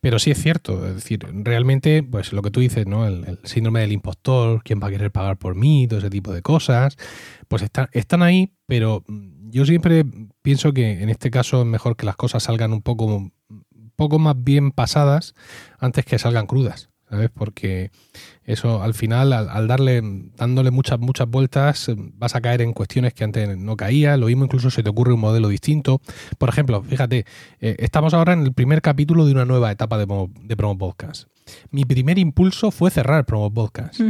pero 0.00 0.18
sí 0.18 0.30
es 0.30 0.40
cierto. 0.40 0.86
Es 0.86 0.94
decir, 0.94 1.20
realmente, 1.30 2.02
pues 2.02 2.32
lo 2.32 2.40
que 2.40 2.50
tú 2.50 2.60
dices, 2.60 2.86
¿no? 2.86 3.06
El, 3.06 3.38
síndrome 3.44 3.80
del 3.80 3.92
impostor, 3.92 4.62
quién 4.64 4.80
va 4.82 4.88
a 4.88 4.90
querer 4.90 5.10
pagar 5.10 5.36
por 5.36 5.54
mí, 5.54 5.86
todo 5.86 5.98
ese 5.98 6.08
tipo 6.08 6.32
de 6.32 6.40
cosas, 6.40 6.96
pues 7.48 7.62
están 7.92 8.22
ahí, 8.22 8.54
pero 8.66 9.04
yo 9.50 9.66
siempre 9.66 10.06
pienso 10.40 10.72
que 10.72 11.02
en 11.02 11.10
este 11.10 11.30
caso 11.30 11.60
es 11.60 11.66
mejor 11.66 11.96
que 11.96 12.06
las 12.06 12.16
cosas 12.16 12.44
salgan 12.44 12.72
un 12.72 12.80
poco, 12.80 13.04
un 13.04 13.32
poco 13.94 14.18
más 14.18 14.42
bien 14.42 14.72
pasadas 14.72 15.34
antes 15.78 16.06
que 16.06 16.18
salgan 16.18 16.46
crudas. 16.46 16.88
¿Sabes? 17.08 17.30
Porque 17.32 17.90
eso 18.44 18.82
al 18.82 18.94
final, 18.94 19.32
al, 19.32 19.68
darle, 19.68 20.00
dándole 20.36 20.70
muchas, 20.70 20.98
muchas 20.98 21.28
vueltas, 21.28 21.90
vas 22.14 22.34
a 22.34 22.40
caer 22.40 22.62
en 22.62 22.72
cuestiones 22.72 23.14
que 23.14 23.24
antes 23.24 23.56
no 23.56 23.76
caía. 23.76 24.16
Lo 24.16 24.26
mismo 24.26 24.44
incluso 24.44 24.70
se 24.70 24.82
te 24.82 24.90
ocurre 24.90 25.12
un 25.12 25.20
modelo 25.20 25.48
distinto. 25.48 26.00
Por 26.38 26.48
ejemplo, 26.48 26.82
fíjate, 26.82 27.24
eh, 27.60 27.76
estamos 27.78 28.14
ahora 28.14 28.32
en 28.32 28.42
el 28.42 28.52
primer 28.52 28.82
capítulo 28.82 29.26
de 29.26 29.32
una 29.32 29.44
nueva 29.44 29.70
etapa 29.70 29.98
de, 29.98 30.06
de 30.42 30.56
Promo 30.56 30.78
Podcast. 30.78 31.28
Mi 31.70 31.84
primer 31.84 32.18
impulso 32.18 32.70
fue 32.70 32.90
cerrar 32.90 33.24
Promo 33.24 33.52
Podcast. 33.52 34.00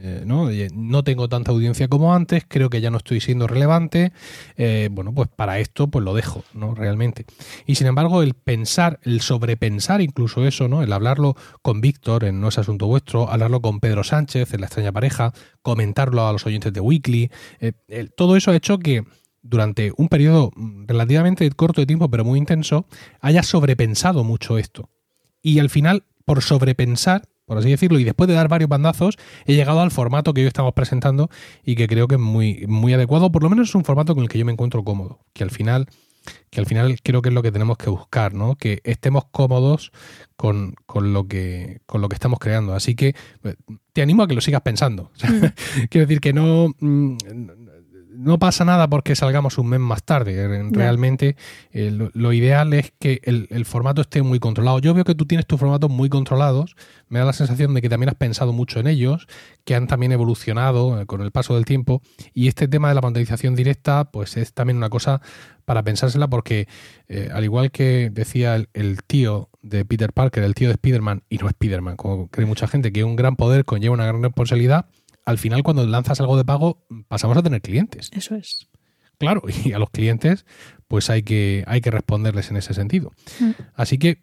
Eh, 0.00 0.22
¿no? 0.24 0.48
no 0.74 1.02
tengo 1.02 1.28
tanta 1.28 1.50
audiencia 1.50 1.88
como 1.88 2.14
antes, 2.14 2.44
creo 2.46 2.70
que 2.70 2.80
ya 2.80 2.90
no 2.90 2.98
estoy 2.98 3.20
siendo 3.20 3.48
relevante, 3.48 4.12
eh, 4.56 4.88
bueno, 4.92 5.12
pues 5.12 5.28
para 5.28 5.58
esto 5.58 5.88
pues 5.88 6.04
lo 6.04 6.14
dejo, 6.14 6.44
¿no? 6.54 6.74
Realmente. 6.74 7.24
Y 7.66 7.74
sin 7.74 7.88
embargo, 7.88 8.22
el 8.22 8.34
pensar, 8.34 9.00
el 9.02 9.20
sobrepensar 9.20 10.00
incluso 10.00 10.46
eso, 10.46 10.68
¿no? 10.68 10.82
El 10.82 10.92
hablarlo 10.92 11.36
con 11.62 11.80
Víctor 11.80 12.24
en 12.24 12.40
No 12.40 12.48
es 12.48 12.58
Asunto 12.58 12.86
Vuestro, 12.86 13.28
hablarlo 13.28 13.60
con 13.60 13.80
Pedro 13.80 14.04
Sánchez 14.04 14.54
en 14.54 14.60
La 14.60 14.66
extraña 14.66 14.92
pareja, 14.92 15.32
comentarlo 15.62 16.28
a 16.28 16.32
los 16.32 16.46
oyentes 16.46 16.72
de 16.72 16.80
Weekly, 16.80 17.30
eh, 17.60 17.72
todo 18.16 18.36
eso 18.36 18.52
ha 18.52 18.56
hecho 18.56 18.78
que 18.78 19.04
durante 19.42 19.92
un 19.96 20.08
periodo 20.08 20.52
relativamente 20.86 21.50
corto 21.50 21.80
de 21.80 21.86
tiempo, 21.86 22.08
pero 22.08 22.24
muy 22.24 22.38
intenso, 22.38 22.86
haya 23.20 23.42
sobrepensado 23.42 24.22
mucho 24.22 24.58
esto. 24.58 24.90
Y 25.42 25.58
al 25.58 25.70
final, 25.70 26.04
por 26.24 26.42
sobrepensar, 26.42 27.22
por 27.48 27.58
así 27.58 27.70
decirlo, 27.70 27.98
y 27.98 28.04
después 28.04 28.28
de 28.28 28.34
dar 28.34 28.46
varios 28.46 28.68
bandazos, 28.68 29.16
he 29.46 29.54
llegado 29.54 29.80
al 29.80 29.90
formato 29.90 30.34
que 30.34 30.42
hoy 30.42 30.46
estamos 30.46 30.74
presentando 30.74 31.30
y 31.64 31.74
que 31.74 31.88
creo 31.88 32.06
que 32.06 32.14
es 32.16 32.20
muy, 32.20 32.66
muy 32.68 32.92
adecuado, 32.92 33.32
por 33.32 33.42
lo 33.42 33.50
menos 33.50 33.70
es 33.70 33.74
un 33.74 33.84
formato 33.84 34.14
con 34.14 34.22
el 34.22 34.28
que 34.28 34.38
yo 34.38 34.44
me 34.44 34.52
encuentro 34.52 34.84
cómodo, 34.84 35.18
que 35.32 35.42
al 35.42 35.50
final 35.50 35.88
que 36.50 36.60
al 36.60 36.66
final 36.66 36.98
creo 37.02 37.22
que 37.22 37.30
es 37.30 37.34
lo 37.34 37.42
que 37.42 37.52
tenemos 37.52 37.78
que 37.78 37.88
buscar, 37.90 38.34
¿no? 38.34 38.56
Que 38.56 38.80
estemos 38.84 39.24
cómodos 39.30 39.92
con, 40.36 40.74
lo, 40.94 41.26
que, 41.26 41.80
con 41.86 42.00
lo 42.00 42.08
que 42.08 42.14
estamos 42.14 42.38
creando. 42.38 42.74
Así 42.74 42.94
que 42.94 43.14
eh, 43.44 43.54
te 43.92 44.02
animo 44.02 44.22
a 44.22 44.28
que 44.28 44.34
lo 44.34 44.40
sigas 44.40 44.62
pensando. 44.62 45.10
Quiero 45.90 46.06
decir 46.06 46.20
que 46.20 46.32
no, 46.32 46.74
mm, 46.80 47.16
no 48.18 48.38
pasa 48.40 48.64
nada 48.64 48.88
porque 48.90 49.14
salgamos 49.14 49.58
un 49.58 49.68
mes 49.68 49.78
más 49.78 50.02
tarde. 50.02 50.48
Realmente 50.72 51.36
eh, 51.70 51.90
lo, 51.92 52.32
ideal 52.32 52.74
es 52.74 52.92
que 52.98 53.20
el, 53.22 53.64
formato 53.64 54.00
esté 54.00 54.22
muy 54.22 54.40
controlado. 54.40 54.80
Yo 54.80 54.92
veo 54.92 55.04
que 55.04 55.14
tú 55.14 55.24
tienes 55.24 55.46
tus 55.46 55.60
formatos 55.60 55.88
muy 55.88 56.08
controlados. 56.08 56.74
Me 57.08 57.20
da 57.20 57.24
la 57.24 57.32
sensación 57.32 57.74
de 57.74 57.80
que 57.80 57.88
también 57.88 58.08
has 58.08 58.16
pensado 58.16 58.52
mucho 58.52 58.80
en 58.80 58.88
ellos, 58.88 59.28
que 59.64 59.76
han 59.76 59.86
también 59.86 60.10
evolucionado 60.10 61.00
eh, 61.00 61.06
con 61.06 61.20
el 61.20 61.30
paso 61.30 61.54
del 61.54 61.64
tiempo. 61.64 62.02
Y 62.34 62.48
este 62.48 62.66
tema 62.66 62.88
de 62.88 62.96
la 62.96 63.02
pantalización 63.02 63.54
directa, 63.54 64.10
pues 64.10 64.36
es 64.36 64.52
también 64.52 64.78
una 64.78 64.90
cosa 64.90 65.20
para 65.64 65.84
pensársela 65.84 66.28
porque, 66.28 66.66
eh, 67.08 67.28
al 67.32 67.44
igual 67.44 67.70
que 67.70 68.10
decía 68.10 68.56
el, 68.56 69.02
tío 69.06 69.48
de 69.62 69.84
Peter 69.84 70.12
Parker, 70.12 70.42
el 70.42 70.54
tío 70.54 70.68
de 70.68 70.74
Spider-Man, 70.74 71.22
y 71.28 71.36
no 71.36 71.46
Spider-Man, 71.46 71.96
como 71.96 72.28
cree 72.28 72.46
mucha 72.46 72.66
gente, 72.66 72.90
que 72.90 73.04
un 73.04 73.14
gran 73.14 73.36
poder 73.36 73.64
conlleva 73.64 73.94
una 73.94 74.06
gran 74.06 74.22
responsabilidad, 74.22 74.86
al 75.28 75.36
final 75.36 75.62
cuando 75.62 75.86
lanzas 75.86 76.20
algo 76.20 76.38
de 76.38 76.44
pago 76.46 76.86
pasamos 77.06 77.36
a 77.36 77.42
tener 77.42 77.60
clientes. 77.60 78.08
Eso 78.14 78.34
es. 78.34 78.66
Claro, 79.18 79.42
y 79.64 79.72
a 79.72 79.78
los 79.78 79.90
clientes 79.90 80.46
pues 80.86 81.10
hay 81.10 81.22
que, 81.22 81.64
hay 81.66 81.82
que 81.82 81.90
responderles 81.90 82.50
en 82.50 82.56
ese 82.56 82.72
sentido. 82.72 83.12
Mm. 83.38 83.50
Así 83.74 83.98
que, 83.98 84.20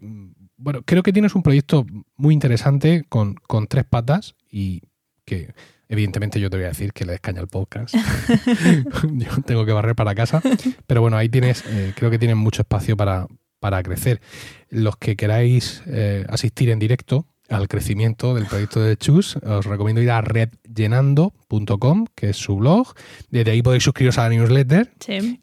bueno, 0.58 0.82
creo 0.84 1.04
que 1.04 1.14
tienes 1.14 1.36
un 1.36 1.44
proyecto 1.44 1.86
muy 2.18 2.34
interesante 2.34 3.06
con, 3.08 3.36
tres 3.70 3.86
patas 3.86 4.36
y 4.50 4.82
que 5.26 5.54
evidentemente 5.90 6.40
yo 6.40 6.50
te 6.50 6.58
voy 6.58 6.66
a 6.66 6.70
decir 6.70 6.92
que 6.92 7.06
le 7.06 7.12
descaña 7.12 7.42
el 7.42 7.48
podcast. 7.50 7.94
yo 9.14 9.30
tengo 9.46 9.64
que 9.64 9.74
barrer 9.74 9.96
para 9.96 10.16
casa. 10.16 10.42
Pero 10.88 11.02
bueno, 11.02 11.18
ahí 11.18 11.30
tienes, 11.30 11.64
eh, 11.68 11.94
creo 11.96 12.10
que 12.10 12.18
tienes 12.18 12.38
mucho 12.38 12.64
espacio 12.64 12.98
para, 12.98 13.28
para 13.60 13.84
crecer. 13.84 14.22
Los 14.70 14.98
que 14.98 15.16
queráis 15.16 15.84
eh, 15.86 16.26
asistir 16.30 16.72
en 16.72 16.80
directo, 16.80 17.28
al 17.50 17.68
crecimiento 17.68 18.34
del 18.36 18.46
proyecto 18.46 18.82
de 18.82 18.98
Chus, 18.98 19.38
os 19.38 19.66
recomiendo 19.66 20.02
ir 20.02 20.12
a 20.12 20.22
redllenando.com, 20.22 22.06
que 22.16 22.32
es 22.32 22.38
su 22.38 22.56
blog. 22.56 22.94
Desde 23.30 23.52
ahí 23.52 23.62
podéis 23.62 23.84
suscribiros 23.84 24.18
a 24.18 24.24
la 24.24 24.30
newsletter. 24.30 24.92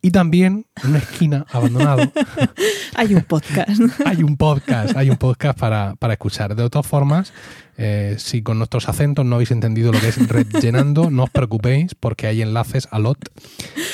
Y 0.01 0.11
también 0.11 0.67
en 0.83 0.91
una 0.91 0.99
esquina 0.99 1.47
abandonado. 1.51 2.11
hay 2.95 3.15
un 3.15 3.23
podcast. 3.23 3.81
hay 4.05 4.23
un 4.23 4.37
podcast, 4.37 4.97
hay 4.97 5.11
un 5.11 5.17
podcast 5.17 5.59
para, 5.59 5.97
escuchar. 6.11 6.57
De 6.57 6.63
otras 6.63 6.87
formas, 6.87 7.33
eh, 7.77 8.17
si 8.19 8.43
con 8.43 8.59
nuestros 8.59 8.89
acentos 8.89 9.25
no 9.25 9.37
habéis 9.37 9.51
entendido 9.51 9.93
lo 9.93 10.01
que 10.01 10.09
es 10.09 10.29
redllenando, 10.29 11.11
no 11.11 11.25
os 11.25 11.31
preocupéis 11.31 11.95
porque 11.95 12.27
hay 12.27 12.43
enlaces 12.43 12.89
a 12.91 12.99
lot 12.99 13.19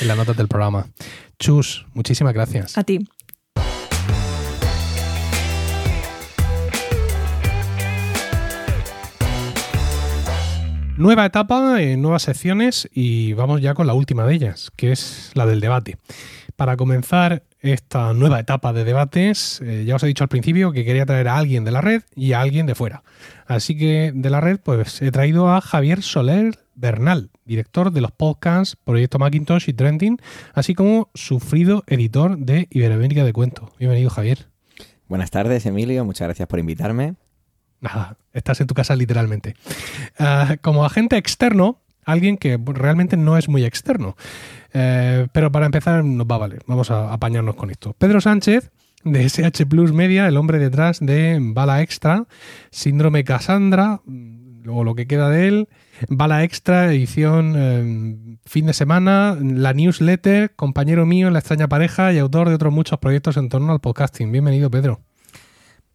en 0.01 0.07
las 0.07 0.17
notas 0.17 0.35
del 0.35 0.47
programa. 0.47 0.87
Chus, 1.37 1.85
muchísimas 1.93 2.33
gracias. 2.33 2.77
A 2.77 2.83
ti. 2.83 2.99
Nueva 10.99 11.25
etapa, 11.25 11.81
eh, 11.81 11.95
nuevas 11.95 12.23
secciones 12.23 12.89
y 12.93 13.31
vamos 13.31 13.61
ya 13.61 13.73
con 13.73 13.87
la 13.87 13.93
última 13.93 14.25
de 14.25 14.35
ellas, 14.35 14.69
que 14.75 14.91
es 14.91 15.31
la 15.33 15.45
del 15.45 15.61
debate. 15.61 15.95
Para 16.57 16.75
comenzar 16.75 17.43
esta 17.61 18.13
nueva 18.13 18.37
etapa 18.41 18.73
de 18.73 18.83
debates, 18.83 19.61
eh, 19.61 19.85
ya 19.85 19.95
os 19.95 20.03
he 20.03 20.07
dicho 20.07 20.25
al 20.25 20.27
principio 20.27 20.73
que 20.73 20.83
quería 20.83 21.05
traer 21.05 21.29
a 21.29 21.37
alguien 21.37 21.63
de 21.63 21.71
la 21.71 21.79
red 21.79 22.03
y 22.17 22.33
a 22.33 22.41
alguien 22.41 22.65
de 22.65 22.75
fuera. 22.75 23.03
Así 23.47 23.77
que 23.77 24.11
de 24.13 24.29
la 24.29 24.41
red, 24.41 24.59
pues 24.61 25.01
he 25.01 25.09
traído 25.09 25.49
a 25.49 25.61
Javier 25.61 26.01
Soler 26.01 26.59
Bernal, 26.75 27.29
director 27.45 27.93
de 27.93 28.01
los 28.01 28.11
podcasts 28.11 28.75
Proyecto 28.75 29.19
Macintosh 29.19 29.69
y 29.69 29.73
Trending, 29.73 30.17
así 30.53 30.75
como 30.75 31.11
sufrido 31.13 31.85
editor 31.87 32.37
de 32.37 32.67
Iberoamérica 32.71 33.23
de 33.23 33.31
Cuento. 33.31 33.71
Bienvenido, 33.79 34.09
Javier. 34.09 34.47
Buenas 35.07 35.31
tardes, 35.31 35.65
Emilio. 35.65 36.03
Muchas 36.03 36.27
gracias 36.27 36.49
por 36.49 36.59
invitarme. 36.59 37.15
Nada, 37.81 38.17
estás 38.33 38.59
en 38.61 38.67
tu 38.67 38.73
casa 38.73 38.95
literalmente. 38.95 39.55
Ah, 40.17 40.57
como 40.61 40.85
agente 40.85 41.17
externo, 41.17 41.81
alguien 42.05 42.37
que 42.37 42.59
realmente 42.65 43.17
no 43.17 43.37
es 43.37 43.47
muy 43.47 43.63
externo. 43.63 44.15
Eh, 44.73 45.27
pero 45.31 45.51
para 45.51 45.65
empezar 45.65 46.03
nos 46.03 46.27
va 46.27 46.35
a 46.35 46.39
valer, 46.39 46.61
vamos 46.67 46.91
a 46.91 47.13
apañarnos 47.13 47.55
con 47.55 47.71
esto. 47.71 47.93
Pedro 47.97 48.21
Sánchez, 48.21 48.71
de 49.03 49.23
SH 49.23 49.65
Plus 49.65 49.93
Media, 49.93 50.27
el 50.27 50.37
hombre 50.37 50.59
detrás 50.59 50.99
de 50.99 51.37
Bala 51.41 51.81
Extra, 51.81 52.25
Síndrome 52.71 53.23
Cassandra, 53.23 54.01
o 54.67 54.83
lo 54.83 54.93
que 54.93 55.07
queda 55.07 55.29
de 55.29 55.47
él, 55.47 55.69
Bala 56.09 56.43
Extra, 56.43 56.93
edición 56.93 57.53
eh, 57.57 58.37
fin 58.45 58.65
de 58.65 58.73
semana, 58.73 59.37
la 59.41 59.73
newsletter, 59.73 60.53
compañero 60.55 61.05
mío 61.05 61.27
en 61.27 61.33
La 61.33 61.39
extraña 61.39 61.67
pareja 61.67 62.13
y 62.13 62.19
autor 62.19 62.49
de 62.49 62.55
otros 62.55 62.73
muchos 62.73 62.99
proyectos 62.99 63.37
en 63.37 63.49
torno 63.49 63.71
al 63.71 63.79
podcasting. 63.79 64.31
Bienvenido, 64.31 64.69
Pedro. 64.69 65.08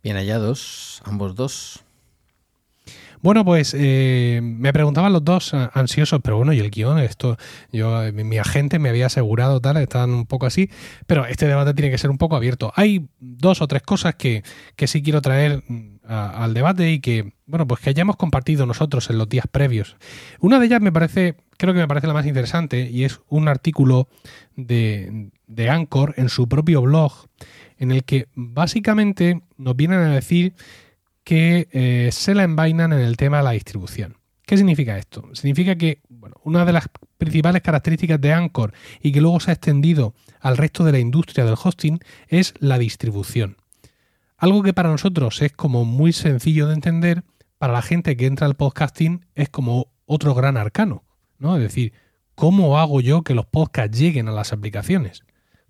Bien 0.04 0.18
hallados, 0.18 1.00
ambos 1.06 1.34
dos. 1.34 1.82
Bueno, 3.22 3.42
pues 3.42 3.74
eh, 3.74 4.40
me 4.42 4.70
preguntaban 4.70 5.14
los 5.14 5.24
dos 5.24 5.54
ansiosos, 5.54 6.20
pero 6.22 6.36
bueno, 6.36 6.52
¿y 6.52 6.58
el 6.58 6.70
guion? 6.70 6.98
Esto, 6.98 7.38
yo, 7.72 8.02
mi, 8.12 8.36
agente 8.36 8.78
me 8.78 8.90
había 8.90 9.06
asegurado, 9.06 9.62
tal, 9.62 9.78
estaban 9.78 10.10
un 10.10 10.26
poco 10.26 10.44
así, 10.44 10.68
pero 11.06 11.24
este 11.24 11.46
debate 11.46 11.72
tiene 11.72 11.90
que 11.90 11.96
ser 11.96 12.10
un 12.10 12.18
poco 12.18 12.36
abierto. 12.36 12.70
Hay 12.76 13.08
dos 13.18 13.62
o 13.62 13.66
tres 13.66 13.80
cosas 13.80 14.16
que, 14.16 14.42
que 14.76 14.86
sí 14.88 15.02
quiero 15.02 15.22
traer 15.22 15.64
mm, 15.66 16.00
al 16.06 16.52
debate 16.52 16.92
y 16.92 17.00
que, 17.00 17.32
bueno, 17.46 17.66
pues 17.66 17.80
que 17.80 17.88
hayamos 17.88 18.16
compartido 18.16 18.66
nosotros 18.66 19.08
en 19.08 19.16
los 19.16 19.26
días 19.30 19.46
previos. 19.50 19.96
Una 20.38 20.58
de 20.60 20.66
ellas 20.66 20.82
me 20.82 20.92
parece, 20.92 21.36
creo 21.56 21.72
que 21.72 21.80
me 21.80 21.88
parece 21.88 22.08
la 22.08 22.12
más 22.12 22.26
interesante 22.26 22.90
y 22.90 23.04
es 23.04 23.22
un 23.30 23.48
artículo 23.48 24.08
de, 24.54 25.30
de 25.46 25.70
Anchor 25.70 26.12
en 26.18 26.28
su 26.28 26.46
propio 26.46 26.82
blog 26.82 27.26
en 27.78 27.90
el 27.90 28.04
que 28.04 28.28
básicamente 28.34 29.42
nos 29.56 29.76
vienen 29.76 30.00
a 30.00 30.14
decir 30.14 30.54
que 31.24 31.68
eh, 31.72 32.10
se 32.12 32.34
la 32.34 32.44
envainan 32.44 32.92
en 32.92 33.00
el 33.00 33.16
tema 33.16 33.38
de 33.38 33.44
la 33.44 33.50
distribución. 33.52 34.16
¿Qué 34.46 34.58
significa 34.58 34.98
esto? 34.98 35.28
Significa 35.32 35.76
que 35.76 36.00
una 36.42 36.66
de 36.66 36.72
las 36.72 36.88
principales 37.16 37.62
características 37.62 38.20
de 38.20 38.32
Anchor 38.32 38.74
y 39.00 39.10
que 39.10 39.22
luego 39.22 39.40
se 39.40 39.50
ha 39.50 39.54
extendido 39.54 40.14
al 40.40 40.58
resto 40.58 40.84
de 40.84 40.92
la 40.92 40.98
industria 40.98 41.44
del 41.44 41.56
hosting 41.62 41.98
es 42.28 42.52
la 42.58 42.78
distribución. 42.78 43.56
Algo 44.36 44.62
que 44.62 44.74
para 44.74 44.90
nosotros 44.90 45.40
es 45.40 45.52
como 45.52 45.86
muy 45.86 46.12
sencillo 46.12 46.68
de 46.68 46.74
entender, 46.74 47.24
para 47.56 47.72
la 47.72 47.82
gente 47.82 48.16
que 48.16 48.26
entra 48.26 48.46
al 48.46 48.56
podcasting 48.56 49.24
es 49.34 49.48
como 49.48 49.88
otro 50.04 50.34
gran 50.34 50.58
arcano, 50.58 51.04
¿no? 51.38 51.56
Es 51.56 51.62
decir, 51.62 51.94
¿cómo 52.34 52.78
hago 52.78 53.00
yo 53.00 53.22
que 53.22 53.34
los 53.34 53.46
podcasts 53.46 53.98
lleguen 53.98 54.28
a 54.28 54.32
las 54.32 54.52
aplicaciones? 54.52 55.24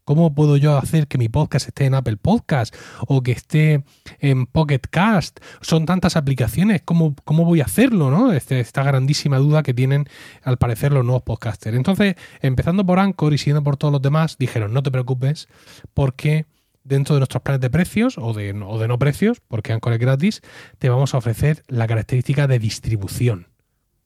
¿Cómo 0.05 0.35
puedo 0.35 0.59
yo 0.59 0.77
hacer 0.77 1.09
que 1.09 1.17
mi 1.17 1.31
podcast 1.31 1.67
esté 1.69 1.87
en 1.87 1.95
Apple 1.95 2.19
Podcast 2.19 2.77
o 3.09 3.23
que 3.23 3.33
esté 3.33 3.85
en 4.19 4.45
Pocket 4.45 4.83
Cast? 4.91 5.41
Son 5.63 5.87
tantas 5.87 6.17
aplicaciones, 6.17 6.83
¿cómo, 6.85 7.15
cómo 7.25 7.47
voy 7.47 7.63
a 7.63 7.65
hacerlo? 7.65 8.11
¿no? 8.11 8.31
Este, 8.31 8.61
esta 8.61 8.83
grandísima 8.83 9.39
duda 9.39 9.63
que 9.63 9.73
tienen 9.73 10.07
al 10.43 10.59
parecer 10.59 10.93
los 10.93 11.07
nuevos 11.07 11.23
podcasters. 11.23 11.75
Entonces, 11.75 12.17
empezando 12.43 12.85
por 12.85 12.99
Anchor 12.99 13.33
y 13.33 13.39
siguiendo 13.39 13.65
por 13.65 13.79
todos 13.79 13.93
los 13.93 14.03
demás, 14.03 14.37
dijeron, 14.37 14.75
no 14.75 14.83
te 14.83 14.91
preocupes 14.91 15.49
porque 15.95 16.45
dentro 16.83 17.15
de 17.15 17.21
nuestros 17.21 17.43
planes 17.43 17.63
de 17.63 17.71
precios 17.71 18.19
o 18.19 18.35
de, 18.35 18.53
o 18.53 18.79
de 18.79 18.89
no 18.89 18.99
precios, 18.99 19.41
porque 19.49 19.73
Anchor 19.73 19.95
es 19.95 19.99
gratis, 20.01 20.43
te 20.79 20.91
vamos 20.91 21.15
a 21.15 21.19
ofrecer 21.19 21.63
la 21.67 21.87
característica 21.87 22.47
de 22.47 22.59
distribución 22.59 23.55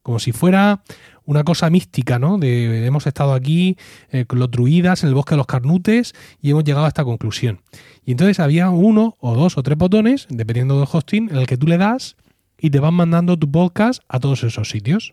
como 0.08 0.20
si 0.20 0.32
fuera 0.32 0.82
una 1.28 1.44
cosa 1.44 1.68
mística, 1.68 2.18
¿no? 2.18 2.38
De 2.38 2.86
hemos 2.86 3.06
estado 3.06 3.34
aquí 3.34 3.76
eh, 4.10 4.24
con 4.24 4.38
los 4.38 4.48
en 4.50 5.08
el 5.08 5.14
bosque 5.14 5.32
de 5.32 5.36
los 5.36 5.46
carnutes 5.46 6.14
y 6.40 6.48
hemos 6.48 6.64
llegado 6.64 6.86
a 6.86 6.88
esta 6.88 7.04
conclusión. 7.04 7.60
Y 8.06 8.12
entonces 8.12 8.40
había 8.40 8.70
uno 8.70 9.14
o 9.20 9.34
dos 9.34 9.58
o 9.58 9.62
tres 9.62 9.76
botones, 9.76 10.26
dependiendo 10.30 10.78
del 10.78 10.88
hosting, 10.90 11.28
en 11.28 11.36
el 11.36 11.46
que 11.46 11.58
tú 11.58 11.66
le 11.66 11.76
das 11.76 12.16
y 12.58 12.70
te 12.70 12.80
van 12.80 12.94
mandando 12.94 13.38
tu 13.38 13.50
podcast 13.50 14.02
a 14.08 14.20
todos 14.20 14.42
esos 14.42 14.70
sitios. 14.70 15.12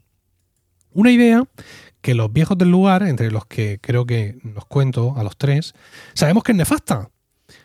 Una 0.93 1.11
idea 1.11 1.43
que 1.99 2.15
los 2.15 2.31
viejos 2.31 2.57
del 2.57 2.71
lugar, 2.71 3.03
entre 3.03 3.29
los 3.29 3.45
que 3.45 3.79
creo 3.81 4.05
que 4.05 4.37
nos 4.41 4.63
cuento 4.67 5.15
a 5.17 5.23
los 5.23 5.35
tres, 5.35 5.73
sabemos 6.13 6.43
que 6.43 6.53
es 6.53 6.57
nefasta. 6.57 7.09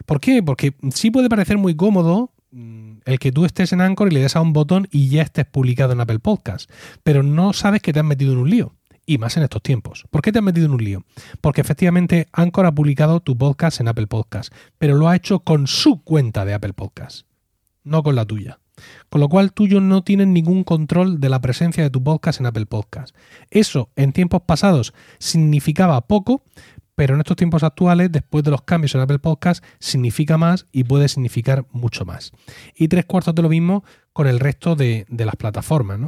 ¿Por 0.07 0.21
qué? 0.21 0.43
Porque 0.43 0.75
sí 0.93 1.13
puede 1.13 1.29
parecer 1.29 1.57
muy 1.57 1.77
cómodo 1.77 2.33
Mm, 2.53 2.90
el 3.11 3.19
que 3.19 3.33
tú 3.33 3.45
estés 3.45 3.73
en 3.73 3.81
Anchor 3.81 4.11
y 4.11 4.15
le 4.15 4.21
des 4.21 4.37
a 4.37 4.41
un 4.41 4.53
botón 4.53 4.89
y 4.91 5.09
ya 5.09 5.23
estés 5.23 5.47
publicado 5.47 5.93
en 5.93 6.01
Apple 6.01 6.19
Podcast, 6.19 6.71
pero 7.03 7.23
no 7.23 7.53
sabes 7.53 7.83
que 7.83 7.93
te 7.93 8.01
has 8.01 8.05
metido 8.05 8.33
en 8.33 8.39
un 8.39 8.51
lío. 8.51 8.75
Y 9.07 9.19
más 9.19 9.37
en 9.37 9.43
estos 9.43 9.63
tiempos. 9.63 10.05
¿Por 10.11 10.23
qué 10.23 10.31
te 10.31 10.39
has 10.39 10.45
metido 10.45 10.67
en 10.67 10.73
un 10.73 10.85
lío? 10.85 11.05
Porque 11.41 11.63
efectivamente 11.63 12.29
Anchor 12.33 12.67
ha 12.67 12.75
publicado 12.75 13.21
tu 13.21 13.37
podcast 13.37 13.81
en 13.81 13.89
Apple 13.89 14.07
Podcast, 14.07 14.53
pero 14.79 14.95
lo 14.95 15.09
ha 15.09 15.17
hecho 15.17 15.41
con 15.41 15.67
su 15.67 16.05
cuenta 16.05 16.45
de 16.45 16.55
Apple 16.55 16.75
Podcast, 16.75 17.27
no 17.83 18.05
con 18.05 18.15
la 18.15 18.25
tuya. 18.25 18.61
Con 19.09 19.21
lo 19.21 19.29
cual 19.29 19.53
tú 19.53 19.67
no 19.81 20.03
tienes 20.03 20.29
ningún 20.29 20.65
control 20.65 21.21
de 21.21 21.29
la 21.29 21.41
presencia 21.41 21.83
de 21.83 21.91
tu 21.91 22.03
podcast 22.03 22.41
en 22.41 22.47
Apple 22.47 22.67
Podcast. 22.67 23.15
Eso 23.51 23.91
en 23.97 24.13
tiempos 24.13 24.43
pasados 24.43 24.95
significaba 25.19 26.01
poco, 26.03 26.45
pero 27.01 27.15
en 27.15 27.21
estos 27.21 27.39
tiempos 27.39 27.63
actuales, 27.63 28.13
después 28.13 28.45
de 28.45 28.51
los 28.51 28.61
cambios 28.61 28.95
en 28.95 29.01
Apple 29.01 29.21
Podcast, 29.21 29.65
significa 29.79 30.37
más 30.37 30.67
y 30.71 30.85
puede 30.85 31.09
significar 31.09 31.65
mucho 31.73 32.05
más. 32.05 32.31
Y 32.77 32.89
tres 32.89 33.07
cuartos 33.07 33.35
de 33.35 33.41
lo 33.41 33.49
mismo 33.49 33.85
con 34.13 34.27
el 34.27 34.39
resto 34.39 34.77
de, 34.77 35.07
las 35.09 35.35
plataformas. 35.37 35.99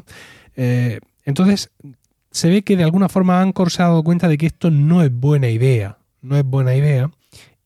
Eh, 0.54 1.00
entonces, 1.24 1.70
se 2.30 2.50
ve 2.50 2.60
que 2.60 2.76
de 2.76 2.84
alguna 2.84 3.08
forma 3.08 3.40
Anchor 3.40 3.70
se 3.70 3.82
ha 3.82 3.86
dado 3.86 4.04
cuenta 4.04 4.28
de 4.28 4.36
que 4.36 4.44
esto 4.44 4.70
no 4.70 5.02
es 5.02 5.10
buena 5.10 5.48
idea, 5.48 5.96
no 6.20 6.36
es 6.36 6.44
buena 6.44 6.74
idea, 6.74 7.10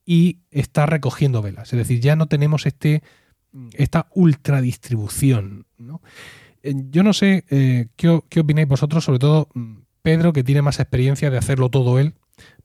y 0.04 0.38
está 0.52 0.86
recogiendo 0.86 1.42
velas. 1.42 1.72
Es 1.72 1.78
decir, 1.80 1.98
ya 1.98 2.14
no 2.14 2.28
tenemos 2.28 2.64
este, 2.64 3.02
esta 3.72 4.06
ultra 4.14 4.60
distribución. 4.60 5.66
Eh, 6.62 6.74
yo 6.90 7.02
no 7.02 7.12
sé 7.12 7.44
eh, 7.50 7.88
qué, 7.96 8.20
qué 8.28 8.38
opináis 8.38 8.68
vosotros, 8.68 9.02
sobre 9.02 9.18
todo 9.18 9.48
mm, 9.52 9.78
Pedro, 10.06 10.32
que 10.32 10.44
tiene 10.44 10.62
más 10.62 10.78
experiencia 10.78 11.30
de 11.30 11.38
hacerlo 11.38 11.68
todo 11.68 11.98
él 11.98 12.14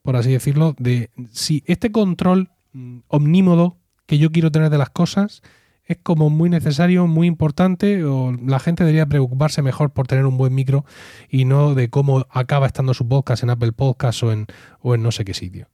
por 0.02 0.16
así 0.16 0.32
decirlo, 0.32 0.76
de 0.80 1.12
si 1.32 1.64
este 1.68 1.92
control 1.92 2.52
mm, 2.74 3.00
omnímodo 3.08 3.78
que 4.06 4.18
yo 4.18 4.32
quiero 4.32 4.52
tener 4.52 4.70
de 4.70 4.78
las 4.78 4.90
cosas 4.90 5.42
es 5.86 5.98
como 6.02 6.30
muy 6.30 6.50
necesario, 6.50 7.06
muy 7.08 7.28
importante, 7.28 8.04
o 8.06 8.32
la 8.32 8.60
gente 8.60 8.84
debería 8.84 9.08
preocuparse 9.08 9.62
mejor 9.62 9.92
por 9.92 10.08
tener 10.08 10.26
un 10.26 10.38
buen 10.38 10.54
micro 10.56 10.86
y 11.30 11.44
no 11.44 11.76
de 11.76 11.90
cómo 11.90 12.26
acaba 12.30 12.68
estando 12.68 12.94
su 12.94 13.08
podcast 13.10 13.44
en 13.44 13.50
Apple 13.50 13.74
Podcast 13.74 14.24
o 14.24 14.32
en, 14.32 14.46
o 14.80 14.96
en 14.96 15.04
no 15.04 15.12
sé 15.12 15.26
qué 15.26 15.34
sitio. 15.34 15.68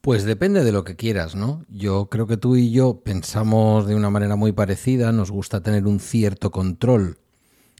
Pues 0.00 0.24
depende 0.24 0.64
de 0.64 0.72
lo 0.72 0.84
que 0.84 0.96
quieras, 0.96 1.34
¿no? 1.34 1.64
Yo 1.68 2.08
creo 2.08 2.26
que 2.26 2.36
tú 2.36 2.56
y 2.56 2.70
yo 2.70 3.02
pensamos 3.04 3.86
de 3.86 3.96
una 3.96 4.08
manera 4.08 4.36
muy 4.36 4.52
parecida, 4.52 5.12
nos 5.12 5.30
gusta 5.30 5.62
tener 5.62 5.86
un 5.86 6.00
cierto 6.00 6.50
control 6.50 7.18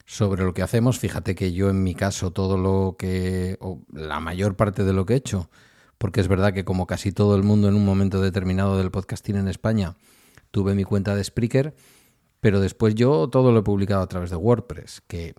sobre 0.06 0.44
lo 0.44 0.54
que 0.54 0.62
hacemos. 0.62 0.98
Fíjate 0.98 1.34
que 1.34 1.52
yo 1.52 1.68
en 1.68 1.82
mi 1.82 1.94
caso 1.94 2.30
todo 2.30 2.56
lo 2.56 2.96
que, 2.98 3.58
o 3.60 3.82
la 3.92 4.20
mayor 4.20 4.56
parte 4.56 4.84
de 4.84 4.92
lo 4.92 5.04
que 5.04 5.14
he 5.14 5.16
hecho, 5.16 5.50
porque 5.98 6.20
es 6.20 6.28
verdad 6.28 6.54
que 6.54 6.64
como 6.64 6.86
casi 6.86 7.12
todo 7.12 7.36
el 7.36 7.42
mundo 7.42 7.68
en 7.68 7.74
un 7.74 7.84
momento 7.84 8.22
determinado 8.22 8.78
del 8.78 8.90
podcasting 8.90 9.36
en 9.36 9.48
España, 9.48 9.96
tuve 10.50 10.74
mi 10.74 10.84
cuenta 10.84 11.14
de 11.14 11.24
Spreaker, 11.24 11.74
pero 12.40 12.60
después 12.60 12.94
yo 12.94 13.28
todo 13.28 13.52
lo 13.52 13.60
he 13.60 13.62
publicado 13.62 14.02
a 14.02 14.08
través 14.08 14.30
de 14.30 14.36
WordPress, 14.36 15.02
que 15.06 15.34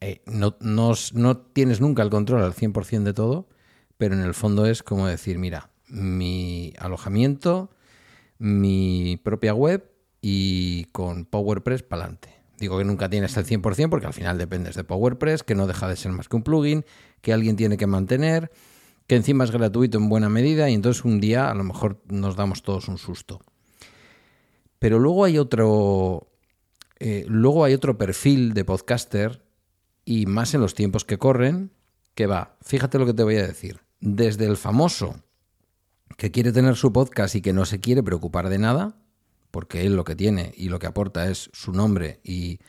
eh, 0.00 0.22
no, 0.26 0.56
no 0.60 1.36
tienes 1.38 1.80
nunca 1.80 2.02
el 2.02 2.10
control 2.10 2.42
al 2.42 2.54
100% 2.54 3.02
de 3.04 3.14
todo, 3.14 3.48
pero 3.96 4.14
en 4.14 4.22
el 4.22 4.34
fondo 4.34 4.66
es 4.66 4.82
como 4.82 5.06
decir, 5.06 5.38
mira, 5.38 5.70
mi 5.86 6.72
alojamiento, 6.78 7.70
mi 8.38 9.20
propia 9.22 9.54
web 9.54 9.90
y 10.22 10.86
con 10.86 11.26
PowerPress 11.26 11.82
para 11.82 12.04
adelante. 12.04 12.39
Digo 12.60 12.76
que 12.76 12.84
nunca 12.84 13.08
tienes 13.08 13.34
el 13.38 13.46
100% 13.46 13.88
porque 13.88 14.06
al 14.06 14.12
final 14.12 14.36
dependes 14.36 14.76
de 14.76 14.84
PowerPress, 14.84 15.42
que 15.42 15.54
no 15.54 15.66
deja 15.66 15.88
de 15.88 15.96
ser 15.96 16.12
más 16.12 16.28
que 16.28 16.36
un 16.36 16.42
plugin, 16.42 16.84
que 17.22 17.32
alguien 17.32 17.56
tiene 17.56 17.78
que 17.78 17.86
mantener, 17.86 18.52
que 19.06 19.16
encima 19.16 19.44
es 19.44 19.50
gratuito 19.50 19.96
en 19.96 20.10
buena 20.10 20.28
medida 20.28 20.68
y 20.68 20.74
entonces 20.74 21.06
un 21.06 21.20
día 21.20 21.50
a 21.50 21.54
lo 21.54 21.64
mejor 21.64 22.02
nos 22.08 22.36
damos 22.36 22.62
todos 22.62 22.86
un 22.88 22.98
susto. 22.98 23.40
Pero 24.78 24.98
luego 24.98 25.24
hay 25.24 25.38
otro, 25.38 26.28
eh, 26.98 27.24
luego 27.28 27.64
hay 27.64 27.72
otro 27.72 27.96
perfil 27.96 28.52
de 28.52 28.66
podcaster 28.66 29.42
y 30.04 30.26
más 30.26 30.52
en 30.52 30.60
los 30.60 30.74
tiempos 30.74 31.06
que 31.06 31.16
corren, 31.16 31.72
que 32.14 32.26
va, 32.26 32.58
fíjate 32.60 32.98
lo 32.98 33.06
que 33.06 33.14
te 33.14 33.22
voy 33.22 33.36
a 33.36 33.46
decir, 33.46 33.80
desde 34.00 34.44
el 34.44 34.58
famoso 34.58 35.16
que 36.18 36.30
quiere 36.30 36.52
tener 36.52 36.76
su 36.76 36.92
podcast 36.92 37.34
y 37.36 37.40
que 37.40 37.54
no 37.54 37.64
se 37.64 37.80
quiere 37.80 38.02
preocupar 38.02 38.50
de 38.50 38.58
nada, 38.58 38.96
porque 39.50 39.86
él 39.86 39.96
lo 39.96 40.04
que 40.04 40.16
tiene 40.16 40.52
y 40.56 40.68
lo 40.68 40.78
que 40.78 40.86
aporta 40.86 41.28
es 41.30 41.50
su 41.52 41.72
nombre 41.72 42.20
y 42.24 42.60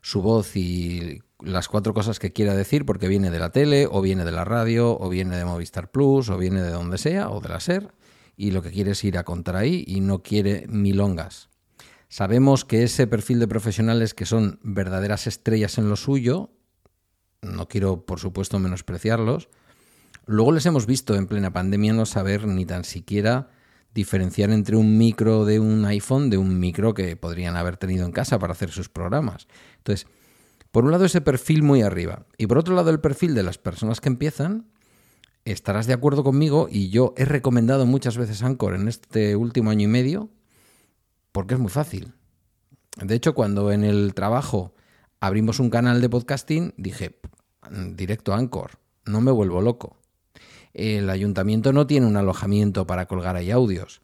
su 0.00 0.20
voz 0.20 0.56
y 0.56 1.22
las 1.40 1.68
cuatro 1.68 1.94
cosas 1.94 2.18
que 2.18 2.32
quiera 2.32 2.54
decir, 2.54 2.84
porque 2.84 3.08
viene 3.08 3.30
de 3.30 3.38
la 3.38 3.50
tele, 3.50 3.86
o 3.90 4.00
viene 4.00 4.24
de 4.24 4.32
la 4.32 4.44
radio, 4.44 4.98
o 4.98 5.08
viene 5.08 5.36
de 5.36 5.44
Movistar 5.44 5.90
Plus, 5.90 6.28
o 6.30 6.38
viene 6.38 6.62
de 6.62 6.70
donde 6.70 6.98
sea, 6.98 7.30
o 7.30 7.40
de 7.40 7.48
la 7.48 7.60
SER, 7.60 7.92
y 8.36 8.50
lo 8.50 8.62
que 8.62 8.70
quiere 8.70 8.92
es 8.92 9.04
ir 9.04 9.18
a 9.18 9.24
contar 9.24 9.56
ahí 9.56 9.84
y 9.86 10.00
no 10.00 10.22
quiere 10.22 10.66
milongas. 10.68 11.48
Sabemos 12.08 12.64
que 12.64 12.82
ese 12.82 13.06
perfil 13.06 13.40
de 13.40 13.48
profesionales 13.48 14.14
que 14.14 14.26
son 14.26 14.58
verdaderas 14.62 15.26
estrellas 15.26 15.78
en 15.78 15.88
lo 15.88 15.96
suyo, 15.96 16.50
no 17.42 17.68
quiero 17.68 18.06
por 18.06 18.20
supuesto 18.20 18.58
menospreciarlos, 18.58 19.48
luego 20.26 20.52
les 20.52 20.66
hemos 20.66 20.86
visto 20.86 21.14
en 21.16 21.26
plena 21.26 21.52
pandemia 21.52 21.92
no 21.92 22.06
saber 22.06 22.46
ni 22.46 22.66
tan 22.66 22.84
siquiera 22.84 23.48
diferenciar 23.94 24.50
entre 24.50 24.76
un 24.76 24.98
micro 24.98 25.44
de 25.44 25.60
un 25.60 25.84
iPhone 25.84 26.28
de 26.28 26.36
un 26.36 26.58
micro 26.58 26.94
que 26.94 27.16
podrían 27.16 27.56
haber 27.56 27.76
tenido 27.76 28.04
en 28.04 28.12
casa 28.12 28.38
para 28.38 28.52
hacer 28.52 28.70
sus 28.70 28.88
programas. 28.88 29.46
Entonces, 29.78 30.06
por 30.72 30.84
un 30.84 30.90
lado 30.90 31.04
ese 31.04 31.20
perfil 31.20 31.62
muy 31.62 31.82
arriba 31.82 32.26
y 32.36 32.48
por 32.48 32.58
otro 32.58 32.74
lado 32.74 32.90
el 32.90 33.00
perfil 33.00 33.34
de 33.34 33.44
las 33.44 33.58
personas 33.58 34.00
que 34.00 34.08
empiezan, 34.08 34.66
estarás 35.44 35.86
de 35.86 35.92
acuerdo 35.92 36.24
conmigo 36.24 36.66
y 36.70 36.90
yo 36.90 37.14
he 37.16 37.24
recomendado 37.24 37.86
muchas 37.86 38.18
veces 38.18 38.42
Anchor 38.42 38.74
en 38.74 38.88
este 38.88 39.36
último 39.36 39.70
año 39.70 39.84
y 39.84 39.88
medio 39.88 40.30
porque 41.30 41.54
es 41.54 41.60
muy 41.60 41.70
fácil. 41.70 42.14
De 43.00 43.14
hecho, 43.14 43.34
cuando 43.34 43.70
en 43.70 43.84
el 43.84 44.14
trabajo 44.14 44.74
abrimos 45.20 45.60
un 45.60 45.70
canal 45.70 46.00
de 46.00 46.08
podcasting, 46.08 46.74
dije, 46.76 47.20
directo 47.70 48.32
a 48.34 48.38
Anchor, 48.38 48.72
no 49.04 49.20
me 49.20 49.30
vuelvo 49.30 49.60
loco 49.60 49.98
el 50.74 51.08
ayuntamiento 51.08 51.72
no 51.72 51.86
tiene 51.86 52.06
un 52.06 52.16
alojamiento 52.16 52.86
para 52.86 53.06
colgar 53.06 53.36
ahí 53.36 53.50
audios. 53.50 54.02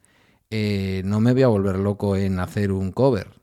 Eh, 0.51 1.03
no 1.05 1.21
me 1.21 1.33
voy 1.33 1.43
a 1.43 1.49
volver 1.49 1.79
loco 1.79 2.17
en 2.17 2.39
hacer 2.39 2.73
un 2.73 2.93
cover. 2.93 3.41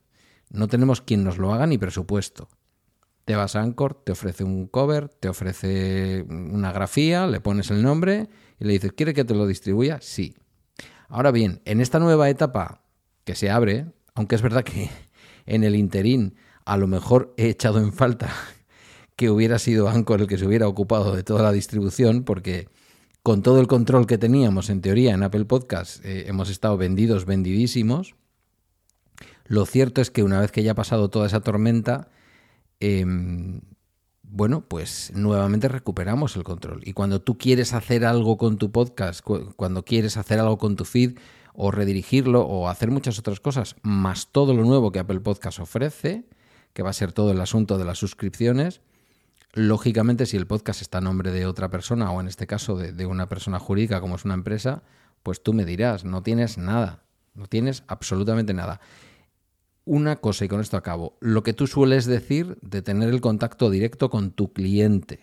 No 0.50 0.68
tenemos 0.68 1.02
quien 1.02 1.24
nos 1.24 1.38
lo 1.38 1.54
haga 1.54 1.68
ni 1.68 1.78
presupuesto. 1.78 2.48
Te 3.26 3.36
vas 3.36 3.58
a 3.58 3.62
Anchor, 3.62 3.94
te 3.94 4.14
ofrece 4.14 4.46
un 4.46 4.68
cover, 4.68 5.10
te 5.10 5.28
ofrece 5.28 6.26
una 6.30 6.72
grafía, 6.72 7.28
le 7.28 7.42
pones 7.42 7.70
el 7.72 7.84
nombre 7.84 8.30
y 8.58 8.66
le 8.66 8.74
dices, 8.74 8.94
¿quiere 8.94 9.14
que 9.14 9.26
te 9.26 9.36
lo 9.36 9.46
distribuya? 9.46 10.00
Sí. 10.02 10.36
Ahora 11.10 11.32
bien, 11.32 11.62
en 11.66 11.82
esta 11.82 12.00
nueva 12.00 12.30
etapa 12.30 12.84
que 13.26 13.36
se 13.36 13.50
abre, 13.50 13.88
aunque 14.16 14.36
es 14.36 14.42
verdad 14.42 14.64
que 14.64 14.90
en 15.46 15.66
el 15.66 15.76
interín 15.76 16.36
a 16.64 16.78
lo 16.78 16.88
mejor 16.88 17.34
he 17.38 17.50
echado 17.50 17.80
en 17.80 17.92
falta 17.92 18.30
que 19.18 19.30
hubiera 19.30 19.60
sido 19.60 19.90
Anchor 19.90 20.22
el 20.22 20.28
que 20.28 20.38
se 20.38 20.46
hubiera 20.46 20.68
ocupado 20.68 21.14
de 21.14 21.24
toda 21.24 21.44
la 21.44 21.52
distribución, 21.52 22.24
porque 22.24 22.70
con 23.28 23.42
todo 23.42 23.60
el 23.60 23.68
control 23.68 24.08
que 24.08 24.18
teníamos 24.18 24.70
en 24.70 24.80
teoría 24.80 25.14
en 25.14 25.22
Apple 25.22 25.44
Podcast, 25.44 26.00
eh, 26.06 26.30
hemos 26.30 26.50
estado 26.50 26.78
vendidos, 26.78 27.26
vendidísimos. 27.26 28.16
Lo 29.44 29.66
cierto 29.66 30.00
es 30.00 30.10
que 30.10 30.24
una 30.24 30.40
vez 30.40 30.54
que 30.54 30.64
ya 30.64 30.72
ha 30.72 30.76
pasado 30.76 31.10
toda 31.10 31.28
esa 31.28 31.42
tormenta, 31.42 32.08
em, 32.80 33.60
bueno, 34.24 34.62
pues 34.62 35.12
nuevamente 35.14 35.68
recuperamos 35.68 36.38
el 36.38 36.46
control. 36.46 36.80
Y 36.86 36.94
cuando 36.94 37.22
tú 37.22 37.38
quieres 37.38 37.74
hacer 37.74 38.06
algo 38.06 38.38
con 38.38 38.58
tu 38.58 38.72
podcast, 38.72 39.20
cuando 39.58 39.84
quieres 39.84 40.16
hacer 40.16 40.40
algo 40.40 40.58
con 40.58 40.78
tu 40.78 40.86
feed, 40.86 41.18
o 41.54 41.70
redirigirlo, 41.70 42.44
o 42.44 42.70
hacer 42.70 42.92
muchas 42.92 43.20
otras 43.20 43.42
cosas, 43.42 43.76
más 43.82 44.30
todo 44.32 44.54
lo 44.54 44.64
nuevo 44.64 44.94
que 44.94 45.00
Apple 45.00 45.20
Podcast 45.20 45.60
ofrece, 45.60 46.24
que 46.72 46.82
va 46.82 46.92
a 46.92 46.94
ser 46.94 47.12
todo 47.12 47.32
el 47.32 47.42
asunto 47.42 47.78
de 47.78 47.84
las 47.84 47.98
suscripciones, 47.98 48.80
lógicamente 49.58 50.26
si 50.26 50.38
el 50.38 50.48
podcast 50.48 50.82
está 50.82 51.00
a 51.00 51.02
nombre 51.02 51.32
de 51.32 51.46
otra 51.46 51.70
persona, 51.70 52.12
o 52.12 52.22
en 52.22 52.28
este 52.28 52.48
caso 52.48 52.78
de, 52.78 52.94
de 52.94 53.06
una 53.06 53.28
persona 53.28 53.60
jurídica 53.60 54.00
como 54.00 54.16
es 54.16 54.26
una 54.26 54.34
empresa, 54.36 54.84
pues 55.24 55.44
tú 55.44 55.54
me 55.54 55.66
dirás, 55.66 56.06
no 56.06 56.24
tienes 56.24 56.58
nada, 56.58 57.04
no 57.34 57.48
tienes 57.48 57.84
absolutamente 57.88 58.54
nada 58.54 58.80
una 59.88 60.18
cosa 60.18 60.46
y 60.46 60.48
con 60.48 60.60
esto 60.60 60.78
acabo. 60.78 61.18
Lo 61.22 61.44
que 61.44 61.54
tú 61.54 61.66
sueles 61.66 62.06
decir 62.06 62.58
de 62.62 62.82
tener 62.82 63.10
el 63.10 63.22
contacto 63.22 63.70
directo 63.70 64.10
con 64.10 64.32
tu 64.32 64.52
cliente. 64.54 65.22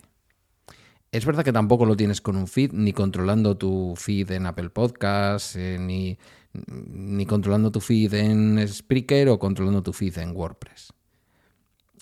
Es 1.11 1.25
verdad 1.25 1.45
que 1.45 1.53
tampoco 1.53 1.85
lo 1.85 1.95
tienes 1.95 2.19
con 2.19 2.35
un 2.35 2.47
feed, 2.47 2.73
ni 2.73 2.91
controlando 2.91 3.55
tu 3.55 3.93
feed 3.95 4.31
en 4.31 4.47
Apple 4.47 4.71
Podcasts, 4.71 5.55
eh, 5.55 5.77
ni, 5.79 6.17
ni 6.67 7.25
controlando 7.25 7.71
tu 7.71 7.79
feed 7.79 8.13
en 8.15 8.67
Spreaker 8.67 9.29
o 9.29 9.39
controlando 9.39 9.83
tu 9.83 9.93
feed 9.93 10.17
en 10.17 10.35
WordPress. 10.35 10.91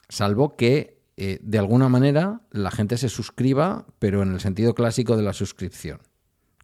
Salvo 0.09 0.55
que 0.55 1.02
eh, 1.15 1.39
de 1.41 1.59
alguna 1.59 1.89
manera 1.89 2.41
la 2.51 2.71
gente 2.71 2.97
se 2.97 3.09
suscriba, 3.09 3.85
pero 3.99 4.23
en 4.23 4.33
el 4.33 4.39
sentido 4.39 4.73
clásico 4.73 5.15
de 5.15 5.23
la 5.23 5.33
suscripción, 5.33 5.99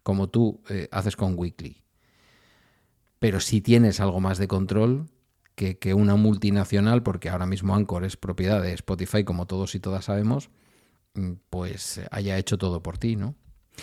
como 0.02 0.28
tú 0.28 0.62
eh, 0.68 0.88
haces 0.90 1.16
con 1.16 1.38
Weekly. 1.38 1.82
Pero 3.18 3.40
si 3.40 3.60
tienes 3.60 4.00
algo 4.00 4.20
más 4.20 4.38
de 4.38 4.48
control, 4.48 5.08
que, 5.54 5.94
una 5.94 6.16
multinacional, 6.16 7.02
porque 7.02 7.28
ahora 7.28 7.46
mismo 7.46 7.74
Anchor 7.74 8.04
es 8.04 8.16
propiedad 8.16 8.62
de 8.62 8.72
Spotify, 8.72 9.24
como 9.24 9.46
todos 9.46 9.74
y 9.74 9.80
todas 9.80 10.06
sabemos, 10.06 10.48
mm, 11.14 11.32
pues 11.50 12.00
haya 12.10 12.38
hecho 12.38 12.56
todo 12.56 12.82
por 12.82 12.96
ti, 12.96 13.16
¿no? 13.16 13.34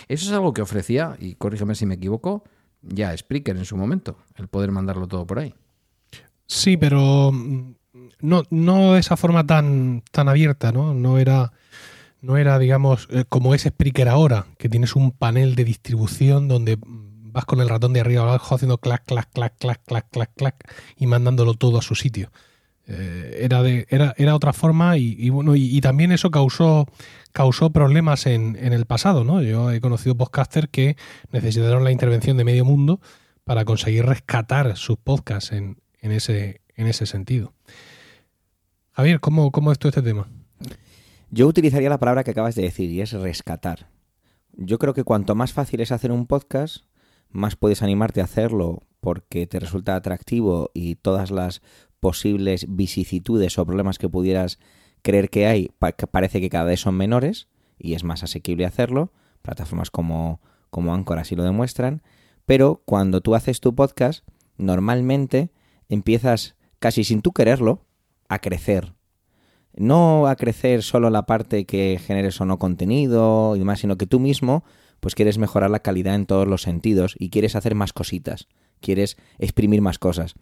Eso 0.07 0.26
es 0.26 0.32
algo 0.32 0.53
que 0.53 0.61
ofrecía, 0.61 1.15
y 1.20 1.36
corrígeme 1.36 1.76
si 1.76 1.86
me 1.86 1.95
equivoco, 1.95 2.43
ya 2.82 3.15
Spreaker 3.15 3.55
en 3.57 3.65
su 3.65 3.78
momento, 3.78 4.18
el 4.36 4.47
poder 4.47 4.72
mandarlo 4.72 5.07
todo 5.07 5.28
por 5.28 5.39
ahí. 5.39 5.53
Sí, 6.47 6.78
pero 6.78 7.32
mm, 7.32 7.76
no, 8.20 8.43
no 8.49 8.93
de 8.93 8.99
esa 8.99 9.18
forma 9.18 9.45
tan, 9.45 10.03
tan 10.11 10.30
abierta, 10.30 10.72
¿no? 10.72 10.93
No 10.93 11.18
era, 11.18 11.51
no 12.22 12.38
era, 12.38 12.59
digamos, 12.59 13.07
eh, 13.11 13.26
como 13.30 13.53
es 13.53 13.63
Spreaker 13.63 14.09
ahora, 14.09 14.47
que 14.57 14.70
tienes 14.70 14.95
un 14.95 15.11
panel 15.11 15.55
de 15.55 15.63
distribución 15.63 16.47
donde 16.47 16.78
vas 16.82 17.45
con 17.45 17.61
el 17.61 17.70
ratón 17.70 17.93
de 17.93 17.99
arriba 17.99 18.24
abajo 18.24 18.55
haciendo 18.55 18.80
clac, 18.80 19.05
clac, 19.05 19.30
clac, 19.32 19.55
clac, 19.57 19.82
clac, 19.86 20.09
clac, 20.09 20.32
clac 20.36 20.74
y 20.97 21.07
mandándolo 21.07 21.53
todo 21.53 21.78
a 21.78 21.82
su 21.82 21.95
sitio. 21.95 22.32
Eh, 22.88 23.39
era, 23.41 23.61
de, 23.63 23.86
era, 23.89 24.13
era, 24.18 24.34
otra 24.34 24.53
forma 24.53 24.97
y, 24.97 25.30
bueno, 25.30 25.55
y, 25.55 25.82
también 25.82 26.13
eso 26.13 26.32
causó, 26.32 26.88
causó 27.34 27.70
problemas 27.70 28.26
en, 28.26 28.57
en, 28.59 28.72
el 28.72 28.86
pasado, 28.86 29.26
¿no? 29.26 29.41
Yo 29.41 29.72
he 29.72 29.82
conocido 29.82 30.15
podcasters 30.15 30.70
que 30.72 30.95
necesitaron 31.32 31.84
la 31.84 31.91
intervención 31.91 32.38
de 32.38 32.45
medio 32.45 32.63
mundo 32.63 33.01
para 33.43 33.65
conseguir 33.65 34.05
rescatar 34.05 34.78
sus 34.78 34.97
podcasts 34.97 35.51
en, 35.51 35.78
en, 36.01 36.13
ese, 36.13 36.61
en 36.76 36.88
ese 36.88 37.05
sentido. 37.05 37.53
Javier, 38.97 39.19
¿cómo, 39.19 39.51
¿cómo 39.51 39.71
es 39.71 39.77
todo 39.77 39.89
este 39.89 40.01
tema? 40.01 40.27
Yo 41.29 41.45
utilizaría 41.45 41.87
la 41.87 41.99
palabra 41.99 42.23
que 42.23 42.31
acabas 42.31 42.55
de 42.55 42.63
decir 42.63 42.89
y 42.89 43.01
es 43.01 43.11
rescatar. 43.11 43.91
Yo 44.53 44.79
creo 44.79 44.95
que 44.95 45.03
cuanto 45.03 45.35
más 45.35 45.53
fácil 45.53 45.81
es 45.81 45.91
hacer 45.91 46.11
un 46.11 46.25
podcast, 46.25 46.77
más 47.29 47.55
puedes 47.55 47.83
animarte 47.83 48.21
a 48.21 48.23
hacerlo 48.23 48.87
porque 48.99 49.45
te 49.45 49.59
resulta 49.59 49.95
atractivo 49.95 50.71
y 50.73 50.95
todas 50.95 51.29
las 51.29 51.61
posibles 51.99 52.65
vicisitudes 52.67 53.59
o 53.59 53.67
problemas 53.67 53.99
que 53.99 54.09
pudieras 54.09 54.57
creer 55.03 55.29
que 55.29 55.45
hay 55.45 55.69
parece 56.09 56.41
que 56.41 56.49
cada 56.49 56.63
vez 56.63 56.79
son 56.79 56.95
menores 56.95 57.49
y 57.77 57.93
es 57.93 58.03
más 58.03 58.23
asequible 58.23 58.65
hacerlo. 58.65 59.13
Plataformas 59.43 59.91
como, 59.91 60.41
como 60.71 60.95
Anchor 60.95 61.19
así 61.19 61.35
lo 61.35 61.43
demuestran. 61.43 62.01
Pero 62.47 62.81
cuando 62.83 63.21
tú 63.21 63.35
haces 63.35 63.59
tu 63.59 63.75
podcast, 63.75 64.27
normalmente 64.57 65.51
empiezas 65.87 66.55
casi 66.79 67.03
sin 67.03 67.21
tú 67.21 67.31
quererlo 67.31 67.86
a 68.30 68.39
crecer. 68.39 68.93
No 69.75 70.28
a 70.28 70.36
crecer 70.36 70.82
solo 70.82 71.09
la 71.09 71.25
parte 71.25 71.65
que 71.65 71.99
generes 72.03 72.41
o 72.41 72.45
no 72.45 72.57
contenido 72.57 73.55
y 73.55 73.59
demás, 73.59 73.80
sino 73.80 73.97
que 73.97 74.07
tú 74.07 74.19
mismo 74.19 74.63
pues 74.99 75.13
quieres 75.13 75.38
mejorar 75.38 75.69
la 75.69 75.82
calidad 75.82 76.15
en 76.15 76.25
todos 76.25 76.47
los 76.47 76.63
sentidos 76.63 77.15
y 77.19 77.30
quieres 77.30 77.55
hacer 77.55 77.75
más 77.75 77.93
cositas, 77.93 78.47
quieres 78.82 79.17
exprimir 79.38 79.82
más 79.82 79.99
cosas. 79.99 80.34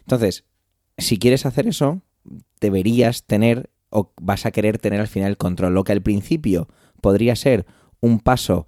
Entonces, 0.00 0.44
si 0.98 1.18
quieres 1.18 1.46
hacer 1.46 1.66
eso, 1.66 2.02
deberías 2.60 3.24
tener 3.24 3.70
o 3.90 4.12
vas 4.20 4.46
a 4.46 4.50
querer 4.50 4.78
tener 4.78 5.00
al 5.00 5.08
final 5.08 5.30
el 5.30 5.36
control. 5.36 5.74
Lo 5.74 5.84
que 5.84 5.92
al 5.92 6.02
principio 6.02 6.68
podría 7.00 7.36
ser 7.36 7.66
un 8.00 8.20
paso 8.20 8.66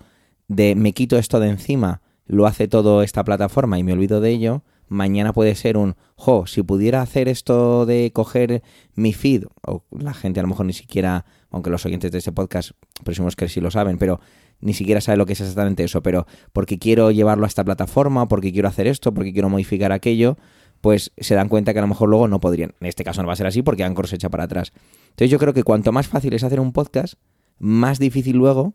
de 0.49 0.75
me 0.75 0.93
quito 0.93 1.19
esto 1.19 1.41
de 1.41 1.49
encima, 1.49 2.03
lo 2.27 2.47
hace 2.47 2.69
todo 2.69 3.03
esta 3.03 3.25
plataforma 3.25 3.79
y 3.79 3.83
me 3.83 3.93
olvido 3.93 4.21
de 4.21 4.31
ello, 4.31 4.65
mañana 4.89 5.33
puede 5.33 5.55
ser 5.55 5.77
un, 5.77 5.97
jo, 6.15 6.47
si 6.47 6.63
pudiera 6.63 7.03
hacer 7.03 7.29
esto 7.29 7.87
de 7.87 8.13
coger 8.13 8.63
mi 8.95 9.13
feed, 9.13 9.45
o 9.67 9.85
la 9.91 10.15
gente 10.15 10.41
a 10.41 10.43
lo 10.43 10.49
mejor 10.49 10.67
ni 10.67 10.73
siquiera, 10.73 11.25
aunque 11.51 11.71
los 11.71 11.85
oyentes 11.87 12.13
de 12.13 12.19
este 12.19 12.33
podcast 12.33 12.73
presumimos 13.05 13.37
que 13.37 13.49
sí 13.49 13.61
lo 13.61 13.71
saben, 13.71 13.99
pero 13.99 14.21
ni 14.61 14.75
siquiera 14.75 15.01
sabe 15.01 15.19
lo 15.19 15.27
que 15.27 15.35
es 15.35 15.41
exactamente 15.41 15.85
eso, 15.85 16.03
pero 16.03 16.27
porque 16.53 16.79
quiero 16.79 17.11
llevarlo 17.11 17.45
a 17.45 17.49
esta 17.49 17.65
plataforma, 17.65 18.29
porque 18.29 18.53
quiero 18.53 18.69
hacer 18.69 18.87
esto, 18.87 19.13
porque 19.13 19.33
quiero 19.33 19.49
modificar 19.49 19.93
aquello, 19.93 20.37
pues 20.81 21.13
se 21.19 21.35
dan 21.35 21.49
cuenta 21.49 21.73
que 21.73 21.79
a 21.79 21.83
lo 21.83 21.89
mejor 21.89 22.09
luego 22.09 22.29
no 22.29 22.41
podrían. 22.41 22.75
En 22.81 22.87
este 22.87 23.05
caso 23.05 23.23
no 23.23 23.29
va 23.29 23.35
a 23.35 23.37
ser 23.37 23.47
así 23.47 23.63
porque 23.63 23.85
Anchor 23.85 24.09
se 24.09 24.17
echa 24.17 24.31
para 24.31 24.45
atrás. 24.45 24.73
Entonces 25.11 25.31
yo 25.31 25.39
creo 25.39 25.53
que 25.53 25.63
cuanto 25.63 25.93
más 25.93 26.07
fácil 26.07 26.33
es 26.35 26.45
hacer 26.45 26.61
un 26.61 26.73
podcast, 26.73 27.15
más 27.59 27.99
difícil 27.99 28.37
luego, 28.37 28.75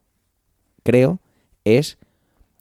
creo, 0.83 1.21
es 1.63 1.97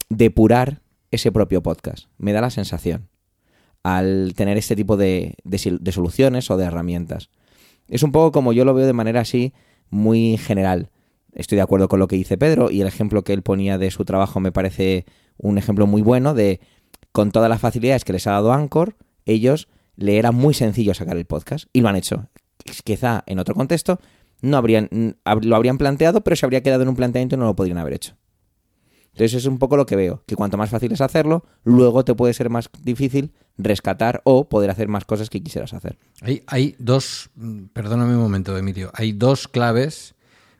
depurar 0.08 0.82
ese 1.10 1.32
propio 1.32 1.62
podcast. 1.62 2.06
Me 2.18 2.32
da 2.32 2.40
la 2.40 2.50
sensación 2.50 3.09
al 3.82 4.34
tener 4.36 4.56
este 4.58 4.76
tipo 4.76 4.96
de, 4.96 5.34
de 5.44 5.92
soluciones 5.92 6.50
o 6.50 6.56
de 6.56 6.64
herramientas. 6.64 7.30
Es 7.88 8.02
un 8.02 8.12
poco 8.12 8.32
como 8.32 8.52
yo 8.52 8.64
lo 8.64 8.74
veo 8.74 8.86
de 8.86 8.92
manera 8.92 9.20
así 9.20 9.52
muy 9.90 10.36
general 10.36 10.90
estoy 11.32 11.56
de 11.56 11.62
acuerdo 11.62 11.88
con 11.88 11.98
lo 11.98 12.08
que 12.08 12.16
dice 12.16 12.38
Pedro 12.38 12.70
y 12.70 12.80
el 12.80 12.86
ejemplo 12.86 13.22
que 13.22 13.32
él 13.32 13.42
ponía 13.42 13.78
de 13.78 13.90
su 13.90 14.04
trabajo 14.04 14.40
me 14.40 14.52
parece 14.52 15.04
un 15.36 15.58
ejemplo 15.58 15.86
muy 15.86 16.02
bueno 16.02 16.34
de 16.34 16.60
con 17.12 17.30
todas 17.30 17.48
las 17.48 17.60
facilidades 17.60 18.04
que 18.04 18.12
les 18.12 18.26
ha 18.26 18.32
dado 18.32 18.52
Anchor, 18.52 18.96
ellos 19.24 19.68
le 19.96 20.18
era 20.18 20.32
muy 20.32 20.54
sencillo 20.54 20.94
sacar 20.94 21.16
el 21.16 21.24
podcast 21.24 21.68
y 21.72 21.80
lo 21.80 21.88
han 21.88 21.96
hecho. 21.96 22.28
Quizá 22.84 23.24
en 23.26 23.38
otro 23.38 23.54
contexto 23.54 23.98
no 24.42 24.56
habrían 24.56 24.88
lo 24.90 25.56
habrían 25.56 25.78
planteado, 25.78 26.22
pero 26.22 26.36
se 26.36 26.46
habría 26.46 26.62
quedado 26.62 26.82
en 26.82 26.88
un 26.88 26.96
planteamiento 26.96 27.36
y 27.36 27.38
no 27.38 27.46
lo 27.46 27.56
podrían 27.56 27.78
haber 27.78 27.94
hecho. 27.94 28.14
Entonces 29.12 29.34
es 29.34 29.46
un 29.46 29.58
poco 29.58 29.76
lo 29.76 29.86
que 29.86 29.96
veo, 29.96 30.22
que 30.26 30.36
cuanto 30.36 30.56
más 30.56 30.70
fácil 30.70 30.92
es 30.92 31.00
hacerlo, 31.00 31.44
luego 31.64 32.04
te 32.04 32.14
puede 32.14 32.32
ser 32.32 32.48
más 32.48 32.70
difícil 32.82 33.32
rescatar 33.58 34.22
o 34.24 34.48
poder 34.48 34.70
hacer 34.70 34.88
más 34.88 35.04
cosas 35.04 35.30
que 35.30 35.42
quisieras 35.42 35.74
hacer. 35.74 35.98
Hay, 36.46 36.76
dos, 36.78 37.30
mm, 37.34 37.64
perdóname 37.72 38.14
un 38.14 38.22
momento, 38.22 38.56
Emilio, 38.56 38.90
hay 38.94 39.12
dos 39.12 39.48
claves 39.48 40.14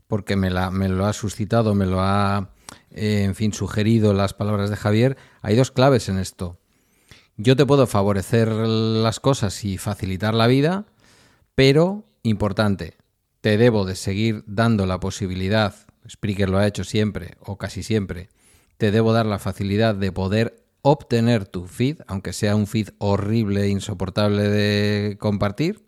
porque 0.07 0.37
me, 0.37 0.51
la, 0.51 0.71
me 0.71 0.89
lo 0.89 1.07
ha 1.07 1.13
suscitado, 1.13 1.75
me 1.75 1.87
lo 1.87 2.01
ha, 2.01 2.51
eh, 2.91 3.23
en 3.25 3.35
fin, 3.35 3.53
sugerido 3.53 4.13
las 4.13 4.35
palabras 4.35 4.69
de 4.69 4.77
Javier, 4.77 5.17
hay 5.41 5.55
dos 5.55 5.71
claves 5.71 6.09
en 6.09 6.19
esto. 6.19 6.59
Yo 7.37 7.57
te 7.57 7.65
puedo 7.65 7.87
favorecer 7.87 8.49
las 8.49 9.21
cosas 9.21 9.65
y 9.65 9.79
facilitar 9.79 10.35
la 10.35 10.49
vida, 10.49 10.87
pero, 11.55 12.05
importante, 12.23 12.97
te 13.41 13.57
debo 13.57 13.87
de 13.87 13.95
seguir 13.95 14.43
dando 14.47 14.85
la 14.85 15.01
posibilidad, 15.01 15.75
Spreaker 16.09 16.51
lo 16.51 16.59
ha 16.59 16.67
hecho 16.67 16.85
siempre 16.85 17.37
o 17.41 17.57
casi 17.57 17.83
siempre, 17.83 18.29
te 18.81 18.91
debo 18.91 19.13
dar 19.13 19.27
la 19.27 19.39
facilidad 19.39 19.95
de 19.95 20.11
poder 20.11 20.65
obtener 20.83 21.47
tu 21.47 21.67
feed, 21.67 21.99
aunque 22.09 22.33
sea 22.33 22.57
un 22.57 22.67
feed 22.67 22.89
horrible 22.99 23.63
e 23.63 23.69
insoportable 23.69 24.49
de 24.49 25.17
compartir, 25.21 25.85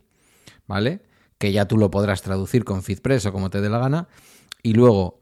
¿vale? 0.69 1.03
que 1.43 1.51
ya 1.51 1.67
tú 1.67 1.77
lo 1.77 1.91
podrás 1.91 2.23
traducir 2.23 2.65
con 2.65 2.85
FeedPress 2.85 3.27
o 3.27 3.33
como 3.33 3.51
te 3.51 3.61
dé 3.61 3.69
la 3.69 3.81
gana. 3.81 4.07
Y 4.63 4.75
luego, 4.75 5.21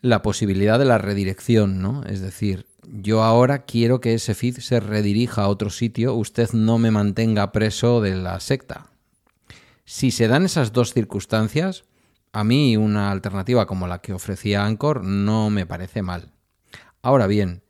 la 0.00 0.22
posibilidad 0.22 0.78
de 0.78 0.86
la 0.86 0.96
redirección, 0.96 1.82
¿no? 1.82 2.02
Es 2.04 2.22
decir, 2.22 2.64
yo 2.86 3.22
ahora 3.22 3.66
quiero 3.66 4.00
que 4.00 4.14
ese 4.14 4.34
feed 4.34 4.56
se 4.60 4.80
redirija 4.80 5.42
a 5.42 5.48
otro 5.48 5.68
sitio, 5.68 6.14
usted 6.14 6.52
no 6.54 6.78
me 6.78 6.90
mantenga 6.90 7.52
preso 7.52 8.00
de 8.00 8.16
la 8.16 8.40
secta, 8.40 8.86
Si 9.84 10.12
se 10.12 10.28
dan 10.28 10.46
esas 10.46 10.72
dos 10.72 10.94
circunstancias, 10.94 11.84
a 12.32 12.42
mí 12.42 12.78
una 12.78 13.10
alternativa 13.10 13.66
como 13.66 13.86
la 13.86 14.00
que 14.00 14.14
ofrecía 14.14 14.64
Anchor 14.64 15.04
no 15.04 15.50
me 15.50 15.66
parece 15.66 16.00
mal. 16.00 16.32
Ahora 17.02 17.26
bien, 17.26 17.64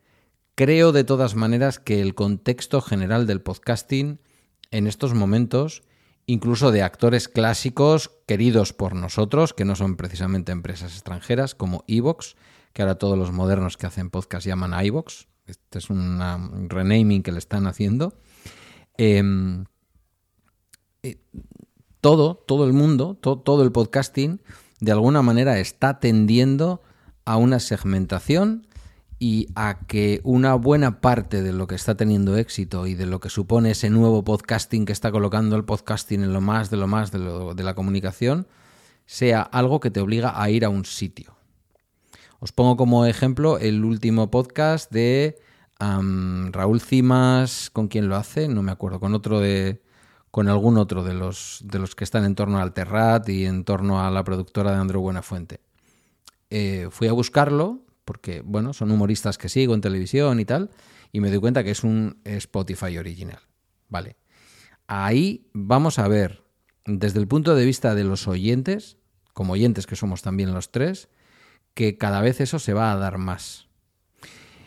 creo 0.54 0.92
de 0.92 1.04
todas 1.04 1.34
maneras 1.34 1.78
que 1.78 2.02
el 2.02 2.14
contexto 2.14 2.82
general 2.82 3.26
del 3.26 3.40
podcasting 3.40 4.20
en 4.70 4.86
estos 4.86 5.14
momentos, 5.14 5.82
incluso 6.26 6.70
de 6.70 6.82
actores 6.82 7.28
clásicos 7.28 8.10
queridos 8.26 8.74
por 8.74 8.94
nosotros, 8.94 9.54
que 9.54 9.64
no 9.64 9.74
son 9.74 9.96
precisamente 9.96 10.52
empresas 10.52 10.92
extranjeras, 10.92 11.54
como 11.54 11.82
Evox, 11.86 12.36
que 12.74 12.82
ahora 12.82 12.98
todos 12.98 13.16
los 13.16 13.32
modernos 13.32 13.78
que 13.78 13.86
hacen 13.86 14.10
podcast 14.10 14.46
llaman 14.46 14.74
iVox. 14.84 15.28
Este 15.46 15.78
es 15.78 15.88
un 15.88 16.68
renaming 16.68 17.22
que 17.22 17.32
le 17.32 17.38
están 17.38 17.66
haciendo. 17.66 18.18
Em, 18.98 19.64
eh, 21.02 21.16
todo, 22.02 22.34
todo 22.36 22.66
el 22.66 22.74
mundo, 22.74 23.14
todo 23.14 23.62
el 23.62 23.72
podcasting, 23.72 24.42
de 24.80 24.92
alguna 24.92 25.22
manera 25.22 25.59
está 25.59 26.00
tendiendo 26.00 26.82
a 27.24 27.38
una 27.38 27.60
segmentación 27.60 28.66
y 29.23 29.47
a 29.55 29.78
que 29.86 30.20
una 30.24 30.57
buena 30.57 31.01
parte 31.01 31.43
de 31.43 31.53
lo 31.53 31.69
que 31.69 31.77
está 31.77 31.97
teniendo 31.97 32.36
éxito 32.36 32.89
y 32.89 32.94
de 32.94 33.07
lo 33.07 33.20
que 33.20 33.28
supone 33.28 33.70
ese 33.70 33.89
nuevo 33.89 34.24
podcasting 34.24 34.85
que 34.85 34.93
está 34.93 35.12
colocando 35.12 35.55
el 35.55 35.65
podcasting 35.65 36.24
en 36.24 36.32
lo 36.32 36.40
más 36.40 36.70
de 36.70 36.77
lo 36.77 36.89
más 36.89 37.12
de, 37.12 37.20
la 37.62 37.74
comunicación 37.77 38.49
sea 39.07 39.43
algo 39.43 39.78
que 39.78 39.93
te 39.93 40.01
obliga 40.01 40.43
a 40.43 40.51
ir 40.51 40.65
a 40.65 40.70
un 40.70 40.85
sitio. 40.85 41.36
Os 42.40 42.51
pongo 42.51 42.77
como 42.77 43.07
ejemplo 43.07 43.59
el 43.59 43.85
último 43.85 44.28
podcast 44.28 44.90
de 44.90 45.39
Raúl 45.78 46.81
Cimas, 46.81 47.70
¿con 47.70 47.86
quién 47.86 48.09
lo 48.09 48.16
hace? 48.16 48.49
No 48.49 48.65
me 48.65 48.73
acuerdo, 48.73 48.99
con 48.99 49.15
otro 49.15 49.39
de. 49.39 49.82
con 50.32 50.49
algún 50.49 50.78
otro 50.78 51.05
de 51.05 51.15
los, 51.15 51.61
de 51.62 51.78
los 51.78 51.94
que 51.94 52.03
están 52.03 52.24
en 52.24 52.35
torno 52.35 52.59
al 52.59 52.73
Terrat 52.73 53.28
y 53.28 53.47
en 53.47 53.62
torno 53.62 54.05
a 54.05 54.11
la 54.11 54.24
productora 54.24 54.73
de 54.73 54.78
Andrew 54.78 55.01
Buenafuente. 55.01 55.61
Eh, 56.51 56.89
fui 56.90 57.07
a 57.07 57.12
buscarlo, 57.12 57.82
porque, 58.05 58.43
bueno, 58.45 58.73
son 58.73 58.91
humoristas 58.91 59.39
que 59.39 59.49
sigo 59.49 59.74
en 59.74 59.81
televisión 59.81 60.41
y 60.41 60.45
tal, 60.45 60.70
y 61.12 61.20
me 61.20 61.31
doy 61.31 61.39
cuenta 61.39 61.65
que 61.65 61.70
es 61.70 61.85
un 61.85 62.20
Spotify 62.24 62.99
original. 62.99 63.41
Vale. 63.89 64.16
Ahí 64.87 65.49
vamos 65.53 65.99
a 65.99 66.09
ver, 66.09 66.43
desde 66.85 67.20
el 67.20 67.29
punto 67.29 67.55
de 67.55 67.65
vista 67.65 67.95
de 67.95 68.05
los 68.05 68.27
oyentes, 68.27 68.97
como 69.33 69.53
oyentes 69.55 69.87
que 69.87 69.97
somos 69.97 70.23
también 70.23 70.53
los 70.53 70.70
tres, 70.70 71.09
que 71.74 71.97
cada 71.97 72.20
vez 72.20 72.41
eso 72.41 72.59
se 72.59 72.74
va 72.74 72.93
a 72.93 72.97
dar 72.97 73.19
más. 73.19 73.69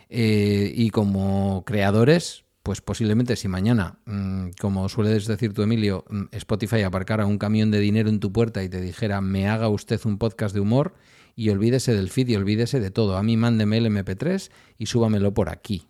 Eh, 0.10 0.72
y 0.76 0.90
como 0.92 1.64
creadores, 1.66 2.46
pues 2.64 2.82
posiblemente 2.82 3.36
si 3.36 3.48
mañana, 3.48 4.00
mm, 4.06 4.50
como 4.60 4.90
sueles 4.90 5.28
decir 5.28 5.54
tú, 5.54 5.62
Emilio, 5.62 6.06
mm, 6.10 6.24
Spotify 6.32 6.82
aparcara 6.82 7.26
un 7.26 7.38
camión 7.38 7.70
de 7.70 7.80
dinero 7.80 8.10
en 8.10 8.20
tu 8.20 8.32
puerta 8.32 8.64
y 8.64 8.70
te 8.70 8.82
dijera, 8.82 9.22
me 9.22 9.48
haga 9.48 9.70
usted 9.70 10.00
un 10.06 10.18
podcast 10.18 10.56
de 10.56 10.62
humor 10.62 10.96
y 11.36 11.50
olvídese 11.50 11.94
del 11.94 12.10
feed 12.10 12.30
y 12.30 12.36
olvídese 12.36 12.80
de 12.80 12.92
todo. 12.92 13.18
A 13.18 13.24
mí 13.24 13.38
mándeme 13.38 13.78
el 13.78 13.88
MP3 13.88 14.50
y 14.78 14.86
súbamelo 14.86 15.34
por 15.34 15.50
aquí. 15.50 15.88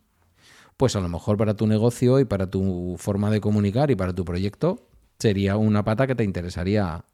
Pues 0.78 0.96
a 0.96 1.00
lo 1.00 1.08
mejor 1.08 1.38
para 1.38 1.54
tu 1.54 1.68
negocio 1.68 2.20
y 2.20 2.26
para 2.26 2.50
tu 2.50 2.96
forma 2.98 3.30
de 3.30 3.40
comunicar 3.40 3.92
y 3.92 3.96
para 3.96 4.14
tu 4.14 4.26
proyecto 4.26 4.88
sería 5.20 5.56
una 5.56 5.86
pata 5.86 6.08
que 6.08 6.16
te 6.16 6.24
interesaría 6.24 7.06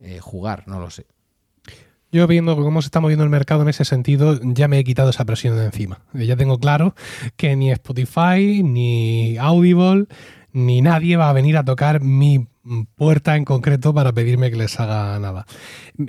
eh, 0.00 0.18
jugar, 0.20 0.64
no 0.66 0.80
lo 0.80 0.90
sé. 0.90 1.06
Yo 2.10 2.26
viendo 2.28 2.56
cómo 2.56 2.80
se 2.80 2.86
está 2.86 3.00
moviendo 3.00 3.24
el 3.24 3.30
mercado 3.30 3.62
en 3.62 3.68
ese 3.68 3.84
sentido, 3.84 4.38
ya 4.42 4.68
me 4.68 4.78
he 4.78 4.84
quitado 4.84 5.10
esa 5.10 5.24
presión 5.24 5.56
de 5.56 5.64
encima. 5.64 6.02
Ya 6.12 6.36
tengo 6.36 6.58
claro 6.58 6.94
que 7.36 7.56
ni 7.56 7.72
Spotify, 7.72 8.62
ni 8.62 9.36
Audible, 9.36 10.06
ni 10.52 10.80
nadie 10.80 11.16
va 11.16 11.28
a 11.28 11.32
venir 11.32 11.56
a 11.56 11.64
tocar 11.64 12.00
mi 12.00 12.46
puerta 12.94 13.36
en 13.36 13.44
concreto 13.44 13.92
para 13.94 14.12
pedirme 14.12 14.50
que 14.50 14.56
les 14.56 14.78
haga 14.80 15.18
nada. 15.18 15.46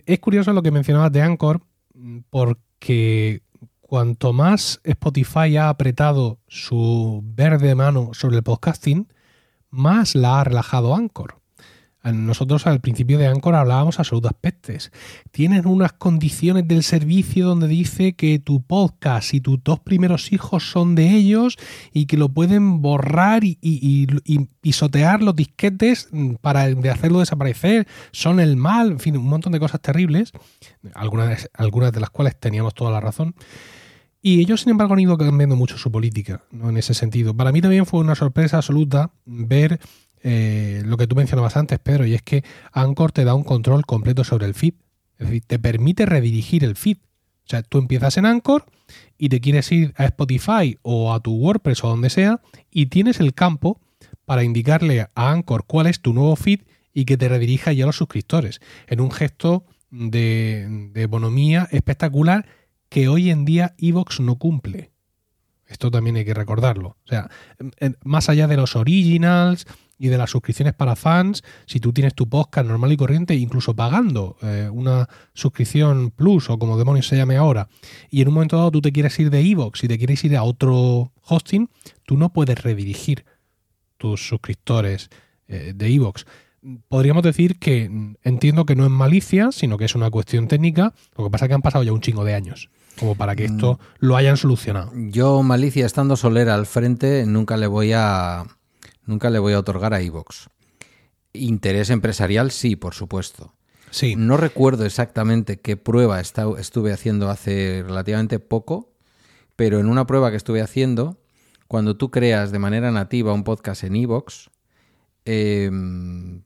Es 0.06 0.19
curioso 0.19 0.53
lo 0.53 0.64
que 0.64 0.72
mencionabas 0.72 1.11
de 1.11 1.22
Anchor, 1.22 1.61
porque 2.30 3.41
cuanto 3.82 4.34
más 4.34 4.82
Spotify 4.84 5.57
ha 5.57 5.69
apretado 5.69 6.40
su 6.48 7.22
verde 7.23 7.76
mano 7.76 8.11
sobre 8.14 8.38
el 8.38 8.44
podcasting, 8.44 9.07
más 9.69 10.15
la 10.15 10.40
ha 10.40 10.44
relajado 10.44 10.95
Anchor. 10.95 11.40
Nosotros 12.14 12.68
al 12.68 12.82
principio 12.82 13.18
de 13.18 13.27
Anchor 13.27 13.56
hablábamos 13.56 13.99
absolutas 13.99 14.34
pestes. 14.40 14.91
Tienen 15.32 15.65
unas 15.65 15.94
condiciones 15.94 16.68
del 16.68 16.84
servicio 16.84 17.48
donde 17.48 17.68
dice 17.68 18.14
que 18.14 18.38
tu 18.38 18.61
podcast 18.61 19.34
y 19.34 19.41
tus 19.41 19.64
dos 19.64 19.80
primeros 19.80 20.32
hijos 20.32 20.69
son 20.69 20.94
de 20.95 21.10
ellos 21.10 21.57
y 21.94 22.06
que 22.06 22.18
lo 22.18 22.30
pueden 22.30 22.82
borrar 22.82 23.44
y, 23.44 23.56
pisotear 24.61 25.22
los 25.22 25.36
disquetes 25.36 26.10
para 26.41 26.64
hacerlo 26.91 27.19
desaparecer. 27.19 27.88
Son 28.11 28.40
el 28.40 28.56
mal, 28.56 28.91
en 28.91 28.99
fin, 28.99 29.18
un 29.18 29.27
montón 29.27 29.53
de 29.53 29.60
cosas 29.60 29.82
terribles, 29.82 30.32
algunas, 30.94 31.49
algunas 31.53 31.91
de 31.91 31.99
las 31.99 32.10
cuales 32.11 32.40
teníamos 32.40 32.73
toda 32.76 32.91
la 32.91 32.99
razón. 32.99 33.36
Y 34.22 34.40
ellos, 34.40 34.61
sin 34.61 34.72
embargo, 34.72 34.95
han 34.95 35.02
ido 35.02 35.18
cambiando 35.19 35.56
mucho 35.56 35.77
su 35.77 35.91
política 35.91 36.41
¿no? 36.49 36.69
en 36.69 36.77
ese 36.77 36.95
sentido. 36.95 37.36
Para 37.36 37.52
mí 37.52 37.61
también 37.61 37.86
fue 37.86 37.99
una 37.99 38.15
sorpresa 38.15 38.57
absoluta 38.57 39.11
ver 39.26 39.80
eh, 40.28 40.82
lo 40.84 40.98
que 40.98 41.06
tú 41.06 41.16
mencionabas 41.16 41.56
antes, 41.56 41.78
Pedro, 41.78 42.08
y 42.08 42.16
es 42.16 42.24
que 42.24 42.44
Anchor 42.72 43.12
te 43.12 43.26
da 43.26 43.36
un 43.36 43.44
control 43.44 43.86
completo 43.86 44.24
sobre 44.24 44.48
el 44.48 44.56
feed. 44.56 44.74
Es 45.20 45.28
decir, 45.28 45.44
te 45.46 45.60
permite 45.60 46.08
redirigir 46.08 46.64
el 46.64 46.76
feed. 46.76 46.98
O 46.98 47.48
sea, 47.48 47.62
tú 47.62 47.78
empiezas 47.78 48.18
en 48.18 48.26
Anchor 48.26 48.66
y 49.20 49.30
te 49.30 49.40
quieres 49.40 49.72
ir 49.72 49.94
a 49.98 50.06
Spotify 50.06 50.80
o 50.82 51.14
a 51.14 51.20
tu 51.20 51.36
WordPress 51.36 51.84
o 51.84 51.90
donde 51.90 52.10
sea 52.10 52.42
y 52.72 52.88
tienes 52.88 53.20
el 53.20 53.36
campo 53.36 53.80
para 54.26 54.44
indicarle 54.44 55.02
a 55.02 55.32
Anchor 55.32 55.66
cuál 55.68 55.86
es 55.86 56.02
tu 56.02 56.12
nuevo 56.12 56.36
feed 56.36 56.62
y 56.92 57.06
que 57.06 57.18
te 57.18 57.30
redirija 57.30 57.72
ya 57.72 57.84
a 57.84 57.88
los 57.88 57.98
suscriptores. 57.98 58.62
En 58.88 59.02
un 59.02 59.12
gesto 59.12 59.64
de, 59.92 60.90
de 60.92 61.06
bonomía 61.06 61.68
espectacular 61.70 62.48
que 62.90 63.10
hoy 63.10 63.30
en 63.30 63.46
día 63.46 63.76
Evox 63.78 64.22
no 64.22 64.40
cumple. 64.40 64.90
Esto 65.68 65.92
también 65.92 66.16
hay 66.16 66.26
que 66.26 66.34
recordarlo. 66.34 66.98
O 67.06 67.08
sea, 67.08 67.30
más 68.04 68.30
allá 68.30 68.48
de 68.48 68.58
los 68.58 68.76
originals, 68.76 69.68
y 69.98 70.10
de 70.10 70.18
las 70.18 70.30
suscripciones 70.30 70.74
para 70.74 70.96
fans, 70.96 71.44
si 71.66 71.80
tú 71.80 71.94
tienes 71.94 72.14
tu 72.14 72.28
podcast 72.28 72.68
normal 72.68 72.92
y 72.92 72.98
corriente, 72.98 73.36
incluso 73.36 73.76
pagando 73.76 74.38
eh, 74.42 74.70
una 74.72 75.08
suscripción 75.34 76.12
plus 76.12 76.50
o 76.50 76.60
como 76.60 76.78
demonios 76.78 77.08
se 77.08 77.18
llame 77.18 77.38
ahora, 77.38 77.70
y 78.10 78.22
en 78.22 78.28
un 78.28 78.34
momento 78.34 78.58
dado 78.58 78.72
tú 78.72 78.82
te 78.82 78.92
quieres 78.92 79.18
ir 79.20 79.30
de 79.30 79.40
Evox 79.40 79.84
y 79.84 79.88
te 79.88 79.98
quieres 79.98 80.24
ir 80.24 80.36
a 80.36 80.44
otro 80.44 81.12
hosting, 81.24 81.70
tú 82.06 82.18
no 82.18 82.34
puedes 82.34 82.62
redirigir 82.62 83.26
tus 83.98 84.28
suscriptores 84.28 85.10
eh, 85.48 85.74
de 85.76 85.88
Evox. 85.88 86.26
Podríamos 86.88 87.24
decir 87.24 87.60
que 87.60 87.92
entiendo 88.24 88.66
que 88.66 88.76
no 88.76 88.86
es 88.86 88.90
malicia, 88.90 89.52
sino 89.52 89.78
que 89.78 89.86
es 89.86 89.94
una 89.94 90.10
cuestión 90.10 90.48
técnica, 90.48 90.94
lo 91.16 91.26
que 91.26 91.30
pasa 91.30 91.46
es 91.46 91.50
que 91.50 91.56
han 91.56 91.62
pasado 91.62 91.84
ya 91.84 91.94
un 91.94 92.02
chingo 92.02 92.26
de 92.26 92.34
años 92.34 92.70
como 92.98 93.16
para 93.16 93.36
que 93.36 93.44
esto 93.46 93.74
mm. 93.74 94.06
lo 94.06 94.16
hayan 94.16 94.38
solucionado. 94.38 94.92
Yo, 94.96 95.44
Malicia, 95.44 95.86
estando 95.86 96.16
Solera 96.16 96.56
al 96.56 96.66
frente, 96.66 97.26
nunca 97.26 97.58
le 97.58 97.68
voy 97.68 97.92
a, 97.94 98.46
Nunca 99.06 99.30
le 99.30 99.40
voy 99.40 99.53
a 99.53 99.60
otorgar 99.60 99.94
a 99.94 100.02
Evox. 100.02 100.49
Interés 101.34 101.90
empresarial, 101.90 102.52
sí, 102.52 102.76
por 102.76 102.94
supuesto. 102.94 103.53
Sí. 103.91 104.15
No 104.15 104.38
recuerdo 104.38 104.86
exactamente 104.86 105.60
qué 105.60 105.77
prueba 105.77 106.19
estuve 106.19 106.91
haciendo 106.91 107.30
hace 107.30 107.84
relativamente 107.86 108.40
poco, 108.40 108.94
pero 109.56 109.80
en 109.80 109.88
una 109.88 110.06
prueba 110.06 110.32
que 110.32 110.38
estuve 110.38 110.61
haciendo, 110.61 111.18
cuando 111.68 111.98
tú 111.98 112.11
creas 112.11 112.52
de 112.52 112.60
manera 112.60 112.91
nativa 112.91 113.34
un 113.34 113.44
podcast 113.44 113.84
en 113.84 113.95
Evox, 113.95 114.49
em, 115.23 116.44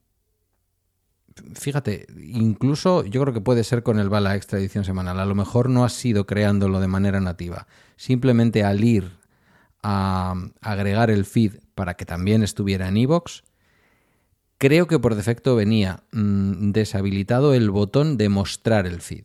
fíjate, 1.54 2.06
incluso 2.22 3.04
yo 3.04 3.20
creo 3.22 3.34
que 3.34 3.40
puede 3.40 3.64
ser 3.64 3.82
con 3.82 3.98
el 3.98 4.08
Bala 4.08 4.36
Extra 4.36 4.58
Edición 4.58 4.84
Semanal. 4.84 5.18
A 5.20 5.26
lo 5.26 5.34
mejor 5.34 5.68
no 5.70 5.84
has 5.84 5.92
sido 5.92 6.26
creándolo 6.26 6.80
de 6.80 6.88
manera 6.88 7.20
nativa. 7.20 7.66
Simplemente 7.96 8.64
al 8.64 8.84
ir 8.84 9.19
a 9.82 10.34
agregar 10.60 11.10
el 11.10 11.24
feed 11.24 11.54
para 11.74 11.94
que 11.94 12.04
también 12.04 12.42
estuviera 12.42 12.88
en 12.88 12.96
iVoox, 12.96 13.42
creo 14.58 14.86
que 14.86 14.98
por 14.98 15.14
defecto 15.14 15.56
venía 15.56 16.02
mm, 16.12 16.72
deshabilitado 16.72 17.54
el 17.54 17.70
botón 17.70 18.16
de 18.16 18.28
mostrar 18.28 18.86
el 18.86 19.00
feed. 19.00 19.24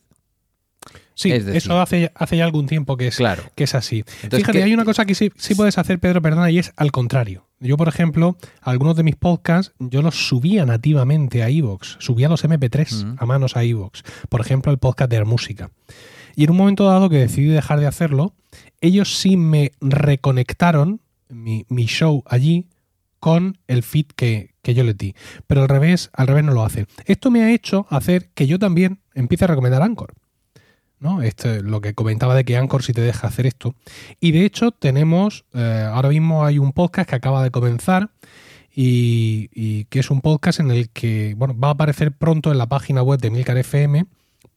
Sí, 1.16 1.32
eso 1.32 1.80
hace, 1.80 2.12
hace 2.14 2.38
ya 2.38 2.44
algún 2.44 2.68
tiempo 2.68 2.98
que 2.98 3.08
es, 3.08 3.18
que 3.56 3.64
es 3.64 3.74
así. 3.74 4.04
Fíjate, 4.04 4.62
hay 4.62 4.74
una 4.74 4.84
cosa 4.84 5.06
que 5.06 5.16
sí, 5.16 5.32
sí, 5.38 5.56
puedes 5.56 5.78
hacer, 5.78 5.98
Pedro, 6.00 6.22
perdona, 6.22 6.52
y 6.52 6.60
es 6.60 6.74
al 6.76 6.92
contrario. 6.92 7.48
Yo, 7.62 7.78
por 7.78 7.88
ejemplo, 7.88 8.38
algunos 8.62 8.98
de 8.98 9.04
mis 9.04 9.16
podcasts, 9.16 9.74
yo 9.80 10.02
los 10.02 10.28
subía 10.28 10.66
nativamente 10.66 11.42
a 11.42 11.50
iVoox, 11.50 11.96
subía 12.00 12.28
los 12.28 12.44
MP3 12.44 13.16
a 13.18 13.26
manos 13.26 13.56
a 13.56 13.64
iVoox. 13.64 14.02
Por 14.28 14.42
ejemplo, 14.42 14.74
el 14.74 14.78
podcast 14.78 15.10
de 15.10 15.20
la 15.20 15.26
música. 15.26 15.72
Y 16.36 16.44
en 16.44 16.52
un 16.52 16.58
momento 16.58 16.84
dado 16.84 17.10
que 17.10 17.18
decidí 17.18 17.48
dejar 17.48 17.80
de 17.80 17.88
hacerlo, 17.88 18.34
ellos 18.82 19.18
sí 19.18 19.38
me 19.38 19.72
reconectaron 19.82 21.02
mi, 21.30 21.66
show 21.86 22.24
allí 22.28 22.68
con 23.20 23.58
el 23.68 23.84
feed 23.84 24.08
que, 24.16 24.54
yo 24.64 24.84
le 24.84 24.94
di. 24.94 25.16
Pero 25.48 25.64
al 25.64 25.70
revés, 25.70 26.10
al 26.14 26.28
revés 26.28 26.44
no 26.44 26.54
lo 26.54 26.64
hacen. 26.64 26.88
Esto 27.06 27.32
me 27.32 27.44
ha 27.44 27.52
hecho 27.52 27.88
hacer 27.90 28.30
que 28.34 28.48
yo 28.48 28.60
también 28.60 29.00
empiece 29.14 29.46
a 29.46 29.48
recomendar 29.48 29.82
Anchor. 29.82 30.14
¿no? 31.00 31.22
Esto, 31.22 31.62
lo 31.62 31.82
que 31.82 31.94
comentaba 31.94 32.36
de 32.36 32.46
que 32.46 32.58
Anchor 32.58 32.84
sí 32.84 32.94
te 32.94 33.02
deja 33.02 33.28
hacer 33.28 33.46
esto. 33.46 33.76
Y 34.20 34.32
de 34.32 34.46
hecho 34.46 34.72
tenemos, 34.72 35.46
eh, 35.54 35.88
ahora 35.92 36.10
mismo 36.10 36.46
hay 36.46 36.60
un 36.60 36.72
podcast 36.72 37.10
que 37.10 37.16
acaba 37.16 37.44
de 37.44 37.52
comenzar 37.52 38.12
y, 38.74 39.50
y 39.54 39.86
que 39.86 40.00
es 40.00 40.10
un 40.10 40.22
podcast 40.22 40.60
en 40.60 40.72
el 40.72 40.90
que 40.90 41.34
bueno, 41.38 41.58
va 41.58 41.70
a 41.70 41.72
aparecer 41.72 42.12
pronto 42.12 42.52
en 42.52 42.58
la 42.58 42.68
página 42.68 43.02
web 43.04 43.20
de 43.20 43.30
Milcar 43.30 43.58
FM 43.58 44.06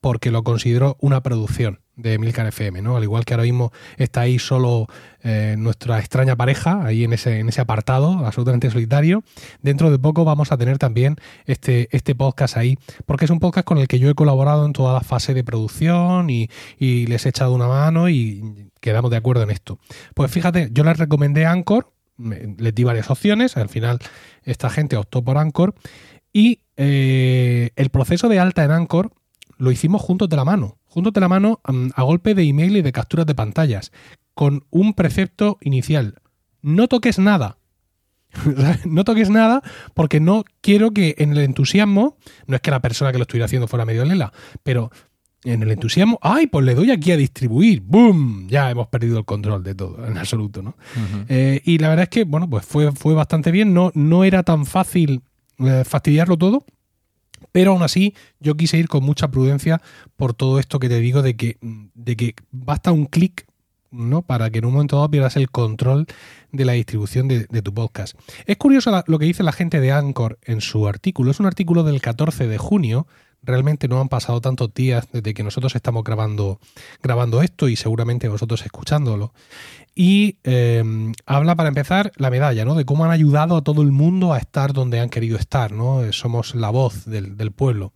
porque 0.00 0.30
lo 0.30 0.42
considero 0.42 0.96
una 1.00 1.22
producción 1.22 1.80
de 1.98 2.18
Milcar 2.18 2.46
FM, 2.46 2.80
¿no? 2.80 2.96
Al 2.96 3.02
igual 3.02 3.24
que 3.24 3.34
ahora 3.34 3.42
mismo 3.42 3.72
está 3.96 4.22
ahí 4.22 4.38
solo 4.38 4.86
eh, 5.22 5.56
nuestra 5.58 5.98
extraña 5.98 6.36
pareja, 6.36 6.86
ahí 6.86 7.04
en 7.04 7.12
ese, 7.12 7.40
en 7.40 7.48
ese 7.48 7.60
apartado, 7.60 8.24
absolutamente 8.24 8.70
solitario. 8.70 9.24
Dentro 9.60 9.90
de 9.90 9.98
poco 9.98 10.24
vamos 10.24 10.52
a 10.52 10.56
tener 10.56 10.78
también 10.78 11.16
este, 11.44 11.88
este 11.90 12.14
podcast 12.14 12.56
ahí, 12.56 12.78
porque 13.04 13.24
es 13.24 13.30
un 13.30 13.40
podcast 13.40 13.66
con 13.66 13.78
el 13.78 13.88
que 13.88 13.98
yo 13.98 14.08
he 14.08 14.14
colaborado 14.14 14.64
en 14.64 14.72
toda 14.72 14.94
la 14.94 15.00
fase 15.00 15.34
de 15.34 15.44
producción 15.44 16.30
y, 16.30 16.48
y 16.78 17.06
les 17.06 17.26
he 17.26 17.30
echado 17.30 17.52
una 17.52 17.66
mano 17.66 18.08
y 18.08 18.70
quedamos 18.80 19.10
de 19.10 19.16
acuerdo 19.16 19.42
en 19.42 19.50
esto. 19.50 19.78
Pues 20.14 20.30
fíjate, 20.30 20.70
yo 20.72 20.84
les 20.84 20.96
recomendé 20.96 21.46
Anchor, 21.46 21.92
les 22.16 22.74
di 22.74 22.84
varias 22.84 23.10
opciones, 23.10 23.56
al 23.56 23.68
final 23.68 23.98
esta 24.44 24.70
gente 24.70 24.96
optó 24.96 25.22
por 25.22 25.36
Anchor 25.36 25.74
y 26.32 26.60
eh, 26.76 27.70
el 27.76 27.90
proceso 27.90 28.28
de 28.28 28.38
alta 28.38 28.64
en 28.64 28.70
Anchor 28.70 29.12
lo 29.56 29.72
hicimos 29.72 30.02
juntos 30.02 30.28
de 30.28 30.36
la 30.36 30.44
mano, 30.44 30.77
juntos 30.98 31.12
de 31.12 31.20
la 31.20 31.28
mano 31.28 31.60
a 31.94 32.02
golpe 32.02 32.34
de 32.34 32.42
email 32.42 32.76
y 32.76 32.82
de 32.82 32.92
capturas 32.92 33.24
de 33.24 33.34
pantallas, 33.34 33.92
con 34.34 34.64
un 34.70 34.94
precepto 34.94 35.58
inicial. 35.60 36.16
No 36.60 36.88
toques 36.88 37.20
nada. 37.20 37.58
no 38.84 39.04
toques 39.04 39.30
nada 39.30 39.62
porque 39.94 40.18
no 40.18 40.44
quiero 40.60 40.90
que 40.90 41.14
en 41.18 41.30
el 41.30 41.38
entusiasmo, 41.38 42.16
no 42.46 42.56
es 42.56 42.60
que 42.60 42.72
la 42.72 42.80
persona 42.80 43.12
que 43.12 43.18
lo 43.18 43.22
estuviera 43.22 43.46
haciendo 43.46 43.68
fuera 43.68 43.84
medio 43.84 44.04
lela, 44.04 44.32
pero 44.64 44.90
en 45.44 45.62
el 45.62 45.70
entusiasmo, 45.70 46.18
ay, 46.20 46.48
pues 46.48 46.64
le 46.64 46.74
doy 46.74 46.90
aquí 46.90 47.12
a 47.12 47.16
distribuir, 47.16 47.80
¡boom! 47.80 48.48
Ya 48.48 48.68
hemos 48.70 48.88
perdido 48.88 49.18
el 49.18 49.24
control 49.24 49.62
de 49.62 49.76
todo, 49.76 50.04
en 50.04 50.18
absoluto, 50.18 50.62
¿no? 50.62 50.74
eh, 51.28 51.62
y 51.64 51.78
la 51.78 51.90
verdad 51.90 52.02
es 52.02 52.08
que, 52.08 52.24
bueno, 52.24 52.50
pues 52.50 52.66
fue, 52.66 52.90
fue 52.90 53.14
bastante 53.14 53.52
bien, 53.52 53.72
no, 53.72 53.92
no 53.94 54.24
era 54.24 54.42
tan 54.42 54.66
fácil 54.66 55.22
eh, 55.60 55.84
fastidiarlo 55.86 56.36
todo, 56.36 56.64
pero 57.52 57.72
aún 57.72 57.82
así, 57.82 58.14
yo 58.40 58.56
quise 58.56 58.78
ir 58.78 58.88
con 58.88 59.04
mucha 59.04 59.30
prudencia 59.30 59.80
por 60.16 60.34
todo 60.34 60.58
esto 60.58 60.78
que 60.78 60.88
te 60.88 61.00
digo 61.00 61.22
de 61.22 61.36
que, 61.36 61.58
de 61.60 62.16
que 62.16 62.34
basta 62.50 62.92
un 62.92 63.06
clic 63.06 63.46
¿no? 63.90 64.22
para 64.22 64.50
que 64.50 64.58
en 64.58 64.66
un 64.66 64.72
momento 64.72 64.96
dado 64.96 65.10
pierdas 65.10 65.36
el 65.36 65.50
control 65.50 66.06
de 66.52 66.64
la 66.64 66.72
distribución 66.72 67.28
de, 67.28 67.46
de 67.48 67.62
tu 67.62 67.72
podcast. 67.72 68.18
Es 68.46 68.56
curioso 68.56 69.02
lo 69.06 69.18
que 69.18 69.26
dice 69.26 69.42
la 69.42 69.52
gente 69.52 69.80
de 69.80 69.92
Anchor 69.92 70.38
en 70.42 70.60
su 70.60 70.86
artículo. 70.86 71.30
Es 71.30 71.40
un 71.40 71.46
artículo 71.46 71.82
del 71.82 72.00
14 72.00 72.46
de 72.46 72.58
junio. 72.58 73.06
Realmente 73.42 73.86
no 73.86 74.00
han 74.00 74.08
pasado 74.08 74.40
tantos 74.40 74.74
días 74.74 75.06
desde 75.12 75.32
que 75.32 75.44
nosotros 75.44 75.74
estamos 75.76 76.02
grabando, 76.02 76.58
grabando 77.02 77.40
esto 77.40 77.68
y 77.68 77.76
seguramente 77.76 78.28
vosotros 78.28 78.64
escuchándolo. 78.64 79.32
Y 80.00 80.36
eh, 80.44 80.84
habla 81.26 81.56
para 81.56 81.70
empezar 81.70 82.12
la 82.18 82.30
medalla, 82.30 82.64
¿no? 82.64 82.76
De 82.76 82.84
cómo 82.84 83.04
han 83.04 83.10
ayudado 83.10 83.56
a 83.56 83.62
todo 83.62 83.82
el 83.82 83.90
mundo 83.90 84.32
a 84.32 84.38
estar 84.38 84.72
donde 84.72 85.00
han 85.00 85.08
querido 85.08 85.36
estar, 85.36 85.72
¿no? 85.72 86.12
Somos 86.12 86.54
la 86.54 86.70
voz 86.70 87.04
del, 87.04 87.50
pueblo. 87.50 87.92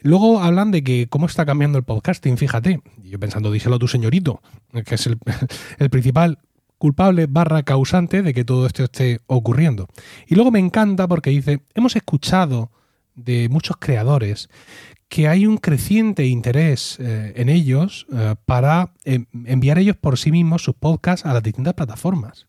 Luego 0.00 0.40
hablan 0.40 0.70
de 0.70 0.84
que 0.84 1.08
cómo 1.08 1.26
está 1.26 1.44
cambiando 1.44 1.76
el 1.76 1.82
podcasting, 1.82 2.38
fíjate. 2.38 2.82
Yo 3.02 3.18
pensando, 3.18 3.50
díselo 3.50 3.74
a 3.74 3.78
tu 3.80 3.88
señorito, 3.88 4.42
que 4.86 4.94
es 4.94 5.10
el 5.78 5.90
principal 5.90 6.38
culpable 6.78 7.26
barra 7.26 7.64
causante 7.64 8.22
de 8.22 8.32
que 8.32 8.44
todo 8.44 8.64
esto 8.66 8.84
esté 8.84 9.18
ocurriendo. 9.26 9.88
Y 10.28 10.36
luego 10.36 10.52
me 10.52 10.60
encanta 10.60 11.08
porque 11.08 11.30
dice, 11.30 11.62
hemos 11.74 11.96
escuchado 11.96 12.70
de 13.16 13.48
muchos 13.48 13.76
creadores 13.76 14.48
que 15.14 15.28
hay 15.28 15.46
un 15.46 15.58
creciente 15.58 16.26
interés 16.26 16.98
eh, 16.98 17.34
en 17.36 17.48
ellos 17.48 18.04
eh, 18.12 18.34
para 18.46 18.94
eh, 19.04 19.26
enviar 19.44 19.78
ellos 19.78 19.96
por 19.96 20.18
sí 20.18 20.32
mismos 20.32 20.64
sus 20.64 20.74
podcasts 20.74 21.24
a 21.24 21.32
las 21.32 21.40
distintas 21.40 21.74
plataformas. 21.74 22.48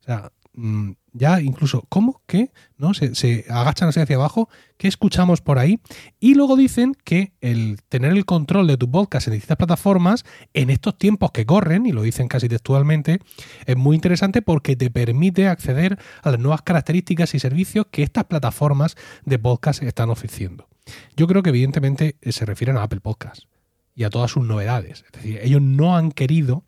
O 0.00 0.04
sea, 0.04 0.32
mmm, 0.54 0.92
ya 1.12 1.42
incluso, 1.42 1.84
¿cómo? 1.90 2.22
¿Qué? 2.26 2.50
¿No? 2.78 2.94
Se, 2.94 3.44
agachan 3.50 3.90
hacia 3.90 4.16
abajo, 4.16 4.48
¿qué 4.78 4.88
escuchamos 4.88 5.42
por 5.42 5.58
ahí? 5.58 5.80
Y 6.18 6.34
luego 6.34 6.56
dicen 6.56 6.96
que 7.04 7.34
el 7.42 7.82
tener 7.90 8.12
el 8.12 8.24
control 8.24 8.68
de 8.68 8.78
tu 8.78 8.90
podcast 8.90 9.26
en 9.26 9.34
distintas 9.34 9.58
plataformas, 9.58 10.24
en 10.54 10.70
estos 10.70 10.96
tiempos 10.96 11.30
que 11.32 11.44
corren, 11.44 11.84
y 11.84 11.92
lo 11.92 12.00
dicen 12.00 12.26
casi 12.26 12.48
textualmente, 12.48 13.18
es 13.66 13.76
muy 13.76 13.96
interesante 13.96 14.40
porque 14.40 14.76
te 14.76 14.90
permite 14.90 15.46
acceder 15.46 15.98
a 16.22 16.30
las 16.30 16.40
nuevas 16.40 16.62
características 16.62 17.34
y 17.34 17.38
servicios 17.38 17.84
que 17.90 18.02
estas 18.02 18.24
plataformas 18.24 18.96
de 19.26 19.38
podcast 19.38 19.82
están 19.82 20.08
ofreciendo. 20.08 20.68
Yo 21.16 21.26
creo 21.26 21.42
que 21.42 21.50
evidentemente 21.50 22.16
se 22.22 22.44
refieren 22.44 22.76
a 22.76 22.82
Apple 22.82 23.00
Podcast 23.00 23.44
y 23.94 24.04
a 24.04 24.10
todas 24.10 24.30
sus 24.30 24.44
novedades. 24.44 25.04
Es 25.06 25.12
decir, 25.12 25.40
ellos 25.42 25.62
no 25.62 25.96
han 25.96 26.12
querido 26.12 26.64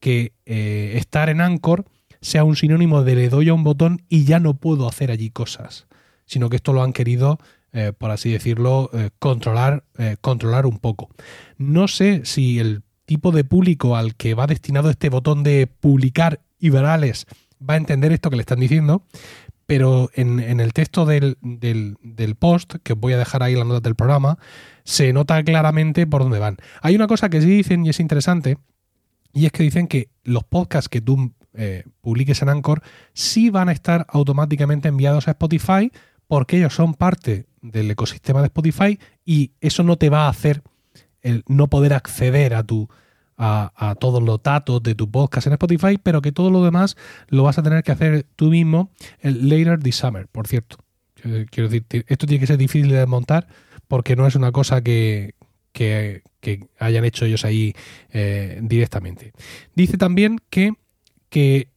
que 0.00 0.32
eh, 0.46 0.94
estar 0.96 1.28
en 1.28 1.40
Anchor 1.40 1.84
sea 2.24 2.44
un 2.44 2.56
sinónimo 2.56 3.04
de 3.04 3.14
le 3.14 3.28
doy 3.28 3.50
a 3.50 3.54
un 3.54 3.64
botón 3.64 4.02
y 4.08 4.24
ya 4.24 4.40
no 4.40 4.54
puedo 4.54 4.88
hacer 4.88 5.10
allí 5.10 5.28
cosas, 5.28 5.86
sino 6.24 6.48
que 6.48 6.56
esto 6.56 6.72
lo 6.72 6.82
han 6.82 6.94
querido, 6.94 7.38
eh, 7.72 7.92
por 7.96 8.10
así 8.10 8.32
decirlo, 8.32 8.88
eh, 8.94 9.10
controlar, 9.18 9.84
eh, 9.98 10.16
controlar 10.22 10.64
un 10.64 10.78
poco. 10.78 11.10
No 11.58 11.86
sé 11.86 12.22
si 12.24 12.58
el 12.58 12.82
tipo 13.04 13.30
de 13.30 13.44
público 13.44 13.94
al 13.94 14.14
que 14.14 14.32
va 14.32 14.46
destinado 14.46 14.88
este 14.88 15.10
botón 15.10 15.42
de 15.42 15.66
publicar 15.66 16.40
y 16.58 16.70
va 16.70 16.94
a 16.94 17.76
entender 17.76 18.10
esto 18.10 18.30
que 18.30 18.36
le 18.36 18.42
están 18.42 18.60
diciendo, 18.60 19.02
pero 19.66 20.10
en, 20.14 20.40
en 20.40 20.60
el 20.60 20.72
texto 20.72 21.06
del, 21.06 21.38
del, 21.40 22.34
post, 22.36 22.74
que 22.82 22.92
os 22.92 22.98
voy 22.98 23.12
a 23.12 23.18
dejar 23.18 23.42
ahí 23.42 23.54
las 23.54 23.66
notas 23.66 23.82
del 23.82 23.94
programa, 23.94 24.38
se 24.84 25.12
nota 25.12 25.42
claramente 25.42 26.06
por 26.06 26.22
dónde 26.22 26.38
van. 26.38 26.56
Hay 26.82 26.94
una 26.94 27.06
cosa 27.06 27.28
que 27.30 27.40
sí 27.40 27.48
dicen 27.48 27.86
y 27.86 27.90
es 27.90 28.00
interesante, 28.00 28.58
y 29.32 29.46
es 29.46 29.52
que 29.52 29.62
dicen 29.62 29.88
que 29.88 30.10
los 30.22 30.44
podcasts 30.44 30.88
que 30.88 31.00
tú 31.00 31.32
eh, 31.56 31.84
publiques 32.00 32.42
en 32.42 32.48
Anchor, 32.48 32.82
sí 33.12 33.48
van 33.48 33.68
a 33.68 33.72
estar 33.72 34.06
automáticamente 34.08 34.88
enviados 34.88 35.28
a 35.28 35.32
Spotify 35.32 35.92
porque 36.26 36.56
ellos 36.56 36.74
son 36.74 36.94
parte 36.94 37.46
del 37.62 37.90
ecosistema 37.90 38.40
de 38.40 38.46
Spotify 38.46 38.98
y 39.24 39.52
eso 39.60 39.84
no 39.84 39.96
te 39.96 40.10
va 40.10 40.26
a 40.26 40.30
hacer 40.30 40.62
el 41.22 41.44
no 41.46 41.68
poder 41.68 41.94
acceder 41.94 42.54
a 42.54 42.64
tu 42.64 42.88
a, 43.36 43.96
todos 44.00 44.22
los 44.22 44.42
datos 44.42 44.82
de 44.82 44.94
tu 44.94 45.10
podcast 45.10 45.46
en 45.46 45.54
Spotify, 45.54 45.98
pero 46.02 46.22
que 46.22 46.32
todo 46.32 46.50
lo 46.50 46.64
demás 46.64 46.96
lo 47.28 47.42
vas 47.42 47.58
a 47.58 47.62
tener 47.62 47.82
que 47.82 47.92
hacer 47.92 48.26
tú 48.36 48.50
mismo 48.50 48.90
el 49.20 49.48
later 49.48 49.78
this 49.80 49.96
summer, 49.96 50.28
por 50.28 50.46
cierto. 50.46 50.76
Quiero 51.50 51.68
decir, 51.68 51.84
esto 52.06 52.26
tiene 52.26 52.40
que 52.40 52.46
ser 52.46 52.58
difícil 52.58 52.90
de 52.90 52.98
desmontar 52.98 53.46
porque 53.88 54.14
no 54.14 54.26
es 54.26 54.34
una 54.34 54.52
cosa 54.52 54.82
que, 54.82 55.34
que, 55.72 56.22
que 56.40 56.68
hayan 56.78 57.04
hecho 57.04 57.24
ellos 57.24 57.44
ahí 57.44 57.74
eh, 58.12 58.60
directamente. 58.62 59.32
Dice 59.74 59.96
también 59.96 60.38
que 60.50 60.74
que 61.34 61.72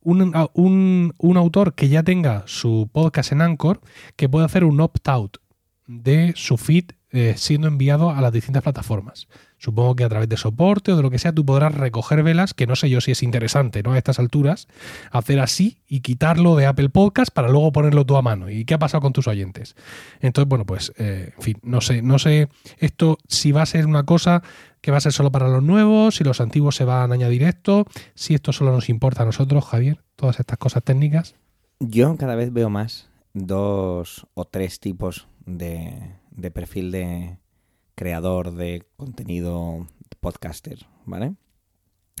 un, 0.00 0.34
un, 0.54 1.14
un, 1.16 1.36
autor 1.36 1.74
que 1.74 1.88
ya 1.88 2.02
tenga 2.02 2.42
su 2.46 2.90
podcast 2.92 3.30
en 3.30 3.40
Anchor, 3.40 3.80
que 4.16 4.28
puede 4.28 4.44
hacer 4.44 4.64
un 4.64 4.80
opt-out 4.80 5.36
de 5.86 6.32
su 6.34 6.56
feed 6.56 6.86
eh, 7.12 7.34
siendo 7.36 7.68
enviado 7.68 8.10
a 8.10 8.20
las 8.20 8.32
distintas 8.32 8.64
plataformas. 8.64 9.28
Supongo 9.66 9.96
que 9.96 10.04
a 10.04 10.08
través 10.08 10.28
de 10.28 10.36
soporte 10.36 10.92
o 10.92 10.96
de 10.96 11.02
lo 11.02 11.10
que 11.10 11.18
sea 11.18 11.32
tú 11.32 11.44
podrás 11.44 11.74
recoger 11.74 12.22
velas, 12.22 12.54
que 12.54 12.68
no 12.68 12.76
sé 12.76 12.88
yo 12.88 13.00
si 13.00 13.10
es 13.10 13.24
interesante, 13.24 13.82
¿no? 13.82 13.94
A 13.94 13.98
estas 13.98 14.20
alturas, 14.20 14.68
hacer 15.10 15.40
así 15.40 15.78
y 15.88 16.02
quitarlo 16.02 16.54
de 16.54 16.66
Apple 16.66 16.88
Podcast 16.88 17.32
para 17.32 17.48
luego 17.48 17.72
ponerlo 17.72 18.06
tú 18.06 18.16
a 18.16 18.22
mano. 18.22 18.48
¿Y 18.48 18.64
qué 18.64 18.74
ha 18.74 18.78
pasado 18.78 19.00
con 19.00 19.12
tus 19.12 19.26
oyentes? 19.26 19.74
Entonces, 20.20 20.48
bueno, 20.48 20.66
pues, 20.66 20.92
eh, 20.98 21.32
en 21.36 21.42
fin, 21.42 21.56
no 21.64 21.80
sé, 21.80 22.00
no 22.00 22.20
sé 22.20 22.48
esto 22.78 23.18
si 23.26 23.50
va 23.50 23.62
a 23.62 23.66
ser 23.66 23.86
una 23.86 24.04
cosa 24.04 24.44
que 24.80 24.92
va 24.92 24.98
a 24.98 25.00
ser 25.00 25.12
solo 25.12 25.32
para 25.32 25.48
los 25.48 25.64
nuevos, 25.64 26.14
si 26.14 26.22
los 26.22 26.40
antiguos 26.40 26.76
se 26.76 26.84
van 26.84 27.10
a 27.10 27.14
añadir 27.14 27.42
esto, 27.42 27.86
si 28.14 28.34
esto 28.34 28.52
solo 28.52 28.70
nos 28.70 28.88
importa 28.88 29.24
a 29.24 29.26
nosotros, 29.26 29.64
Javier, 29.64 30.00
todas 30.14 30.38
estas 30.38 30.58
cosas 30.58 30.84
técnicas. 30.84 31.34
Yo 31.80 32.16
cada 32.16 32.36
vez 32.36 32.52
veo 32.52 32.70
más 32.70 33.08
dos 33.34 34.28
o 34.34 34.44
tres 34.44 34.78
tipos 34.78 35.26
de, 35.44 36.12
de 36.30 36.52
perfil 36.52 36.92
de 36.92 37.38
creador 37.96 38.52
de 38.52 38.84
contenido 38.96 39.88
podcaster, 40.20 40.86
¿vale? 41.04 41.34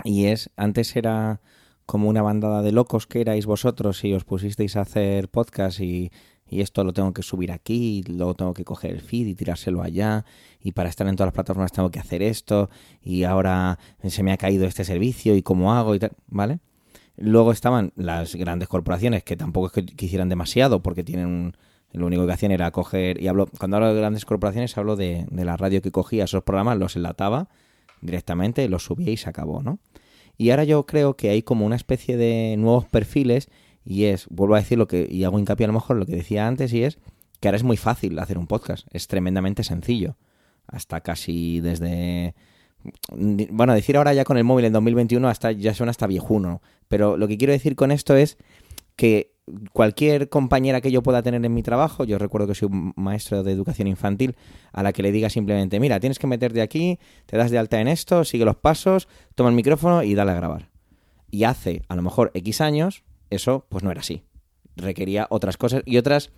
Y 0.02 0.26
es, 0.26 0.50
antes 0.56 0.96
era 0.96 1.40
como 1.86 2.08
una 2.08 2.22
bandada 2.22 2.62
de 2.62 2.72
locos 2.72 3.06
que 3.06 3.20
erais 3.20 3.46
vosotros 3.46 4.02
y 4.04 4.12
os 4.12 4.24
pusisteis 4.24 4.74
a 4.74 4.80
hacer 4.80 5.28
podcast 5.28 5.78
y, 5.80 6.10
y 6.48 6.60
esto 6.60 6.84
lo 6.84 6.92
tengo 6.92 7.12
que 7.12 7.22
subir 7.22 7.52
aquí, 7.52 7.98
y 7.98 8.12
luego 8.12 8.34
tengo 8.34 8.54
que 8.54 8.64
coger 8.64 8.92
el 8.92 9.00
feed 9.00 9.26
y 9.26 9.34
tirárselo 9.34 9.82
allá, 9.82 10.24
y 10.60 10.72
para 10.72 10.88
estar 10.88 11.06
en 11.06 11.16
todas 11.16 11.28
las 11.28 11.34
plataformas 11.34 11.72
tengo 11.72 11.90
que 11.90 11.98
hacer 11.98 12.22
esto, 12.22 12.70
y 13.02 13.24
ahora 13.24 13.78
se 14.04 14.22
me 14.22 14.32
ha 14.32 14.36
caído 14.36 14.66
este 14.66 14.84
servicio 14.84 15.36
y 15.36 15.42
cómo 15.42 15.74
hago 15.74 15.94
y 15.94 15.98
tal, 15.98 16.12
¿vale? 16.26 16.60
Luego 17.16 17.50
estaban 17.50 17.92
las 17.96 18.34
grandes 18.34 18.68
corporaciones 18.68 19.24
que 19.24 19.36
tampoco 19.36 19.68
es 19.68 19.72
que 19.72 19.86
quisieran 19.86 20.28
demasiado 20.28 20.82
porque 20.82 21.02
tienen 21.02 21.56
lo 21.92 22.06
único 22.06 22.26
que 22.26 22.32
hacían 22.32 22.52
era 22.52 22.70
coger, 22.70 23.20
y 23.22 23.28
hablo, 23.28 23.46
cuando 23.58 23.76
hablo 23.76 23.92
de 23.92 24.00
grandes 24.00 24.24
corporaciones 24.24 24.76
hablo 24.76 24.96
de, 24.96 25.26
de 25.30 25.44
la 25.44 25.56
radio 25.56 25.80
que 25.82 25.90
cogía 25.90 26.24
esos 26.24 26.42
programas, 26.42 26.78
los 26.78 26.96
enlataba 26.96 27.48
directamente, 28.00 28.68
los 28.68 28.84
subía 28.84 29.10
y 29.10 29.16
se 29.16 29.28
acabó, 29.28 29.62
¿no? 29.62 29.78
Y 30.38 30.50
ahora 30.50 30.64
yo 30.64 30.84
creo 30.84 31.16
que 31.16 31.30
hay 31.30 31.42
como 31.42 31.64
una 31.64 31.76
especie 31.76 32.16
de 32.16 32.56
nuevos 32.58 32.84
perfiles 32.86 33.48
y 33.84 34.04
es, 34.04 34.26
vuelvo 34.28 34.56
a 34.56 34.58
decir 34.58 34.76
lo 34.76 34.88
que, 34.88 35.06
y 35.10 35.24
hago 35.24 35.38
hincapié 35.38 35.64
a 35.64 35.68
lo 35.68 35.72
mejor 35.72 35.96
lo 35.96 36.06
que 36.06 36.16
decía 36.16 36.46
antes, 36.46 36.72
y 36.72 36.82
es 36.82 36.98
que 37.40 37.48
ahora 37.48 37.56
es 37.56 37.62
muy 37.62 37.76
fácil 37.76 38.18
hacer 38.18 38.36
un 38.36 38.46
podcast, 38.46 38.86
es 38.90 39.06
tremendamente 39.06 39.62
sencillo. 39.62 40.16
Hasta 40.66 41.00
casi 41.00 41.60
desde... 41.60 42.34
Bueno, 43.10 43.74
decir 43.74 43.96
ahora 43.96 44.12
ya 44.12 44.24
con 44.24 44.36
el 44.36 44.44
móvil 44.44 44.64
en 44.64 44.72
2021 44.72 45.28
hasta, 45.28 45.52
ya 45.52 45.74
suena 45.74 45.90
hasta 45.90 46.06
viejuno, 46.06 46.62
pero 46.88 47.16
lo 47.16 47.28
que 47.28 47.38
quiero 47.38 47.52
decir 47.52 47.76
con 47.76 47.90
esto 47.90 48.16
es 48.16 48.38
que 48.96 49.35
cualquier 49.72 50.28
compañera 50.28 50.80
que 50.80 50.90
yo 50.90 51.02
pueda 51.02 51.22
tener 51.22 51.44
en 51.44 51.54
mi 51.54 51.62
trabajo, 51.62 52.04
yo 52.04 52.18
recuerdo 52.18 52.48
que 52.48 52.54
soy 52.54 52.68
un 52.70 52.92
maestro 52.96 53.42
de 53.42 53.52
educación 53.52 53.88
infantil, 53.88 54.36
a 54.72 54.82
la 54.82 54.92
que 54.92 55.02
le 55.02 55.12
diga 55.12 55.30
simplemente, 55.30 55.78
mira, 55.80 56.00
tienes 56.00 56.18
que 56.18 56.26
meterte 56.26 56.62
aquí, 56.62 56.98
te 57.26 57.36
das 57.36 57.50
de 57.50 57.58
alta 57.58 57.80
en 57.80 57.88
esto, 57.88 58.24
sigue 58.24 58.44
los 58.44 58.56
pasos, 58.56 59.08
toma 59.34 59.50
el 59.50 59.56
micrófono 59.56 60.02
y 60.02 60.14
dale 60.14 60.32
a 60.32 60.34
grabar. 60.34 60.70
Y 61.30 61.44
hace, 61.44 61.82
a 61.88 61.96
lo 61.96 62.02
mejor, 62.02 62.30
X 62.34 62.60
años, 62.60 63.04
eso 63.30 63.66
pues 63.68 63.84
no 63.84 63.90
era 63.90 64.00
así. 64.00 64.22
Requería 64.76 65.26
otras 65.30 65.56
cosas 65.56 65.82
y 65.86 65.96
otras, 65.96 66.30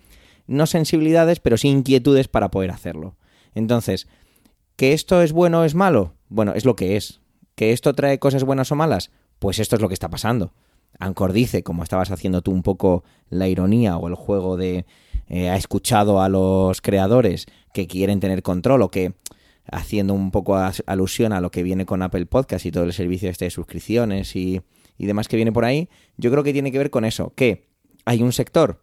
no 0.46 0.66
sensibilidades, 0.66 1.40
pero 1.40 1.56
sí 1.56 1.68
inquietudes 1.68 2.28
para 2.28 2.50
poder 2.50 2.70
hacerlo. 2.70 3.16
Entonces, 3.54 4.06
¿que 4.76 4.92
esto 4.92 5.22
es 5.22 5.32
bueno 5.32 5.60
o 5.60 5.64
es 5.64 5.74
malo? 5.74 6.14
Bueno, 6.28 6.52
es 6.54 6.64
lo 6.64 6.76
que 6.76 6.96
es. 6.96 7.20
¿Que 7.54 7.72
esto 7.72 7.92
trae 7.94 8.18
cosas 8.18 8.44
buenas 8.44 8.70
o 8.70 8.76
malas? 8.76 9.10
Pues 9.38 9.58
esto 9.58 9.76
es 9.76 9.82
lo 9.82 9.88
que 9.88 9.94
está 9.94 10.08
pasando. 10.08 10.52
Ancor 10.98 11.32
dice, 11.32 11.62
como 11.62 11.82
estabas 11.82 12.10
haciendo 12.10 12.42
tú 12.42 12.50
un 12.50 12.62
poco 12.62 13.04
la 13.30 13.48
ironía 13.48 13.96
o 13.96 14.08
el 14.08 14.14
juego 14.14 14.56
de 14.56 14.84
eh, 15.28 15.50
ha 15.50 15.56
escuchado 15.56 16.22
a 16.22 16.28
los 16.28 16.80
creadores 16.80 17.46
que 17.72 17.86
quieren 17.86 18.20
tener 18.20 18.42
control 18.42 18.82
o 18.82 18.90
que 18.90 19.14
haciendo 19.70 20.14
un 20.14 20.30
poco 20.30 20.56
alusión 20.86 21.32
a 21.32 21.40
lo 21.40 21.50
que 21.50 21.62
viene 21.62 21.84
con 21.84 22.02
Apple 22.02 22.26
Podcast 22.26 22.64
y 22.64 22.72
todo 22.72 22.84
el 22.84 22.92
servicio 22.92 23.28
este 23.28 23.44
de 23.44 23.50
suscripciones 23.50 24.34
y, 24.34 24.62
y 24.96 25.06
demás 25.06 25.28
que 25.28 25.36
viene 25.36 25.52
por 25.52 25.64
ahí, 25.64 25.88
yo 26.16 26.30
creo 26.30 26.42
que 26.42 26.52
tiene 26.52 26.72
que 26.72 26.78
ver 26.78 26.90
con 26.90 27.04
eso, 27.04 27.32
que 27.34 27.68
hay 28.06 28.22
un 28.22 28.32
sector 28.32 28.82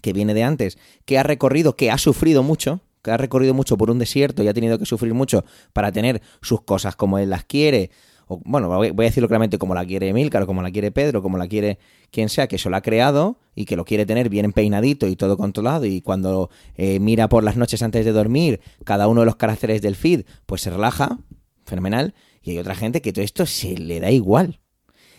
que 0.00 0.12
viene 0.12 0.32
de 0.32 0.42
antes, 0.42 0.78
que 1.04 1.18
ha 1.18 1.22
recorrido, 1.22 1.76
que 1.76 1.90
ha 1.90 1.98
sufrido 1.98 2.42
mucho, 2.42 2.80
que 3.02 3.10
ha 3.10 3.16
recorrido 3.18 3.52
mucho 3.52 3.76
por 3.76 3.90
un 3.90 3.98
desierto 3.98 4.42
y 4.42 4.48
ha 4.48 4.54
tenido 4.54 4.78
que 4.78 4.86
sufrir 4.86 5.12
mucho 5.12 5.44
para 5.74 5.92
tener 5.92 6.22
sus 6.40 6.62
cosas 6.62 6.96
como 6.96 7.18
él 7.18 7.28
las 7.28 7.44
quiere, 7.44 7.90
o, 8.26 8.40
bueno, 8.44 8.68
voy 8.68 8.88
a 8.88 9.08
decirlo 9.08 9.28
claramente 9.28 9.58
como 9.58 9.74
la 9.74 9.84
quiere 9.84 10.08
Emilcar, 10.08 10.42
o 10.42 10.46
como 10.46 10.62
la 10.62 10.70
quiere 10.70 10.90
Pedro, 10.90 11.22
como 11.22 11.38
la 11.38 11.46
quiere 11.46 11.78
quien 12.10 12.28
sea, 12.28 12.46
que 12.46 12.56
eso 12.56 12.70
lo 12.70 12.76
ha 12.76 12.80
creado 12.80 13.38
y 13.54 13.64
que 13.64 13.76
lo 13.76 13.84
quiere 13.84 14.06
tener 14.06 14.28
bien 14.28 14.52
peinadito 14.52 15.06
y 15.06 15.16
todo 15.16 15.36
controlado 15.36 15.84
y 15.84 16.00
cuando 16.00 16.50
eh, 16.76 17.00
mira 17.00 17.28
por 17.28 17.44
las 17.44 17.56
noches 17.56 17.82
antes 17.82 18.04
de 18.04 18.12
dormir 18.12 18.60
cada 18.84 19.08
uno 19.08 19.20
de 19.20 19.26
los 19.26 19.36
caracteres 19.36 19.82
del 19.82 19.96
feed, 19.96 20.24
pues 20.46 20.62
se 20.62 20.70
relaja, 20.70 21.18
fenomenal, 21.64 22.14
y 22.42 22.52
hay 22.52 22.58
otra 22.58 22.74
gente 22.74 23.00
que 23.00 23.12
todo 23.12 23.24
esto 23.24 23.46
se 23.46 23.76
le 23.76 24.00
da 24.00 24.10
igual. 24.10 24.60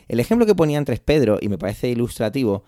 El 0.08 0.20
ejemplo 0.20 0.46
que 0.46 0.56
ponía 0.56 0.78
antes 0.78 1.00
Pedro, 1.00 1.40
y 1.42 1.50
me 1.50 1.58
parece 1.58 1.90
ilustrativo, 1.90 2.64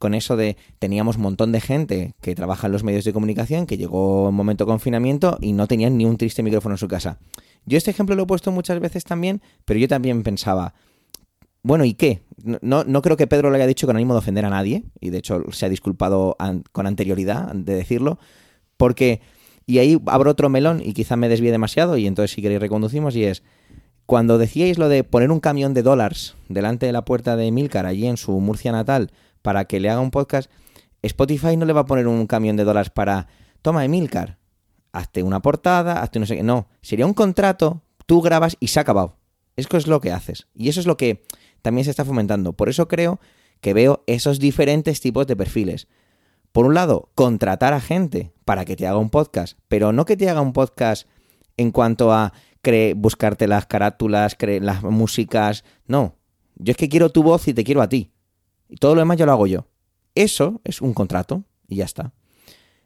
con 0.00 0.14
eso 0.14 0.34
de 0.34 0.56
teníamos 0.78 1.16
un 1.16 1.22
montón 1.22 1.52
de 1.52 1.60
gente 1.60 2.14
que 2.22 2.34
trabaja 2.34 2.66
en 2.66 2.72
los 2.72 2.82
medios 2.82 3.04
de 3.04 3.12
comunicación, 3.12 3.66
que 3.66 3.76
llegó 3.76 4.30
un 4.30 4.34
momento 4.34 4.64
de 4.64 4.70
confinamiento 4.70 5.36
y 5.42 5.52
no 5.52 5.68
tenían 5.68 5.98
ni 5.98 6.06
un 6.06 6.16
triste 6.16 6.42
micrófono 6.42 6.74
en 6.74 6.78
su 6.78 6.88
casa. 6.88 7.18
Yo 7.66 7.76
este 7.76 7.90
ejemplo 7.90 8.16
lo 8.16 8.22
he 8.22 8.26
puesto 8.26 8.50
muchas 8.50 8.80
veces 8.80 9.04
también, 9.04 9.42
pero 9.66 9.78
yo 9.78 9.88
también 9.88 10.22
pensaba, 10.22 10.72
bueno, 11.62 11.84
¿y 11.84 11.92
qué? 11.92 12.22
No, 12.62 12.82
no 12.82 13.02
creo 13.02 13.18
que 13.18 13.26
Pedro 13.26 13.50
lo 13.50 13.56
haya 13.56 13.66
dicho 13.66 13.86
con 13.86 13.94
ánimo 13.94 14.14
de 14.14 14.20
ofender 14.20 14.46
a 14.46 14.50
nadie, 14.50 14.84
y 15.00 15.10
de 15.10 15.18
hecho 15.18 15.44
se 15.52 15.66
ha 15.66 15.68
disculpado 15.68 16.34
con 16.72 16.86
anterioridad 16.86 17.52
de 17.54 17.74
decirlo, 17.74 18.18
porque, 18.78 19.20
y 19.66 19.80
ahí 19.80 20.00
abro 20.06 20.30
otro 20.30 20.48
melón 20.48 20.80
y 20.82 20.94
quizá 20.94 21.16
me 21.16 21.28
desvíe 21.28 21.50
demasiado, 21.50 21.98
y 21.98 22.06
entonces 22.06 22.34
si 22.34 22.40
queréis 22.40 22.62
reconducimos, 22.62 23.14
y 23.16 23.24
es, 23.24 23.42
cuando 24.06 24.38
decíais 24.38 24.78
lo 24.78 24.88
de 24.88 25.04
poner 25.04 25.30
un 25.30 25.40
camión 25.40 25.74
de 25.74 25.82
dólares 25.82 26.36
delante 26.48 26.86
de 26.86 26.92
la 26.92 27.04
puerta 27.04 27.36
de 27.36 27.52
Milcar 27.52 27.84
allí 27.84 28.06
en 28.06 28.16
su 28.16 28.32
Murcia 28.40 28.72
natal 28.72 29.12
para 29.42 29.64
que 29.64 29.80
le 29.80 29.90
haga 29.90 30.00
un 30.00 30.10
podcast, 30.10 30.50
Spotify 31.02 31.56
no 31.56 31.64
le 31.64 31.72
va 31.72 31.80
a 31.80 31.86
poner 31.86 32.06
un 32.06 32.26
camión 32.26 32.56
de 32.56 32.64
dólares 32.64 32.90
para, 32.90 33.28
toma 33.62 33.84
Emilcar, 33.84 34.38
hazte 34.92 35.22
una 35.22 35.40
portada, 35.40 36.02
hazte 36.02 36.18
no 36.18 36.26
sé 36.26 36.36
qué. 36.36 36.42
No, 36.42 36.68
sería 36.82 37.06
un 37.06 37.14
contrato, 37.14 37.82
tú 38.06 38.20
grabas 38.20 38.56
y 38.60 38.68
se 38.68 38.80
ha 38.80 38.82
acabado. 38.82 39.16
Eso 39.56 39.76
es 39.76 39.86
lo 39.86 40.00
que 40.00 40.12
haces. 40.12 40.46
Y 40.54 40.68
eso 40.68 40.80
es 40.80 40.86
lo 40.86 40.96
que 40.96 41.24
también 41.62 41.84
se 41.84 41.90
está 41.90 42.04
fomentando. 42.04 42.52
Por 42.52 42.68
eso 42.68 42.88
creo 42.88 43.20
que 43.60 43.74
veo 43.74 44.04
esos 44.06 44.38
diferentes 44.38 45.00
tipos 45.00 45.26
de 45.26 45.36
perfiles. 45.36 45.88
Por 46.52 46.66
un 46.66 46.74
lado, 46.74 47.10
contratar 47.14 47.72
a 47.72 47.80
gente 47.80 48.32
para 48.44 48.64
que 48.64 48.76
te 48.76 48.86
haga 48.86 48.98
un 48.98 49.10
podcast, 49.10 49.58
pero 49.68 49.92
no 49.92 50.04
que 50.04 50.16
te 50.16 50.28
haga 50.28 50.40
un 50.40 50.52
podcast 50.52 51.06
en 51.56 51.70
cuanto 51.70 52.12
a 52.12 52.32
buscarte 52.96 53.46
las 53.46 53.66
carátulas, 53.66 54.36
las 54.40 54.82
músicas. 54.82 55.64
No, 55.86 56.16
yo 56.56 56.72
es 56.72 56.76
que 56.76 56.88
quiero 56.88 57.10
tu 57.10 57.22
voz 57.22 57.46
y 57.48 57.54
te 57.54 57.64
quiero 57.64 57.82
a 57.82 57.88
ti. 57.88 58.10
Y 58.70 58.76
todo 58.76 58.94
lo 58.94 59.00
demás 59.00 59.18
yo 59.18 59.26
lo 59.26 59.32
hago 59.32 59.46
yo. 59.46 59.66
Eso 60.14 60.60
es 60.64 60.80
un 60.80 60.94
contrato 60.94 61.44
y 61.68 61.76
ya 61.76 61.84
está. 61.84 62.12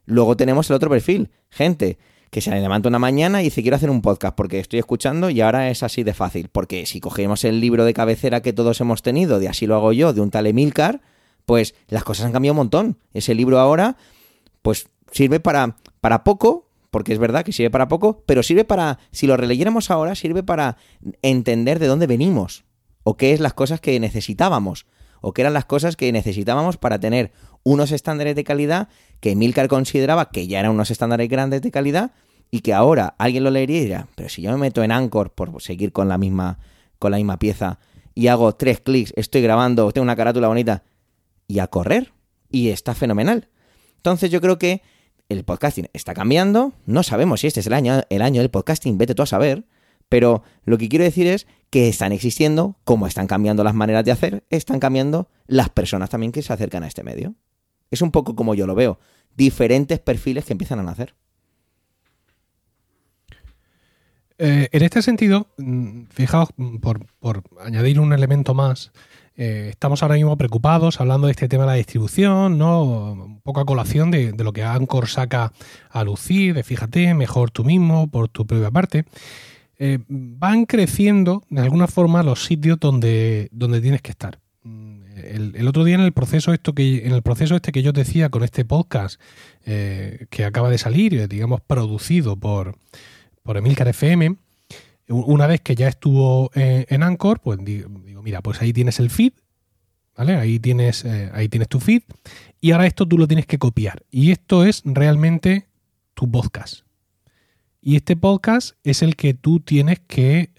Luego 0.07 0.37
tenemos 0.37 0.69
el 0.71 0.77
otro 0.77 0.91
perfil, 0.91 1.31
gente 1.51 1.99
que 2.31 2.41
se 2.41 2.51
levanta 2.51 2.89
una 2.89 2.99
mañana 2.99 3.43
y 3.43 3.45
dice 3.45 3.63
quiero 3.63 3.77
hacer 3.77 3.91
un 3.91 4.03
podcast 4.03 4.35
porque 4.37 4.59
estoy 4.59 4.81
escuchando 4.81 5.31
y 5.31 5.41
ahora 5.41 5.71
es 5.71 5.83
así 5.83 6.03
de 6.03 6.15
fácil. 6.15 6.49
Porque 6.49 6.85
si 6.87 7.01
cogemos 7.01 7.45
el 7.45 7.61
libro 7.61 7.85
de 7.85 7.95
cabecera 7.95 8.43
que 8.43 8.53
todos 8.53 8.81
hemos 8.81 9.03
tenido, 9.03 9.39
de 9.39 9.49
así 9.49 9.67
lo 9.67 9.77
hago 9.77 9.93
yo, 9.93 10.13
de 10.13 10.21
un 10.21 10.31
tal 10.31 10.47
Emilcar, 10.47 11.01
pues 11.47 11.75
las 11.89 12.03
cosas 12.03 12.27
han 12.27 12.33
cambiado 12.33 12.55
un 12.55 12.59
montón. 12.59 12.99
Ese 13.13 13.35
libro 13.35 13.61
ahora, 13.61 13.97
pues 14.63 14.89
sirve 15.13 15.39
para, 15.39 15.77
para 16.01 16.25
poco, 16.25 16.69
porque 16.91 17.13
es 17.13 17.19
verdad 17.19 17.45
que 17.45 17.53
sirve 17.53 17.71
para 17.71 17.89
poco, 17.89 18.25
pero 18.27 18.43
sirve 18.43 18.65
para, 18.65 18.99
si 19.13 19.27
lo 19.27 19.37
releyéramos 19.37 19.91
ahora, 19.91 20.15
sirve 20.15 20.43
para 20.43 20.77
entender 21.23 21.79
de 21.79 21.87
dónde 21.87 22.07
venimos 22.07 22.65
o 23.05 23.17
qué 23.17 23.33
es 23.33 23.41
las 23.41 23.55
cosas 23.55 23.81
que 23.81 23.99
necesitábamos 24.01 24.87
o 25.25 25.33
qué 25.33 25.41
eran 25.41 25.55
las 25.55 25.65
cosas 25.65 25.97
que 25.97 26.13
necesitábamos 26.13 26.77
para 26.77 27.01
tener 27.01 27.33
unos 27.63 27.93
estándares 27.93 28.37
de 28.37 28.45
calidad 28.45 28.89
que 29.21 29.35
Milcar 29.35 29.69
consideraba 29.69 30.29
que 30.29 30.47
ya 30.47 30.61
eran 30.61 30.73
unos 30.73 30.91
estándares 30.91 31.31
grandes 31.31 31.63
de 31.63 31.71
calidad 31.71 32.13
y 32.51 32.61
que 32.61 32.75
ahora 32.75 33.15
alguien 33.17 33.43
lo 33.43 33.51
leería 33.51 33.79
y 33.79 33.85
dirá, 33.85 34.09
pero 34.17 34.29
si 34.29 34.43
yo 34.43 34.53
me 34.53 34.59
meto 34.59 34.83
en 34.83 34.93
Anchor 34.93 35.33
por 35.33 35.63
seguir 35.63 35.93
con 35.93 36.09
la 36.09 36.19
misma, 36.19 36.59
con 36.99 37.11
la 37.11 37.17
misma 37.17 37.39
pieza 37.39 37.79
y 38.15 38.27
hago 38.27 38.55
tres 38.55 38.81
clics, 38.81 39.15
estoy 39.17 39.41
grabando, 39.41 39.91
tengo 39.93 40.03
una 40.03 40.15
carátula 40.15 40.49
bonita 40.49 40.83
y 41.49 41.61
a 41.61 41.69
correr 41.69 42.13
y 42.51 42.69
está 42.69 42.95
fenomenal. 42.95 43.49
Entonces 43.97 44.31
yo 44.31 44.43
creo 44.43 44.59
que 44.59 44.83
el 45.31 45.43
podcasting 45.43 45.89
está 45.95 46.13
cambiando, 46.13 46.75
no 46.85 47.03
sabemos 47.03 47.41
si 47.41 47.47
este 47.47 47.61
es 47.61 47.67
el 47.67 47.73
año, 47.73 48.03
el 48.11 48.21
año 48.21 48.43
del 48.43 48.51
podcasting, 48.51 48.99
vete 48.99 49.15
tú 49.15 49.23
a 49.23 49.27
saber, 49.27 49.65
pero 50.09 50.43
lo 50.65 50.79
que 50.79 50.89
quiero 50.89 51.05
decir 51.05 51.27
es 51.27 51.47
que 51.71 51.89
están 51.89 52.13
existiendo, 52.13 52.77
como 52.85 53.07
están 53.07 53.27
cambiando 53.27 53.65
las 53.65 53.75
maneras 53.75 54.05
de 54.05 54.13
hacer, 54.13 54.45
están 54.49 54.79
cambiando 54.79 55.29
las 55.47 55.71
personas 55.71 56.11
también 56.11 56.33
que 56.33 56.43
se 56.43 56.53
acercan 56.53 56.85
a 56.85 56.87
este 56.87 57.03
medio. 57.03 57.35
Es 57.91 58.01
un 58.03 58.13
poco 58.13 58.37
como 58.37 58.55
yo 58.55 58.67
lo 58.67 58.75
veo, 58.75 58.99
diferentes 59.37 59.99
perfiles 59.99 60.45
que 60.45 60.53
empiezan 60.53 60.79
a 60.79 60.83
nacer. 60.85 61.15
Eh, 64.39 64.69
en 64.73 64.83
este 64.83 65.01
sentido, 65.03 65.49
mm, 65.59 66.05
fijaos, 66.11 66.49
mm, 66.57 66.77
por, 66.79 67.07
añadir 67.61 68.01
un 68.01 68.13
elemento 68.13 68.53
más, 68.53 68.93
eh, 69.37 69.69
estamos 69.71 70.03
ahora 70.03 70.17
mismo 70.17 70.37
preocupados 70.37 71.01
hablando 71.01 71.27
de 71.27 71.33
este 71.33 71.49
tema 71.49 71.65
de 71.65 71.71
la 71.71 71.75
distribución, 71.75 72.59
¿no? 72.59 72.83
Un 73.13 73.41
poco 73.43 73.61
a 73.61 73.65
colación 73.65 74.11
de, 74.11 74.33
de 74.33 74.45
lo 74.45 74.53
que 74.53 74.65
Anchor 74.65 75.09
saca 75.09 75.53
a 75.91 76.05
lucir, 76.05 76.55
de 76.55 76.63
fíjate, 76.63 77.15
mejor 77.15 77.51
tú 77.51 77.65
mismo, 77.65 78.09
por 78.09 78.29
tu 78.29 78.47
propia 78.47 78.71
parte. 78.71 79.05
Eh, 79.79 79.99
van 80.09 80.67
creciendo 80.67 81.43
de 81.51 81.63
alguna 81.63 81.89
forma 81.89 82.23
los 82.23 82.45
sitios 82.45 82.79
donde, 82.79 83.49
donde 83.51 83.81
tienes 83.81 84.03
que 84.03 84.13
estar 84.13 84.39
el, 85.17 85.69
otro 85.69 85.85
día 85.85 85.95
en 85.95 86.01
el 86.01 86.13
proceso 86.13 86.53
esto 86.53 86.75
que 86.75 87.07
en 87.07 87.13
el 87.13 87.23
proceso 87.23 87.57
este 87.57 87.73
que 87.73 87.83
yo 87.83 87.93
decía 87.93 88.29
con 88.29 88.43
este 88.43 88.65
podcast 88.65 89.21
eh, 89.65 90.27
que 90.31 90.45
acaba 90.45 90.71
de 90.71 90.79
salir, 90.79 91.15
eh, 91.15 91.29
digamos 91.29 91.61
producido 91.61 92.37
por 92.37 92.77
por 93.43 93.59
Emilcar 93.59 93.89
FM, 93.89 94.37
una 95.09 95.47
vez 95.47 95.61
que 95.61 95.75
ya 95.75 95.87
estuvo 95.87 96.51
eh, 96.55 96.87
en 96.89 97.03
Anchor, 97.03 97.41
pues 97.41 97.59
digo, 97.63 97.91
mira, 98.23 98.41
pues 98.41 98.63
ahí 98.63 98.73
tienes 98.73 98.99
el 99.01 99.11
feed, 99.11 99.35
¿vale? 100.17 100.37
Ahí 100.37 100.59
tienes 100.59 101.05
ahí 101.05 101.49
tienes 101.49 101.69
tu 101.69 101.81
feed 101.81 102.03
y 102.61 102.71
ahora 102.71 102.87
esto 102.87 103.07
tú 103.07 103.19
lo 103.19 103.29
tienes 103.29 103.47
que 103.47 103.59
copiar 103.59 104.03
y 104.11 104.31
esto 104.31 104.65
es 104.65 104.83
realmente 104.85 105.67
tu 106.15 106.31
podcast. 106.31 106.84
Y 107.87 107.97
este 107.97 108.17
podcast 108.17 108.77
es 108.83 109.03
el 109.03 109.15
que 109.15 109.35
tú 109.35 109.61
tienes 109.61 110.01
que 110.01 110.51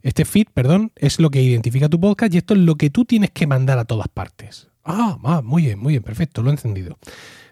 este 0.00 0.24
feed, 0.24 0.46
perdón, 0.54 0.90
es 0.96 1.20
lo 1.20 1.30
que 1.30 1.42
identifica 1.42 1.90
tu 1.90 2.00
podcast 2.00 2.32
y 2.32 2.38
esto 2.38 2.54
es 2.54 2.60
lo 2.60 2.76
que 2.76 2.88
tú 2.88 3.04
tienes 3.04 3.32
que 3.32 3.46
mandar 3.46 3.78
a 3.78 3.84
todas 3.84 4.08
partes. 4.08 4.68
Ah, 4.82 5.18
muy 5.44 5.64
bien, 5.64 5.78
muy 5.78 5.92
bien, 5.92 6.02
perfecto, 6.02 6.42
lo 6.42 6.48
he 6.48 6.52
encendido. 6.52 6.96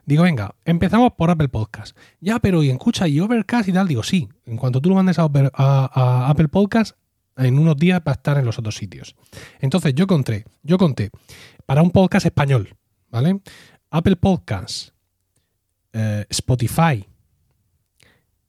Digo, 0.06 0.22
venga, 0.22 0.54
empezamos 0.64 1.12
por 1.12 1.28
Apple 1.28 1.50
Podcast. 1.50 1.94
Ya, 2.20 2.38
pero 2.38 2.62
¿y 2.62 2.70
escucha 2.70 3.06
y 3.06 3.20
Overcast 3.20 3.68
y 3.68 3.72
tal? 3.74 3.86
Digo, 3.86 4.02
sí, 4.02 4.30
en 4.46 4.56
cuanto 4.56 4.80
tú 4.80 4.88
lo 4.88 4.94
mandes 4.94 5.18
a, 5.18 6.28
Apple 6.30 6.48
Podcast, 6.48 6.96
en 7.36 7.58
unos 7.58 7.76
días 7.76 8.00
va 8.00 8.12
a 8.12 8.14
estar 8.14 8.38
en 8.38 8.46
los 8.46 8.58
otros 8.58 8.76
sitios. 8.76 9.14
Entonces 9.60 9.94
yo 9.94 10.06
conté, 10.06 10.46
yo 10.62 10.78
conté, 10.78 11.10
para 11.66 11.82
un 11.82 11.90
podcast 11.90 12.24
español, 12.24 12.74
¿vale? 13.10 13.42
Apple 13.90 14.16
Podcast, 14.16 14.88
eh, 15.92 16.24
Spotify, 16.30 17.04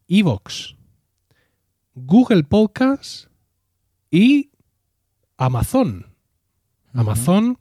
Evox, 0.08 0.76
Google 1.96 2.44
Podcast 2.44 3.28
y 4.12 4.52
Amazon. 5.38 6.14
Amazon, 6.94 7.58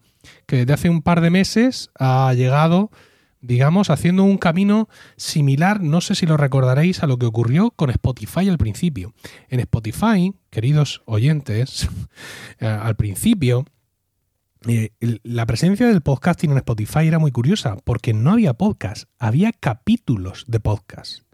que 0.46 0.58
desde 0.58 0.72
hace 0.74 0.90
un 0.90 1.02
par 1.02 1.20
de 1.20 1.30
meses 1.30 1.90
ha 1.98 2.32
llegado, 2.34 2.90
digamos, 3.40 3.90
haciendo 3.90 4.24
un 4.24 4.38
camino 4.38 4.88
similar, 5.16 5.80
no 5.80 6.00
sé 6.00 6.14
si 6.14 6.26
lo 6.26 6.36
recordaréis, 6.36 7.02
a 7.02 7.06
lo 7.06 7.18
que 7.18 7.26
ocurrió 7.26 7.70
con 7.70 7.90
Spotify 7.90 8.48
al 8.48 8.58
principio. 8.58 9.14
En 9.48 9.60
Spotify, 9.60 10.34
queridos 10.50 11.02
oyentes, 11.06 11.88
eh, 12.60 12.66
al 12.66 12.96
principio, 12.96 13.64
eh, 14.66 14.90
la 15.22 15.46
presencia 15.46 15.86
del 15.86 16.00
podcasting 16.00 16.52
en 16.52 16.58
Spotify 16.58 17.06
era 17.06 17.18
muy 17.18 17.32
curiosa, 17.32 17.76
porque 17.84 18.14
no 18.14 18.32
había 18.32 18.54
podcast, 18.54 19.08
había 19.18 19.52
capítulos 19.52 20.44
de 20.46 20.60
podcast. 20.60 21.24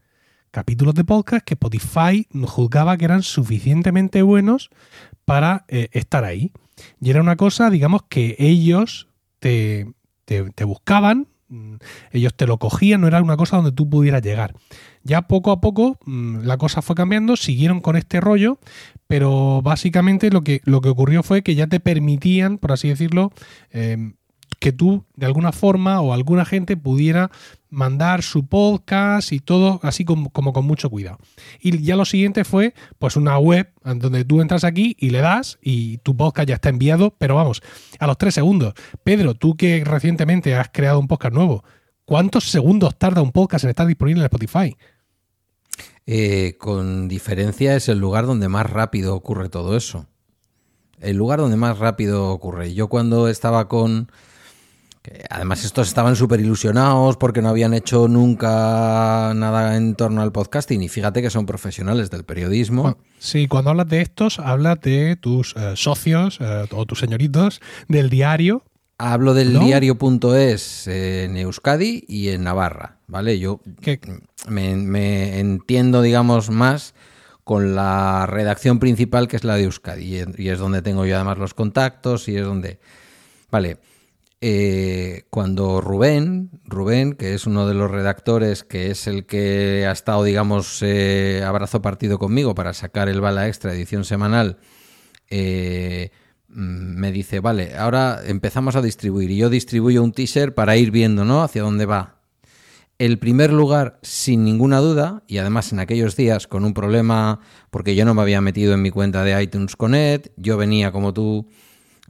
Capítulos 0.50 0.94
de 0.94 1.04
podcast 1.04 1.44
que 1.44 1.54
Spotify 1.54 2.26
juzgaba 2.44 2.96
que 2.96 3.04
eran 3.04 3.22
suficientemente 3.22 4.22
buenos 4.22 4.70
para 5.24 5.64
eh, 5.68 5.88
estar 5.92 6.24
ahí. 6.24 6.52
Y 7.00 7.10
era 7.10 7.20
una 7.20 7.36
cosa, 7.36 7.70
digamos, 7.70 8.02
que 8.08 8.34
ellos 8.38 9.08
te, 9.38 9.86
te- 10.24 10.64
buscaban, 10.64 11.28
mm, 11.48 11.74
ellos 12.10 12.34
te 12.34 12.48
lo 12.48 12.58
cogían, 12.58 13.00
no 13.00 13.06
era 13.06 13.22
una 13.22 13.36
cosa 13.36 13.56
donde 13.56 13.70
tú 13.70 13.88
pudieras 13.88 14.22
llegar. 14.22 14.56
Ya 15.04 15.22
poco 15.22 15.52
a 15.52 15.60
poco 15.60 15.98
mm, 16.04 16.38
la 16.40 16.56
cosa 16.56 16.82
fue 16.82 16.96
cambiando, 16.96 17.36
siguieron 17.36 17.80
con 17.80 17.94
este 17.94 18.20
rollo, 18.20 18.58
pero 19.06 19.62
básicamente 19.62 20.30
lo 20.30 20.40
que, 20.40 20.62
lo 20.64 20.80
que 20.80 20.88
ocurrió 20.88 21.22
fue 21.22 21.42
que 21.42 21.54
ya 21.54 21.68
te 21.68 21.78
permitían, 21.78 22.58
por 22.58 22.72
así 22.72 22.88
decirlo, 22.88 23.30
eh, 23.70 24.14
que 24.58 24.72
tú 24.72 25.04
de 25.14 25.26
alguna 25.26 25.52
forma 25.52 26.00
o 26.00 26.12
alguna 26.12 26.44
gente 26.44 26.76
pudiera 26.76 27.30
mandar 27.70 28.22
su 28.22 28.46
podcast 28.46 29.32
y 29.32 29.40
todo 29.40 29.80
así 29.82 30.04
como, 30.04 30.30
como 30.30 30.52
con 30.52 30.66
mucho 30.66 30.90
cuidado. 30.90 31.18
Y 31.60 31.82
ya 31.82 31.96
lo 31.96 32.04
siguiente 32.04 32.44
fue 32.44 32.74
pues 32.98 33.16
una 33.16 33.38
web 33.38 33.72
donde 33.84 34.24
tú 34.24 34.40
entras 34.40 34.64
aquí 34.64 34.96
y 34.98 35.10
le 35.10 35.20
das 35.20 35.58
y 35.62 35.98
tu 35.98 36.16
podcast 36.16 36.48
ya 36.48 36.56
está 36.56 36.68
enviado, 36.68 37.14
pero 37.16 37.36
vamos, 37.36 37.62
a 37.98 38.06
los 38.06 38.18
tres 38.18 38.34
segundos. 38.34 38.74
Pedro, 39.04 39.34
tú 39.34 39.56
que 39.56 39.84
recientemente 39.84 40.54
has 40.54 40.68
creado 40.72 40.98
un 40.98 41.08
podcast 41.08 41.34
nuevo, 41.34 41.64
¿cuántos 42.04 42.50
segundos 42.50 42.98
tarda 42.98 43.22
un 43.22 43.32
podcast 43.32 43.64
en 43.64 43.70
estar 43.70 43.86
disponible 43.86 44.20
en 44.20 44.26
Spotify? 44.26 44.76
Eh, 46.06 46.56
con 46.58 47.06
diferencia 47.06 47.76
es 47.76 47.88
el 47.88 47.98
lugar 47.98 48.26
donde 48.26 48.48
más 48.48 48.68
rápido 48.68 49.14
ocurre 49.14 49.48
todo 49.48 49.76
eso. 49.76 50.06
El 50.98 51.16
lugar 51.16 51.38
donde 51.38 51.56
más 51.56 51.78
rápido 51.78 52.30
ocurre. 52.30 52.74
Yo 52.74 52.88
cuando 52.88 53.28
estaba 53.28 53.68
con... 53.68 54.10
que 55.02 55.24
además 55.30 55.64
estos 55.64 55.88
estaban 55.88 56.14
súper 56.14 56.40
ilusionados 56.40 57.16
porque 57.16 57.40
no 57.40 57.48
habían 57.48 57.72
hecho 57.72 58.06
nunca 58.06 59.32
nada 59.34 59.76
en 59.76 59.94
torno 59.94 60.20
al 60.20 60.32
podcasting 60.32 60.82
y 60.82 60.88
fíjate 60.88 61.22
que 61.22 61.30
son 61.30 61.46
profesionales 61.46 62.10
del 62.10 62.24
periodismo. 62.24 62.98
Sí, 63.18 63.48
cuando 63.48 63.70
hablas 63.70 63.88
de 63.88 64.02
estos, 64.02 64.38
hablas 64.38 64.80
de 64.82 65.16
tus 65.16 65.54
eh, 65.56 65.72
socios 65.74 66.38
eh, 66.40 66.66
o 66.72 66.86
tus 66.86 66.98
señoritos 66.98 67.60
del 67.88 68.10
diario. 68.10 68.62
Hablo 68.98 69.32
del 69.32 69.54
¿No? 69.54 69.60
diario.es 69.60 70.86
en 70.86 71.38
Euskadi 71.38 72.04
y 72.06 72.28
en 72.28 72.44
Navarra, 72.44 72.98
¿vale? 73.06 73.38
Yo 73.38 73.60
me, 74.48 74.76
me 74.76 75.38
entiendo, 75.40 76.02
digamos, 76.02 76.50
más 76.50 76.94
con 77.42 77.74
la 77.74 78.26
redacción 78.26 78.78
principal 78.78 79.26
que 79.26 79.36
es 79.36 79.44
la 79.44 79.56
de 79.56 79.62
Euskadi 79.64 80.22
y 80.36 80.48
es 80.50 80.58
donde 80.58 80.82
tengo 80.82 81.06
yo 81.06 81.16
además 81.16 81.38
los 81.38 81.54
contactos 81.54 82.28
y 82.28 82.36
es 82.36 82.44
donde... 82.44 82.78
Vale, 83.50 83.78
eh, 84.42 85.26
cuando 85.28 85.82
Rubén, 85.82 86.50
Rubén, 86.64 87.12
que 87.12 87.34
es 87.34 87.46
uno 87.46 87.66
de 87.66 87.74
los 87.74 87.90
redactores, 87.90 88.64
que 88.64 88.90
es 88.90 89.06
el 89.06 89.26
que 89.26 89.86
ha 89.86 89.92
estado, 89.92 90.24
digamos, 90.24 90.80
eh, 90.82 91.42
abrazo 91.46 91.82
partido 91.82 92.18
conmigo 92.18 92.54
para 92.54 92.72
sacar 92.72 93.10
el 93.10 93.20
Bala 93.20 93.48
Extra 93.48 93.74
edición 93.74 94.04
semanal, 94.04 94.58
eh, 95.28 96.10
mm, 96.48 96.54
me 96.98 97.12
dice, 97.12 97.40
vale, 97.40 97.76
ahora 97.76 98.20
empezamos 98.24 98.76
a 98.76 98.82
distribuir 98.82 99.30
y 99.30 99.36
yo 99.36 99.50
distribuyo 99.50 100.02
un 100.02 100.12
teaser 100.12 100.54
para 100.54 100.76
ir 100.76 100.90
viendo, 100.90 101.24
¿no? 101.26 101.42
Hacia 101.42 101.62
dónde 101.62 101.84
va. 101.84 102.20
El 102.98 103.18
primer 103.18 103.52
lugar, 103.52 103.98
sin 104.02 104.44
ninguna 104.44 104.78
duda, 104.78 105.22
y 105.26 105.38
además 105.38 105.72
en 105.72 105.80
aquellos 105.80 106.16
días 106.16 106.46
con 106.46 106.64
un 106.64 106.74
problema, 106.74 107.40
porque 107.70 107.94
yo 107.94 108.04
no 108.04 108.14
me 108.14 108.22
había 108.22 108.40
metido 108.40 108.74
en 108.74 108.82
mi 108.82 108.90
cuenta 108.90 109.22
de 109.24 109.42
iTunes 109.42 109.76
Connect, 109.76 110.28
yo 110.36 110.56
venía 110.56 110.92
como 110.92 111.12
tú 111.12 111.48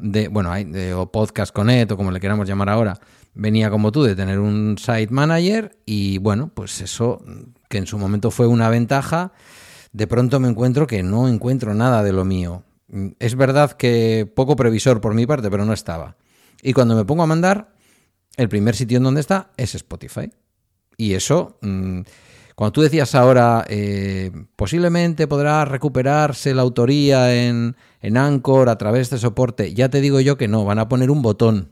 de, 0.01 0.29
bueno, 0.29 0.53
de- 0.55 0.95
o 0.95 1.11
Podcast 1.11 1.55
Connect 1.55 1.93
o 1.93 1.97
como 1.97 2.11
le 2.11 2.21
queramos 2.21 2.49
llamar 2.49 2.69
ahora, 2.69 2.99
venía 3.35 3.71
como 3.71 3.93
tú 3.93 4.03
de 4.03 4.17
tener 4.17 4.39
un 4.39 4.77
site 4.79 5.09
manager 5.11 5.77
y 5.87 6.19
bueno, 6.19 6.51
pues 6.55 6.81
eso, 6.81 7.23
que 7.69 7.79
en 7.79 7.87
su 7.87 7.99
momento 7.99 8.31
fue 8.31 8.47
una 8.47 8.69
ventaja, 8.69 9.33
de 9.93 10.07
pronto 10.07 10.41
me 10.41 10.49
encuentro 10.49 10.87
que 10.87 11.03
no 11.03 11.29
encuentro 11.29 11.75
nada 11.75 12.03
de 12.03 12.13
lo 12.13 12.25
mío. 12.25 12.65
Es 13.19 13.37
verdad 13.37 13.73
que 13.73 14.31
poco 14.35 14.57
previsor 14.57 15.01
por 15.01 15.15
mi 15.15 15.27
parte, 15.27 15.51
pero 15.51 15.65
no 15.65 15.73
estaba. 15.73 16.17
Y 16.63 16.73
cuando 16.73 16.97
me 16.97 17.05
pongo 17.05 17.23
a 17.23 17.27
mandar, 17.27 17.73
el 18.37 18.49
primer 18.49 18.75
sitio 18.75 18.97
en 18.99 19.05
donde 19.05 19.21
está 19.21 19.51
es 19.57 19.75
Spotify. 19.75 20.31
Y 20.97 21.15
eso, 21.15 21.59
mm, 21.63 22.01
cuando 22.57 22.73
tú 22.73 22.83
decías 22.83 23.15
ahora, 23.15 23.65
eh, 23.69 24.31
posiblemente 24.57 25.27
podrá 25.27 25.65
recuperarse 25.65 26.53
la 26.53 26.63
autoría 26.63 27.35
en, 27.47 27.77
en 28.01 28.17
Anchor 28.17 28.69
a 28.69 28.79
través 28.79 29.11
de 29.11 29.19
soporte, 29.19 29.75
ya 29.75 29.89
te 29.89 30.01
digo 30.01 30.21
yo 30.21 30.37
que 30.37 30.49
no, 30.49 30.65
van 30.65 30.79
a 30.79 30.89
poner 30.89 31.11
un 31.11 31.23
botón 31.23 31.71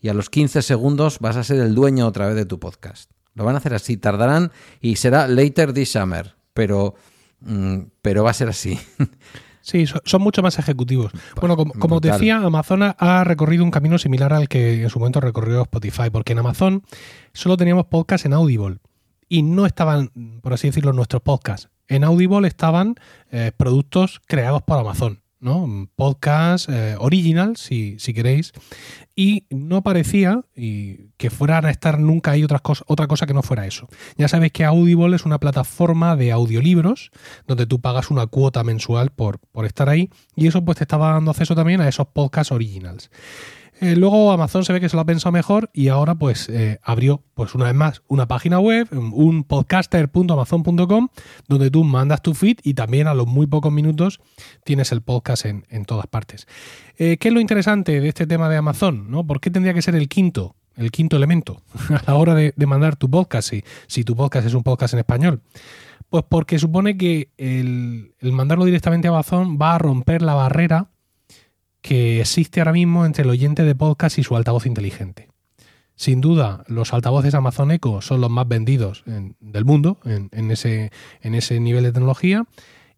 y 0.00 0.08
a 0.08 0.14
los 0.14 0.30
15 0.30 0.62
segundos 0.62 1.18
vas 1.20 1.36
a 1.36 1.44
ser 1.44 1.60
el 1.60 1.74
dueño 1.74 2.06
otra 2.06 2.26
vez 2.26 2.36
de 2.36 2.46
tu 2.46 2.58
podcast. 2.58 3.10
Lo 3.34 3.44
van 3.44 3.54
a 3.54 3.58
hacer 3.58 3.74
así, 3.74 3.96
tardarán 3.96 4.50
y 4.80 4.96
será 4.96 5.28
later 5.28 5.72
this 5.72 5.92
summer, 5.92 6.34
pero, 6.54 6.94
mm, 7.40 7.78
pero 8.02 8.24
va 8.24 8.30
a 8.30 8.34
ser 8.34 8.48
así. 8.48 8.78
Sí, 9.62 9.86
so- 9.86 10.00
son 10.06 10.22
mucho 10.22 10.40
más 10.42 10.58
ejecutivos. 10.58 11.12
Bueno, 11.38 11.54
como, 11.54 11.74
como 11.74 12.00
decía, 12.00 12.38
Amazon 12.38 12.82
ha- 12.82 12.96
ha 12.98 13.24
recorrido 13.24 13.62
un 13.62 13.70
camino 13.70 13.98
similar 13.98 14.32
al 14.32 14.48
que 14.48 14.82
en 14.82 14.88
su 14.88 14.98
momento 14.98 15.20
recorrió 15.20 15.60
Spotify, 15.62 16.08
porque 16.10 16.32
en 16.32 16.38
Amazon 16.38 16.82
solo 17.34 17.58
teníamos 17.58 17.84
podcast 17.84 18.24
en 18.24 18.32
Audible 18.32 18.78
y 19.28 19.42
no 19.42 19.66
estaban, 19.66 20.10
por 20.40 20.54
así 20.54 20.68
decirlo, 20.68 20.94
nuestros 20.94 21.20
podcasts. 21.20 21.68
En 21.88 22.04
Audible 22.04 22.48
estaban 22.48 22.94
eh, 23.30 23.52
productos 23.54 24.22
creados 24.26 24.62
por 24.62 24.78
Amazon, 24.78 25.19
Podcast 25.96 26.68
eh, 26.68 26.96
original, 26.98 27.56
si, 27.56 27.98
si 27.98 28.12
queréis. 28.12 28.52
Y 29.16 29.46
no 29.50 29.82
parecía 29.82 30.42
y 30.54 31.10
que 31.16 31.30
fueran 31.30 31.64
a 31.64 31.70
estar 31.70 31.98
nunca 31.98 32.32
ahí 32.32 32.44
otras 32.44 32.60
cosas, 32.60 32.84
otra 32.88 33.06
cosa 33.06 33.26
que 33.26 33.34
no 33.34 33.42
fuera 33.42 33.66
eso. 33.66 33.88
Ya 34.16 34.28
sabéis 34.28 34.52
que 34.52 34.64
Audible 34.64 35.16
es 35.16 35.24
una 35.24 35.40
plataforma 35.40 36.16
de 36.16 36.32
audiolibros 36.32 37.10
donde 37.46 37.66
tú 37.66 37.80
pagas 37.80 38.10
una 38.10 38.26
cuota 38.26 38.64
mensual 38.64 39.10
por, 39.10 39.38
por 39.38 39.66
estar 39.66 39.88
ahí 39.88 40.10
y 40.36 40.46
eso 40.46 40.64
pues 40.64 40.78
te 40.78 40.84
estaba 40.84 41.12
dando 41.12 41.30
acceso 41.30 41.54
también 41.54 41.80
a 41.80 41.88
esos 41.88 42.06
podcasts 42.08 42.52
originals. 42.52 43.10
Eh, 43.80 43.96
luego 43.96 44.30
Amazon 44.30 44.62
se 44.62 44.74
ve 44.74 44.80
que 44.80 44.90
se 44.90 44.96
lo 44.96 45.00
ha 45.00 45.06
pensado 45.06 45.32
mejor 45.32 45.70
y 45.72 45.88
ahora 45.88 46.14
pues 46.14 46.50
eh, 46.50 46.78
abrió 46.82 47.24
pues 47.32 47.54
una 47.54 47.64
vez 47.64 47.74
más 47.74 48.02
una 48.08 48.28
página 48.28 48.60
web, 48.60 48.86
un 48.92 49.42
podcaster.amazon.com 49.42 51.08
donde 51.48 51.70
tú 51.70 51.82
mandas 51.82 52.20
tu 52.20 52.34
feed 52.34 52.58
y 52.62 52.74
también 52.74 53.06
a 53.06 53.14
los 53.14 53.26
muy 53.26 53.46
pocos 53.46 53.72
minutos 53.72 54.20
tienes 54.64 54.92
el 54.92 55.00
podcast 55.00 55.46
en, 55.46 55.84
todas 55.86 56.06
partes. 56.08 56.46
Eh, 56.98 57.16
¿Qué 57.16 57.28
es 57.28 57.34
lo 57.34 57.40
interesante 57.40 58.02
de 58.02 58.08
este 58.08 58.26
tema 58.26 58.50
de 58.50 58.58
Amazon? 58.58 59.10
¿no? 59.10 59.26
¿Por 59.26 59.40
qué 59.40 59.50
tendría 59.50 59.72
que 59.72 59.80
ser 59.80 59.94
el 59.94 60.08
quinto? 60.08 60.56
El 60.76 60.90
quinto 60.90 61.16
elemento 61.16 61.62
a 61.88 62.02
la 62.06 62.14
hora 62.16 62.34
de, 62.34 62.52
mandar 62.66 62.96
tu 62.96 63.10
podcast, 63.10 63.48
si, 63.48 63.64
si 63.86 64.04
tu 64.04 64.14
podcast 64.14 64.46
es 64.46 64.52
un 64.52 64.62
podcast 64.62 64.92
en 64.92 65.00
español. 65.00 65.40
Pues 66.10 66.24
porque 66.28 66.58
supone 66.58 66.98
que 66.98 67.30
el 67.38 68.12
mandarlo 68.20 68.66
directamente 68.66 69.08
a 69.08 69.12
Amazon 69.12 69.58
va 69.60 69.74
a 69.74 69.78
romper 69.78 70.20
la 70.20 70.34
barrera 70.34 70.89
que 71.80 72.20
existe 72.20 72.60
ahora 72.60 72.72
mismo 72.72 73.04
entre 73.06 73.24
el 73.24 73.30
oyente 73.30 73.62
de 73.64 73.74
podcast 73.74 74.18
y 74.18 74.22
su 74.24 74.36
altavoz 74.36 74.66
inteligente. 74.66 75.28
Sin 75.96 76.20
duda, 76.20 76.64
los 76.66 76.94
altavoces 76.94 77.34
Amazon 77.34 77.70
Echo 77.70 78.00
son 78.00 78.20
los 78.22 78.30
más 78.30 78.48
vendidos 78.48 79.02
en- 79.06 79.36
del 79.40 79.64
mundo 79.64 79.98
en, 80.04 80.28
en 80.32 80.50
ese, 80.50 80.90
en 81.20 81.34
ese 81.34 81.60
nivel 81.60 81.84
de 81.84 81.92
tecnología. 81.92 82.44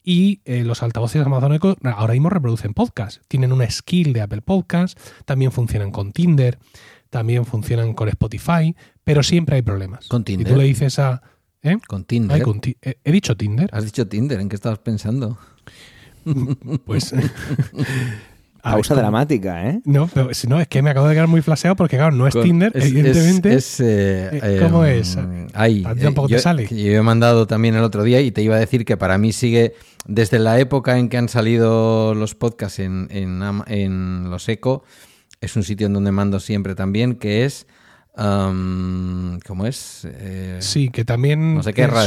Y 0.05 0.41
eh, 0.45 0.65
los 0.65 0.83
altavoces 0.83 1.25
Amazon 1.25 1.53
Echo 1.55 1.77
ahora 1.85 2.13
mismo 2.15 2.29
reproducen 2.31 2.75
podcast. 2.75 3.23
Tienen 3.29 3.53
una 3.53 3.69
skill 3.71 4.13
de 4.13 4.21
Apple 4.21 4.43
Podcast, 4.43 4.99
también 5.25 5.53
funcionan 5.53 5.91
con 5.93 6.13
Tinder, 6.13 6.59
también 7.11 7.45
funcionan 7.45 7.93
con 7.95 8.09
Spotify, 8.09 8.75
pero 9.05 9.23
siempre 9.23 9.57
hay 9.57 9.63
problemas. 9.63 10.09
Con 10.09 10.23
Y 10.23 10.25
Tinder. 10.25 10.53
tú 10.53 10.59
le 10.59 10.65
dices 10.65 10.99
a. 10.99 11.23
¿eh? 11.63 11.77
Con 11.87 12.05
Tinder. 12.05 12.37
Ay, 12.37 12.43
con 12.43 12.61
ti- 12.61 12.77
eh, 12.83 12.97
he 13.05 13.13
dicho 13.13 13.37
Tinder. 13.37 13.69
Has 13.73 13.85
dicho 13.85 14.09
Tinder, 14.09 14.41
¿en 14.41 14.49
qué 14.49 14.57
estabas 14.57 14.79
pensando? 14.81 15.39
Pues. 16.85 17.13
Pausa 18.63 18.95
dramática, 18.95 19.69
¿eh? 19.69 19.81
No, 19.85 20.09
pero 20.15 20.33
si 20.35 20.47
no, 20.47 20.61
es 20.61 20.69
que 20.69 20.83
me 20.83 20.91
acabo 20.91 21.09
de 21.09 21.15
quedar 21.15 21.27
muy 21.29 21.43
flaseado 21.43 21.75
porque, 21.75 21.97
claro, 21.97 22.15
no 22.15 22.29
es 22.29 22.35
Con- 22.35 22.45
Tinder, 22.45 22.71
es- 22.75 22.85
evidentemente. 22.87 23.55
es- 23.55 23.81
es, 23.81 23.81
eh, 23.81 24.31
Eh, 24.41 24.61
¿cómo 24.63 24.85
eh, 24.85 25.01
es? 25.01 25.19
ahí, 25.55 25.83
A 25.85 25.95
ti 25.95 26.01
tampoco 26.03 26.29
yo, 26.29 26.37
te 26.37 26.43
sale. 26.43 26.67
Yo 26.69 26.77
he 26.93 27.03
mandado 27.03 27.47
también 27.49 27.75
el 27.75 27.83
otro 27.83 28.05
día 28.05 28.21
y 28.21 28.31
te 28.31 28.41
iba 28.43 28.55
a 28.55 28.59
decir 28.61 28.85
que 28.85 28.97
para 28.97 29.19
mí 29.19 29.33
sigue, 29.33 29.75
desde 30.07 30.39
la 30.39 30.61
época 30.61 30.97
en 30.99 31.09
que 31.09 31.17
han 31.19 31.29
salido 31.29 32.15
los 32.15 32.35
podcasts 32.37 32.79
en, 32.79 33.09
en, 33.11 34.31
los 34.31 34.49
Eco, 34.49 34.85
es 35.41 35.57
un 35.57 35.65
sitio 35.65 35.89
en 35.89 35.93
donde 35.95 36.13
mando 36.13 36.39
siempre 36.39 36.75
también, 36.77 37.17
que 37.17 37.45
es... 37.45 37.67
am, 38.15 39.41
¿Cómo 39.47 39.67
es? 39.67 40.07
Eh, 40.09 40.59
sí, 40.61 40.91
que 40.91 41.05
también. 41.05 41.55
no 41.57 41.63
sé 41.63 41.73
qué 41.75 41.83
eh, 41.83 41.87
radio. 41.89 42.07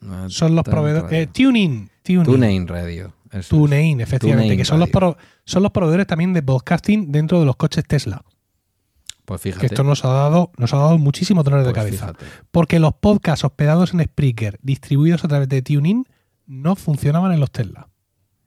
Son 0.00 0.10
los, 0.22 0.32
son 0.34 0.54
los 0.56 0.64
proveedores. 0.64 1.12
eh. 1.12 1.28
Tuning. 1.32 1.90
TuneIn 2.02 2.66
Radio. 2.66 3.12
Eso 3.30 3.38
es. 3.38 3.48
TuneIn, 3.48 4.00
efectivamente. 4.00 4.44
TuneIn 4.44 4.58
que 4.58 4.64
son 4.64 4.80
los, 4.80 4.88
pro- 4.90 5.16
son 5.44 5.62
los 5.62 5.72
proveedores 5.72 6.06
también 6.06 6.32
de 6.32 6.42
podcasting 6.42 7.10
dentro 7.12 7.40
de 7.40 7.46
los 7.46 7.56
coches 7.56 7.84
Tesla. 7.86 8.22
Pues 9.24 9.42
Que 9.42 9.50
fíjate. 9.52 9.66
esto 9.66 9.84
nos 9.84 10.04
ha 10.04 10.08
dado, 10.08 10.50
nos 10.56 10.74
ha 10.74 10.78
dado 10.78 10.98
muchísimo 10.98 11.42
dolor 11.44 11.60
de 11.60 11.66
pues 11.72 11.74
cabeza. 11.76 12.06
fíjate. 12.08 12.24
Porque 12.50 12.80
los 12.80 12.94
podcasts 12.94 13.44
hospedados 13.44 13.94
en 13.94 14.02
Spreaker, 14.02 14.58
distribuidos 14.62 15.24
a 15.24 15.28
través 15.28 15.48
de 15.48 15.62
TuneIn, 15.62 16.06
no 16.46 16.74
funcionaban 16.74 17.32
en 17.32 17.38
los 17.40 17.50
Tesla. 17.52 17.88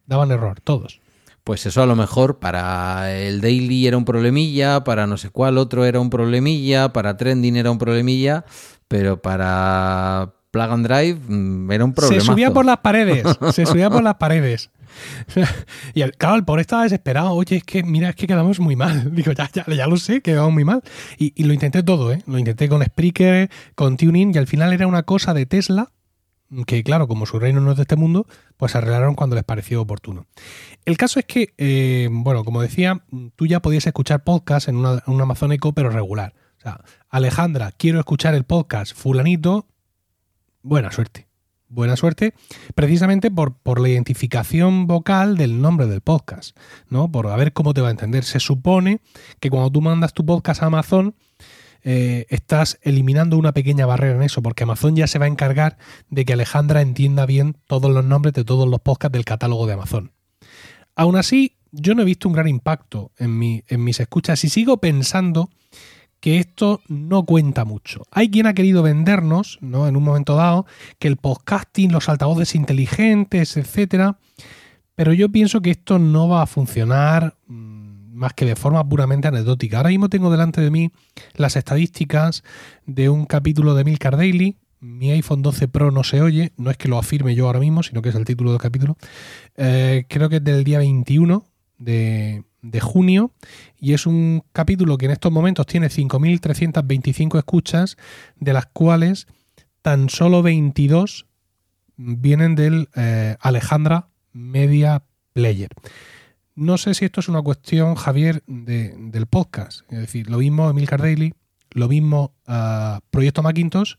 Daban 0.05 0.31
error, 0.31 0.59
todos. 0.61 0.99
pues 1.45 1.65
eso 1.65 1.81
a 1.81 1.85
lo 1.85 1.95
mejor 1.95 2.39
para 2.39 3.13
el 3.17 3.39
daily 3.39 3.87
era 3.87 3.95
un 3.97 4.03
problemilla, 4.05 4.83
para 4.83 5.07
no 5.07 5.15
sé 5.17 5.29
cuál 5.29 5.57
otro 5.57 5.85
era 5.85 5.99
un 6.01 6.09
problemilla, 6.09 6.91
para 6.91 7.15
trending 7.15 7.55
era 7.55 7.71
un 7.71 7.77
problemilla, 7.77 8.43
pero 8.89 9.21
para 9.21 10.33
plug 10.53 10.71
and 10.71 10.87
drive 10.87 11.19
mm, 11.27 11.71
era 11.71 11.83
un 11.83 11.93
problema. 11.93 12.21
Se 12.21 12.25
subía 12.31 12.51
por 12.51 12.63
las 12.63 12.77
paredes, 12.77 13.25
se 13.51 13.65
subía 13.65 13.89
por 13.89 14.03
las 14.03 14.15
paredes. 14.19 14.69
Y 15.95 16.01
el, 16.01 16.15
claro, 16.15 16.35
el 16.35 16.45
pobre 16.45 16.61
estaba 16.61 16.83
desesperado. 16.83 17.31
Oye, 17.31 17.57
es 17.57 17.63
que 17.63 17.81
mira, 17.81 18.09
es 18.09 18.15
que 18.15 18.27
quedamos 18.27 18.59
muy 18.59 18.75
mal. 18.75 19.11
Digo, 19.15 19.31
ya, 19.31 19.49
ya, 19.51 19.65
ya 19.65 19.87
lo 19.87 19.97
sé, 19.97 20.21
quedamos 20.21 20.53
muy 20.53 20.63
mal. 20.63 20.83
Y, 21.17 21.33
y, 21.35 21.45
lo 21.45 21.53
intenté 21.53 21.81
todo, 21.81 22.13
¿eh? 22.13 22.21
Lo 22.27 22.37
intenté 22.37 22.69
con 22.69 22.83
Spreaker, 22.83 23.49
con 23.73 23.97
Tuning, 23.97 24.31
y 24.35 24.37
al 24.37 24.45
final 24.45 24.71
era 24.71 24.85
una 24.85 25.01
cosa 25.01 25.33
de 25.33 25.47
Tesla, 25.47 25.91
que 26.67 26.83
claro, 26.83 27.07
como 27.07 27.25
su 27.25 27.39
reino 27.39 27.59
no 27.59 27.71
es 27.71 27.77
de 27.77 27.81
este 27.83 27.95
mundo, 27.95 28.27
pues 28.57 28.75
arreglaron 28.75 29.15
cuando 29.15 29.35
les 29.35 29.43
pareció 29.43 29.81
oportuno. 29.81 30.27
El 30.85 30.97
caso 30.97 31.19
es 31.19 31.25
que, 31.25 31.55
eh, 31.57 32.09
bueno, 32.11 32.45
como 32.45 32.61
decía, 32.61 33.03
tú 33.35 33.47
ya 33.47 33.59
podías 33.59 33.87
escuchar 33.87 34.23
podcast 34.23 34.67
en, 34.67 34.75
una, 34.75 35.01
en 35.07 35.13
un 35.13 35.21
Amazon 35.21 35.51
Echo, 35.51 35.71
pero 35.71 35.89
regular. 35.89 36.35
O 36.59 36.61
sea, 36.61 36.81
Alejandra, 37.09 37.71
quiero 37.75 37.97
escuchar 37.97 38.35
el 38.35 38.43
podcast 38.43 38.95
fulanito, 38.95 39.65
buena 40.63 40.91
suerte 40.91 41.27
buena 41.73 41.95
suerte, 41.95 42.33
precisamente 42.75 43.31
por, 43.31 43.55
por, 43.57 43.79
la 43.79 43.89
identificación 43.89 44.85
vocal 44.85 45.37
del 45.37 45.61
nombre 45.61 45.87
del 45.87 46.01
podcast, 46.01 46.55
¿no? 46.89 47.11
Por 47.11 47.27
a 47.27 47.35
ver 47.35 47.51
cómo 47.51 47.73
te 47.73 47.81
va 47.81 47.87
a 47.87 47.91
entender. 47.91 48.23
Se 48.23 48.39
supone 48.39 49.01
que 49.39 49.49
cuando 49.49 49.71
tú 49.71 49.81
mandas 49.81 50.13
tu 50.13 50.25
podcast 50.25 50.61
a 50.61 50.67
Amazon, 50.67 51.15
eh, 51.83 52.25
estás 52.29 52.79
eliminando 52.81 53.37
una 53.37 53.51
pequeña 53.51 53.85
barrera 53.85 54.15
en 54.15 54.23
eso, 54.23 54.41
porque 54.41 54.63
Amazon 54.63 54.95
ya 54.95 55.07
se 55.07 55.19
va 55.19 55.25
a 55.25 55.29
encargar 55.29 55.77
de 56.09 56.25
que 56.25 56.33
Alejandra 56.33 56.81
entienda 56.81 57.25
bien 57.25 57.57
todos 57.67 57.91
los 57.91 58.05
nombres 58.05 58.33
de 58.33 58.45
todos 58.45 58.67
los 58.69 58.79
podcasts 58.79 59.13
del 59.13 59.25
catálogo 59.25 59.67
de 59.67 59.73
Amazon. 59.73 60.11
Aún 60.95 61.15
así, 61.15 61.57
yo 61.71 61.95
no 61.95 62.03
he 62.03 62.05
visto 62.05 62.29
un 62.29 62.35
gran 62.35 62.47
impacto 62.47 63.11
en, 63.17 63.37
mi, 63.37 63.63
en 63.67 63.83
mis 63.83 63.99
escuchas 63.99 64.43
y 64.43 64.49
sigo 64.49 64.77
pensando 64.77 65.49
que 66.23 66.39
esto 66.39 66.79
no 66.87 67.25
cuenta 67.25 67.65
mucho. 67.65 68.03
Hay 68.09 68.31
quien 68.31 68.47
ha 68.47 68.53
querido 68.53 68.81
vendernos, 68.81 69.57
¿no? 69.59 69.89
En 69.89 69.97
un 69.97 70.03
momento 70.03 70.37
dado, 70.37 70.65
que 70.97 71.09
el 71.09 71.17
podcasting, 71.17 71.91
los 71.91 72.07
altavoces 72.07 72.55
inteligentes, 72.55 73.57
etcétera. 73.57 74.17
Pero 74.95 75.11
yo 75.11 75.27
pienso 75.27 75.61
que 75.61 75.71
esto 75.71 75.99
no 75.99 76.29
va 76.29 76.41
a 76.41 76.45
funcionar 76.45 77.35
mm, 77.47 78.13
más 78.13 78.31
que 78.35 78.45
de 78.45 78.55
forma 78.55 78.87
puramente 78.87 79.27
anecdótica. 79.27 79.75
Ahora 79.75 79.89
mismo 79.89 80.07
tengo 80.07 80.31
delante 80.31 80.61
de 80.61 80.71
mí 80.71 80.91
las 81.35 81.57
estadísticas 81.57 82.45
de 82.85 83.09
un 83.09 83.25
capítulo 83.25 83.75
de 83.75 83.83
Milcar 83.83 84.15
Daily. 84.15 84.55
Mi 84.79 85.11
iPhone 85.11 85.41
12 85.41 85.67
Pro 85.67 85.91
no 85.91 86.05
se 86.05 86.21
oye, 86.21 86.53
no 86.55 86.71
es 86.71 86.77
que 86.77 86.87
lo 86.87 86.97
afirme 86.97 87.35
yo 87.35 87.47
ahora 87.47 87.59
mismo, 87.59 87.83
sino 87.83 88.01
que 88.01 88.07
es 88.07 88.15
el 88.15 88.23
título 88.23 88.51
del 88.51 88.61
capítulo. 88.61 88.95
Eh, 89.57 90.05
creo 90.07 90.29
que 90.29 90.37
es 90.37 90.43
del 90.45 90.63
día 90.63 90.77
21 90.77 91.43
de, 91.79 92.45
de 92.63 92.79
junio 92.79 93.31
y 93.77 93.93
es 93.93 94.07
un 94.07 94.43
capítulo 94.53 94.97
que 94.97 95.05
en 95.05 95.11
estos 95.11 95.31
momentos 95.31 95.67
tiene 95.67 95.87
5.325 95.87 97.37
escuchas, 97.37 97.97
de 98.39 98.53
las 98.53 98.65
cuales 98.67 99.27
tan 99.83 100.09
solo 100.09 100.41
22 100.41 101.27
vienen 101.97 102.55
del 102.55 102.89
eh, 102.95 103.35
Alejandra 103.39 104.07
Media 104.31 105.03
Player. 105.33 105.69
No 106.55 106.77
sé 106.77 106.93
si 106.93 107.05
esto 107.05 107.19
es 107.19 107.29
una 107.29 107.41
cuestión, 107.41 107.95
Javier, 107.95 108.43
de, 108.47 108.95
del 108.97 109.25
podcast. 109.27 109.81
Es 109.91 109.99
decir, 109.99 110.29
lo 110.29 110.37
mismo 110.37 110.69
Emil 110.69 110.85
Daily, 110.85 111.33
lo 111.71 111.87
mismo 111.87 112.33
uh, 112.47 112.99
Proyecto 113.09 113.43
Macintosh, 113.43 113.95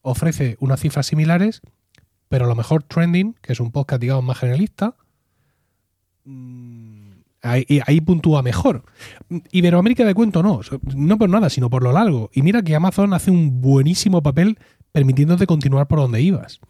ofrece 0.00 0.56
unas 0.58 0.80
cifras 0.80 1.06
similares, 1.06 1.60
pero 2.28 2.46
a 2.46 2.48
lo 2.48 2.54
mejor 2.54 2.82
Trending, 2.82 3.34
que 3.42 3.52
es 3.52 3.60
un 3.60 3.70
podcast, 3.70 4.00
digamos, 4.00 4.24
más 4.24 4.38
generalista, 4.38 4.96
mmm, 6.24 6.71
Ahí, 7.42 7.66
ahí, 7.86 8.00
puntúa 8.00 8.40
mejor. 8.42 8.84
Iberoamérica 9.50 10.04
de 10.04 10.14
cuento 10.14 10.42
no, 10.42 10.60
no 10.94 11.18
por 11.18 11.28
nada, 11.28 11.50
sino 11.50 11.68
por 11.70 11.82
lo 11.82 11.92
largo. 11.92 12.30
Y 12.32 12.42
mira 12.42 12.62
que 12.62 12.76
Amazon 12.76 13.12
hace 13.14 13.32
un 13.32 13.60
buenísimo 13.60 14.22
papel 14.22 14.58
permitiéndote 14.92 15.46
continuar 15.46 15.88
por 15.88 15.98
donde 15.98 16.20
ibas. 16.20 16.60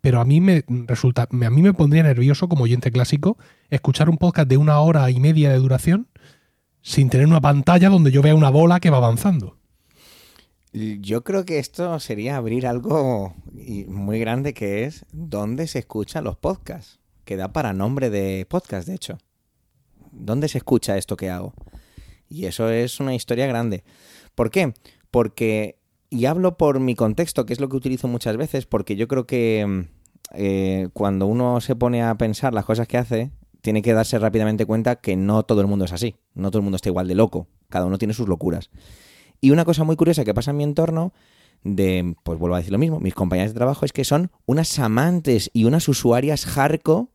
Pero 0.00 0.20
a 0.20 0.24
mí 0.24 0.40
me 0.40 0.64
resulta, 0.86 1.28
a 1.30 1.50
mí 1.50 1.62
me 1.62 1.74
pondría 1.74 2.02
nervioso 2.02 2.48
como 2.48 2.64
oyente 2.64 2.90
clásico 2.90 3.36
escuchar 3.70 4.08
un 4.08 4.16
podcast 4.16 4.48
de 4.48 4.56
una 4.56 4.80
hora 4.80 5.10
y 5.10 5.20
media 5.20 5.50
de 5.50 5.58
duración 5.58 6.08
sin 6.80 7.10
tener 7.10 7.26
una 7.26 7.40
pantalla 7.40 7.88
donde 7.88 8.10
yo 8.10 8.22
vea 8.22 8.34
una 8.34 8.50
bola 8.50 8.80
que 8.80 8.90
va 8.90 8.96
avanzando. 8.96 9.56
Yo 10.72 11.22
creo 11.22 11.44
que 11.44 11.58
esto 11.58 12.00
sería 12.00 12.36
abrir 12.36 12.66
algo 12.66 13.34
muy 13.88 14.18
grande 14.18 14.54
que 14.54 14.84
es 14.84 15.04
dónde 15.12 15.66
se 15.66 15.80
escuchan 15.80 16.24
los 16.24 16.36
podcasts, 16.36 16.98
que 17.24 17.36
da 17.36 17.52
para 17.52 17.74
nombre 17.74 18.08
de 18.08 18.46
podcast, 18.48 18.88
de 18.88 18.94
hecho. 18.94 19.18
¿Dónde 20.12 20.48
se 20.48 20.58
escucha 20.58 20.96
esto 20.96 21.16
que 21.16 21.30
hago? 21.30 21.54
Y 22.28 22.46
eso 22.46 22.70
es 22.70 23.00
una 23.00 23.14
historia 23.14 23.46
grande. 23.46 23.84
¿Por 24.34 24.50
qué? 24.50 24.74
Porque, 25.10 25.78
y 26.08 26.26
hablo 26.26 26.56
por 26.56 26.80
mi 26.80 26.94
contexto, 26.94 27.44
que 27.44 27.52
es 27.52 27.60
lo 27.60 27.68
que 27.68 27.76
utilizo 27.76 28.08
muchas 28.08 28.36
veces, 28.36 28.66
porque 28.66 28.96
yo 28.96 29.08
creo 29.08 29.26
que 29.26 29.86
eh, 30.34 30.88
cuando 30.92 31.26
uno 31.26 31.60
se 31.60 31.76
pone 31.76 32.02
a 32.02 32.14
pensar 32.16 32.54
las 32.54 32.64
cosas 32.64 32.88
que 32.88 32.98
hace, 32.98 33.30
tiene 33.60 33.82
que 33.82 33.92
darse 33.92 34.18
rápidamente 34.18 34.66
cuenta 34.66 34.96
que 34.96 35.16
no 35.16 35.42
todo 35.44 35.60
el 35.60 35.66
mundo 35.66 35.84
es 35.84 35.92
así, 35.92 36.16
no 36.34 36.50
todo 36.50 36.58
el 36.58 36.64
mundo 36.64 36.76
está 36.76 36.88
igual 36.88 37.08
de 37.08 37.14
loco, 37.14 37.48
cada 37.68 37.86
uno 37.86 37.98
tiene 37.98 38.14
sus 38.14 38.28
locuras. 38.28 38.70
Y 39.40 39.50
una 39.50 39.64
cosa 39.64 39.84
muy 39.84 39.96
curiosa 39.96 40.24
que 40.24 40.34
pasa 40.34 40.50
en 40.50 40.56
mi 40.56 40.64
entorno, 40.64 41.12
de, 41.64 42.16
pues 42.24 42.38
vuelvo 42.38 42.56
a 42.56 42.58
decir 42.58 42.72
lo 42.72 42.78
mismo, 42.78 42.98
mis 42.98 43.14
compañeras 43.14 43.52
de 43.52 43.56
trabajo, 43.56 43.84
es 43.84 43.92
que 43.92 44.04
son 44.04 44.30
unas 44.46 44.78
amantes 44.78 45.50
y 45.52 45.64
unas 45.64 45.88
usuarias 45.88 46.44
hardcore 46.44 47.06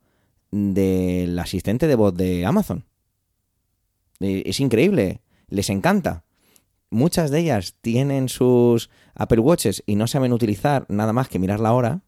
del 0.52 1.38
asistente 1.40 1.88
de 1.88 1.96
voz 1.96 2.14
de 2.16 2.46
Amazon. 2.46 2.86
Es 4.20 4.60
increíble, 4.60 5.22
les 5.50 5.70
encanta. 5.70 6.24
Muchas 6.90 7.32
de 7.32 7.40
ellas 7.40 7.76
tienen 7.82 8.30
sus 8.30 8.90
Apple 9.14 9.40
Watches 9.40 9.84
y 9.86 9.96
no 9.96 10.08
saben 10.08 10.34
utilizar 10.34 10.86
nada 10.90 11.14
más 11.14 11.28
que 11.28 11.40
mirar 11.40 11.60
la 11.60 11.74
hora. 11.74 12.02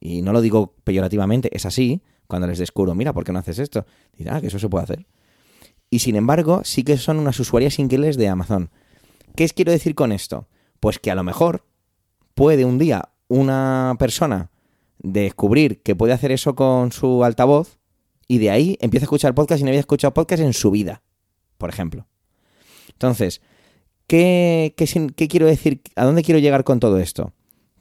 Y 0.00 0.22
no 0.22 0.32
lo 0.32 0.40
digo 0.40 0.74
peyorativamente, 0.84 1.54
es 1.54 1.66
así. 1.66 2.02
Cuando 2.26 2.46
les 2.46 2.58
descubro, 2.58 2.94
mira, 2.94 3.12
¿por 3.12 3.24
qué 3.24 3.32
no 3.32 3.38
haces 3.38 3.58
esto? 3.58 3.86
Dicen, 4.16 4.32
ah, 4.32 4.40
que 4.40 4.48
eso 4.48 4.58
se 4.58 4.68
puede 4.68 4.84
hacer. 4.84 5.06
Y 5.90 6.00
sin 6.00 6.16
embargo, 6.16 6.62
sí 6.64 6.82
que 6.82 6.96
son 6.96 7.18
unas 7.18 7.38
usuarias 7.38 7.78
increíbles 7.78 8.16
de 8.16 8.28
Amazon. 8.28 8.70
¿Qué 9.34 9.48
quiero 9.48 9.72
decir 9.72 9.94
con 9.94 10.12
esto? 10.12 10.48
Pues 10.80 10.98
que 10.98 11.10
a 11.10 11.14
lo 11.14 11.22
mejor 11.22 11.64
puede 12.34 12.64
un 12.64 12.78
día 12.78 13.10
una 13.28 13.96
persona 13.98 14.50
descubrir 15.12 15.82
que 15.82 15.94
puede 15.94 16.12
hacer 16.12 16.32
eso 16.32 16.54
con 16.54 16.92
su 16.92 17.24
altavoz 17.24 17.78
y 18.28 18.38
de 18.38 18.50
ahí 18.50 18.76
empieza 18.80 19.04
a 19.04 19.06
escuchar 19.06 19.34
podcast 19.34 19.60
y 19.60 19.64
no 19.64 19.70
había 19.70 19.80
escuchado 19.80 20.12
podcast 20.12 20.42
en 20.42 20.52
su 20.52 20.70
vida, 20.70 21.02
por 21.58 21.70
ejemplo. 21.70 22.06
Entonces, 22.90 23.40
¿qué, 24.06 24.74
qué, 24.76 25.28
quiero 25.28 25.46
decir? 25.46 25.82
¿A 25.94 26.04
dónde 26.04 26.22
quiero 26.22 26.40
llegar 26.40 26.64
con 26.64 26.80
todo 26.80 26.98
esto? 26.98 27.32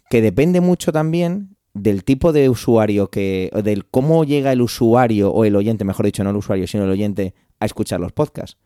Que 0.09 0.21
depende 0.21 0.61
mucho 0.61 0.91
también 0.91 1.55
del 1.73 2.03
tipo 2.03 2.31
de 2.31 2.47
usuario 2.49 3.09
que, 3.09 3.49
del 3.63 3.85
cómo 3.85 4.23
llega 4.23 4.51
el 4.51 4.61
usuario 4.61 5.31
o 5.31 5.45
el 5.45 5.55
oyente, 5.55 5.83
mejor 5.83 6.05
dicho, 6.05 6.23
no 6.23 6.29
el 6.29 6.35
usuario, 6.35 6.67
sino 6.67 6.83
el 6.83 6.91
oyente 6.91 7.33
a 7.59 7.65
escuchar 7.65 7.99
los 7.99 8.11
podcasts. 8.11 8.57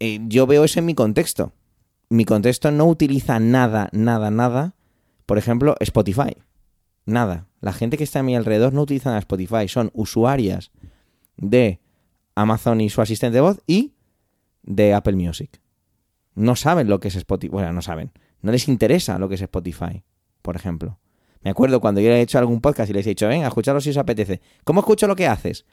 Eh, 0.00 0.20
yo 0.26 0.46
veo 0.46 0.64
eso 0.64 0.78
en 0.78 0.86
mi 0.86 0.94
contexto. 0.94 1.52
Mi 2.08 2.24
contexto 2.24 2.70
no 2.70 2.86
utiliza 2.86 3.38
nada, 3.38 3.88
nada, 3.92 4.30
nada, 4.30 4.74
por 5.26 5.38
ejemplo, 5.38 5.76
Spotify. 5.80 6.36
Nada. 7.04 7.46
La 7.60 7.72
gente 7.72 7.96
que 7.96 8.04
está 8.04 8.20
a 8.20 8.22
mi 8.22 8.36
alrededor 8.36 8.72
no 8.72 8.82
utilizan 8.82 9.16
Spotify, 9.18 9.68
son 9.68 9.90
usuarias 9.94 10.70
de 11.36 11.80
Amazon 12.34 12.80
y 12.80 12.90
su 12.90 13.00
asistente 13.00 13.36
de 13.36 13.40
voz 13.40 13.60
y 13.66 13.94
de 14.62 14.94
Apple 14.94 15.16
Music. 15.16 15.60
No 16.34 16.56
saben 16.56 16.88
lo 16.88 17.00
que 17.00 17.08
es 17.08 17.16
Spotify. 17.16 17.50
Bueno, 17.50 17.72
no 17.72 17.82
saben. 17.82 18.12
No 18.40 18.52
les 18.52 18.68
interesa 18.68 19.18
lo 19.18 19.28
que 19.28 19.36
es 19.36 19.42
Spotify, 19.42 20.02
por 20.40 20.56
ejemplo. 20.56 20.98
Me 21.42 21.50
acuerdo 21.50 21.80
cuando 21.80 22.00
yo 22.00 22.10
he 22.10 22.20
hecho 22.20 22.38
algún 22.38 22.60
podcast 22.60 22.90
y 22.90 22.92
les 22.92 23.06
he 23.06 23.10
dicho, 23.10 23.28
venga, 23.28 23.48
escucharlo 23.48 23.80
si 23.80 23.90
os 23.90 23.96
apetece. 23.96 24.40
¿Cómo 24.64 24.80
escucho 24.80 25.06
lo 25.06 25.16
que 25.16 25.26
haces? 25.26 25.66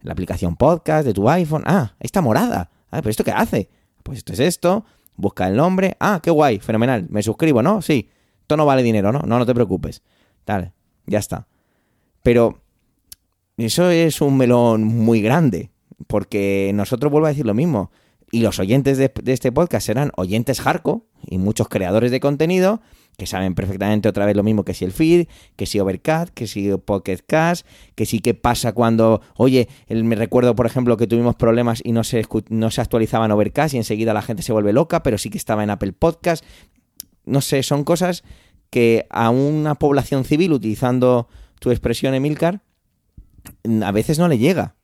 La 0.00 0.12
aplicación 0.12 0.56
podcast 0.56 1.06
de 1.06 1.12
tu 1.12 1.28
iPhone. 1.28 1.64
Ah, 1.66 1.94
esta 2.00 2.20
morada. 2.20 2.70
Ah, 2.90 2.98
pero 2.98 3.10
¿esto 3.10 3.24
qué 3.24 3.32
hace? 3.32 3.68
Pues 4.02 4.18
esto 4.18 4.32
es 4.32 4.40
esto. 4.40 4.84
Busca 5.16 5.48
el 5.48 5.56
nombre. 5.56 5.96
Ah, 5.98 6.20
qué 6.22 6.30
guay, 6.30 6.60
fenomenal. 6.60 7.06
Me 7.08 7.22
suscribo, 7.22 7.62
¿no? 7.62 7.82
Sí. 7.82 8.10
Esto 8.40 8.56
no 8.56 8.66
vale 8.66 8.82
dinero, 8.82 9.10
¿no? 9.10 9.20
No, 9.20 9.38
no 9.38 9.46
te 9.46 9.54
preocupes. 9.54 10.02
Dale. 10.46 10.75
Ya 11.06 11.18
está. 11.18 11.46
Pero 12.22 12.60
eso 13.56 13.90
es 13.90 14.20
un 14.20 14.36
melón 14.36 14.84
muy 14.84 15.22
grande, 15.22 15.70
porque 16.06 16.72
nosotros 16.74 17.10
vuelvo 17.10 17.26
a 17.26 17.30
decir 17.30 17.46
lo 17.46 17.54
mismo. 17.54 17.90
Y 18.30 18.40
los 18.40 18.58
oyentes 18.58 18.98
de, 18.98 19.12
este 19.26 19.52
podcast 19.52 19.86
serán 19.86 20.10
oyentes 20.16 20.60
hardcore 20.60 21.02
y 21.26 21.38
muchos 21.38 21.68
creadores 21.68 22.10
de 22.10 22.20
contenido 22.20 22.80
que 23.16 23.26
saben 23.26 23.54
perfectamente 23.54 24.08
otra 24.08 24.26
vez 24.26 24.36
lo 24.36 24.42
mismo 24.42 24.64
que 24.64 24.74
si 24.74 24.84
el 24.84 24.92
feed, 24.92 25.26
que 25.56 25.64
si 25.64 25.80
Overcast, 25.80 26.34
que 26.34 26.46
si 26.46 26.70
Pocket 26.76 27.18
Cast, 27.26 27.66
que 27.94 28.04
si 28.04 28.20
qué 28.20 28.34
pasa 28.34 28.72
cuando, 28.72 29.22
oye, 29.36 29.68
me 29.88 30.16
recuerdo 30.16 30.54
por 30.54 30.66
ejemplo 30.66 30.98
que 30.98 31.06
tuvimos 31.06 31.34
problemas 31.34 31.80
y 31.82 31.92
no 31.92 32.04
se, 32.04 32.26
no 32.50 32.70
se 32.70 32.80
actualizaban 32.80 33.30
Overcast 33.30 33.74
y 33.74 33.78
enseguida 33.78 34.12
la 34.12 34.22
gente 34.22 34.42
se 34.42 34.52
vuelve 34.52 34.72
loca, 34.72 35.02
pero 35.02 35.16
sí 35.16 35.30
que 35.30 35.38
estaba 35.38 35.64
en 35.64 35.70
Apple 35.70 35.92
Podcast. 35.92 36.44
No 37.24 37.40
sé, 37.40 37.62
son 37.62 37.84
cosas 37.84 38.22
que 38.76 39.06
a 39.08 39.30
una 39.30 39.76
población 39.76 40.26
civil, 40.26 40.52
utilizando 40.52 41.28
tu 41.60 41.70
expresión, 41.70 42.12
Emilcar, 42.12 42.60
a 43.82 43.90
veces 43.90 44.18
no 44.18 44.28
le 44.28 44.36
llega. 44.36 44.74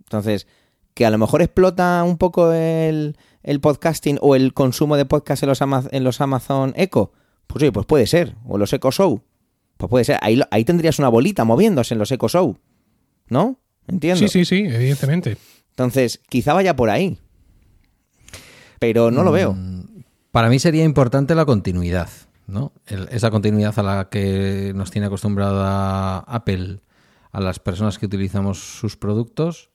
Entonces, 0.00 0.46
que 0.92 1.06
a 1.06 1.10
lo 1.10 1.16
mejor 1.16 1.40
explota 1.40 2.02
un 2.04 2.18
poco 2.18 2.52
el, 2.52 3.16
el 3.42 3.58
podcasting 3.60 4.18
o 4.20 4.36
el 4.36 4.52
consumo 4.52 4.98
de 4.98 5.06
podcast 5.06 5.42
en 5.44 5.48
los, 5.48 5.62
Ama- 5.62 5.88
en 5.92 6.04
los 6.04 6.20
Amazon 6.20 6.74
Echo. 6.76 7.12
Pues 7.46 7.62
oye, 7.62 7.72
pues 7.72 7.86
puede 7.86 8.06
ser. 8.06 8.36
O 8.46 8.58
los 8.58 8.70
Echo 8.74 8.90
Show. 8.92 9.22
Pues 9.78 9.88
puede 9.88 10.04
ser. 10.04 10.18
Ahí, 10.20 10.38
ahí 10.50 10.66
tendrías 10.66 10.98
una 10.98 11.08
bolita 11.08 11.44
moviéndose 11.46 11.94
en 11.94 12.00
los 12.00 12.12
Echo 12.12 12.28
Show. 12.28 12.58
¿No? 13.28 13.58
Entiendo. 13.88 14.18
Sí, 14.18 14.28
sí, 14.28 14.44
sí, 14.44 14.66
evidentemente. 14.68 15.38
Entonces, 15.70 16.20
quizá 16.28 16.52
vaya 16.52 16.76
por 16.76 16.90
ahí. 16.90 17.16
Pero 18.78 19.10
no 19.10 19.22
lo 19.22 19.32
veo. 19.32 19.54
Mm, 19.54 20.02
Para 20.32 20.50
mí 20.50 20.58
sería 20.58 20.84
importante 20.84 21.34
la 21.34 21.46
continuidad, 21.46 22.10
¿no? 22.46 22.72
Esa 22.86 23.30
continuidad 23.30 23.78
a 23.78 23.82
la 23.82 24.08
que 24.08 24.72
nos 24.74 24.90
tiene 24.90 25.06
acostumbrada 25.06 26.18
Apple 26.18 26.80
a 27.30 27.40
las 27.40 27.58
personas 27.58 27.98
que 27.98 28.06
utilizamos 28.06 28.58
sus 28.58 28.96
productos, 28.96 29.70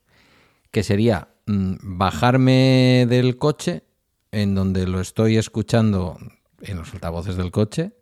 que 0.72 0.84
sería 0.84 1.30
mm, 1.48 1.76
bajarme 1.81 3.06
del 3.10 3.38
coche, 3.38 3.84
en 4.31 4.53
donde 4.53 4.85
lo 4.85 5.02
estoy 5.02 5.38
escuchando 5.38 6.18
en 6.61 6.77
los 6.77 6.94
altavoces 6.94 7.35
del 7.35 7.52
coche, 7.52 7.94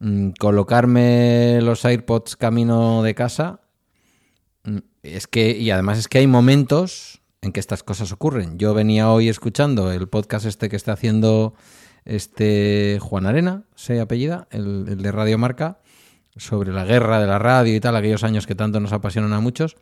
mm, 0.00 0.30
colocarme 0.38 1.60
los 1.62 1.84
AirPods 1.84 2.36
camino 2.36 3.02
de 3.02 3.14
casa. 3.14 3.60
Mm, 4.64 4.78
Es 5.02 5.26
que, 5.26 5.50
y 5.50 5.70
además 5.70 5.98
es 5.98 6.08
que 6.08 6.18
hay 6.18 6.26
momentos 6.26 7.22
en 7.40 7.52
que 7.52 7.60
estas 7.60 7.82
cosas 7.82 8.12
ocurren. 8.12 8.56
Yo 8.58 8.72
venía 8.72 9.10
hoy 9.10 9.28
escuchando 9.28 9.90
el 9.90 10.08
podcast 10.08 10.46
este 10.46 10.68
que 10.68 10.76
está 10.76 10.92
haciendo 10.92 11.54
este 12.04 12.98
Juan 13.00 13.26
Arena, 13.26 13.64
se 13.74 14.00
apellida, 14.00 14.48
el, 14.50 14.96
de 15.02 15.12
Radio 15.12 15.38
Marca, 15.38 15.80
sobre 16.36 16.72
la 16.72 16.84
guerra 16.84 17.20
de 17.20 17.26
la 17.26 17.38
radio 17.38 17.74
y 17.74 17.80
tal, 17.80 17.94
aquellos 17.96 18.24
años 18.24 18.46
que 18.46 18.54
tanto 18.54 18.80
nos 18.80 18.92
apasionan 18.92 19.32
a 19.32 19.40
muchos. 19.40 19.76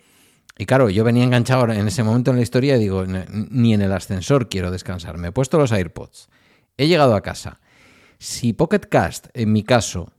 Y 0.59 0.67
claro, 0.67 0.91
yo 0.91 1.05
venía 1.05 1.25
enganchado 1.25 1.65
en 1.73 1.87
ese 1.87 2.03
momento 2.03 2.31
en 2.33 2.37
la 2.37 2.43
historia 2.43 2.77
y 2.77 2.81
digo, 2.81 3.05
"N- 3.05 3.25
ni 3.51 3.73
en 3.73 3.83
el 3.83 3.93
ascensor 3.93 4.49
quiero 4.49 4.71
descansar. 4.71 5.17
Me 5.17 5.29
he 5.29 5.33
puesto 5.33 5.59
los 5.59 5.73
AirPods. 5.73 6.29
He 6.77 6.89
llegado 6.89 7.15
a 7.15 7.23
casa. 7.23 7.61
Si 8.19 8.53
Pocket 8.53 8.81
Cast, 8.81 9.29
en 9.33 9.53
mi 9.53 9.63
caso, 9.63 10.13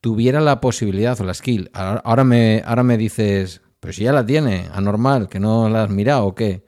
tuviera 0.00 0.40
la 0.40 0.60
posibilidad 0.60 1.20
o 1.20 1.24
la 1.24 1.34
skill, 1.34 1.70
ahora 1.72 2.22
me, 2.24 2.62
ahora 2.64 2.84
me 2.84 2.96
dices, 2.96 3.62
pero 3.80 3.92
si 3.92 4.04
ya 4.04 4.12
la 4.12 4.24
tiene, 4.24 4.68
anormal, 4.72 5.28
que 5.28 5.40
no 5.40 5.68
la 5.68 5.84
has 5.84 5.90
mirado 5.90 6.26
o 6.26 6.34
qué. 6.34 6.64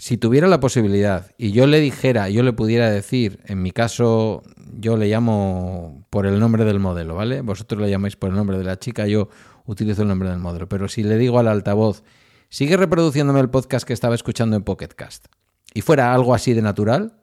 Si 0.00 0.16
tuviera 0.16 0.48
la 0.48 0.60
posibilidad 0.60 1.30
y 1.36 1.52
yo 1.52 1.66
le 1.66 1.78
dijera, 1.78 2.30
yo 2.30 2.42
le 2.42 2.54
pudiera 2.54 2.90
decir, 2.90 3.38
en 3.44 3.60
mi 3.60 3.70
caso, 3.70 4.42
yo 4.78 4.96
le 4.96 5.08
llamo 5.08 6.06
por 6.08 6.24
el 6.24 6.40
nombre 6.40 6.64
del 6.64 6.80
modelo, 6.80 7.16
¿vale? 7.16 7.42
Vosotros 7.42 7.82
le 7.82 7.90
llamáis 7.90 8.16
por 8.16 8.30
el 8.30 8.36
nombre 8.36 8.56
de 8.56 8.64
la 8.64 8.78
chica, 8.78 9.06
yo 9.06 9.28
utilizo 9.66 10.00
el 10.00 10.08
nombre 10.08 10.30
del 10.30 10.38
modelo. 10.38 10.70
Pero 10.70 10.88
si 10.88 11.02
le 11.02 11.18
digo 11.18 11.38
al 11.38 11.48
altavoz, 11.48 12.02
sigue 12.48 12.78
reproduciéndome 12.78 13.40
el 13.40 13.50
podcast 13.50 13.86
que 13.86 13.92
estaba 13.92 14.14
escuchando 14.14 14.56
en 14.56 14.62
Pocket 14.62 14.88
Cast, 14.88 15.26
y 15.74 15.82
fuera 15.82 16.14
algo 16.14 16.34
así 16.34 16.54
de 16.54 16.62
natural, 16.62 17.20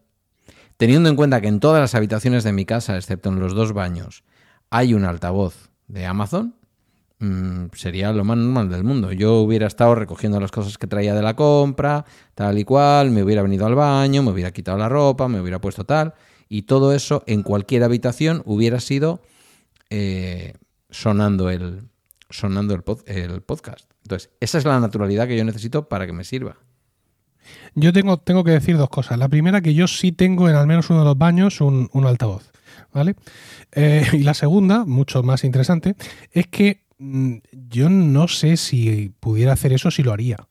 teniendo 0.77 1.09
en 1.09 1.15
cuenta 1.15 1.41
que 1.41 1.47
en 1.47 1.59
todas 1.59 1.81
las 1.81 1.95
habitaciones 1.95 2.43
de 2.43 2.53
mi 2.53 2.65
casa, 2.65 2.95
excepto 2.95 3.29
en 3.29 3.39
los 3.39 3.55
dos 3.55 3.73
baños, 3.73 4.23
hay 4.69 4.93
un 4.93 5.03
altavoz 5.03 5.71
de 5.87 6.05
Amazon, 6.05 6.53
mm, 7.19 7.65
sería 7.73 8.11
lo 8.13 8.23
más 8.23 8.37
normal 8.37 8.69
del 8.69 8.83
mundo. 8.83 9.11
Yo 9.11 9.35
hubiera 9.39 9.67
estado 9.67 9.95
recogiendo 9.95 10.39
las 10.39 10.51
cosas 10.51 10.77
que 10.77 10.87
traía 10.87 11.13
de 11.13 11.21
la 11.21 11.35
compra, 11.35 12.05
tal 12.35 12.57
y 12.57 12.63
cual, 12.63 13.11
me 13.11 13.23
hubiera 13.23 13.41
venido 13.41 13.65
al 13.65 13.75
baño, 13.75 14.23
me 14.23 14.31
hubiera 14.31 14.51
quitado 14.51 14.77
la 14.77 14.89
ropa, 14.89 15.27
me 15.27 15.39
hubiera 15.41 15.59
puesto 15.59 15.85
tal, 15.85 16.13
y 16.49 16.63
todo 16.63 16.93
eso 16.93 17.23
en 17.27 17.43
cualquier 17.43 17.83
habitación 17.83 18.41
hubiera 18.45 18.79
sido 18.79 19.21
eh, 19.89 20.53
sonando 20.89 21.49
el 21.49 21.83
sonando 22.29 22.73
el, 22.73 22.83
pod- 22.83 23.03
el 23.07 23.41
podcast. 23.41 23.89
Entonces, 24.03 24.29
esa 24.41 24.57
es 24.57 24.65
la 24.65 24.79
naturalidad 24.81 25.27
que 25.27 25.37
yo 25.37 25.45
necesito 25.45 25.87
para 25.87 26.05
que 26.05 26.11
me 26.13 26.25
sirva. 26.25 26.57
Yo 27.73 27.93
tengo, 27.93 28.17
tengo 28.17 28.43
que 28.43 28.51
decir 28.51 28.75
dos 28.77 28.89
cosas. 28.89 29.17
La 29.17 29.29
primera, 29.29 29.61
que 29.61 29.73
yo 29.73 29.87
sí 29.87 30.11
tengo 30.11 30.49
en 30.49 30.55
al 30.55 30.67
menos 30.67 30.89
uno 30.89 30.99
de 30.99 31.05
los 31.05 31.17
baños 31.17 31.61
un, 31.61 31.89
un 31.93 32.05
altavoz. 32.05 32.51
¿Vale? 32.93 33.15
Eh, 33.71 34.05
y 34.13 34.19
la 34.23 34.33
segunda, 34.33 34.83
mucho 34.83 35.23
más 35.23 35.43
interesante, 35.45 35.95
es 36.31 36.47
que 36.47 36.83
yo 36.99 37.89
no 37.89 38.27
sé 38.27 38.57
si 38.57 39.11
pudiera 39.19 39.53
hacer 39.53 39.73
eso, 39.73 39.91
si 39.91 40.03
lo 40.03 40.13
haría. 40.13 40.47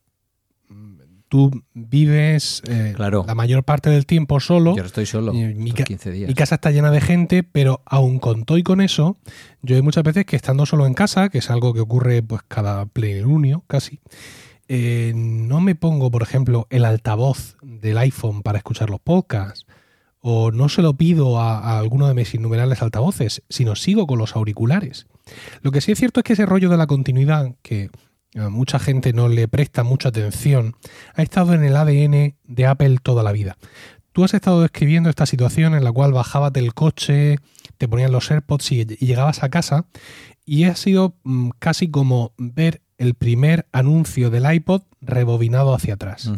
Mm, 0.68 0.96
Tú 1.28 1.50
vives 1.74 2.62
eh, 2.68 2.92
Claro. 2.94 3.24
la 3.26 3.34
mayor 3.34 3.64
parte 3.64 3.90
del 3.90 4.06
tiempo 4.06 4.38
solo. 4.38 4.76
Yo 4.76 4.84
estoy 4.84 5.06
solo 5.06 5.32
mi 5.32 5.72
ca- 5.72 5.82
15 5.84 6.12
días. 6.12 6.28
Mi 6.28 6.34
casa 6.34 6.54
está 6.54 6.70
llena 6.70 6.92
de 6.92 7.00
gente, 7.00 7.42
pero 7.42 7.82
aun 7.84 8.20
con 8.20 8.44
todo 8.44 8.58
y 8.58 8.62
con 8.62 8.80
eso, 8.80 9.16
yo 9.60 9.74
hay 9.74 9.82
muchas 9.82 10.04
veces 10.04 10.24
que 10.24 10.36
estando 10.36 10.66
solo 10.66 10.86
en 10.86 10.94
casa, 10.94 11.28
que 11.28 11.38
es 11.38 11.50
algo 11.50 11.74
que 11.74 11.80
ocurre 11.80 12.22
pues 12.22 12.42
cada 12.46 12.86
plenilunio 12.86 13.64
casi, 13.66 13.98
eh, 14.68 15.12
no 15.16 15.60
me 15.60 15.74
pongo, 15.74 16.10
por 16.12 16.22
ejemplo, 16.22 16.68
el 16.70 16.84
altavoz 16.84 17.56
del 17.62 17.98
iPhone 17.98 18.42
para 18.42 18.58
escuchar 18.58 18.88
los 18.90 19.00
podcasts, 19.00 19.66
o 20.20 20.50
no 20.52 20.68
se 20.68 20.82
lo 20.82 20.96
pido 20.96 21.40
a, 21.40 21.58
a 21.58 21.78
alguno 21.80 22.06
de 22.08 22.14
mis 22.14 22.34
innumerables 22.34 22.82
altavoces, 22.82 23.42
sino 23.48 23.74
sigo 23.76 24.06
con 24.06 24.18
los 24.18 24.34
auriculares. 24.36 25.06
Lo 25.62 25.70
que 25.72 25.80
sí 25.80 25.92
es 25.92 25.98
cierto 25.98 26.20
es 26.20 26.24
que 26.24 26.32
ese 26.34 26.46
rollo 26.46 26.68
de 26.68 26.76
la 26.76 26.86
continuidad, 26.86 27.54
que 27.62 27.90
a 28.36 28.48
mucha 28.48 28.78
gente 28.78 29.12
no 29.12 29.28
le 29.28 29.48
presta 29.48 29.82
mucha 29.82 30.10
atención, 30.10 30.74
ha 31.14 31.22
estado 31.22 31.54
en 31.54 31.64
el 31.64 31.76
ADN 31.76 32.36
de 32.44 32.66
Apple 32.66 32.98
toda 33.02 33.22
la 33.22 33.32
vida. 33.32 33.56
Tú 34.12 34.24
has 34.24 34.34
estado 34.34 34.62
describiendo 34.62 35.10
esta 35.10 35.26
situación 35.26 35.74
en 35.74 35.84
la 35.84 35.92
cual 35.92 36.12
bajabas 36.12 36.52
del 36.52 36.72
coche, 36.72 37.36
te 37.76 37.88
ponían 37.88 38.12
los 38.12 38.30
AirPods 38.30 38.72
y, 38.72 38.84
llegabas 38.86 39.42
a 39.42 39.50
casa 39.50 39.86
y 40.44 40.64
ha 40.64 40.74
sido 40.74 41.16
mm, 41.24 41.50
casi 41.58 41.90
como 41.90 42.32
ver 42.38 42.82
el 42.98 43.14
primer 43.14 43.66
anuncio 43.72 44.30
del 44.30 44.50
iPod 44.50 44.82
rebobinado 45.00 45.74
hacia 45.74 45.94
atrás. 45.94 46.32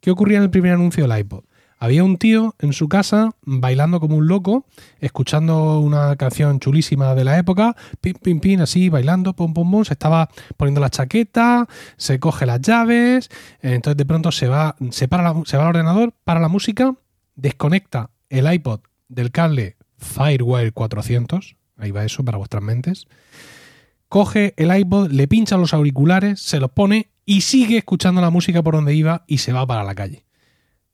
¿Qué 0.00 0.10
ocurría 0.10 0.38
en 0.38 0.44
el 0.44 0.50
primer 0.50 0.72
anuncio 0.72 1.06
del 1.06 1.18
iPod? 1.18 1.44
Había 1.82 2.04
un 2.04 2.18
tío 2.18 2.54
en 2.58 2.74
su 2.74 2.90
casa 2.90 3.30
bailando 3.40 4.00
como 4.00 4.16
un 4.16 4.26
loco, 4.26 4.66
escuchando 5.00 5.80
una 5.80 6.14
canción 6.16 6.60
chulísima 6.60 7.14
de 7.14 7.24
la 7.24 7.38
época, 7.38 7.74
pim, 8.02 8.12
pim, 8.22 8.38
pim, 8.38 8.60
así, 8.60 8.90
bailando, 8.90 9.32
pum, 9.32 9.54
pum, 9.54 9.70
pum, 9.70 9.84
se 9.86 9.94
estaba 9.94 10.28
poniendo 10.58 10.82
la 10.82 10.90
chaqueta, 10.90 11.66
se 11.96 12.20
coge 12.20 12.44
las 12.44 12.60
llaves, 12.60 13.30
entonces 13.62 13.96
de 13.96 14.04
pronto 14.04 14.30
se 14.30 14.46
va, 14.46 14.76
se, 14.90 15.08
para 15.08 15.34
se 15.46 15.56
va 15.56 15.62
al 15.62 15.70
ordenador, 15.70 16.12
para 16.22 16.38
la 16.38 16.48
música, 16.48 16.94
desconecta 17.34 18.10
el 18.28 18.52
iPod 18.52 18.80
del 19.08 19.30
cable 19.30 19.78
Firewire 19.96 20.72
400, 20.72 21.56
ahí 21.78 21.92
va 21.92 22.04
eso 22.04 22.22
para 22.26 22.36
vuestras 22.36 22.62
mentes, 22.62 23.06
coge 24.10 24.52
el 24.58 24.76
iPod, 24.76 25.12
le 25.12 25.26
pincha 25.28 25.56
los 25.56 25.72
auriculares, 25.72 26.42
se 26.42 26.60
los 26.60 26.72
pone 26.72 27.08
y 27.24 27.40
sigue 27.40 27.78
escuchando 27.78 28.20
la 28.20 28.28
música 28.28 28.62
por 28.62 28.74
donde 28.74 28.94
iba 28.94 29.24
y 29.26 29.38
se 29.38 29.54
va 29.54 29.66
para 29.66 29.82
la 29.82 29.94
calle. 29.94 30.26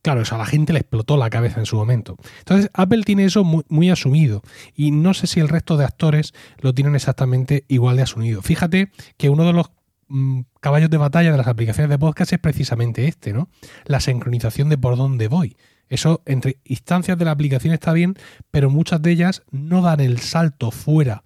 Claro, 0.06 0.22
a 0.30 0.38
la 0.38 0.46
gente 0.46 0.72
le 0.72 0.78
explotó 0.78 1.16
la 1.16 1.30
cabeza 1.30 1.58
en 1.58 1.66
su 1.66 1.74
momento. 1.74 2.16
Entonces, 2.38 2.70
Apple 2.74 3.02
tiene 3.02 3.24
eso 3.24 3.42
muy, 3.42 3.64
muy 3.68 3.90
asumido 3.90 4.40
y 4.72 4.92
no 4.92 5.14
sé 5.14 5.26
si 5.26 5.40
el 5.40 5.48
resto 5.48 5.76
de 5.76 5.84
actores 5.84 6.32
lo 6.60 6.72
tienen 6.72 6.94
exactamente 6.94 7.64
igual 7.66 7.96
de 7.96 8.02
asumido. 8.02 8.40
Fíjate 8.40 8.92
que 9.16 9.30
uno 9.30 9.44
de 9.44 9.52
los 9.52 9.72
mm, 10.06 10.42
caballos 10.60 10.90
de 10.90 10.96
batalla 10.98 11.32
de 11.32 11.38
las 11.38 11.48
aplicaciones 11.48 11.90
de 11.90 11.98
podcast 11.98 12.32
es 12.32 12.38
precisamente 12.38 13.08
este, 13.08 13.32
¿no? 13.32 13.48
La 13.84 13.98
sincronización 13.98 14.68
de 14.68 14.78
por 14.78 14.96
dónde 14.96 15.26
voy. 15.26 15.56
Eso 15.88 16.22
entre 16.24 16.60
instancias 16.62 17.18
de 17.18 17.24
la 17.24 17.32
aplicación 17.32 17.74
está 17.74 17.92
bien, 17.92 18.14
pero 18.52 18.70
muchas 18.70 19.02
de 19.02 19.10
ellas 19.10 19.42
no 19.50 19.82
dan 19.82 19.98
el 19.98 20.20
salto 20.20 20.70
fuera 20.70 21.24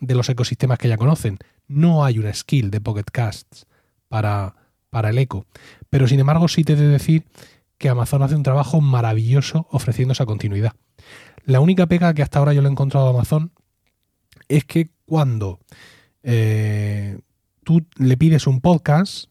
de 0.00 0.14
los 0.14 0.28
ecosistemas 0.28 0.78
que 0.78 0.88
ya 0.88 0.98
conocen. 0.98 1.38
No 1.66 2.04
hay 2.04 2.18
una 2.18 2.34
skill 2.34 2.70
de 2.70 2.82
Pocket 2.82 3.04
Casts 3.10 3.66
para, 4.06 4.54
para 4.90 5.08
el 5.08 5.16
eco. 5.16 5.46
Pero 5.88 6.06
sin 6.06 6.20
embargo, 6.20 6.46
sí 6.46 6.62
te 6.62 6.74
he 6.74 6.76
de 6.76 6.88
decir 6.88 7.24
que 7.78 7.88
Amazon 7.88 8.22
hace 8.22 8.34
un 8.34 8.42
trabajo 8.42 8.80
maravilloso 8.80 9.66
ofreciendo 9.70 10.12
esa 10.12 10.26
continuidad. 10.26 10.72
La 11.44 11.60
única 11.60 11.86
pega 11.86 12.12
que 12.12 12.22
hasta 12.22 12.38
ahora 12.38 12.52
yo 12.52 12.60
le 12.60 12.68
he 12.68 12.72
encontrado 12.72 13.06
a 13.06 13.10
Amazon 13.10 13.52
es 14.48 14.64
que 14.64 14.90
cuando 15.06 15.60
eh, 16.22 17.18
tú 17.64 17.86
le 17.96 18.16
pides 18.16 18.46
un 18.46 18.60
podcast 18.60 19.30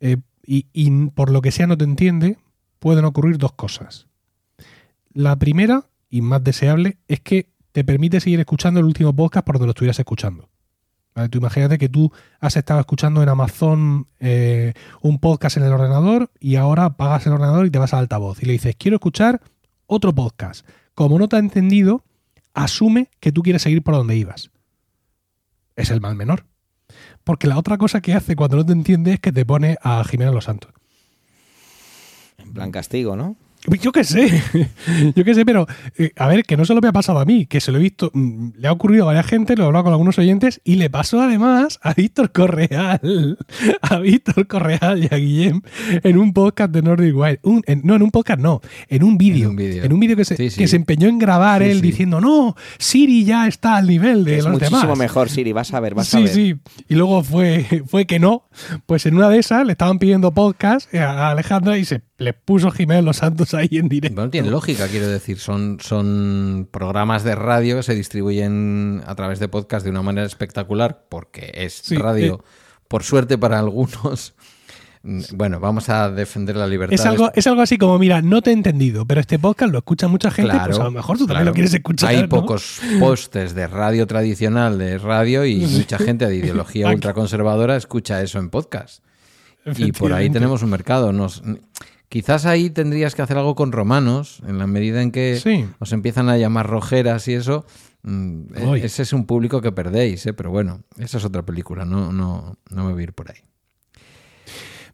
eh, 0.00 0.18
y, 0.46 0.66
y 0.72 0.90
por 1.10 1.30
lo 1.30 1.40
que 1.42 1.50
sea 1.50 1.66
no 1.66 1.76
te 1.76 1.84
entiende, 1.84 2.38
pueden 2.78 3.04
ocurrir 3.04 3.38
dos 3.38 3.52
cosas. 3.52 4.06
La 5.12 5.36
primera, 5.36 5.86
y 6.08 6.22
más 6.22 6.44
deseable, 6.44 6.98
es 7.08 7.20
que 7.20 7.50
te 7.72 7.84
permite 7.84 8.20
seguir 8.20 8.40
escuchando 8.40 8.80
el 8.80 8.86
último 8.86 9.14
podcast 9.14 9.46
por 9.46 9.56
donde 9.56 9.66
lo 9.66 9.70
estuvieras 9.70 9.98
escuchando. 9.98 10.48
Tú 11.30 11.38
imagínate 11.38 11.76
que 11.76 11.88
tú 11.88 12.12
has 12.40 12.56
estado 12.56 12.80
escuchando 12.80 13.22
en 13.22 13.28
Amazon 13.28 14.06
eh, 14.20 14.74
un 15.02 15.18
podcast 15.18 15.56
en 15.56 15.64
el 15.64 15.72
ordenador 15.72 16.30
y 16.38 16.56
ahora 16.56 16.86
apagas 16.86 17.26
el 17.26 17.32
ordenador 17.32 17.66
y 17.66 17.70
te 17.70 17.78
vas 17.78 17.92
al 17.92 18.00
altavoz 18.00 18.42
y 18.42 18.46
le 18.46 18.52
dices, 18.52 18.76
quiero 18.78 18.96
escuchar 18.96 19.40
otro 19.86 20.14
podcast. 20.14 20.66
Como 20.94 21.18
no 21.18 21.28
te 21.28 21.36
ha 21.36 21.40
entendido, 21.40 22.04
asume 22.54 23.10
que 23.20 23.32
tú 23.32 23.42
quieres 23.42 23.62
seguir 23.62 23.82
por 23.82 23.94
donde 23.94 24.16
ibas. 24.16 24.50
Es 25.76 25.90
el 25.90 26.00
mal 26.00 26.14
menor. 26.14 26.44
Porque 27.24 27.46
la 27.46 27.58
otra 27.58 27.76
cosa 27.76 28.00
que 28.00 28.14
hace 28.14 28.36
cuando 28.36 28.56
no 28.56 28.66
te 28.66 28.72
entiende 28.72 29.14
es 29.14 29.20
que 29.20 29.32
te 29.32 29.44
pone 29.44 29.76
a 29.82 30.02
Jimena 30.04 30.30
Los 30.30 30.44
Santos. 30.44 30.72
En 32.38 32.52
plan 32.52 32.70
castigo, 32.70 33.16
¿no? 33.16 33.36
Yo 33.82 33.92
qué 33.92 34.04
sé, 34.04 34.42
yo 35.14 35.24
qué 35.24 35.34
sé, 35.34 35.44
pero 35.44 35.66
eh, 35.98 36.12
a 36.16 36.26
ver, 36.28 36.44
que 36.44 36.56
no 36.56 36.64
solo 36.64 36.80
me 36.80 36.88
ha 36.88 36.92
pasado 36.92 37.18
a 37.18 37.24
mí, 37.26 37.44
que 37.46 37.60
se 37.60 37.70
lo 37.70 37.78
he 37.78 37.82
visto, 37.82 38.10
mm, 38.14 38.52
le 38.56 38.68
ha 38.68 38.72
ocurrido 38.72 39.02
a 39.04 39.06
varias 39.08 39.26
gente, 39.26 39.54
lo 39.54 39.64
he 39.64 39.66
hablado 39.66 39.84
con 39.84 39.92
algunos 39.92 40.18
oyentes 40.18 40.62
y 40.64 40.76
le 40.76 40.88
pasó 40.88 41.20
además 41.20 41.78
a 41.82 41.92
Víctor 41.92 42.32
Correal, 42.32 43.36
a 43.82 43.98
Víctor 43.98 44.46
Correal 44.46 45.04
y 45.04 45.14
a 45.14 45.18
Guillem 45.18 45.60
en 46.02 46.16
un 46.18 46.32
podcast 46.32 46.72
de 46.72 46.80
Nordic 46.82 47.14
Wild. 47.14 47.38
Un- 47.42 47.62
en- 47.66 47.82
no, 47.84 47.96
en 47.96 48.02
un 48.02 48.10
podcast 48.10 48.40
no, 48.40 48.60
en 48.88 49.02
un 49.04 49.18
vídeo. 49.18 49.50
En 49.50 49.92
un 49.92 50.00
vídeo. 50.00 50.16
Que, 50.16 50.24
se, 50.24 50.36
Sí, 50.36 50.48
sí. 50.50 50.58
que 50.58 50.66
se 50.66 50.76
empeñó 50.76 51.08
en 51.08 51.18
grabar 51.18 51.62
Sí, 51.62 51.68
él 51.68 51.76
sí. 51.76 51.82
diciendo, 51.82 52.20
no, 52.20 52.56
Siri 52.78 53.24
ya 53.26 53.46
está 53.46 53.76
al 53.76 53.86
nivel 53.86 54.24
de 54.24 54.38
es 54.38 54.44
los 54.44 54.54
muchísimo 54.54 54.80
demás. 54.80 54.98
mejor, 54.98 55.28
Siri, 55.28 55.52
vas 55.52 55.72
a 55.74 55.80
ver, 55.80 55.94
vas 55.94 56.12
a 56.14 56.18
Sí, 56.18 56.24
ver. 56.24 56.32
sí. 56.34 56.54
Y 56.88 56.94
luego 56.94 57.22
fue, 57.22 57.64
fue 57.86 58.06
que 58.06 58.18
no. 58.18 58.48
Pues 58.86 59.04
en 59.04 59.16
una 59.16 59.28
de 59.28 59.38
esas 59.38 59.66
le 59.66 59.72
estaban 59.72 59.98
pidiendo 59.98 60.32
podcast 60.32 60.92
a 60.94 61.30
Alejandra 61.30 61.76
y 61.76 61.84
se 61.84 62.00
le 62.18 62.32
puso 62.32 62.70
Jiménez 62.70 63.04
Los 63.04 63.18
Santos 63.18 63.49
ahí 63.54 63.68
en 63.72 63.88
directo. 63.88 64.14
Bueno, 64.16 64.30
tiene 64.30 64.50
lógica, 64.50 64.86
quiero 64.88 65.08
decir. 65.08 65.38
Son, 65.38 65.78
son 65.80 66.68
programas 66.70 67.24
de 67.24 67.34
radio 67.34 67.76
que 67.76 67.82
se 67.82 67.94
distribuyen 67.94 69.02
a 69.06 69.14
través 69.14 69.38
de 69.38 69.48
podcast 69.48 69.84
de 69.84 69.90
una 69.90 70.02
manera 70.02 70.26
espectacular, 70.26 71.04
porque 71.08 71.50
es 71.54 71.74
Sí, 71.74 71.96
radio, 71.96 72.42
eh. 72.44 72.48
por 72.88 73.02
suerte 73.02 73.38
para 73.38 73.58
algunos. 73.58 74.34
Mm, 75.02 75.22
Bueno, 75.32 75.60
vamos 75.60 75.88
a 75.88 76.10
defender 76.10 76.56
la 76.56 76.66
libertad. 76.66 76.94
Es 76.94 77.06
algo, 77.06 77.30
es 77.34 77.46
algo 77.46 77.62
así 77.62 77.78
como, 77.78 77.98
mira, 77.98 78.20
no 78.20 78.42
te 78.42 78.50
he 78.50 78.52
entendido, 78.52 79.06
pero 79.06 79.20
este 79.20 79.38
podcast 79.38 79.72
lo 79.72 79.78
escucha 79.78 80.08
mucha 80.08 80.30
gente, 80.30 80.52
pues 80.66 80.78
a 80.78 80.84
lo 80.84 80.90
mejor 80.90 81.16
tú 81.16 81.26
también 81.26 81.38
claro. 81.38 81.50
lo 81.50 81.54
quieres 81.54 81.72
escuchar. 81.72 82.10
Hay 82.10 82.22
¿no? 82.22 82.28
pocos 82.28 82.80
postes 82.98 83.54
de 83.54 83.66
radio 83.66 84.06
tradicional 84.06 84.78
de 84.78 84.98
radio 84.98 85.46
y 85.46 85.56
mucha 85.78 85.96
gente 85.98 86.26
de 86.26 86.36
ideología 86.36 86.90
ultraconservadora 86.90 87.76
escucha 87.76 88.20
eso 88.22 88.38
en 88.38 88.50
podcast. 88.50 89.02
Y 89.76 89.92
por 89.92 90.12
ahí 90.12 90.30
tenemos 90.30 90.62
un 90.62 90.70
mercado. 90.70 91.12
Nos, 91.12 91.42
quizás 92.10 92.44
ahí 92.44 92.68
tendrías 92.68 93.14
que 93.14 93.22
hacer 93.22 93.38
algo 93.38 93.54
con 93.54 93.72
romanos, 93.72 94.42
en 94.46 94.58
la 94.58 94.66
medida 94.66 95.00
en 95.00 95.10
que 95.12 95.40
Sí. 95.42 95.66
os 95.78 95.92
empiezan 95.92 96.28
a 96.28 96.36
llamar 96.36 96.66
rojeras 96.66 97.26
y 97.28 97.32
eso. 97.34 97.64
mm, 98.02 98.54
e-. 98.76 98.84
Ese 98.84 99.02
es 99.02 99.12
un 99.14 99.24
público 99.26 99.60
que 99.62 99.72
perdéis, 99.72 100.26
¿eh? 100.26 100.32
pero 100.34 100.50
bueno, 100.50 100.82
esa 100.98 101.16
es 101.18 101.24
otra 101.24 101.42
película, 101.42 101.84
no, 101.86 102.12
no, 102.12 102.56
no 102.70 102.84
me 102.84 102.92
voy 102.92 103.00
a 103.00 103.04
ir 103.04 103.12
por 103.14 103.30
ahí. 103.30 103.38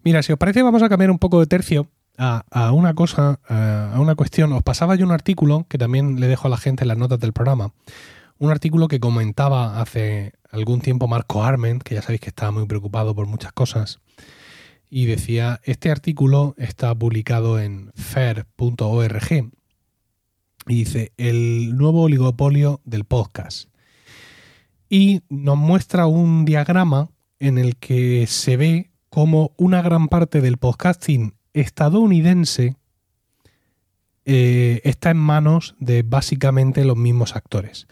Mira, 0.04 0.22
si 0.22 0.32
os 0.32 0.38
parece, 0.38 0.62
vamos 0.62 0.82
a 0.82 0.88
cambiar 0.88 1.10
un 1.10 1.18
poco 1.18 1.40
de 1.40 1.46
tercio 1.46 1.88
a, 2.18 2.44
a 2.50 2.72
una 2.72 2.94
cosa, 2.94 3.40
a, 3.48 3.92
a 3.94 4.00
una 4.00 4.14
cuestión. 4.14 4.52
Os 4.52 4.62
pasaba 4.62 4.94
yo 4.94 5.04
un 5.04 5.12
artículo 5.12 5.66
que 5.68 5.78
también 5.78 6.20
le 6.20 6.28
dejo 6.28 6.46
a 6.46 6.50
la 6.50 6.56
gente 6.56 6.84
en 6.84 6.88
las 6.88 6.98
notas 6.98 7.18
del 7.18 7.32
programa. 7.32 7.72
Un 8.38 8.50
artículo 8.50 8.86
que 8.88 9.00
comentaba 9.00 9.80
hace 9.80 10.32
algún 10.50 10.80
tiempo 10.80 11.08
Marco 11.08 11.42
Arment, 11.42 11.82
que 11.82 11.94
ya 11.94 12.02
sabéis 12.02 12.20
que 12.20 12.28
estaba 12.28 12.52
muy 12.52 12.66
preocupado 12.66 13.14
por 13.14 13.26
muchas 13.26 13.52
cosas. 13.52 13.98
Y 14.88 15.06
decía, 15.06 15.60
este 15.64 15.90
artículo 15.90 16.54
está 16.58 16.94
publicado 16.94 17.58
en 17.60 17.92
fair.org 17.94 19.50
y 20.68 20.74
dice, 20.74 21.12
el 21.16 21.76
nuevo 21.76 22.02
oligopolio 22.02 22.80
del 22.84 23.04
podcast. 23.04 23.68
Y 24.88 25.22
nos 25.28 25.56
muestra 25.56 26.06
un 26.06 26.44
diagrama 26.44 27.10
en 27.38 27.58
el 27.58 27.76
que 27.76 28.26
se 28.26 28.56
ve 28.56 28.90
cómo 29.10 29.52
una 29.56 29.82
gran 29.82 30.08
parte 30.08 30.40
del 30.40 30.58
podcasting 30.58 31.34
estadounidense 31.52 32.76
eh, 34.24 34.80
está 34.84 35.10
en 35.10 35.18
manos 35.18 35.76
de 35.78 36.02
básicamente 36.02 36.84
los 36.84 36.96
mismos 36.96 37.36
actores. 37.36 37.86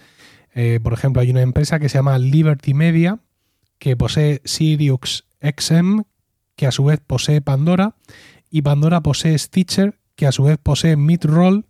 Eh, 0.55 0.81
por 0.83 0.93
ejemplo, 0.93 1.23
hay 1.23 1.31
una 1.31 1.43
empresa 1.43 1.79
que 1.79 1.89
se 1.89 1.99
llama 1.99 2.19
Liberty 2.19 2.75
Media, 2.75 3.21
que 3.79 3.97
posee 3.97 4.41
Sirius 4.45 5.27
XM, 5.41 6.03
que 6.57 6.67
a 6.67 6.73
su 6.73 6.85
vez 6.85 7.01
posee 7.07 7.41
Pandora, 7.41 7.97
y 8.51 8.63
Pandora 8.63 9.03
posee 9.03 9.39
Stitcher, 9.39 9.99
que 10.15 10.27
a 10.27 10.33
su 10.33 10.45
vez 10.45 10.59
posee 10.63 10.97
Midroll, 10.97 11.67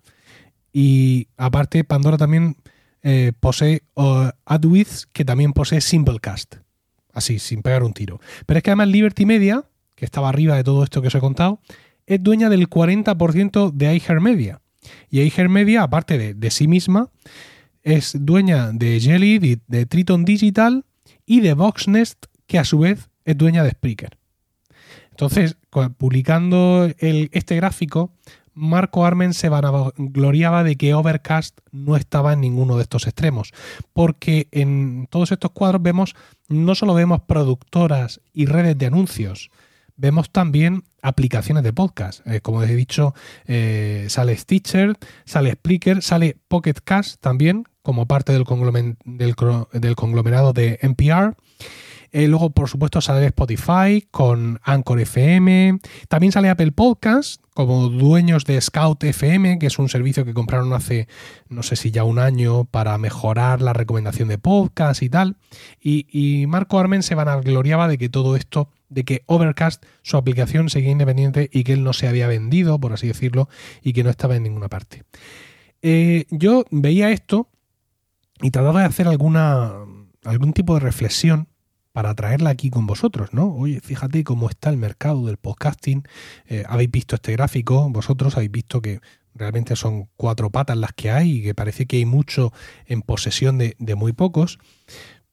y 0.72 1.28
aparte 1.36 1.84
Pandora 1.84 2.18
también 2.18 2.56
eh, 3.02 3.32
posee 3.38 3.82
uh, 3.94 4.30
AdWiz, 4.44 5.06
que 5.12 5.24
también 5.24 5.52
posee 5.52 5.80
Simplecast. 5.80 6.56
Así, 7.12 7.38
sin 7.38 7.62
pegar 7.62 7.84
un 7.84 7.92
tiro. 7.92 8.20
Pero 8.44 8.58
es 8.58 8.64
que 8.64 8.70
además 8.70 8.88
Liberty 8.88 9.24
Media, 9.24 9.64
que 9.94 10.04
estaba 10.04 10.28
arriba 10.28 10.56
de 10.56 10.64
todo 10.64 10.82
esto 10.82 11.00
que 11.00 11.08
os 11.08 11.14
he 11.14 11.20
contado, 11.20 11.60
es 12.06 12.22
dueña 12.22 12.48
del 12.48 12.68
40% 12.68 13.72
de 13.72 13.94
iHeartMedia. 13.94 14.60
Y 15.10 15.20
iHeartMedia, 15.20 15.82
aparte 15.82 16.18
de, 16.18 16.34
de 16.34 16.50
sí 16.50 16.66
misma, 16.66 17.10
es 17.82 18.16
dueña 18.18 18.72
de 18.72 19.00
Jelly, 19.00 19.38
de, 19.38 19.60
de 19.66 19.86
Triton 19.86 20.24
Digital 20.24 20.84
y 21.24 21.40
de 21.40 21.54
Voxnest, 21.54 22.26
que 22.46 22.58
a 22.58 22.64
su 22.64 22.80
vez 22.80 23.10
es 23.24 23.38
dueña 23.38 23.62
de 23.62 23.70
Spreaker. 23.70 24.18
Entonces, 25.14 25.56
publicando 25.96 26.90
el- 26.98 27.28
este 27.32 27.54
gráfico, 27.56 28.12
Marco 28.52 29.04
Armen 29.06 29.32
se 29.34 29.48
vanagloriaba 29.48 30.64
de 30.64 30.76
que 30.76 30.92
Overcast 30.94 31.58
no 31.72 31.96
estaba 31.96 32.32
en 32.32 32.40
ninguno 32.40 32.76
de 32.76 32.82
estos 32.82 33.06
extremos, 33.06 33.52
porque 33.92 34.48
en 34.52 35.06
todos 35.10 35.30
estos 35.32 35.52
cuadros 35.52 35.82
vemos, 35.82 36.14
no 36.48 36.74
solo 36.74 36.94
vemos 36.94 37.22
productoras 37.22 38.20
y 38.32 38.46
redes 38.46 38.76
de 38.78 38.86
anuncios, 38.86 39.50
vemos 39.96 40.30
también 40.30 40.82
aplicaciones 41.02 41.62
de 41.62 41.72
podcast. 41.72 42.26
Eh, 42.26 42.40
como 42.40 42.58
os 42.58 42.68
he 42.68 42.74
dicho, 42.74 43.14
eh, 43.46 44.06
sale 44.08 44.36
Stitcher, 44.36 44.96
sale 45.24 45.52
Spreaker, 45.52 46.02
sale 46.02 46.36
Pocket 46.48 46.74
Cast 46.84 47.20
también, 47.20 47.64
como 47.82 48.06
parte 48.06 48.32
del, 48.32 48.44
conglomen- 48.44 48.96
del 49.04 49.34
del 49.72 49.94
conglomerado 49.96 50.52
de 50.52 50.78
NPR. 50.82 51.34
Eh, 52.14 52.28
luego, 52.28 52.50
por 52.50 52.68
supuesto, 52.68 53.00
sale 53.00 53.26
Spotify 53.26 54.06
con 54.08 54.60
Anchor 54.62 55.00
FM. 55.00 55.80
También 56.08 56.30
sale 56.30 56.48
Apple 56.48 56.70
Podcast 56.70 57.42
como 57.54 57.88
dueños 57.88 58.44
de 58.44 58.60
Scout 58.60 59.02
FM, 59.02 59.58
que 59.58 59.66
es 59.66 59.80
un 59.80 59.88
servicio 59.88 60.24
que 60.24 60.32
compraron 60.32 60.72
hace, 60.74 61.08
no 61.48 61.64
sé 61.64 61.74
si 61.74 61.90
ya 61.90 62.04
un 62.04 62.20
año, 62.20 62.66
para 62.66 62.96
mejorar 62.98 63.60
la 63.60 63.72
recomendación 63.72 64.28
de 64.28 64.38
podcast 64.38 65.02
y 65.02 65.08
tal. 65.08 65.38
Y, 65.80 66.46
Marco 66.46 66.78
Armen 66.78 67.02
se 67.02 67.16
vanagloriaba 67.16 67.88
de 67.88 67.98
que 67.98 68.08
todo 68.08 68.36
esto, 68.36 68.70
de 68.88 69.02
que 69.02 69.24
Overcast, 69.26 69.84
su 70.02 70.16
aplicación, 70.16 70.70
seguía 70.70 70.92
independiente 70.92 71.50
y 71.52 71.64
que 71.64 71.72
él 71.72 71.82
no 71.82 71.92
se 71.94 72.06
había 72.06 72.28
vendido, 72.28 72.78
por 72.78 72.92
así 72.92 73.08
decirlo, 73.08 73.48
y 73.82 73.92
que 73.92 74.04
no 74.04 74.10
estaba 74.10 74.36
en 74.36 74.44
ninguna 74.44 74.68
parte. 74.68 75.02
Eh, 75.82 76.26
yo 76.30 76.64
veía 76.70 77.10
esto 77.10 77.48
y 78.40 78.52
trataba 78.52 78.82
de 78.82 78.86
hacer 78.86 79.08
alguna, 79.08 79.72
algún 80.22 80.52
tipo 80.52 80.74
de 80.74 80.80
reflexión 80.80 81.48
para 81.94 82.12
traerla 82.16 82.50
aquí 82.50 82.70
con 82.70 82.88
vosotros, 82.88 83.32
¿no? 83.32 83.54
Oye, 83.54 83.78
fíjate 83.78 84.24
cómo 84.24 84.50
está 84.50 84.68
el 84.68 84.76
mercado 84.76 85.26
del 85.26 85.36
podcasting. 85.36 86.02
Eh, 86.48 86.64
habéis 86.68 86.90
visto 86.90 87.14
este 87.14 87.30
gráfico, 87.30 87.88
vosotros 87.88 88.34
habéis 88.34 88.50
visto 88.50 88.82
que 88.82 89.00
realmente 89.32 89.76
son 89.76 90.08
cuatro 90.16 90.50
patas 90.50 90.76
las 90.76 90.92
que 90.92 91.12
hay 91.12 91.38
y 91.38 91.42
que 91.44 91.54
parece 91.54 91.86
que 91.86 91.98
hay 91.98 92.04
mucho 92.04 92.52
en 92.86 93.02
posesión 93.02 93.58
de, 93.58 93.76
muy 93.94 94.12
pocos. 94.12 94.58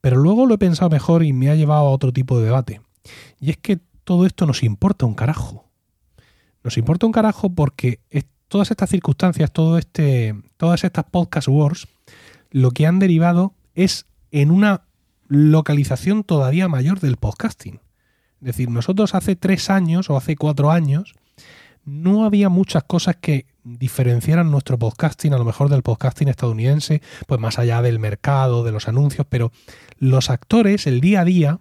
Pero 0.02 0.18
luego 0.18 0.46
lo 0.46 0.54
he 0.54 0.60
pensado 0.60 0.92
mejor 0.92 1.24
y 1.24 1.34
me 1.34 1.50
ha 1.50 1.56
llevado 1.56 1.82
a 1.82 1.90
otro 1.90 2.14
tipo 2.14 2.38
de 2.38 2.46
debate. 2.46 2.82
Y 3.40 3.50
es 3.50 3.58
que 3.58 3.80
todo 4.04 4.28
esto 4.28 4.46
nos 4.46 4.62
importa 4.62 5.08
un 5.08 5.16
carajo. 5.16 5.68
Nos 6.64 6.78
importa 6.78 7.08
un 7.08 7.12
carajo 7.12 7.56
porque 7.56 8.02
todas 8.48 8.70
estas 8.70 8.92
circunstancias, 8.92 9.52
todo 9.52 9.80
este, 9.80 10.36
todas 10.58 10.84
estas 10.84 11.06
podcast 11.06 11.48
wars, 11.48 11.88
lo 12.52 12.70
que 12.70 12.86
han 12.86 13.00
derivado 13.00 13.56
es 13.74 14.06
en 14.30 14.52
una 14.52 14.84
localización 15.32 16.26
todavía 16.26 16.68
mayor 16.68 17.00
del 17.00 17.16
podcasting. 17.16 17.80
Es 18.42 18.48
decir, 18.48 18.70
nosotros 18.70 19.16
hace 19.16 19.38
tres 19.38 19.70
años 19.70 20.10
o 20.10 20.18
hace 20.18 20.36
cuatro 20.36 20.72
años 20.72 21.14
no 21.86 22.26
había 22.26 22.50
muchas 22.50 22.84
cosas 22.84 23.16
que 23.16 23.46
diferenciaran 23.64 24.52
nuestro 24.52 24.78
podcasting 24.78 25.34
a 25.34 25.38
lo 25.38 25.46
mejor 25.46 25.70
del 25.70 25.84
podcasting 25.84 26.28
estadounidense, 26.28 27.02
pues 27.28 27.40
más 27.40 27.60
allá 27.60 27.82
del 27.82 27.98
mercado, 27.98 28.66
de 28.66 28.74
los 28.74 28.90
anuncios, 28.90 29.26
pero 29.30 29.54
los 29.98 30.30
actores, 30.30 30.86
el 30.86 31.00
día 31.00 31.22
a 31.22 31.26
día, 31.26 31.60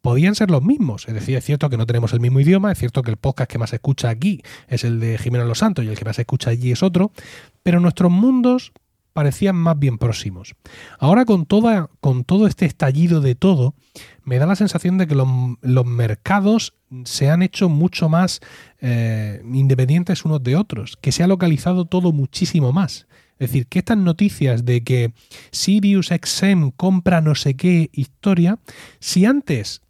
podían 0.00 0.34
ser 0.34 0.50
los 0.50 0.62
mismos. 0.62 1.06
Es 1.06 1.14
decir, 1.14 1.36
es 1.36 1.44
cierto 1.44 1.70
que 1.70 1.76
no 1.76 1.86
tenemos 1.86 2.12
el 2.14 2.20
mismo 2.20 2.40
idioma, 2.40 2.72
es 2.72 2.78
cierto 2.78 3.02
que 3.02 3.12
el 3.12 3.16
podcast 3.16 3.48
que 3.48 3.58
más 3.58 3.70
se 3.70 3.76
escucha 3.76 4.08
aquí 4.08 4.42
es 4.66 4.82
el 4.82 4.98
de 4.98 5.18
Jimena 5.18 5.44
Los 5.44 5.58
Santos 5.58 5.84
y 5.84 5.88
el 5.88 5.96
que 5.96 6.04
más 6.04 6.16
se 6.16 6.22
escucha 6.22 6.50
allí 6.50 6.72
es 6.72 6.82
otro, 6.82 7.12
pero 7.62 7.78
nuestros 7.78 8.10
mundos 8.10 8.72
parecían 9.16 9.56
más 9.56 9.78
bien 9.78 9.96
próximos. 9.96 10.56
Ahora 10.98 11.24
con, 11.24 11.46
toda, 11.46 11.88
con 12.02 12.22
todo 12.22 12.46
este 12.46 12.66
estallido 12.66 13.22
de 13.22 13.34
todo, 13.34 13.74
me 14.24 14.38
da 14.38 14.44
la 14.44 14.56
sensación 14.56 14.98
de 14.98 15.06
que 15.06 15.14
los, 15.14 15.26
los 15.62 15.86
mercados 15.86 16.74
se 17.06 17.30
han 17.30 17.40
hecho 17.40 17.70
mucho 17.70 18.10
más 18.10 18.40
eh, 18.82 19.40
independientes 19.50 20.26
unos 20.26 20.42
de 20.42 20.54
otros, 20.54 20.98
que 21.00 21.12
se 21.12 21.22
ha 21.22 21.28
localizado 21.28 21.86
todo 21.86 22.12
muchísimo 22.12 22.74
más. 22.74 23.06
Es 23.38 23.48
decir, 23.48 23.68
que 23.68 23.78
estas 23.78 23.96
noticias 23.96 24.66
de 24.66 24.84
que 24.84 25.14
Sirius 25.50 26.08
XM 26.08 26.72
compra 26.76 27.22
no 27.22 27.34
sé 27.34 27.56
qué 27.56 27.88
historia, 27.94 28.58
si 29.00 29.24
antes 29.24 29.80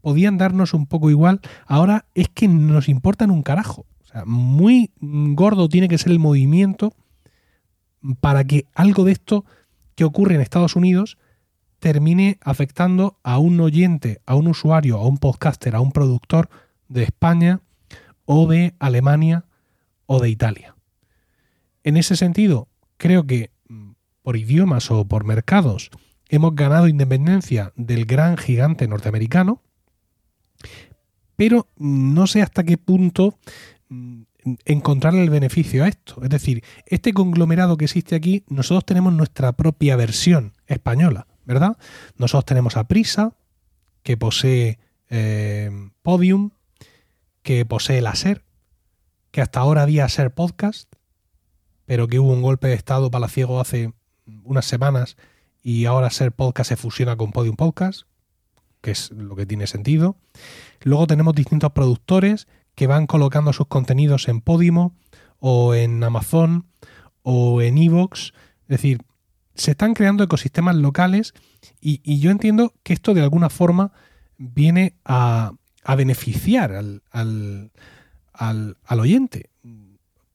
podían 0.00 0.38
darnos 0.38 0.74
un 0.74 0.86
poco 0.86 1.10
igual, 1.10 1.40
ahora 1.66 2.06
es 2.14 2.28
que 2.28 2.46
nos 2.46 2.88
importan 2.88 3.32
un 3.32 3.42
carajo. 3.42 3.84
O 4.04 4.06
sea, 4.06 4.22
muy 4.26 4.92
gordo 5.00 5.68
tiene 5.68 5.88
que 5.88 5.98
ser 5.98 6.12
el 6.12 6.20
movimiento 6.20 6.94
para 8.20 8.44
que 8.44 8.66
algo 8.74 9.04
de 9.04 9.12
esto 9.12 9.44
que 9.94 10.04
ocurre 10.04 10.34
en 10.34 10.40
Estados 10.40 10.76
Unidos 10.76 11.18
termine 11.78 12.38
afectando 12.40 13.18
a 13.22 13.38
un 13.38 13.60
oyente, 13.60 14.20
a 14.26 14.34
un 14.34 14.48
usuario, 14.48 14.98
a 14.98 15.06
un 15.06 15.18
podcaster, 15.18 15.74
a 15.74 15.80
un 15.80 15.92
productor 15.92 16.48
de 16.88 17.02
España 17.02 17.60
o 18.24 18.46
de 18.46 18.74
Alemania 18.78 19.44
o 20.06 20.20
de 20.20 20.30
Italia. 20.30 20.74
En 21.84 21.96
ese 21.96 22.16
sentido, 22.16 22.68
creo 22.96 23.26
que 23.26 23.50
mm, 23.68 23.92
por 24.22 24.36
idiomas 24.36 24.90
o 24.90 25.06
por 25.06 25.24
mercados 25.24 25.90
hemos 26.28 26.54
ganado 26.54 26.88
independencia 26.88 27.72
del 27.76 28.06
gran 28.06 28.36
gigante 28.36 28.88
norteamericano, 28.88 29.62
pero 31.36 31.68
no 31.76 32.26
sé 32.26 32.42
hasta 32.42 32.64
qué 32.64 32.78
punto 32.78 33.38
mm, 33.88 34.22
encontrarle 34.64 35.22
el 35.22 35.30
beneficio 35.30 35.84
a 35.84 35.88
esto. 35.88 36.22
Es 36.22 36.30
decir, 36.30 36.62
este 36.86 37.12
conglomerado 37.12 37.76
que 37.76 37.86
existe 37.86 38.14
aquí, 38.14 38.44
nosotros 38.48 38.84
tenemos 38.84 39.12
nuestra 39.12 39.52
propia 39.52 39.96
versión 39.96 40.52
española, 40.66 41.26
¿verdad? 41.44 41.76
Nosotros 42.16 42.44
tenemos 42.46 42.76
a 42.76 42.86
Prisa, 42.88 43.32
que 44.02 44.16
posee 44.16 44.78
eh, 45.10 45.70
Podium, 46.02 46.50
que 47.42 47.64
posee 47.64 48.00
la 48.00 48.14
SER, 48.14 48.44
que 49.30 49.40
hasta 49.40 49.60
ahora 49.60 49.82
había 49.82 50.08
SER 50.08 50.32
Podcast, 50.32 50.92
pero 51.84 52.08
que 52.08 52.18
hubo 52.18 52.32
un 52.32 52.42
golpe 52.42 52.68
de 52.68 52.74
estado 52.74 53.10
palaciego 53.10 53.60
hace 53.60 53.92
unas 54.44 54.64
semanas 54.64 55.16
y 55.62 55.86
ahora 55.86 56.10
SER 56.10 56.32
Podcast 56.32 56.68
se 56.68 56.76
fusiona 56.76 57.16
con 57.16 57.32
Podium 57.32 57.56
Podcast, 57.56 58.02
que 58.80 58.92
es 58.92 59.10
lo 59.10 59.34
que 59.34 59.46
tiene 59.46 59.66
sentido. 59.66 60.16
Luego 60.82 61.06
tenemos 61.06 61.34
distintos 61.34 61.72
productores 61.72 62.46
que 62.76 62.86
van 62.86 63.08
colocando 63.08 63.52
sus 63.52 63.66
contenidos 63.66 64.28
en 64.28 64.40
Podimo 64.40 64.94
o 65.40 65.74
en 65.74 66.04
Amazon 66.04 66.66
o 67.22 67.60
en 67.62 67.78
Evox. 67.78 68.32
Es 68.62 68.68
decir, 68.68 69.00
se 69.54 69.72
están 69.72 69.94
creando 69.94 70.22
ecosistemas 70.22 70.76
locales 70.76 71.34
y, 71.80 72.20
yo 72.20 72.30
entiendo 72.30 72.74
que 72.84 72.92
esto 72.92 73.14
de 73.14 73.22
alguna 73.22 73.50
forma 73.50 73.92
viene 74.36 74.94
a, 75.04 75.52
beneficiar 75.96 76.72
al, 76.74 77.72
oyente. 78.88 79.50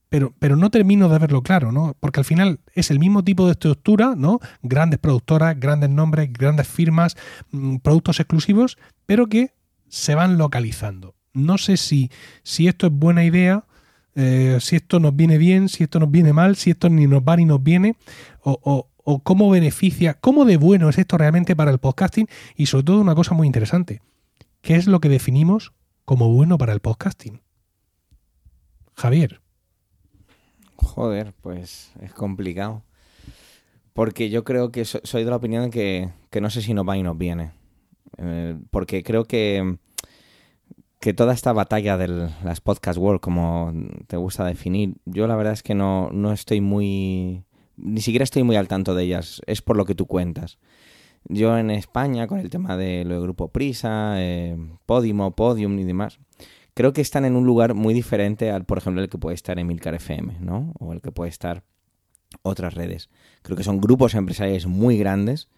Pero, 0.09 0.34
pero, 0.39 0.57
no 0.57 0.69
termino 0.72 1.07
de 1.07 1.19
verlo 1.19 1.41
claro, 1.41 1.72
¿no? 1.72 1.95
Porque 1.99 2.19
al 2.19 2.26
final 2.26 2.59
es 2.73 2.91
el 2.91 2.99
mismo 2.99 3.23
tipo 3.23 3.45
de 3.45 3.53
estructura, 3.53 4.15
¿no? 4.18 4.39
Grandes 4.61 4.99
productoras, 4.99 5.57
grandes 5.57 5.89
nombres, 5.89 6.34
grandes 6.34 6.68
firmas, 6.68 7.15
mm, 7.51 7.77
productos 7.77 8.19
exclusivos, 8.19 8.77
pero 9.05 9.27
que 9.27 9.53
se 9.88 10.15
van 10.15 10.38
localizando. 10.38 11.15
No 11.33 11.57
sé 11.57 11.77
si, 11.77 12.11
si 12.43 12.67
esto 12.67 12.87
es 12.87 12.93
buena 12.93 13.23
idea, 13.23 13.65
eh, 14.15 14.57
si 14.59 14.75
esto 14.75 14.99
nos 14.99 15.15
viene 15.15 15.37
bien, 15.37 15.69
si 15.69 15.83
esto 15.83 15.99
nos 15.99 16.11
viene 16.11 16.33
mal, 16.33 16.55
si 16.55 16.71
esto 16.71 16.89
ni 16.89 17.07
nos 17.07 17.21
va 17.21 17.37
ni 17.37 17.45
nos 17.45 17.63
viene, 17.63 17.95
o, 18.41 18.87
o, 19.03 19.19
cómo 19.23 19.49
beneficia, 19.49 20.15
cómo 20.15 20.45
de 20.45 20.57
bueno 20.57 20.89
es 20.89 20.97
esto 20.97 21.17
realmente 21.17 21.55
para 21.55 21.71
el 21.71 21.79
podcasting 21.79 22.27
y 22.55 22.67
sobre 22.67 22.83
todo 22.83 23.01
una 23.01 23.15
cosa 23.15 23.33
muy 23.33 23.47
interesante, 23.47 24.01
¿qué 24.61 24.75
es 24.75 24.87
lo 24.87 24.99
que 24.99 25.09
definimos 25.09 25.73
como 26.05 26.29
bueno 26.29 26.57
para 26.57 26.73
el 26.73 26.79
podcasting? 26.81 27.41
Javier. 28.95 29.41
Joder, 30.75 31.33
pues 31.41 31.91
es 32.01 32.13
complicado. 32.13 32.83
Porque 33.93 34.29
yo 34.29 34.43
creo 34.43 34.71
que 34.71 34.85
soy 34.85 35.23
de 35.23 35.29
la 35.29 35.35
opinión 35.35 35.65
de 35.65 35.69
que, 35.69 36.09
que 36.29 36.41
no 36.41 36.49
sé 36.49 36.61
si 36.61 36.73
nos 36.73 36.87
va 36.87 36.97
y 36.97 37.03
nos 37.03 37.17
viene. 37.17 37.51
Eh, 38.17 38.57
porque 38.71 39.03
creo 39.03 39.25
que, 39.25 39.77
que 41.01 41.15
toda 41.15 41.33
esta 41.33 41.51
batalla 41.51 41.97
de 41.97 42.07
las 42.43 42.61
podcast 42.61 42.99
world, 42.99 43.21
como 43.21 43.73
te 44.05 44.17
gusta 44.17 44.45
definir, 44.45 44.97
yo 45.05 45.25
la 45.25 45.35
verdad 45.35 45.53
es 45.53 45.63
que 45.63 45.73
no, 45.73 46.11
no 46.11 46.31
estoy 46.31 46.61
muy... 46.61 47.43
Ni 47.75 48.01
siquiera 48.01 48.23
estoy 48.23 48.43
muy 48.43 48.55
al 48.55 48.67
tanto 48.67 48.93
de 48.93 49.03
ellas, 49.03 49.41
es 49.47 49.63
por 49.63 49.77
lo 49.77 49.85
que 49.85 49.95
tú 49.95 50.05
cuentas. 50.05 50.59
Yo 51.23 51.57
en 51.57 51.71
España, 51.71 52.27
con 52.27 52.37
el 52.37 52.51
tema 52.51 52.77
de 52.77 53.03
lo 53.03 53.15
de 53.15 53.21
Grupo 53.21 53.47
Prisa, 53.47 54.13
eh, 54.17 54.55
Podimo, 54.85 55.35
Podium 55.35 55.79
y 55.79 55.85
demás, 55.85 56.19
creo 56.75 56.93
que 56.93 57.01
están 57.01 57.25
en 57.25 57.35
un 57.35 57.47
lugar 57.47 57.73
muy 57.73 57.95
diferente 57.95 58.51
al, 58.51 58.65
por 58.65 58.77
ejemplo, 58.77 59.01
el 59.01 59.09
que 59.09 59.17
puede 59.17 59.33
estar 59.33 59.57
en 59.57 59.65
Milcar 59.65 59.95
FM, 59.95 60.37
¿no? 60.39 60.71
O 60.79 60.93
el 60.93 61.01
que 61.01 61.11
puede 61.11 61.29
estar 61.29 61.63
otras 62.43 62.75
redes. 62.75 63.09
Creo 63.41 63.57
que 63.57 63.63
son 63.63 63.81
grupos 63.81 64.13
empresariales 64.13 64.67
muy 64.67 64.99
grandes 64.99 65.49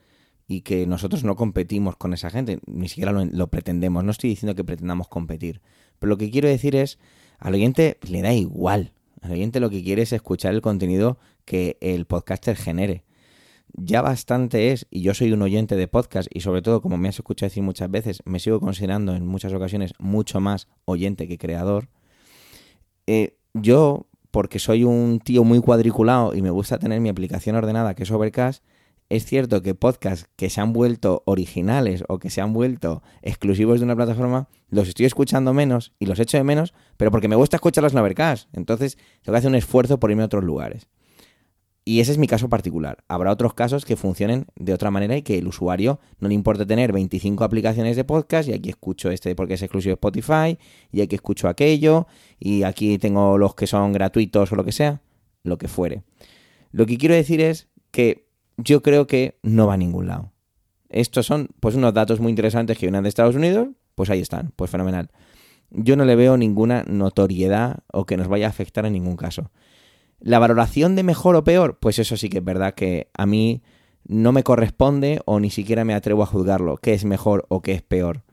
y 0.47 0.61
que 0.61 0.85
nosotros 0.87 1.23
no 1.23 1.35
competimos 1.35 1.95
con 1.95 2.13
esa 2.13 2.29
gente, 2.29 2.59
ni 2.65 2.89
siquiera 2.89 3.11
lo, 3.11 3.47
pretendemos, 3.47 4.03
no 4.03 4.11
estoy 4.11 4.31
diciendo 4.31 4.55
que 4.55 4.63
pretendamos 4.63 5.07
competir, 5.07 5.61
pero 5.99 6.09
lo 6.09 6.17
que 6.17 6.29
quiero 6.29 6.49
decir 6.49 6.75
es, 6.75 6.99
al 7.39 7.53
oyente 7.53 7.97
le 8.07 8.21
da 8.21 8.33
igual, 8.33 8.93
al 9.21 9.31
oyente 9.31 9.59
lo 9.59 9.69
que 9.69 9.83
quiere 9.83 10.01
es 10.01 10.13
escuchar 10.13 10.53
el 10.53 10.61
contenido 10.61 11.17
que 11.45 11.77
el 11.81 12.05
podcaster 12.05 12.55
genere. 12.55 13.03
Ya 13.75 14.01
bastante 14.01 14.71
es, 14.71 14.85
y 14.91 15.01
yo 15.01 15.13
soy 15.13 15.31
un 15.31 15.41
oyente 15.41 15.75
de 15.75 15.87
podcast, 15.87 16.29
y 16.31 16.41
sobre 16.41 16.61
todo, 16.61 16.81
como 16.81 16.97
me 16.97 17.09
has 17.09 17.15
escuchado 17.15 17.49
decir 17.49 17.63
muchas 17.63 17.89
veces, 17.89 18.21
me 18.25 18.39
sigo 18.39 18.59
considerando 18.59 19.15
en 19.15 19.25
muchas 19.25 19.51
ocasiones 19.53 19.93
mucho 19.97 20.39
más 20.39 20.67
oyente 20.85 21.27
que 21.27 21.39
creador. 21.39 21.89
Eh, 23.07 23.37
yo, 23.53 24.05
porque 24.29 24.59
soy 24.59 24.83
un 24.83 25.19
tío 25.19 25.43
muy 25.43 25.59
cuadriculado 25.59 26.35
y 26.35 26.41
me 26.41 26.51
gusta 26.51 26.77
tener 26.77 26.99
mi 26.99 27.09
aplicación 27.09 27.55
ordenada, 27.55 27.95
que 27.95 28.03
es 28.03 28.11
Overcast, 28.11 28.63
es 29.09 29.25
cierto 29.25 29.61
que 29.61 29.75
podcasts 29.75 30.27
que 30.35 30.49
se 30.49 30.61
han 30.61 30.73
vuelto 30.73 31.23
originales 31.25 32.03
o 32.07 32.19
que 32.19 32.29
se 32.29 32.41
han 32.41 32.53
vuelto 32.53 33.03
exclusivos 33.21 33.79
de 33.79 33.85
una 33.85 33.95
plataforma, 33.95 34.47
los 34.69 34.87
estoy 34.87 35.05
escuchando 35.05 35.53
menos 35.53 35.93
y 35.99 36.05
los 36.05 36.19
echo 36.19 36.37
de 36.37 36.43
menos, 36.43 36.73
pero 36.97 37.11
porque 37.11 37.27
me 37.27 37.35
gusta 37.35 37.57
escucharlos 37.57 37.93
en 37.93 37.99
Overcast. 37.99 38.49
Entonces, 38.53 38.97
tengo 39.21 39.33
que 39.33 39.37
hacer 39.37 39.49
un 39.49 39.55
esfuerzo 39.55 39.99
por 39.99 40.09
irme 40.11 40.23
a 40.23 40.27
otros 40.27 40.43
lugares. 40.43 40.87
Y 41.85 41.99
ese 41.99 42.13
es 42.13 42.17
mi 42.17 42.27
caso 42.27 42.47
particular. 42.47 43.03
Habrá 43.09 43.31
otros 43.31 43.53
casos 43.53 43.83
que 43.83 43.97
funcionen 43.97 44.45
de 44.55 44.73
otra 44.73 44.89
manera 44.89 45.17
y 45.17 45.21
que 45.21 45.37
el 45.37 45.47
usuario 45.47 45.99
no 46.19 46.29
le 46.29 46.33
importa 46.33 46.65
tener 46.65 46.93
25 46.93 47.43
aplicaciones 47.43 47.97
de 47.97 48.05
podcast 48.05 48.47
y 48.47 48.53
aquí 48.53 48.69
escucho 48.69 49.11
este 49.11 49.35
porque 49.35 49.55
es 49.55 49.61
exclusivo 49.61 49.89
de 49.89 49.95
Spotify 49.95 50.57
y 50.93 51.01
aquí 51.01 51.15
escucho 51.15 51.49
aquello 51.49 52.07
y 52.39 52.63
aquí 52.63 52.97
tengo 52.99 53.37
los 53.37 53.53
que 53.55 53.67
son 53.67 53.91
gratuitos 53.91 54.51
o 54.53 54.55
lo 54.55 54.63
que 54.63 54.71
sea, 54.71 55.01
lo 55.43 55.57
que 55.57 55.67
fuere. 55.67 56.03
Lo 56.71 56.85
que 56.85 56.97
quiero 56.97 57.15
decir 57.15 57.41
es 57.41 57.67
que 57.91 58.22
yo 58.57 58.81
creo 58.81 59.07
que 59.07 59.37
no 59.43 59.67
va 59.67 59.73
a 59.75 59.77
ningún 59.77 60.07
lado. 60.07 60.31
Estos 60.89 61.25
son 61.25 61.49
pues 61.59 61.75
unos 61.75 61.93
datos 61.93 62.19
muy 62.19 62.29
interesantes 62.29 62.77
que 62.77 62.85
vienen 62.85 63.03
de 63.03 63.09
Estados 63.09 63.35
Unidos, 63.35 63.69
pues 63.95 64.09
ahí 64.09 64.19
están, 64.19 64.51
pues 64.55 64.69
fenomenal. 64.69 65.09
Yo 65.71 65.95
no 65.95 66.05
le 66.05 66.15
veo 66.15 66.37
ninguna 66.37 66.83
notoriedad 66.87 67.79
o 67.91 68.05
que 68.05 68.17
nos 68.17 68.27
vaya 68.27 68.45
a 68.45 68.49
afectar 68.49 68.85
en 68.85 68.93
ningún 68.93 69.17
caso. 69.17 69.51
La 70.19 70.39
valoración 70.39 70.95
de 70.95 71.03
mejor 71.03 71.35
o 71.35 71.43
peor, 71.43 71.79
pues 71.79 71.99
eso 71.99 72.15
sí 72.15 72.29
que 72.29 72.37
es 72.37 72.43
verdad 72.43 72.75
que 72.75 73.09
a 73.17 73.25
mí 73.25 73.63
no 74.05 74.31
me 74.31 74.43
corresponde 74.43 75.21
o 75.25 75.39
ni 75.39 75.49
siquiera 75.49 75.83
me 75.83 75.93
atrevo 75.93 76.23
a 76.23 76.27
juzgarlo, 76.27 76.77
qué 76.77 76.93
es 76.93 77.05
mejor 77.05 77.45
o 77.49 77.61
qué 77.61 77.73
es 77.73 77.81
peor. 77.81 78.23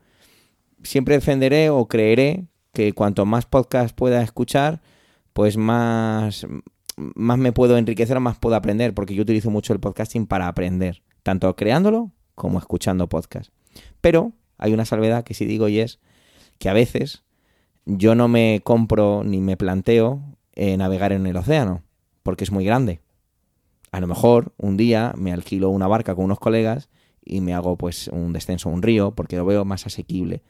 Siempre 0.83 1.15
defenderé 1.15 1.69
o 1.69 1.87
creeré 1.87 2.45
que 2.73 2.93
cuanto 2.93 3.25
más 3.25 3.45
podcast 3.45 3.95
pueda 3.95 4.21
escuchar, 4.21 4.81
pues 5.33 5.57
más, 5.57 6.47
más 7.15 7.37
me 7.37 7.51
puedo 7.51 7.77
enriquecer 7.77 8.17
o 8.17 8.21
más 8.21 8.37
puedo 8.37 8.55
aprender, 8.55 8.93
porque 8.93 9.15
yo 9.15 9.23
utilizo 9.23 9.49
mucho 9.49 9.73
el 9.73 9.79
podcasting 9.79 10.27
para 10.27 10.47
aprender, 10.47 11.01
tanto 11.23 11.55
creándolo 11.55 12.11
como 12.35 12.59
escuchando 12.59 13.07
podcast. 13.07 13.51
Pero 14.01 14.33
hay 14.57 14.73
una 14.73 14.85
salvedad 14.85 15.23
que 15.23 15.33
sí 15.33 15.45
digo 15.45 15.67
y 15.67 15.79
es 15.79 15.99
que 16.57 16.69
a 16.69 16.73
veces 16.73 17.23
yo 17.85 18.15
no 18.15 18.27
me 18.27 18.61
compro 18.63 19.23
ni 19.23 19.41
me 19.41 19.57
planteo 19.57 20.21
eh, 20.53 20.77
navegar 20.77 21.11
en 21.11 21.25
el 21.25 21.35
océano, 21.37 21.83
porque 22.23 22.43
es 22.43 22.51
muy 22.51 22.65
grande. 22.65 23.01
A 23.91 23.99
lo 23.99 24.07
mejor 24.07 24.53
un 24.57 24.77
día 24.77 25.13
me 25.17 25.33
alquilo 25.33 25.69
una 25.69 25.87
barca 25.87 26.15
con 26.15 26.25
unos 26.25 26.39
colegas 26.39 26.89
y 27.23 27.41
me 27.41 27.53
hago 27.53 27.77
pues 27.77 28.07
un 28.07 28.33
descenso 28.33 28.69
a 28.69 28.71
un 28.71 28.81
río 28.81 29.11
porque 29.11 29.35
lo 29.35 29.45
veo 29.45 29.65
más 29.65 29.85
asequible. 29.85 30.43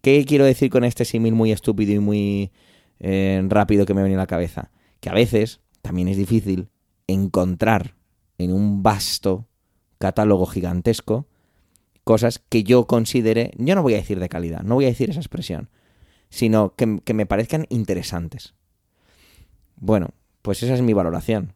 ¿Qué 0.00 0.24
quiero 0.24 0.44
decir 0.44 0.70
con 0.70 0.84
este 0.84 1.04
símil 1.04 1.34
muy 1.34 1.50
estúpido 1.52 1.92
y 1.92 1.98
muy 1.98 2.52
eh, 3.00 3.42
rápido 3.48 3.86
que 3.86 3.94
me 3.94 4.02
viene 4.02 4.16
a 4.16 4.18
la 4.18 4.26
cabeza? 4.26 4.70
Que 5.00 5.08
a 5.08 5.14
veces 5.14 5.60
también 5.84 6.08
es 6.08 6.16
difícil 6.16 6.70
encontrar 7.06 7.94
en 8.38 8.54
un 8.54 8.82
vasto 8.82 9.46
catálogo 9.98 10.46
gigantesco 10.46 11.26
cosas 12.04 12.38
que 12.38 12.64
yo 12.64 12.86
considere, 12.86 13.50
yo 13.58 13.74
no 13.74 13.82
voy 13.82 13.92
a 13.92 13.98
decir 13.98 14.18
de 14.18 14.30
calidad, 14.30 14.62
no 14.62 14.76
voy 14.76 14.86
a 14.86 14.88
decir 14.88 15.10
esa 15.10 15.20
expresión, 15.20 15.68
sino 16.30 16.74
que, 16.74 16.86
me 16.86 17.26
parezcan 17.26 17.66
interesantes. 17.68 18.54
Bueno, 19.76 20.08
pues 20.40 20.62
esa 20.62 20.72
es 20.72 20.80
mi 20.80 20.94
valoración. 20.94 21.52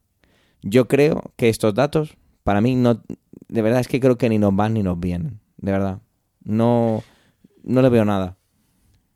Yo 0.60 0.88
creo 0.88 1.32
que 1.36 1.48
estos 1.48 1.72
datos, 1.72 2.18
para 2.44 2.60
mí, 2.60 2.74
no, 2.74 3.02
de 3.48 3.62
verdad 3.62 3.80
es 3.80 3.88
que 3.88 3.98
creo 3.98 4.18
que 4.18 4.28
ni 4.28 4.36
nos 4.36 4.54
van 4.54 4.74
ni 4.74 4.82
nos 4.82 5.00
vienen, 5.00 5.40
de 5.56 5.72
verdad. 5.72 6.02
No, 6.44 7.02
no 7.62 7.80
le 7.80 7.88
veo 7.88 8.04
nada. 8.04 8.36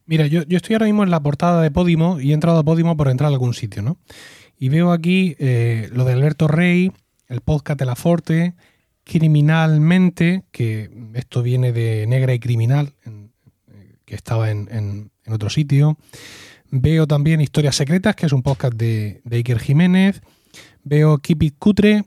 Mira, 0.07 0.27
yo, 0.27 0.43
yo 0.45 0.57
estoy 0.57 0.75
ahora 0.75 0.87
mismo 0.87 1.03
en 1.03 1.11
la 1.11 1.23
portada 1.23 1.61
de 1.61 1.71
Podimo 1.71 2.19
y 2.19 2.31
he 2.31 2.35
entrado 2.35 2.59
a 2.59 2.65
Podimo 2.65 2.97
por 2.97 3.09
entrar 3.09 3.29
a 3.29 3.35
algún 3.35 3.53
sitio, 3.53 3.83
¿no? 3.83 3.99
Y 4.63 4.69
veo 4.69 4.93
aquí 4.93 5.35
eh, 5.41 5.89
lo 5.91 6.05
de 6.05 6.13
Alberto 6.13 6.47
Rey, 6.47 6.93
el 7.27 7.41
podcast 7.41 7.81
de 7.81 7.85
la 7.85 7.97
Forte, 7.97 8.55
Criminalmente, 9.03 10.45
que 10.53 10.89
esto 11.15 11.43
viene 11.43 11.73
de 11.73 12.07
Negra 12.07 12.33
y 12.33 12.39
Criminal, 12.39 12.93
que 14.05 14.15
estaba 14.15 14.53
en, 14.53 15.11
otro 15.27 15.51
sitio. 15.51 15.99
Veo 16.71 17.09
también 17.09 17.41
Historias 17.41 17.75
Secretas, 17.75 18.15
que 18.15 18.27
es 18.27 18.33
un 18.33 18.45
podcast 18.45 18.75
de, 18.75 19.21
Iker 19.29 19.59
Jiménez. 19.59 20.23
Veo 20.85 21.19
Keep 21.19 21.43
It 21.43 21.55
Cutre. 21.59 22.05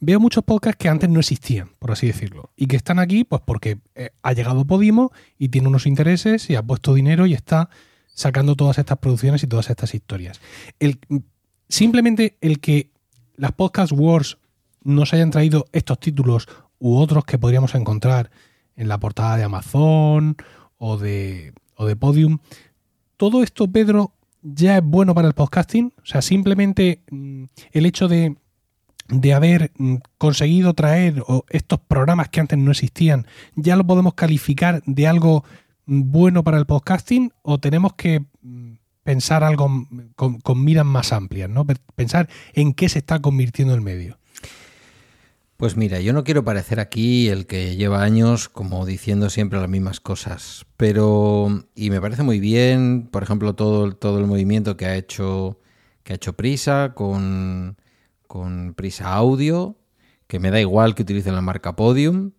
Veo 0.00 0.18
muchos 0.20 0.42
podcasts 0.42 0.78
que 0.78 0.88
antes 0.88 1.10
no 1.10 1.20
existían, 1.20 1.72
por 1.78 1.90
así 1.90 2.06
decirlo. 2.06 2.50
Y 2.56 2.64
que 2.64 2.76
están 2.76 2.98
aquí, 2.98 3.24
pues 3.24 3.42
porque 3.44 3.76
eh, 3.94 4.08
ha 4.22 4.32
llegado 4.32 4.64
Podimo 4.64 5.12
y 5.36 5.50
tiene 5.50 5.68
unos 5.68 5.86
intereses 5.86 6.48
y 6.48 6.54
ha 6.54 6.62
puesto 6.62 6.94
dinero 6.94 7.26
y 7.26 7.34
está 7.34 7.68
sacando 8.06 8.56
todas 8.56 8.78
estas 8.78 8.96
producciones 8.96 9.42
y 9.42 9.46
todas 9.46 9.68
estas 9.68 9.94
historias. 9.94 10.40
El, 10.78 10.98
simplemente 11.70 12.36
el 12.42 12.60
que 12.60 12.90
las 13.36 13.52
Podcast 13.52 13.92
Wars 13.92 14.36
nos 14.82 15.14
hayan 15.14 15.30
traído 15.30 15.64
estos 15.72 15.98
títulos 15.98 16.48
u 16.78 16.96
otros 16.96 17.24
que 17.24 17.38
podríamos 17.38 17.74
encontrar 17.74 18.30
en 18.76 18.88
la 18.88 18.98
portada 18.98 19.36
de 19.36 19.44
Amazon 19.44 20.36
o 20.76 20.98
de, 20.98 21.54
o 21.76 21.86
de 21.86 21.96
Podium, 21.96 22.38
todo 23.16 23.42
esto, 23.42 23.70
Pedro, 23.70 24.14
ya 24.40 24.78
es 24.78 24.82
bueno 24.82 25.14
para 25.14 25.28
el 25.28 25.34
podcasting. 25.34 25.92
O 26.02 26.06
sea, 26.06 26.22
simplemente 26.22 27.02
mm, 27.10 27.44
el 27.72 27.84
hecho 27.84 28.08
de, 28.08 28.36
de 29.08 29.34
haber 29.34 29.72
mm, 29.76 29.96
conseguido 30.16 30.72
traer 30.72 31.22
estos 31.50 31.80
programas 31.80 32.30
que 32.30 32.40
antes 32.40 32.58
no 32.58 32.70
existían, 32.70 33.26
ya 33.56 33.76
lo 33.76 33.86
podemos 33.86 34.14
calificar 34.14 34.82
de 34.86 35.06
algo 35.06 35.44
mm, 35.84 36.10
bueno 36.10 36.42
para 36.42 36.56
el 36.56 36.64
podcasting 36.64 37.30
o 37.42 37.58
tenemos 37.58 37.92
que 37.92 38.24
pensar 39.02 39.44
algo 39.44 39.86
con, 40.16 40.40
con 40.40 40.64
miras 40.64 40.86
más 40.86 41.12
amplias, 41.12 41.48
¿no? 41.50 41.66
Pensar 41.94 42.28
en 42.52 42.74
qué 42.74 42.88
se 42.88 42.98
está 42.98 43.20
convirtiendo 43.20 43.74
el 43.74 43.80
medio. 43.80 44.18
Pues 45.60 45.76
mira, 45.76 46.00
yo 46.00 46.14
no 46.14 46.24
quiero 46.24 46.42
parecer 46.42 46.80
aquí 46.80 47.28
el 47.28 47.46
que 47.46 47.76
lleva 47.76 48.02
años 48.02 48.48
como 48.48 48.86
diciendo 48.86 49.28
siempre 49.28 49.60
las 49.60 49.68
mismas 49.68 50.00
cosas, 50.00 50.64
pero 50.78 51.66
y 51.74 51.90
me 51.90 52.00
parece 52.00 52.22
muy 52.22 52.40
bien, 52.40 53.08
por 53.12 53.22
ejemplo, 53.22 53.54
todo, 53.54 53.92
todo 53.92 54.20
el 54.20 54.26
movimiento 54.26 54.78
que 54.78 54.86
ha 54.86 54.96
hecho 54.96 55.58
que 56.02 56.14
ha 56.14 56.16
hecho 56.16 56.32
Prisa 56.32 56.92
con, 56.94 57.76
con 58.26 58.72
Prisa 58.74 59.12
Audio, 59.12 59.76
que 60.26 60.38
me 60.38 60.50
da 60.50 60.60
igual 60.60 60.94
que 60.94 61.02
utilicen 61.02 61.34
la 61.34 61.42
marca 61.42 61.76
Podium 61.76 62.32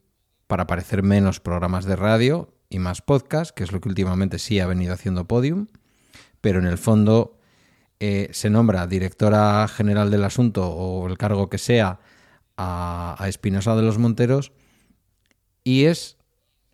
para 0.48 0.66
parecer 0.66 1.04
menos 1.04 1.40
programas 1.40 1.86
de 1.86 1.96
radio 1.96 2.54
y 2.70 2.80
más 2.80 3.04
podcast, 3.04 3.52
que 3.52 3.64
es 3.64 3.72
lo 3.72 3.82
que 3.82 3.90
últimamente 3.90 4.40
sí 4.40 4.60
ha 4.60 4.66
venido 4.66 4.94
haciendo 4.94 5.28
Podium, 5.28 5.68
pero 6.42 6.60
en 6.60 6.66
el 6.66 6.78
fondo 6.78 7.38
eh, 8.00 8.30
se 8.32 8.50
nombra 8.50 8.88
directora 8.88 9.68
general 9.68 10.10
del 10.10 10.24
asunto 10.24 10.68
o 10.68 11.08
el 11.08 11.18
cargo 11.18 11.50
que 11.50 11.58
sea 11.58 12.00
a, 12.58 13.24
Espinosa 13.28 13.76
de 13.76 13.84
los 13.84 13.98
Monteros 13.98 14.52
y 15.64 15.86
es 15.86 16.18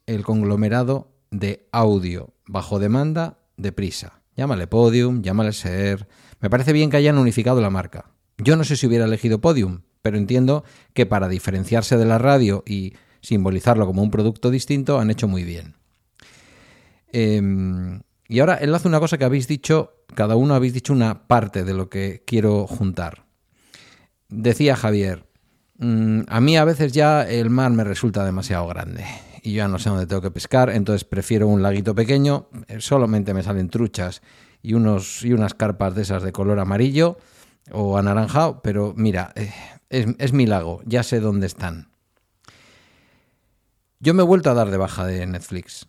el 0.05 0.23
conglomerado 0.23 1.11
de 1.31 1.67
audio 1.71 2.33
bajo 2.45 2.79
demanda 2.79 3.39
de 3.57 3.71
prisa. 3.71 4.21
Llámale 4.35 4.67
Podium, 4.67 5.21
llámale 5.21 5.51
Ser. 5.51 6.07
Me 6.39 6.49
parece 6.49 6.71
bien 6.71 6.89
que 6.89 6.97
hayan 6.97 7.17
unificado 7.17 7.59
la 7.59 7.69
marca. 7.69 8.11
Yo 8.37 8.55
no 8.55 8.63
sé 8.63 8.77
si 8.77 8.87
hubiera 8.87 9.05
elegido 9.05 9.41
Podium, 9.41 9.81
pero 10.01 10.17
entiendo 10.17 10.63
que 10.93 11.05
para 11.05 11.27
diferenciarse 11.27 11.97
de 11.97 12.05
la 12.05 12.17
radio 12.17 12.63
y 12.65 12.93
simbolizarlo 13.21 13.85
como 13.85 14.01
un 14.01 14.11
producto 14.11 14.49
distinto 14.49 14.99
han 14.99 15.09
hecho 15.09 15.27
muy 15.27 15.43
bien. 15.43 15.75
Em, 17.11 18.01
y 18.27 18.39
ahora 18.39 18.57
enlazo 18.59 18.89
una 18.89 18.99
cosa 18.99 19.17
que 19.17 19.25
habéis 19.25 19.47
dicho, 19.47 20.03
cada 20.15 20.35
uno 20.35 20.55
habéis 20.55 20.73
dicho 20.73 20.93
una 20.93 21.27
parte 21.27 21.63
de 21.63 21.73
lo 21.73 21.89
que 21.89 22.23
quiero 22.25 22.67
juntar. 22.67 23.25
Decía 24.29 24.75
Javier, 24.75 25.27
Mm, 25.79 26.21
a 26.27 26.41
mí 26.41 26.57
a 26.57 26.65
veces 26.65 26.91
ya 26.91 27.21
el 27.23 27.51
mar 27.51 27.71
me 27.71 27.83
resulta 27.83 28.25
demasiado 28.25 28.67
grande 28.67 29.05
y 29.43 29.51
yo 29.51 29.57
ya 29.57 29.67
no 29.67 29.77
sé 29.77 29.89
dónde 29.89 30.07
tengo 30.07 30.23
que 30.23 30.31
pescar, 30.31 30.71
entonces 30.71 31.03
prefiero 31.03 31.47
un 31.47 31.61
laguito 31.61 31.93
pequeño, 31.93 32.47
eh, 32.67 32.81
solamente 32.81 33.33
me 33.33 33.43
salen 33.43 33.69
truchas 33.69 34.23
y, 34.63 34.73
unos, 34.73 35.23
y 35.23 35.33
unas 35.33 35.53
carpas 35.53 35.93
de 35.93 36.01
esas 36.01 36.23
de 36.23 36.31
color 36.31 36.59
amarillo 36.59 37.17
o 37.71 37.97
anaranjado, 37.97 38.61
pero 38.63 38.93
mira, 38.97 39.33
eh, 39.35 39.53
es, 39.89 40.07
es 40.17 40.33
mi 40.33 40.47
lago, 40.47 40.81
ya 40.85 41.03
sé 41.03 41.19
dónde 41.19 41.45
están. 41.45 41.89
Yo 43.99 44.15
me 44.15 44.23
he 44.23 44.25
vuelto 44.25 44.49
a 44.49 44.55
dar 44.55 44.71
de 44.71 44.77
baja 44.77 45.05
de 45.05 45.25
Netflix. 45.27 45.87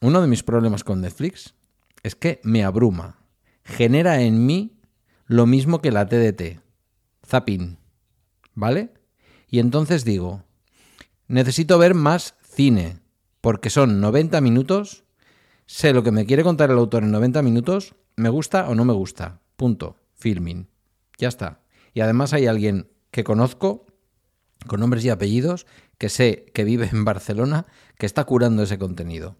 Uno 0.00 0.22
de 0.22 0.28
mis 0.28 0.42
problemas 0.42 0.82
con 0.82 1.02
Netflix 1.02 1.54
es 2.02 2.14
que 2.14 2.40
me 2.42 2.64
abruma. 2.64 3.18
Genera 3.64 4.22
en 4.22 4.46
mí 4.46 4.80
lo 5.26 5.46
mismo 5.46 5.80
que 5.80 5.92
la 5.92 6.08
TDT. 6.08 6.60
Zapping. 7.26 7.78
¿Vale? 8.54 8.92
Y 9.48 9.58
entonces 9.58 10.04
digo, 10.04 10.44
necesito 11.28 11.78
ver 11.78 11.94
más 11.94 12.34
cine, 12.42 13.00
porque 13.40 13.70
son 13.70 14.00
90 14.00 14.40
minutos, 14.40 15.04
sé 15.66 15.92
lo 15.92 16.02
que 16.02 16.12
me 16.12 16.26
quiere 16.26 16.42
contar 16.42 16.70
el 16.70 16.78
autor 16.78 17.04
en 17.04 17.12
90 17.12 17.42
minutos, 17.42 17.94
me 18.16 18.28
gusta 18.28 18.68
o 18.68 18.74
no 18.74 18.84
me 18.84 18.92
gusta. 18.92 19.40
Punto. 19.56 19.96
Filming. 20.14 20.68
Ya 21.16 21.28
está. 21.28 21.62
Y 21.94 22.00
además 22.00 22.32
hay 22.32 22.46
alguien 22.46 22.90
que 23.10 23.24
conozco, 23.24 23.86
con 24.66 24.80
nombres 24.80 25.04
y 25.04 25.08
apellidos, 25.08 25.66
que 25.98 26.08
sé 26.08 26.46
que 26.54 26.64
vive 26.64 26.88
en 26.92 27.04
Barcelona, 27.04 27.66
que 27.98 28.06
está 28.06 28.24
curando 28.24 28.62
ese 28.62 28.78
contenido. 28.78 29.36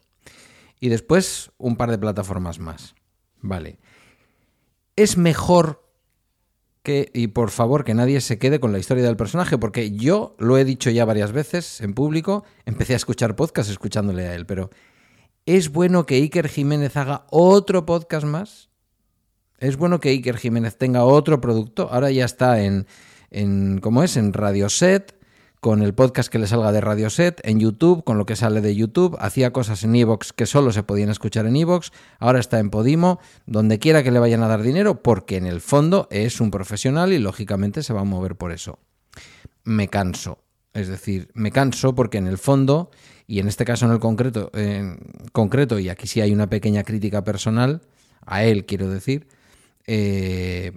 Y 0.80 0.88
después 0.88 1.52
un 1.58 1.76
par 1.76 1.90
de 1.90 1.98
plataformas 1.98 2.58
más. 2.58 2.94
Vale. 3.40 3.78
¿Es 4.96 5.16
mejor 5.16 5.90
que, 6.82 7.10
y 7.14 7.28
por 7.28 7.50
favor, 7.50 7.84
que 7.84 7.94
nadie 7.94 8.20
se 8.20 8.38
quede 8.38 8.60
con 8.60 8.72
la 8.72 8.78
historia 8.78 9.04
del 9.04 9.16
personaje, 9.16 9.58
porque 9.58 9.92
yo 9.92 10.34
lo 10.38 10.56
he 10.56 10.64
dicho 10.64 10.90
ya 10.90 11.04
varias 11.04 11.32
veces 11.32 11.80
en 11.80 11.94
público, 11.94 12.44
empecé 12.64 12.94
a 12.94 12.96
escuchar 12.96 13.36
podcast 13.36 13.70
escuchándole 13.70 14.26
a 14.26 14.34
él, 14.34 14.46
pero 14.46 14.70
¿es 15.44 15.70
bueno 15.70 16.06
que 16.06 16.16
Iker 16.16 16.48
Jiménez 16.48 16.96
haga 16.96 17.26
otro 17.30 17.84
podcast 17.84 18.26
más? 18.26 18.70
¿Es 19.58 19.76
bueno 19.76 20.00
que 20.00 20.08
Iker 20.08 20.38
Jiménez 20.38 20.78
tenga 20.78 21.04
otro 21.04 21.40
producto? 21.42 21.90
Ahora 21.92 22.10
ya 22.10 22.24
está 22.24 22.62
en, 22.62 22.86
en 23.30 23.78
¿cómo 23.80 24.02
es? 24.02 24.16
En 24.16 24.32
Radio 24.32 24.70
Set 24.70 25.19
con 25.60 25.82
el 25.82 25.92
podcast 25.92 26.30
que 26.30 26.38
le 26.38 26.46
salga 26.46 26.72
de 26.72 26.80
Radioset, 26.80 27.40
en 27.44 27.60
YouTube, 27.60 28.02
con 28.02 28.16
lo 28.16 28.24
que 28.24 28.34
sale 28.34 28.62
de 28.62 28.74
YouTube, 28.74 29.16
hacía 29.20 29.52
cosas 29.52 29.84
en 29.84 29.94
Evox 29.94 30.32
que 30.32 30.46
solo 30.46 30.72
se 30.72 30.82
podían 30.82 31.10
escuchar 31.10 31.46
en 31.46 31.54
Evox, 31.54 31.92
ahora 32.18 32.40
está 32.40 32.58
en 32.58 32.70
Podimo, 32.70 33.20
donde 33.44 33.78
quiera 33.78 34.02
que 34.02 34.10
le 34.10 34.18
vayan 34.18 34.42
a 34.42 34.48
dar 34.48 34.62
dinero, 34.62 35.02
porque 35.02 35.36
en 35.36 35.46
el 35.46 35.60
fondo 35.60 36.08
es 36.10 36.40
un 36.40 36.50
profesional 36.50 37.12
y 37.12 37.18
lógicamente 37.18 37.82
se 37.82 37.92
va 37.92 38.00
a 38.00 38.04
mover 38.04 38.36
por 38.36 38.52
eso. 38.52 38.78
Me 39.62 39.88
canso, 39.88 40.38
es 40.72 40.88
decir, 40.88 41.28
me 41.34 41.52
canso 41.52 41.94
porque 41.94 42.16
en 42.16 42.26
el 42.26 42.38
fondo, 42.38 42.90
y 43.26 43.38
en 43.38 43.46
este 43.46 43.66
caso 43.66 43.84
en 43.84 43.92
el 43.92 44.00
concreto, 44.00 44.50
en 44.54 44.98
concreto 45.32 45.78
y 45.78 45.90
aquí 45.90 46.06
sí 46.06 46.22
hay 46.22 46.32
una 46.32 46.48
pequeña 46.48 46.84
crítica 46.84 47.22
personal, 47.22 47.82
a 48.24 48.44
él 48.44 48.64
quiero 48.64 48.88
decir, 48.88 49.28
eh, 49.86 50.72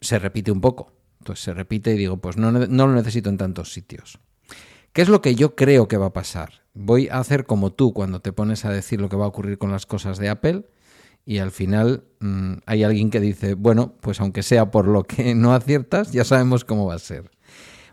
se 0.00 0.18
repite 0.20 0.52
un 0.52 0.60
poco. 0.60 0.92
Entonces 1.24 1.42
se 1.42 1.54
repite 1.54 1.94
y 1.94 1.96
digo, 1.96 2.18
pues 2.18 2.36
no, 2.36 2.52
no 2.52 2.86
lo 2.86 2.92
necesito 2.92 3.30
en 3.30 3.38
tantos 3.38 3.72
sitios. 3.72 4.18
¿Qué 4.92 5.00
es 5.00 5.08
lo 5.08 5.22
que 5.22 5.34
yo 5.34 5.56
creo 5.56 5.88
que 5.88 5.96
va 5.96 6.06
a 6.06 6.12
pasar? 6.12 6.50
Voy 6.74 7.08
a 7.08 7.18
hacer 7.18 7.46
como 7.46 7.72
tú 7.72 7.94
cuando 7.94 8.20
te 8.20 8.34
pones 8.34 8.66
a 8.66 8.70
decir 8.70 9.00
lo 9.00 9.08
que 9.08 9.16
va 9.16 9.24
a 9.24 9.28
ocurrir 9.28 9.56
con 9.56 9.72
las 9.72 9.86
cosas 9.86 10.18
de 10.18 10.28
Apple 10.28 10.66
y 11.24 11.38
al 11.38 11.50
final 11.50 12.04
mm, 12.20 12.56
hay 12.66 12.84
alguien 12.84 13.08
que 13.08 13.20
dice, 13.20 13.54
bueno, 13.54 13.94
pues 14.02 14.20
aunque 14.20 14.42
sea 14.42 14.70
por 14.70 14.86
lo 14.86 15.04
que 15.04 15.34
no 15.34 15.54
aciertas, 15.54 16.12
ya 16.12 16.24
sabemos 16.24 16.66
cómo 16.66 16.84
va 16.84 16.96
a 16.96 16.98
ser. 16.98 17.30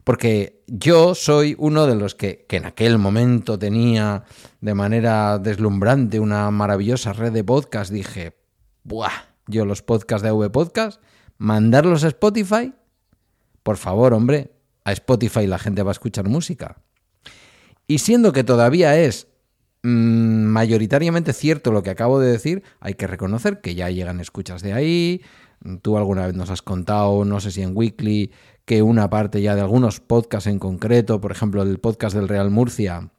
Porque 0.03 0.61
yo 0.67 1.15
soy 1.15 1.55
uno 1.57 1.87
de 1.87 1.95
los 1.95 2.13
que, 2.13 2.45
que 2.49 2.57
en 2.57 2.65
aquel 2.65 2.97
momento 2.97 3.57
tenía 3.57 4.25
de 4.59 4.73
manera 4.73 5.39
deslumbrante 5.39 6.19
una 6.19 6.51
maravillosa 6.51 7.13
red 7.13 7.31
de 7.31 7.45
podcast, 7.45 7.93
dije, 7.93 8.35
¡buah! 8.83 9.31
Yo 9.47 9.63
los 9.63 9.83
podcasts 9.83 10.21
de 10.21 10.29
AV 10.29 10.51
Podcast, 10.51 11.01
mandarlos 11.37 12.03
a 12.03 12.09
Spotify 12.09 12.73
por 13.63 13.77
favor, 13.77 14.13
hombre, 14.13 14.51
a 14.83 14.91
Spotify 14.91 15.47
la 15.47 15.59
gente 15.59 15.83
va 15.83 15.91
a 15.91 15.93
escuchar 15.93 16.27
música. 16.27 16.81
Y 17.87 17.99
siendo 17.99 18.31
que 18.31 18.43
todavía 18.43 18.97
es 18.97 19.27
mm, 19.83 20.43
mayoritariamente 20.45 21.33
cierto 21.33 21.71
lo 21.71 21.83
que 21.83 21.89
acabo 21.89 22.19
de 22.19 22.31
decir, 22.31 22.63
hay 22.79 22.93
que 22.95 23.07
reconocer 23.07 23.61
que 23.61 23.75
ya 23.75 23.89
llegan 23.89 24.19
escuchas 24.19 24.61
de 24.61 24.73
ahí. 24.73 25.21
Tú 25.81 25.97
alguna 25.97 26.25
vez 26.25 26.35
nos 26.35 26.49
has 26.49 26.61
contado, 26.61 27.23
no 27.25 27.39
sé 27.39 27.51
si 27.51 27.61
en 27.61 27.75
Weekly, 27.75 28.31
que 28.65 28.81
una 28.81 29.09
parte 29.09 29.41
ya 29.41 29.55
de 29.55 29.61
algunos 29.61 29.99
podcasts 29.99 30.47
en 30.47 30.57
concreto, 30.57 31.21
por 31.21 31.31
ejemplo 31.31 31.61
el 31.61 31.79
podcast 31.79 32.15
del 32.15 32.27
Real 32.27 32.49
Murcia, 32.49 33.11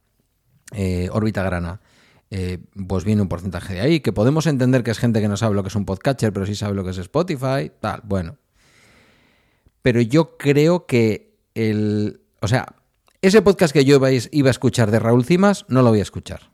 eh, 0.73 1.09
Grana, 1.13 1.79
eh, 2.31 2.57
pues 2.87 3.05
viene 3.05 3.21
un 3.21 3.29
porcentaje 3.29 3.75
de 3.75 3.81
ahí, 3.81 3.99
que 3.99 4.11
podemos 4.11 4.47
entender 4.47 4.83
que 4.83 4.91
es 4.91 4.97
gente 4.97 5.21
que 5.21 5.27
no 5.27 5.37
sabe 5.37 5.55
lo 5.55 5.63
que 5.63 5.69
es 5.69 5.75
un 5.75 5.85
podcatcher, 5.85 6.33
pero 6.33 6.45
sí 6.45 6.55
sabe 6.55 6.73
lo 6.73 6.83
que 6.83 6.89
es 6.89 6.97
Spotify, 6.97 7.71
tal, 7.79 8.01
bueno 8.03 8.37
pero 9.83 10.01
yo 10.01 10.37
creo 10.37 10.87
que 10.87 11.37
el... 11.53 12.21
O 12.41 12.47
sea, 12.47 12.75
ese 13.21 13.43
podcast 13.43 13.73
que 13.73 13.85
yo 13.85 13.99
iba 14.31 14.49
a 14.49 14.51
escuchar 14.51 14.89
de 14.89 14.97
Raúl 14.97 15.25
Cimas, 15.25 15.65
no 15.67 15.83
lo 15.83 15.89
voy 15.89 15.99
a 15.99 16.03
escuchar. 16.03 16.51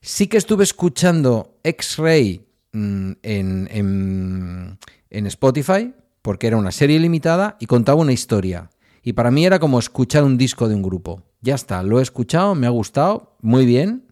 Sí 0.00 0.28
que 0.28 0.38
estuve 0.38 0.64
escuchando 0.64 1.58
X-Ray 1.62 2.46
mm, 2.72 3.12
en, 3.22 3.68
en, 3.70 4.78
en 5.10 5.26
Spotify, 5.26 5.92
porque 6.22 6.46
era 6.46 6.56
una 6.56 6.72
serie 6.72 6.98
limitada 6.98 7.56
y 7.60 7.66
contaba 7.66 8.00
una 8.00 8.12
historia. 8.12 8.70
Y 9.02 9.12
para 9.12 9.30
mí 9.30 9.44
era 9.44 9.58
como 9.58 9.78
escuchar 9.78 10.24
un 10.24 10.38
disco 10.38 10.68
de 10.68 10.74
un 10.74 10.82
grupo. 10.82 11.22
Ya 11.40 11.56
está, 11.56 11.82
lo 11.82 11.98
he 11.98 12.02
escuchado, 12.02 12.54
me 12.54 12.66
ha 12.66 12.70
gustado, 12.70 13.36
muy 13.40 13.66
bien, 13.66 14.06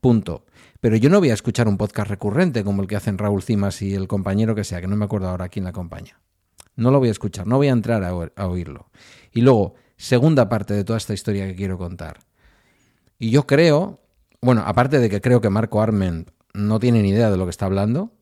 punto. 0.00 0.46
Pero 0.80 0.96
yo 0.96 1.10
no 1.10 1.20
voy 1.20 1.30
a 1.30 1.34
escuchar 1.34 1.68
un 1.68 1.76
podcast 1.76 2.08
recurrente 2.08 2.64
como 2.64 2.82
el 2.82 2.88
que 2.88 2.96
hacen 2.96 3.18
Raúl 3.18 3.42
Cimas 3.42 3.82
y 3.82 3.94
el 3.94 4.08
compañero 4.08 4.54
que 4.54 4.64
sea, 4.64 4.80
que 4.80 4.88
no 4.88 4.96
me 4.96 5.04
acuerdo 5.04 5.28
ahora 5.28 5.48
quién 5.48 5.64
la 5.64 5.70
acompaña. 5.70 6.21
No 6.76 6.90
lo 6.90 6.98
voy 6.98 7.08
a 7.08 7.12
escuchar, 7.12 7.46
no 7.46 7.56
voy 7.56 7.68
a 7.68 7.72
entrar 7.72 8.02
a, 8.04 8.46
oírlo. 8.46 8.90
Y 9.32 9.42
luego, 9.42 9.74
segunda 9.96 10.48
parte 10.48 10.74
de 10.74 10.84
toda 10.84 10.96
esta 10.96 11.14
historia 11.14 11.46
que 11.46 11.54
quiero 11.54 11.78
contar. 11.78 12.20
Y 13.18 13.30
yo 13.30 13.46
creo, 13.46 14.00
bueno, 14.40 14.62
aparte 14.66 14.98
de 14.98 15.08
que 15.08 15.20
creo 15.20 15.40
que 15.40 15.50
Marco 15.50 15.82
Arment 15.82 16.30
no 16.54 16.78
tiene 16.80 17.02
ni 17.02 17.10
idea 17.10 17.30
de 17.30 17.36
lo 17.36 17.44
que 17.44 17.50
está 17.50 17.66
hablando, 17.66 18.12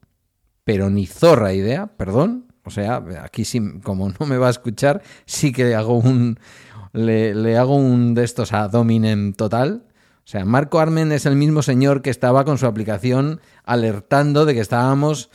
pero 0.65 0.91
ni 0.91 1.07
zorra 1.07 1.53
idea, 1.53 1.87
perdón. 1.97 2.47
O 2.65 2.71
sea, 2.71 3.03
aquí 3.23 3.45
sí, 3.45 3.81
como 3.83 4.09
no 4.09 4.27
me 4.27 4.37
va 4.37 4.49
a 4.49 4.51
escuchar, 4.51 5.03
sí 5.27 5.53
que 5.53 5.75
hago 5.75 5.95
un. 5.95 6.39
Le, 6.93 7.35
le 7.35 7.57
hago 7.57 7.77
un 7.77 8.15
de 8.15 8.25
estos 8.25 8.53
a 8.53 8.69
Dominem 8.69 9.33
total. 9.33 9.85
O 10.19 10.29
sea, 10.31 10.45
Marco 10.45 10.79
Armen 10.79 11.13
es 11.13 11.27
el 11.27 11.35
mismo 11.37 11.63
señor 11.63 12.03
que 12.03 12.11
estaba 12.11 12.45
con 12.45 12.59
su 12.59 12.67
aplicación 12.67 13.41
alertando 13.65 14.45
de 14.45 14.55
que 14.55 14.61
estábamos 14.61 15.31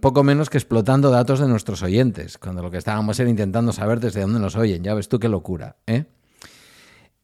poco 0.00 0.24
menos 0.24 0.48
que 0.48 0.56
explotando 0.56 1.10
datos 1.10 1.38
de 1.38 1.48
nuestros 1.48 1.82
oyentes, 1.82 2.38
cuando 2.38 2.62
lo 2.62 2.70
que 2.70 2.78
estábamos 2.78 3.20
era 3.20 3.28
intentando 3.28 3.72
saber 3.72 4.00
desde 4.00 4.22
dónde 4.22 4.40
nos 4.40 4.56
oyen. 4.56 4.82
Ya 4.82 4.94
ves 4.94 5.08
tú 5.08 5.18
qué 5.18 5.28
locura, 5.28 5.76
¿eh? 5.86 6.04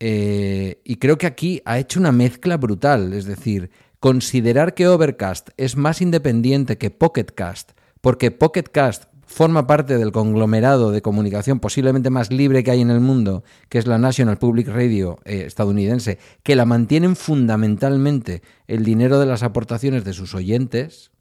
Eh, 0.04 0.80
y 0.84 0.96
creo 0.96 1.16
que 1.16 1.28
aquí 1.28 1.62
ha 1.64 1.78
hecho 1.78 2.00
una 2.00 2.10
mezcla 2.10 2.56
brutal, 2.56 3.12
es 3.12 3.24
decir, 3.24 3.70
considerar 4.00 4.74
que 4.74 4.88
Overcast 4.88 5.50
es 5.56 5.76
más 5.76 6.02
independiente 6.02 6.76
que 6.76 6.90
Pocketcast, 6.90 7.70
porque 8.00 8.32
Pocketcast 8.32 9.04
forma 9.24 9.68
parte 9.68 9.98
del 9.98 10.10
conglomerado 10.10 10.90
de 10.90 11.02
comunicación 11.02 11.60
posiblemente 11.60 12.10
más 12.10 12.32
libre 12.32 12.64
que 12.64 12.72
hay 12.72 12.80
en 12.80 12.90
el 12.90 12.98
mundo, 12.98 13.44
que 13.68 13.78
es 13.78 13.86
la 13.86 13.98
National 13.98 14.38
Public 14.38 14.66
Radio 14.66 15.20
eh, 15.24 15.44
estadounidense, 15.46 16.18
que 16.42 16.56
la 16.56 16.66
mantienen 16.66 17.14
fundamentalmente 17.14 18.42
el 18.66 18.84
dinero 18.84 19.20
de 19.20 19.26
las 19.26 19.44
aportaciones 19.44 20.04
de 20.04 20.14
sus 20.14 20.34
oyentes, 20.34 21.11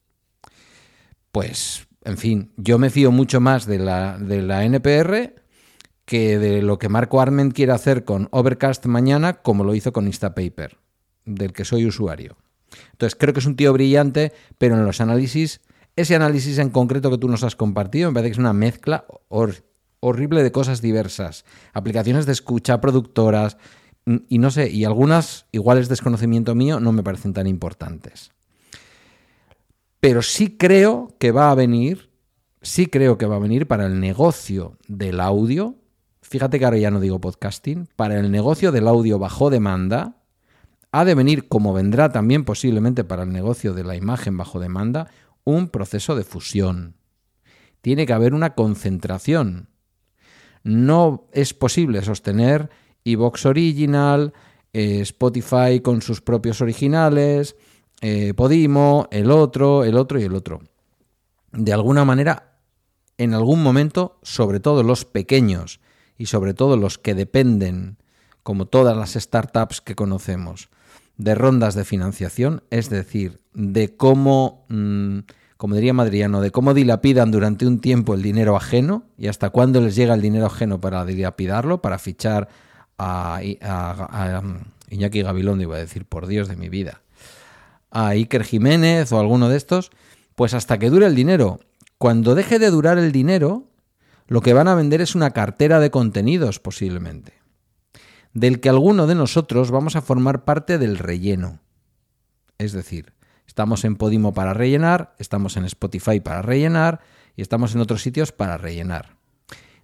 pues, 1.32 1.88
en 2.04 2.18
fin, 2.18 2.52
yo 2.58 2.78
me 2.78 2.90
fío 2.90 3.12
mucho 3.12 3.40
más 3.40 3.66
de 3.66 3.80
la, 3.80 4.18
de 4.18 4.42
la 4.42 4.66
NPR 4.66 5.36
que 6.06 6.38
de 6.38 6.62
lo 6.62 6.78
que 6.78 6.90
Marco 6.90 7.22
Arment 7.22 7.54
quiere 7.54 7.72
hacer 7.72 8.04
con 8.04 8.28
Overcast 8.32 8.86
mañana, 8.86 9.42
como 9.42 9.64
lo 9.64 9.76
hizo 9.76 9.94
con 9.94 10.08
Instapaper, 10.08 10.78
del 11.26 11.54
que 11.54 11.64
soy 11.64 11.86
usuario. 11.86 12.38
Entonces, 12.92 13.16
creo 13.18 13.34
que 13.34 13.40
es 13.40 13.46
un 13.46 13.56
tío 13.56 13.72
brillante, 13.74 14.34
pero 14.58 14.76
en 14.76 14.86
los 14.86 15.00
análisis, 15.00 15.62
ese 15.96 16.16
análisis 16.16 16.58
en 16.58 16.70
concreto 16.70 17.10
que 17.12 17.18
tú 17.18 17.28
nos 17.28 17.44
has 17.44 17.56
compartido, 17.56 18.10
me 18.10 18.16
parece 18.16 18.30
que 18.30 18.34
es 18.34 18.40
una 18.40 18.54
mezcla 18.54 19.06
horrible 20.00 20.44
de 20.44 20.52
cosas 20.52 20.82
diversas. 20.82 21.46
Aplicaciones 21.74 22.26
de 22.26 22.34
escucha, 22.34 22.82
productoras, 22.82 23.58
y 24.28 24.40
no 24.40 24.50
sé, 24.52 24.70
y 24.70 24.84
algunas, 24.86 25.46
igual 25.52 25.78
es 25.78 25.88
desconocimiento 25.88 26.56
mío, 26.56 26.80
no 26.80 26.92
me 26.92 27.04
parecen 27.04 27.34
tan 27.34 27.48
importantes. 27.48 28.32
Pero 30.02 30.24
sí 30.24 30.58
creo 30.58 31.16
que 31.20 31.32
va 31.32 31.52
a 31.52 31.56
venir, 31.56 32.10
sí 32.64 32.88
creo 32.88 33.20
que 33.20 33.28
va 33.28 33.36
a 33.36 33.40
venir 33.40 33.68
para 33.68 33.86
el 33.86 34.00
negocio 34.00 34.80
del 34.88 35.20
audio, 35.20 35.76
fíjate 36.24 36.58
que 36.58 36.66
ahora 36.66 36.80
ya 36.80 36.90
no 36.90 37.00
digo 37.00 37.22
podcasting, 37.22 37.88
para 37.96 38.20
el 38.20 38.32
negocio 38.32 38.72
del 38.72 38.88
audio 38.88 39.20
bajo 39.20 39.52
demanda, 39.52 40.18
ha 40.92 41.06
de 41.06 41.14
venir, 41.14 41.48
como 41.48 41.72
vendrá 41.72 42.12
también 42.12 42.46
posiblemente 42.46 43.04
para 43.04 43.24
el 43.24 43.32
negocio 43.32 43.74
de 43.76 43.84
la 43.84 43.96
imagen 43.96 44.36
bajo 44.38 44.60
demanda, 44.60 45.08
un 45.44 45.70
proceso 45.70 46.16
de 46.16 46.24
fusión. 46.24 46.96
Tiene 47.82 48.08
que 48.08 48.14
haber 48.14 48.34
una 48.34 48.56
concentración. 48.56 49.70
No 50.64 51.28
es 51.32 51.54
posible 51.54 52.02
sostener 52.02 52.72
iVox 53.04 53.46
Original, 53.46 54.34
eh, 54.74 55.02
Spotify 55.02 55.80
con 55.82 56.02
sus 56.02 56.22
propios 56.22 56.60
originales, 56.60 57.56
eh, 58.02 58.34
Podimo, 58.34 59.08
el 59.12 59.32
otro, 59.32 59.84
el 59.84 59.96
otro 59.96 60.20
y 60.20 60.24
el 60.24 60.36
otro. 60.36 60.62
De 61.52 61.74
alguna 61.74 62.04
manera, 62.06 62.58
en 63.18 63.34
algún 63.34 63.62
momento, 63.62 64.20
sobre 64.24 64.60
todo 64.60 64.84
los 64.84 65.06
pequeños, 65.06 65.80
y 66.22 66.28
sobre 66.28 66.54
todo 66.54 66.78
los 66.78 67.00
que 67.00 67.16
dependen, 67.16 67.98
como 68.44 68.68
todas 68.68 68.96
las 68.96 69.14
startups 69.14 69.82
que 69.82 69.96
conocemos, 69.96 70.70
de 71.18 71.34
rondas 71.34 71.74
de 71.74 71.84
financiación, 71.84 72.64
es 72.70 72.90
decir, 72.90 73.40
de 73.54 73.96
cómo, 73.96 74.66
mm, 74.70 75.20
como 75.58 75.76
diría 75.76 75.94
Madriano, 75.94 76.42
de 76.42 76.52
cómo 76.52 76.74
dilapidan 76.74 77.32
durante 77.32 77.66
un 77.66 77.80
tiempo 77.80 78.14
el 78.14 78.22
dinero 78.22 78.56
ajeno 78.56 79.04
y 79.18 79.28
hasta 79.28 79.50
cuándo 79.50 79.82
les 79.82 79.96
llega 79.96 80.14
el 80.14 80.22
dinero 80.22 80.46
ajeno 80.46 80.80
para 80.80 81.06
dilapidarlo, 81.06 81.82
para 81.82 81.98
fichar 81.98 82.50
a, 83.00 83.40
a, 83.62 84.42
mm, 84.42 84.60
Iñaki 84.92 85.24
Gabilondo, 85.24 85.64
iba 85.64 85.76
a 85.76 85.80
decir, 85.80 86.06
por 86.06 86.28
Dios 86.28 86.48
de 86.48 86.56
mi 86.56 86.70
vida, 86.70 87.01
a 87.92 88.08
Iker 88.08 88.44
Jiménez 88.44 89.12
o 89.12 89.20
alguno 89.20 89.50
de 89.50 89.58
estos, 89.58 89.92
pues 90.36 90.54
hasta 90.54 90.80
que 90.80 90.90
dure 90.90 91.06
el 91.06 91.16
dinero. 91.16 91.60
Cuando 91.98 92.34
deje 92.34 92.58
de 92.58 92.72
durar 92.72 92.98
el 92.98 93.12
dinero, 93.12 93.68
lo 94.28 94.42
que 94.42 94.54
van 94.54 94.68
a 94.68 94.76
vender 94.76 95.02
es 95.02 95.14
una 95.14 95.32
cartera 95.32 95.80
de 95.80 95.92
contenidos 95.92 96.60
posiblemente, 96.60 97.34
del 98.34 98.60
que 98.60 98.70
alguno 98.70 99.06
de 99.06 99.16
nosotros 99.16 99.72
vamos 99.72 99.96
a 99.96 100.02
formar 100.02 100.46
parte 100.46 100.78
del 100.78 100.98
relleno. 100.98 101.60
Es 102.58 102.72
decir, 102.72 103.14
estamos 103.46 103.84
en 103.84 103.98
Podimo 103.98 104.34
para 104.34 104.54
rellenar, 104.54 105.16
estamos 105.20 105.58
en 105.58 105.66
Spotify 105.66 106.22
para 106.22 106.42
rellenar 106.42 107.02
y 107.36 107.42
estamos 107.42 107.76
en 107.76 107.82
otros 107.82 108.02
sitios 108.02 108.32
para 108.32 108.58
rellenar. 108.58 109.18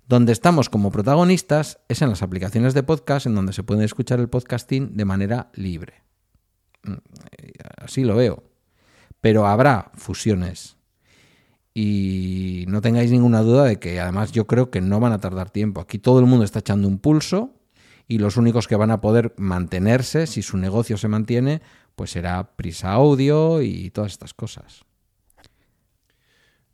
Donde 0.07 0.31
estamos 0.31 0.69
como 0.69 0.91
protagonistas 0.91 1.79
es 1.89 2.01
en 2.01 2.09
las 2.09 2.21
aplicaciones 2.21 2.73
de 2.73 2.83
podcast 2.83 3.25
en 3.25 3.35
donde 3.35 3.51
se 3.51 3.63
puede 3.63 3.83
escuchar 3.83 4.19
el 4.21 4.29
podcasting 4.29 4.95
de 4.95 5.03
manera 5.03 5.49
libre. 5.53 6.07
Mm, 6.87 6.93
así 7.77 8.03
lo 8.03 8.15
veo. 8.15 8.43
Pero 9.21 9.45
habrá 9.45 9.91
fusiones 9.95 10.77
y 11.79 12.65
no 12.67 12.81
tengáis 12.81 13.11
ninguna 13.11 13.41
duda 13.41 13.65
de 13.65 13.77
que 13.77 13.99
además 13.99 14.31
yo 14.31 14.47
creo 14.47 14.71
que 14.71 14.81
no 14.81 14.99
van 14.99 15.13
a 15.13 15.19
tardar 15.19 15.51
tiempo. 15.51 15.79
Aquí 15.79 15.99
todo 15.99 16.19
el 16.19 16.25
mundo 16.25 16.43
está 16.43 16.57
echando 16.57 16.87
un 16.87 16.97
pulso 16.97 17.53
y 18.07 18.17
los 18.17 18.35
únicos 18.35 18.67
que 18.67 18.75
van 18.75 18.89
a 18.89 18.99
poder 18.99 19.35
mantenerse, 19.37 20.25
si 20.25 20.41
su 20.41 20.57
negocio 20.57 20.97
se 20.97 21.07
mantiene, 21.07 21.61
pues 21.95 22.09
será 22.09 22.55
Prisa 22.55 22.93
Audio 22.93 23.61
y 23.61 23.91
todas 23.91 24.13
estas 24.13 24.33
cosas. 24.33 24.85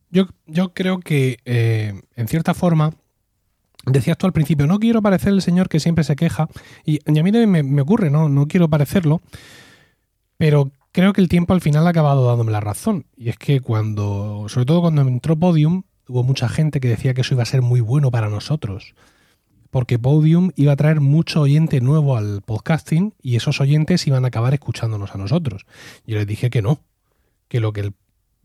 Yo, 0.09 0.27
yo 0.45 0.73
creo 0.73 0.99
que, 0.99 1.39
eh, 1.43 2.01
en 2.15 2.27
cierta 2.29 2.53
forma, 2.53 2.93
decías 3.85 4.17
tú 4.17 4.25
al 4.25 4.31
principio, 4.31 4.67
no 4.67 4.79
quiero 4.79 5.01
parecer 5.01 5.33
el 5.33 5.41
señor 5.41 5.67
que 5.67 5.81
siempre 5.81 6.05
se 6.05 6.15
queja, 6.15 6.47
y, 6.85 6.99
a 7.05 7.23
mí 7.23 7.31
me, 7.31 7.63
me 7.63 7.81
ocurre, 7.81 8.09
¿no? 8.09 8.29
no 8.29 8.47
quiero 8.47 8.69
parecerlo, 8.69 9.21
pero 10.43 10.73
creo 10.91 11.13
que 11.13 11.21
el 11.21 11.29
tiempo 11.29 11.53
al 11.53 11.61
final 11.61 11.87
ha 11.87 11.91
acabado 11.91 12.27
dándome 12.27 12.51
la 12.51 12.59
razón. 12.59 13.05
Y 13.15 13.29
es 13.29 13.37
que 13.37 13.61
cuando, 13.61 14.47
sobre 14.49 14.65
todo 14.65 14.81
cuando 14.81 15.01
entró 15.03 15.37
Podium, 15.37 15.83
hubo 16.05 16.21
mucha 16.23 16.49
gente 16.49 16.81
que 16.81 16.89
decía 16.89 17.13
que 17.13 17.21
eso 17.21 17.33
iba 17.33 17.43
a 17.43 17.45
ser 17.45 17.61
muy 17.61 17.79
bueno 17.79 18.11
para 18.11 18.27
nosotros. 18.27 18.93
Porque 19.71 19.97
Podium 19.97 20.51
iba 20.57 20.73
a 20.73 20.75
traer 20.75 20.99
mucho 20.99 21.39
oyente 21.39 21.79
nuevo 21.79 22.17
al 22.17 22.41
podcasting 22.41 23.13
y 23.21 23.37
esos 23.37 23.61
oyentes 23.61 24.05
iban 24.05 24.25
a 24.25 24.27
acabar 24.27 24.53
escuchándonos 24.53 25.15
a 25.15 25.17
nosotros. 25.17 25.65
Yo 26.05 26.17
les 26.17 26.27
dije 26.27 26.49
que 26.49 26.61
no, 26.61 26.81
que 27.47 27.61
lo 27.61 27.71
que 27.71 27.93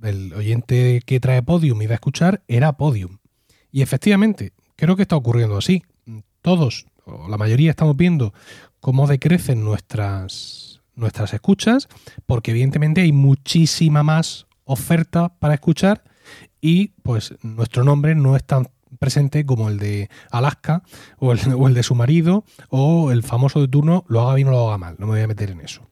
el, 0.04 0.32
oyente 0.34 1.02
que 1.04 1.18
trae 1.18 1.42
Podium 1.42 1.82
iba 1.82 1.94
a 1.94 1.96
escuchar 1.96 2.44
era 2.46 2.74
Podium. 2.74 3.18
Y 3.72 3.82
efectivamente, 3.82 4.52
creo 4.76 4.94
que 4.94 5.02
está 5.02 5.16
ocurriendo 5.16 5.56
así. 5.56 5.82
Todos, 6.42 6.86
o 7.06 7.26
la 7.26 7.38
mayoría, 7.38 7.70
estamos 7.70 7.96
viendo 7.96 8.32
cómo 8.78 9.08
decrecen 9.08 9.64
nuestras 9.64 10.67
nuestras 10.98 11.32
escuchas, 11.32 11.88
porque 12.26 12.50
evidentemente 12.50 13.00
hay 13.00 13.12
muchísima 13.12 14.02
más 14.02 14.46
oferta 14.64 15.30
para 15.38 15.54
escuchar 15.54 16.04
y 16.60 16.88
pues 17.02 17.34
nuestro 17.42 17.84
nombre 17.84 18.14
no 18.14 18.36
es 18.36 18.44
tan 18.44 18.68
presente 18.98 19.46
como 19.46 19.68
el 19.68 19.78
de 19.78 20.10
Alaska 20.30 20.82
o 21.18 21.32
el, 21.32 21.74
de 21.74 21.82
su 21.82 21.94
marido 21.94 22.44
o 22.68 23.12
el 23.12 23.22
famoso 23.22 23.60
de 23.60 23.68
turno, 23.68 24.04
lo 24.08 24.20
haga 24.20 24.34
bien 24.34 24.48
o 24.48 24.50
lo 24.50 24.68
haga 24.68 24.78
mal, 24.78 24.96
no 24.98 25.06
me 25.06 25.12
voy 25.12 25.22
a 25.22 25.28
meter 25.28 25.50
en 25.50 25.60
eso. 25.60 25.88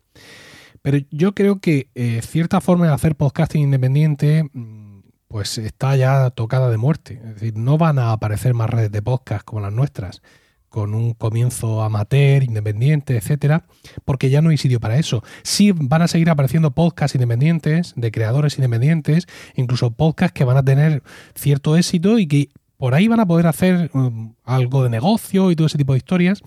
Pero 0.83 0.99
yo 1.11 1.35
creo 1.35 1.61
que 1.61 1.91
eh, 1.95 2.21
cierta 2.23 2.61
forma 2.61 2.87
de 2.87 2.93
hacer 2.93 3.17
podcasting 3.17 3.63
independiente 3.63 4.49
mm, 4.53 5.01
pues 5.29 5.59
está 5.59 5.97
ya 5.97 6.31
tocada 6.31 6.71
de 6.71 6.77
muerte. 6.77 7.21
Es 7.25 7.35
decir, 7.35 7.57
no 7.57 7.79
van 7.79 7.99
a 7.99 8.13
aparecer 8.13 8.55
más 8.55 8.71
redes 8.71 8.93
de 8.93 9.03
podcast 9.03 9.45
como 9.45 9.61
las 9.61 9.73
nuestras 9.73 10.23
con 10.69 10.95
un 10.95 11.15
comienzo 11.15 11.83
amateur, 11.83 12.43
independiente, 12.43 13.17
etcétera, 13.17 13.65
porque 14.05 14.31
ya 14.31 14.43
no 14.43 14.51
hay 14.51 14.57
sitio 14.57 14.81
para 14.81 14.99
eso. 14.99 15.23
Sí 15.43 15.73
van 15.73 16.03
a 16.03 16.09
seguir 16.09 16.31
apareciendo 16.31 16.73
podcasts 16.73 17.15
independientes, 17.15 17.95
de 17.97 18.11
creadores 18.11 18.59
independientes, 18.59 19.27
incluso 19.55 19.91
podcasts 19.91 20.35
que 20.35 20.45
van 20.45 20.57
a 20.57 20.65
tener 20.65 21.03
cierto 21.35 21.77
éxito 21.77 22.19
y 22.19 22.27
que 22.27 22.49
por 22.77 22.95
ahí 22.95 23.09
van 23.09 23.21
a 23.21 23.27
poder 23.27 23.47
hacer 23.47 23.91
um, 23.95 24.35
algo 24.45 24.83
de 24.83 24.91
negocio 24.91 25.51
y 25.51 25.57
todo 25.57 25.67
ese 25.67 25.79
tipo 25.79 25.95
de 25.95 25.99
historias, 25.99 26.43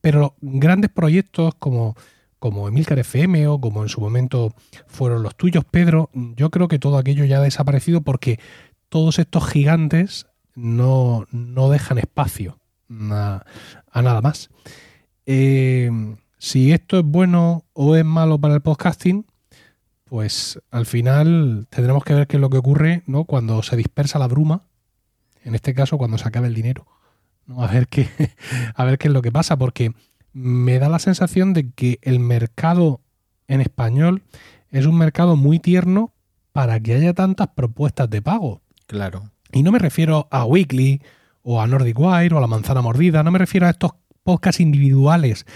pero 0.00 0.36
grandes 0.40 0.90
proyectos 0.90 1.54
como 1.58 1.96
como 2.38 2.68
Emilcar 2.68 2.98
FM 2.98 3.48
o 3.48 3.58
como 3.58 3.82
en 3.82 3.88
su 3.88 4.02
momento 4.02 4.52
fueron 4.86 5.22
los 5.22 5.34
tuyos, 5.34 5.64
Pedro, 5.64 6.10
yo 6.12 6.50
creo 6.50 6.68
que 6.68 6.78
todo 6.78 6.98
aquello 6.98 7.24
ya 7.24 7.38
ha 7.38 7.40
desaparecido 7.40 8.02
porque 8.02 8.38
todos 8.90 9.18
estos 9.18 9.48
gigantes 9.48 10.26
no, 10.54 11.26
no 11.30 11.70
dejan 11.70 11.96
espacio 11.96 12.58
a, 12.90 13.44
nada 13.94 14.20
más. 14.20 14.50
Eh, 15.26 15.90
si 16.38 16.72
esto 16.72 16.98
es 16.98 17.04
bueno 17.04 17.64
o 17.72 17.96
es 17.96 18.04
malo 18.04 18.38
para 18.38 18.54
el 18.54 18.60
podcasting, 18.60 19.26
pues 20.04 20.60
al 20.70 20.86
final 20.86 21.66
tendremos 21.70 22.04
que 22.04 22.14
ver 22.14 22.26
qué 22.26 22.36
es 22.36 22.40
lo 22.40 22.50
que 22.50 22.58
ocurre 22.58 23.02
¿no? 23.06 23.24
cuando 23.24 23.62
se 23.62 23.76
dispersa 23.76 24.18
la 24.18 24.28
bruma, 24.28 24.62
en 25.42 25.54
este 25.54 25.74
caso 25.74 25.98
cuando 25.98 26.18
se 26.18 26.28
acabe 26.28 26.48
el 26.48 26.54
dinero. 26.54 26.86
A, 27.56 27.66
ver 27.66 27.88
qué, 27.88 28.08
a 28.74 28.84
ver 28.84 28.98
qué 28.98 29.08
es 29.08 29.14
lo 29.14 29.22
que 29.22 29.32
pasa, 29.32 29.56
porque 29.56 29.92
me 30.32 30.78
da 30.78 30.88
la 30.88 30.98
sensación 30.98 31.52
de 31.52 31.70
que 31.70 31.98
el 32.02 32.20
mercado 32.20 33.00
en 33.48 33.60
español 33.60 34.22
es 34.70 34.86
un 34.86 34.98
mercado 34.98 35.36
muy 35.36 35.58
tierno 35.58 36.12
para 36.52 36.78
que 36.80 36.94
haya 36.94 37.14
tantas 37.14 37.48
propuestas 37.48 38.10
de 38.10 38.22
pago. 38.22 38.60
Claro. 38.86 39.30
Y 39.52 39.62
no 39.62 39.72
me 39.72 39.78
refiero 39.78 40.28
a 40.30 40.44
Weekly 40.44 41.00
o 41.44 41.60
a 41.60 41.66
Nordic 41.68 41.98
Wire 41.98 42.34
o 42.34 42.38
a 42.38 42.40
La 42.40 42.48
Manzana 42.48 42.82
Mordida, 42.82 43.22
no 43.22 43.30
me 43.30 43.38
refiero 43.38 43.66
a 43.66 43.70
estos 43.70 43.92
podcasts 44.24 44.60
individuales 44.60 45.46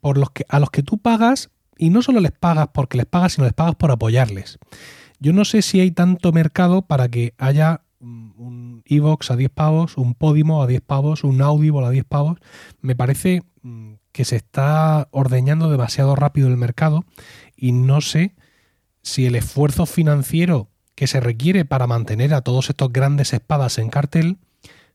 por 0.00 0.18
los 0.18 0.30
que, 0.30 0.44
a 0.48 0.58
los 0.58 0.70
que 0.70 0.82
tú 0.82 0.98
pagas 0.98 1.50
y 1.78 1.90
no 1.90 2.02
solo 2.02 2.20
les 2.20 2.32
pagas 2.32 2.68
porque 2.74 2.96
les 2.96 3.06
pagas, 3.06 3.34
sino 3.34 3.44
les 3.44 3.54
pagas 3.54 3.76
por 3.76 3.90
apoyarles. 3.90 4.58
Yo 5.20 5.32
no 5.32 5.44
sé 5.44 5.62
si 5.62 5.80
hay 5.80 5.90
tanto 5.90 6.32
mercado 6.32 6.82
para 6.82 7.08
que 7.08 7.34
haya 7.38 7.82
un 8.00 8.82
Evox 8.84 9.30
a 9.30 9.36
10 9.36 9.50
pavos, 9.50 9.96
un 9.96 10.14
Podimo 10.14 10.62
a 10.62 10.66
10 10.66 10.82
pavos, 10.82 11.24
un 11.24 11.40
Audible 11.40 11.86
a 11.86 11.90
10 11.90 12.04
pavos. 12.04 12.38
Me 12.80 12.94
parece 12.94 13.42
mm, 13.62 13.94
que 14.12 14.24
se 14.24 14.36
está 14.36 15.08
ordeñando 15.10 15.70
demasiado 15.70 16.14
rápido 16.16 16.48
el 16.48 16.56
mercado 16.56 17.04
y 17.56 17.72
no 17.72 18.00
sé 18.00 18.34
si 19.02 19.26
el 19.26 19.34
esfuerzo 19.34 19.86
financiero 19.86 20.68
que 20.94 21.06
se 21.06 21.20
requiere 21.20 21.64
para 21.64 21.86
mantener 21.86 22.34
a 22.34 22.42
todos 22.42 22.70
estos 22.70 22.92
grandes 22.92 23.32
espadas 23.32 23.78
en 23.78 23.90
cartel 23.90 24.38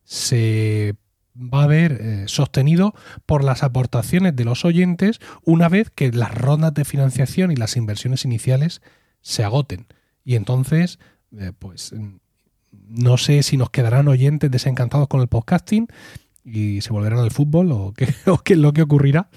se 0.10 0.95
va 1.36 1.64
a 1.64 1.68
ver 1.68 1.99
eh, 2.02 2.23
sostenido 2.26 2.95
por 3.27 3.44
las 3.44 3.61
aportaciones 3.61 4.36
de 4.36 4.44
los 4.44 4.65
oyentes 4.65 5.19
una 5.45 5.69
vez 5.69 5.91
que 5.91 6.11
las 6.11 6.34
rondas 6.34 6.73
de 6.73 6.84
financiación 6.84 7.52
y 7.52 7.56
las 7.56 7.77
inversiones 7.77 8.26
iniciales 8.26 8.81
se 9.22 9.44
agoten. 9.44 9.86
Y 10.26 10.36
entonces, 10.36 10.98
eh, 11.38 11.52
pues 11.57 11.94
no 12.72 13.18
sé 13.18 13.44
si 13.44 13.56
nos 13.56 13.69
quedarán 13.69 14.07
oyentes 14.07 14.49
desencantados 14.49 15.07
con 15.07 15.22
el 15.22 15.27
podcasting 15.27 15.88
y 16.44 16.81
se 16.81 16.91
volverán 16.91 17.19
al 17.19 17.30
fútbol 17.30 17.72
o 17.72 17.94
qué, 17.95 18.06
es 18.53 18.57
lo 18.57 18.73
que 18.73 18.81
ocurrirá. 18.81 19.30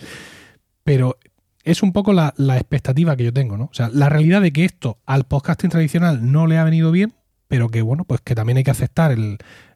Pero 0.84 1.18
es 1.64 1.82
un 1.82 1.92
poco 1.92 2.14
la, 2.14 2.32
expectativa 2.56 3.14
que 3.14 3.24
yo 3.24 3.32
tengo, 3.34 3.58
¿no? 3.58 3.64
O 3.64 3.74
sea, 3.74 3.90
la 3.92 4.08
realidad 4.08 4.40
de 4.40 4.54
que 4.54 4.64
esto 4.64 5.00
al 5.04 5.24
podcasting 5.24 5.68
tradicional 5.68 6.32
no 6.32 6.46
le 6.46 6.56
ha 6.56 6.64
venido 6.64 6.90
bien, 6.92 7.12
pero 7.46 7.68
que 7.68 7.82
bueno, 7.82 8.04
pues 8.04 8.22
que 8.22 8.34
también 8.34 8.56
hay 8.56 8.64
que 8.64 8.70
aceptar 8.70 9.14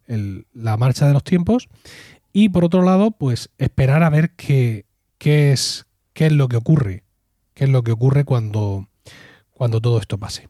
la 0.07 0.77
marcha 0.77 1.07
de 1.07 1.13
los 1.13 1.25
tiempos. 1.25 1.69
Y 2.33 2.51
por 2.51 2.65
otro 2.65 2.83
lado, 2.83 3.13
pues 3.13 3.51
esperar 3.59 4.03
a 4.03 4.11
ver 4.11 4.31
qué, 4.31 4.85
qué, 5.19 5.53
es, 5.53 5.87
qué 6.13 6.27
es 6.27 6.33
lo 6.33 6.49
que 6.49 6.57
ocurre. 6.57 7.03
Qué 7.55 7.65
es 7.65 7.71
lo 7.71 7.83
que 7.83 7.93
ocurre 7.93 8.25
cuando, 8.25 8.89
cuando 9.53 9.81
todo 9.81 9.99
esto 9.99 10.19
pase. 10.19 10.49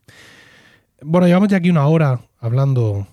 Bueno, 1.02 1.26
llevamos 1.26 1.48
ya 1.48 1.58
aquí 1.58 1.70
una 1.70 1.86
hora 1.86 2.20
hablando 2.40 3.06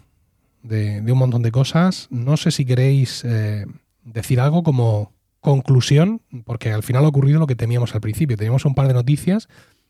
de, 0.63 1.03
un 1.07 1.17
montón 1.17 1.43
de 1.43 1.51
cosas. 1.51 2.07
No 2.09 2.37
sé 2.37 2.51
si 2.51 2.65
queréis 2.65 3.23
eh, 3.25 3.65
decir 4.03 4.39
algo 4.39 4.63
como 4.63 5.11
conclusión, 5.39 6.21
porque 6.45 6.71
al 6.71 6.83
final 6.83 7.05
ha 7.05 7.09
ocurrido 7.09 7.39
lo 7.39 7.47
que 7.47 7.55
temíamos 7.55 7.93
al 7.93 8.01
principio. 8.01 8.37
Teníamos 8.37 8.65
un 8.65 8.73
par 8.73 8.87
de 8.87 8.93
noticias 8.93 9.49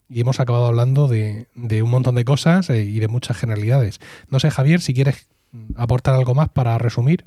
y 0.10 0.20
hemos 0.20 0.40
acabado 0.40 0.66
hablando 0.66 1.08
de, 1.08 1.48
un 1.56 1.90
montón 1.90 2.16
de 2.16 2.26
cosas 2.26 2.70
eh, 2.70 2.84
y 2.84 3.00
de 3.00 3.08
muchas 3.08 3.38
generalidades. 3.38 4.00
No 4.30 4.40
sé, 4.40 4.50
Javier, 4.50 4.82
si 4.82 4.94
quieres 4.94 5.28
aportar 5.76 6.16
algo 6.16 6.36
más 6.36 6.50
para 6.50 6.78
resumir. 6.78 7.24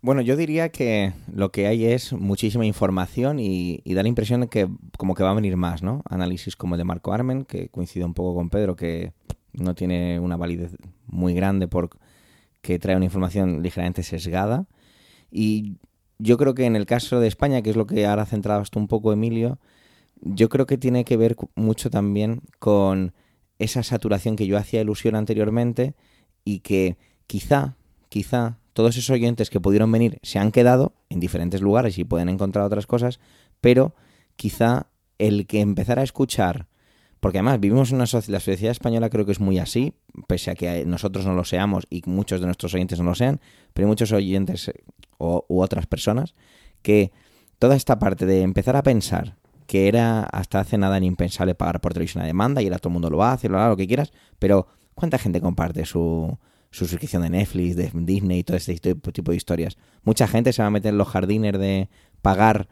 Bueno, 0.00 0.20
yo 0.20 0.36
diría 0.36 0.68
que 0.68 1.12
lo 1.32 1.50
que 1.50 1.66
hay 1.66 1.86
es 1.86 2.12
muchísima 2.12 2.64
información 2.64 3.40
y, 3.40 3.82
da 3.84 4.02
la 4.02 4.08
impresión 4.08 4.42
de 4.42 4.48
que 4.48 4.68
como 4.96 5.14
que 5.14 5.24
va 5.24 5.30
a 5.30 5.34
venir 5.34 5.56
más, 5.56 5.82
¿no? 5.82 6.02
Análisis 6.08 6.54
como 6.54 6.76
el 6.76 6.78
de 6.78 6.84
Marco 6.84 7.12
Armen, 7.12 7.44
que 7.44 7.68
coincide 7.68 8.04
un 8.04 8.14
poco 8.14 8.36
con 8.36 8.48
Pedro, 8.48 8.76
que 8.76 9.12
no 9.52 9.74
tiene 9.74 10.20
una 10.20 10.36
validez 10.36 10.76
muy 11.06 11.34
grande 11.34 11.66
porque 11.66 12.78
trae 12.78 12.94
una 12.94 13.06
información 13.06 13.62
ligeramente 13.62 14.04
sesgada. 14.04 14.66
Y 15.32 15.78
yo 16.18 16.36
creo 16.36 16.54
que 16.54 16.64
en 16.64 16.76
el 16.76 16.86
caso 16.86 17.18
de 17.18 17.26
España, 17.26 17.62
que 17.62 17.70
es 17.70 17.76
lo 17.76 17.86
que 17.86 18.06
ahora 18.06 18.24
centrado 18.24 18.60
hasta 18.60 18.78
un 18.78 18.86
poco 18.86 19.12
Emilio, 19.12 19.58
yo 20.20 20.48
creo 20.48 20.66
que 20.66 20.78
tiene 20.78 21.04
que 21.04 21.16
ver 21.16 21.36
mucho 21.56 21.90
también 21.90 22.42
con 22.60 23.14
esa 23.58 23.82
saturación 23.82 24.36
que 24.36 24.46
yo 24.46 24.56
hacía 24.56 24.80
ilusión 24.80 25.16
anteriormente 25.16 25.94
y 26.44 26.60
que 26.60 26.96
quizá, 27.28 27.76
quizá 28.08 28.58
todos 28.72 28.96
esos 28.96 29.10
oyentes 29.10 29.50
que 29.50 29.60
pudieron 29.60 29.92
venir 29.92 30.18
se 30.24 30.40
han 30.40 30.50
quedado 30.50 30.94
en 31.08 31.20
diferentes 31.20 31.60
lugares 31.60 31.98
y 31.98 32.04
pueden 32.04 32.28
encontrar 32.28 32.64
otras 32.64 32.88
cosas, 32.88 33.20
pero 33.60 33.94
quizá 34.34 34.88
el 35.18 35.46
que 35.46 35.60
empezara 35.60 36.00
a 36.00 36.04
escuchar 36.04 36.66
porque 37.20 37.38
además 37.38 37.60
vivimos 37.60 37.90
en 37.90 37.96
una 37.96 38.06
sociedad, 38.06 38.36
la 38.36 38.40
sociedad 38.40 38.70
española 38.70 39.10
creo 39.10 39.26
que 39.26 39.32
es 39.32 39.40
muy 39.40 39.58
así, 39.58 39.94
pese 40.26 40.50
a 40.50 40.54
que 40.54 40.84
nosotros 40.84 41.26
no 41.26 41.34
lo 41.34 41.44
seamos 41.44 41.86
y 41.90 42.02
muchos 42.06 42.40
de 42.40 42.46
nuestros 42.46 42.74
oyentes 42.74 42.98
no 43.00 43.06
lo 43.06 43.14
sean, 43.14 43.40
pero 43.72 43.86
hay 43.86 43.88
muchos 43.88 44.12
oyentes 44.12 44.68
eh, 44.68 44.74
o, 45.18 45.44
u 45.48 45.60
otras 45.60 45.86
personas 45.86 46.34
que 46.82 47.10
toda 47.58 47.74
esta 47.74 47.98
parte 47.98 48.24
de 48.24 48.42
empezar 48.42 48.76
a 48.76 48.82
pensar 48.82 49.36
que 49.66 49.88
era 49.88 50.22
hasta 50.22 50.60
hace 50.60 50.78
nada 50.78 50.98
impensable 50.98 51.54
pagar 51.54 51.80
por 51.80 51.92
televisión 51.92 52.22
a 52.22 52.26
demanda 52.26 52.62
y 52.62 52.66
ahora 52.66 52.78
todo 52.78 52.90
el 52.90 52.94
mundo 52.94 53.10
lo 53.10 53.24
hace, 53.24 53.48
lo, 53.48 53.68
lo 53.68 53.76
que 53.76 53.88
quieras, 53.88 54.12
pero 54.38 54.68
¿cuánta 54.94 55.18
gente 55.18 55.40
comparte 55.40 55.84
su, 55.84 56.38
su 56.70 56.86
suscripción 56.86 57.22
de 57.22 57.30
Netflix, 57.30 57.76
de 57.76 57.90
Disney 57.94 58.40
y 58.40 58.44
todo 58.44 58.56
este 58.56 58.78
tipo 58.78 59.30
de 59.30 59.36
historias? 59.36 59.76
Mucha 60.02 60.26
gente 60.28 60.52
se 60.52 60.62
va 60.62 60.68
a 60.68 60.70
meter 60.70 60.90
en 60.90 60.98
los 60.98 61.08
jardines 61.08 61.58
de 61.58 61.88
pagar 62.22 62.68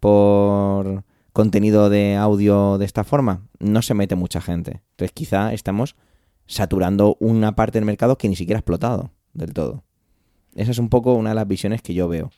por 0.00 1.04
contenido 1.32 1.90
de 1.90 2.14
audio 2.14 2.78
de 2.78 2.84
esta 2.84 3.02
forma, 3.02 3.48
no 3.58 3.82
se 3.82 3.92
mete 3.92 4.14
mucha 4.14 4.40
gente. 4.40 4.82
Entonces 4.90 5.12
quizá 5.12 5.52
estamos 5.52 5.96
saturando 6.46 7.16
una 7.20 7.56
parte 7.56 7.78
del 7.78 7.84
mercado 7.84 8.16
que 8.16 8.28
ni 8.28 8.36
siquiera 8.36 8.58
ha 8.58 8.60
explotado 8.60 9.10
del 9.32 9.52
todo. 9.52 9.82
Esa 10.54 10.70
es 10.70 10.78
un 10.78 10.88
poco 10.88 11.14
una 11.14 11.30
de 11.30 11.34
las 11.34 11.48
visiones 11.48 11.82
que 11.82 11.92
yo 11.92 12.06
veo. 12.06 12.30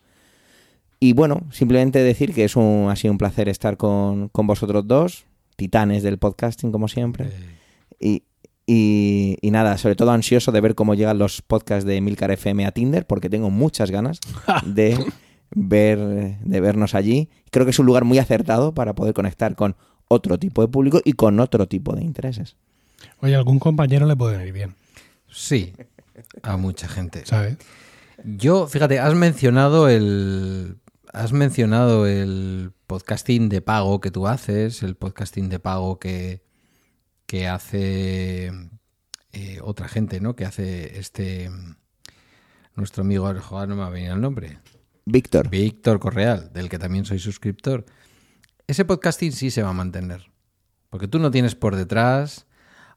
Y 0.98 1.12
bueno, 1.12 1.42
simplemente 1.50 2.02
decir 2.02 2.32
que 2.32 2.44
es 2.44 2.56
un, 2.56 2.88
ha 2.88 2.96
sido 2.96 3.12
un 3.12 3.18
placer 3.18 3.48
estar 3.50 3.76
con, 3.76 4.30
vosotros 4.32 4.86
dos, 4.88 5.26
titanes 5.56 6.02
del 6.02 6.18
podcasting 6.18 6.72
como 6.72 6.88
siempre. 6.88 7.30
Y, 8.00 8.22
y, 8.66 9.38
y, 9.40 9.50
nada, 9.52 9.78
sobre 9.78 9.94
todo 9.94 10.10
ansioso 10.10 10.50
de 10.50 10.60
ver 10.60 10.74
cómo 10.74 10.94
llegan 10.94 11.18
los 11.18 11.40
podcasts 11.40 11.86
de 11.86 12.00
Milcar 12.00 12.32
FM 12.32 12.66
a 12.66 12.72
Tinder, 12.72 13.06
porque 13.06 13.30
tengo 13.30 13.50
muchas 13.50 13.90
ganas 13.90 14.18
de 14.66 14.98
ver, 15.50 16.38
de 16.40 16.60
vernos 16.60 16.94
allí. 16.94 17.28
Creo 17.50 17.64
que 17.64 17.70
es 17.70 17.78
un 17.78 17.86
lugar 17.86 18.04
muy 18.04 18.18
acertado 18.18 18.74
para 18.74 18.94
poder 18.94 19.14
conectar 19.14 19.54
con 19.54 19.76
otro 20.08 20.38
tipo 20.38 20.62
de 20.62 20.68
público 20.68 21.00
y 21.04 21.12
con 21.12 21.38
otro 21.40 21.68
tipo 21.68 21.94
de 21.94 22.02
intereses. 22.02 22.56
Oye, 23.20 23.34
algún 23.34 23.58
compañero 23.58 24.06
le 24.06 24.16
puede 24.16 24.36
venir 24.36 24.52
bien. 24.52 24.74
Sí, 25.30 25.74
a 26.42 26.56
mucha 26.56 26.88
gente. 26.88 27.24
¿Sabes? 27.26 27.58
Yo, 28.24 28.66
fíjate, 28.66 28.98
has 28.98 29.14
mencionado 29.14 29.88
el. 29.88 30.78
Has 31.12 31.32
mencionado 31.32 32.06
el 32.06 32.72
podcasting 32.86 33.48
de 33.48 33.62
pago 33.62 34.00
que 34.00 34.10
tú 34.10 34.26
haces, 34.26 34.82
el 34.82 34.96
podcasting 34.96 35.48
de 35.48 35.58
pago 35.58 35.98
que, 35.98 36.42
que 37.26 37.48
hace 37.48 38.52
eh, 39.32 39.58
otra 39.62 39.88
gente, 39.88 40.20
¿no? 40.20 40.36
Que 40.36 40.44
hace 40.44 40.98
este. 40.98 41.50
Nuestro 42.74 43.02
amigo, 43.02 43.32
no 43.32 43.66
me 43.66 43.74
va 43.76 43.86
a 43.86 43.90
venir 43.90 44.10
el 44.10 44.20
nombre. 44.20 44.58
Víctor. 45.06 45.48
Víctor 45.48 45.98
Correal, 45.98 46.52
del 46.52 46.68
que 46.68 46.78
también 46.78 47.04
soy 47.04 47.18
suscriptor. 47.18 47.86
Ese 48.66 48.84
podcasting 48.84 49.32
sí 49.32 49.50
se 49.50 49.62
va 49.62 49.70
a 49.70 49.72
mantener. 49.72 50.30
Porque 50.90 51.08
tú 51.08 51.18
no 51.18 51.30
tienes 51.30 51.54
por 51.54 51.76
detrás 51.76 52.46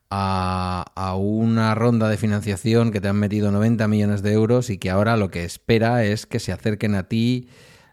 a, 0.09 1.15
una 1.17 1.75
ronda 1.75 2.09
de 2.09 2.17
financiación 2.17 2.91
que 2.91 3.01
te 3.01 3.07
han 3.07 3.17
metido 3.17 3.51
90 3.51 3.87
millones 3.87 4.21
de 4.23 4.33
euros 4.33 4.69
y 4.69 4.77
que 4.77 4.89
ahora 4.89 5.17
lo 5.17 5.29
que 5.29 5.43
espera 5.43 6.03
es 6.03 6.25
que 6.25 6.39
se 6.39 6.51
acerquen 6.51 6.95
a 6.95 7.07
ti 7.07 7.47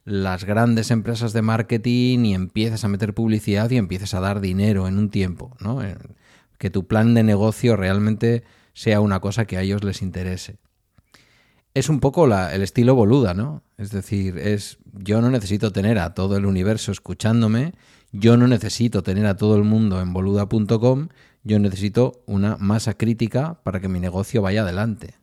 las 0.04 0.44
grandes 0.44 0.90
empresas 0.90 1.32
de 1.32 1.42
marketing 1.42 2.24
y 2.24 2.34
empieces 2.34 2.84
a 2.84 2.88
meter 2.88 3.12
publicidad 3.14 3.70
y 3.70 3.76
empieces 3.76 4.14
a 4.14 4.20
dar 4.20 4.40
dinero 4.40 4.88
en 4.88 4.98
un 4.98 5.10
tiempo, 5.10 5.56
¿no? 5.60 5.82
Que 6.59 6.70
tu 6.70 6.87
plan 6.87 7.15
de 7.15 7.23
negocio 7.23 7.77
realmente 7.77 8.45
sea 8.73 9.01
una 9.01 9.20
cosa 9.20 9.47
que 9.47 9.57
a 9.57 9.62
ellos 9.62 9.85
les 9.85 10.03
interese 10.03 10.59
es 11.77 11.91
un 11.91 12.01
poco 12.01 12.24
el 12.24 12.62
estilo 12.62 12.95
boluda, 12.95 13.35
¿no? 13.35 13.62
Es 13.77 13.91
decir, 13.91 14.39
es 14.39 14.78
yo 14.95 15.20
no 15.20 15.28
necesito 15.28 15.73
tener 15.73 15.99
a 15.99 16.15
todo 16.15 16.39
el 16.39 16.47
universo 16.47 16.91
escuchándome, 16.91 17.74
yo 18.12 18.39
no 18.39 18.47
necesito 18.47 19.03
tener 19.03 19.27
a 19.27 19.37
todo 19.37 19.57
el 19.57 19.62
mundo 19.65 20.01
en 20.01 20.15
boluda.com, 20.15 21.09
yo 21.45 21.59
necesito 21.59 22.23
una 22.24 22.57
masa 22.57 22.95
crítica 22.95 23.61
para 23.62 23.78
que 23.78 23.89
mi 23.89 24.01
negocio 24.01 24.41
vaya 24.41 24.62
adelante. 24.62 25.16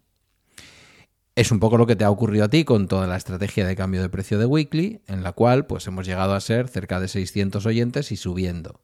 Es 1.34 1.52
un 1.52 1.60
poco 1.60 1.80
lo 1.80 1.88
que 1.88 1.96
te 1.96 2.04
ha 2.04 2.12
ocurrido 2.12 2.46
a 2.46 2.50
ti 2.50 2.66
con 2.66 2.88
toda 2.88 3.08
la 3.08 3.18
estrategia 3.18 3.66
de 3.66 3.76
cambio 3.76 4.04
de 4.04 4.10
precio 4.10 4.38
de 4.38 4.46
Weekly, 4.46 5.02
en 5.08 5.24
la 5.24 5.32
cual 5.32 5.66
pues 5.66 5.88
hemos 5.88 6.06
llegado 6.06 6.36
a 6.36 6.40
ser 6.40 6.68
cerca 6.68 7.00
de 7.00 7.08
600 7.08 7.66
oyentes 7.66 8.12
y 8.12 8.16
subiendo. 8.16 8.80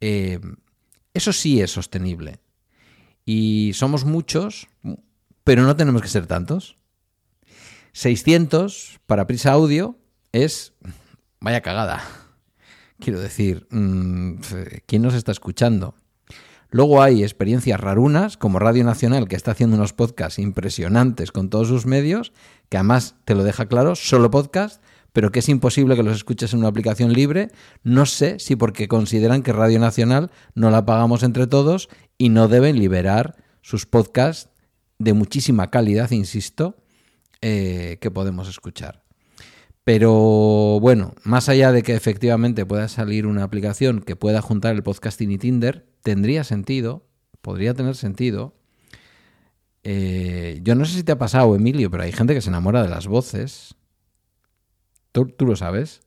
Eh, 0.00 0.38
eso 1.16 1.32
sí 1.32 1.60
es 1.60 1.70
sostenible. 1.70 2.40
Y 3.24 3.72
somos 3.74 4.04
muchos, 4.04 4.68
pero 5.44 5.62
no 5.62 5.76
tenemos 5.76 6.02
que 6.02 6.08
ser 6.08 6.26
tantos. 6.26 6.76
600 7.92 9.00
para 9.06 9.26
prisa 9.26 9.52
audio 9.52 9.98
es... 10.32 10.74
Vaya 11.40 11.60
cagada. 11.62 12.02
Quiero 12.98 13.20
decir, 13.20 13.66
mm, 13.70 14.34
¿quién 14.86 15.02
nos 15.02 15.14
está 15.14 15.32
escuchando? 15.32 15.94
Luego 16.70 17.02
hay 17.02 17.22
experiencias 17.22 17.80
rarunas, 17.80 18.36
como 18.36 18.58
Radio 18.58 18.84
Nacional, 18.84 19.28
que 19.28 19.36
está 19.36 19.52
haciendo 19.52 19.76
unos 19.76 19.92
podcasts 19.92 20.38
impresionantes 20.38 21.32
con 21.32 21.48
todos 21.48 21.68
sus 21.68 21.86
medios, 21.86 22.32
que 22.68 22.76
además 22.76 23.14
te 23.24 23.34
lo 23.34 23.44
deja 23.44 23.66
claro, 23.66 23.94
solo 23.94 24.30
podcast, 24.30 24.82
pero 25.16 25.32
que 25.32 25.38
es 25.38 25.48
imposible 25.48 25.96
que 25.96 26.02
los 26.02 26.14
escuches 26.14 26.52
en 26.52 26.58
una 26.58 26.68
aplicación 26.68 27.14
libre. 27.14 27.50
No 27.82 28.04
sé 28.04 28.38
si 28.38 28.54
porque 28.54 28.86
consideran 28.86 29.42
que 29.42 29.50
Radio 29.54 29.78
Nacional 29.78 30.30
no 30.54 30.70
la 30.70 30.84
pagamos 30.84 31.22
entre 31.22 31.46
todos 31.46 31.88
y 32.18 32.28
no 32.28 32.48
deben 32.48 32.78
liberar 32.78 33.34
sus 33.62 33.86
podcasts 33.86 34.50
de 34.98 35.14
muchísima 35.14 35.70
calidad, 35.70 36.10
insisto, 36.10 36.76
eh, 37.40 37.96
que 37.98 38.10
podemos 38.10 38.46
escuchar. 38.46 39.04
Pero 39.84 40.80
bueno, 40.82 41.14
más 41.24 41.48
allá 41.48 41.72
de 41.72 41.82
que 41.82 41.94
efectivamente 41.94 42.66
pueda 42.66 42.86
salir 42.86 43.26
una 43.26 43.42
aplicación 43.42 44.02
que 44.02 44.16
pueda 44.16 44.42
juntar 44.42 44.74
el 44.74 44.82
podcasting 44.82 45.30
y 45.30 45.38
Tinder, 45.38 45.86
tendría 46.02 46.44
sentido, 46.44 47.06
podría 47.40 47.72
tener 47.72 47.96
sentido. 47.96 48.54
Eh, 49.82 50.60
yo 50.62 50.74
no 50.74 50.84
sé 50.84 50.92
si 50.92 51.04
te 51.04 51.12
ha 51.12 51.18
pasado, 51.18 51.56
Emilio, 51.56 51.90
pero 51.90 52.02
hay 52.02 52.12
gente 52.12 52.34
que 52.34 52.42
se 52.42 52.50
enamora 52.50 52.82
de 52.82 52.90
las 52.90 53.06
voces. 53.06 53.76
¿Tú, 55.16 55.26
tú 55.34 55.46
lo 55.46 55.56
sabes? 55.56 56.02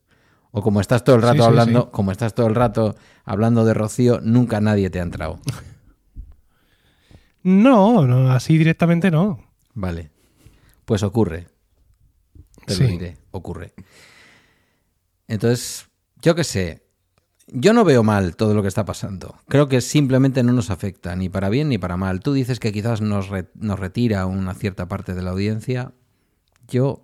O 0.51 0.61
como 0.61 0.81
estás 0.81 1.03
todo 1.03 1.15
el 1.15 1.23
rato 1.23 1.33
Sí, 1.37 1.39
sí, 1.41 1.45
hablando, 1.47 1.81
sí. 1.81 1.87
como 1.91 2.11
estás 2.11 2.35
todo 2.35 2.45
el 2.45 2.53
rato 2.53 2.95
hablando 3.25 3.65
de 3.65 3.73
Rocío, 3.73 4.19
nunca 4.21 4.61
nadie 4.61 4.91
te 4.91 4.99
ha 4.99 5.03
entrado. 5.03 5.39
No, 7.41 8.05
no, 8.05 8.31
así 8.31 8.57
directamente 8.57 9.11
no. 9.11 9.39
Vale. 9.73 10.11
Pues 10.85 11.03
ocurre. 11.03 11.47
Te 12.65 12.75
Sí. 12.75 12.83
lo 12.83 12.89
diré, 12.89 13.17
ocurre. 13.31 13.73
Entonces, 15.27 15.87
yo 16.21 16.35
qué 16.35 16.43
sé. 16.43 16.83
Yo 17.47 17.73
no 17.73 17.83
veo 17.83 18.03
mal 18.03 18.35
todo 18.35 18.53
lo 18.53 18.61
que 18.61 18.67
está 18.67 18.85
pasando. 18.85 19.35
Creo 19.47 19.67
que 19.69 19.81
simplemente 19.81 20.43
no 20.43 20.51
nos 20.53 20.69
afecta, 20.69 21.15
ni 21.15 21.29
para 21.29 21.49
bien 21.49 21.69
ni 21.69 21.77
para 21.77 21.97
mal. 21.97 22.19
Tú 22.19 22.33
dices 22.33 22.59
que 22.59 22.71
quizás 22.71 23.01
nos, 23.01 23.29
re- 23.29 23.49
nos 23.55 23.79
retira 23.79 24.25
una 24.27 24.53
cierta 24.53 24.87
parte 24.87 25.15
de 25.15 25.21
la 25.23 25.31
audiencia. 25.31 25.93
Yo 26.67 27.01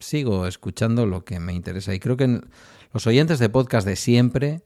sigo 0.00 0.46
escuchando 0.46 1.06
lo 1.06 1.24
que 1.24 1.40
me 1.40 1.52
interesa. 1.52 1.94
Y 1.94 2.00
creo 2.00 2.16
que 2.16 2.40
los 2.92 3.06
oyentes 3.06 3.38
de 3.38 3.48
podcast 3.48 3.86
de 3.86 3.96
siempre 3.96 4.62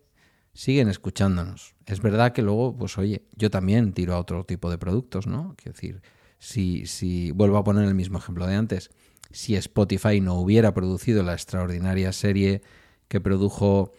siguen 0.53 0.89
escuchándonos. 0.89 1.75
Es 1.87 2.03
verdad 2.03 2.33
que 2.33 2.43
luego, 2.43 2.77
pues 2.77 2.99
oye, 2.99 3.23
yo 3.37 3.51
también 3.51 3.93
tiro 3.93 4.15
a 4.15 4.19
otro 4.19 4.45
tipo 4.45 4.71
de 4.71 4.79
productos, 4.79 5.27
¿no? 5.27 5.55
Quiero 5.57 5.75
decir, 5.75 6.03
si, 6.39 6.87
si 6.87 7.31
vuelvo 7.31 7.59
a 7.59 7.65
poner 7.65 7.87
el 7.87 7.95
mismo 7.95 8.19
ejemplo 8.19 8.47
de 8.47 8.57
antes, 8.57 8.91
si 9.31 9.55
Spotify 9.55 10.21
no 10.21 10.35
hubiera 10.35 10.75
producido 10.75 11.23
la 11.23 11.35
extraordinaria 11.35 12.13
serie 12.13 12.63
que 13.07 13.21
produjo 13.21 13.93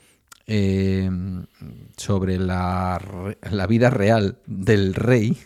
eh, 0.48 1.10
sobre 1.96 2.38
la, 2.40 3.02
la 3.50 3.68
vida 3.68 3.90
real 3.90 4.40
del 4.46 4.96
rey, 4.96 5.38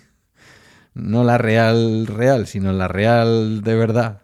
no 0.94 1.24
la 1.24 1.38
real 1.38 2.08
real, 2.08 2.48
sino 2.48 2.74
la 2.74 2.88
real 2.88 3.62
de 3.62 3.76
verdad, 3.76 4.23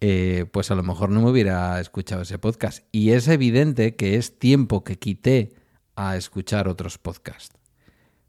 eh, 0.00 0.46
pues 0.52 0.70
a 0.70 0.74
lo 0.74 0.82
mejor 0.82 1.10
no 1.10 1.20
me 1.22 1.30
hubiera 1.30 1.80
escuchado 1.80 2.22
ese 2.22 2.38
podcast. 2.38 2.84
Y 2.92 3.10
es 3.10 3.28
evidente 3.28 3.96
que 3.96 4.16
es 4.16 4.38
tiempo 4.38 4.84
que 4.84 4.96
quité 4.96 5.54
a 5.96 6.16
escuchar 6.16 6.68
otros 6.68 6.98
podcasts. 6.98 7.56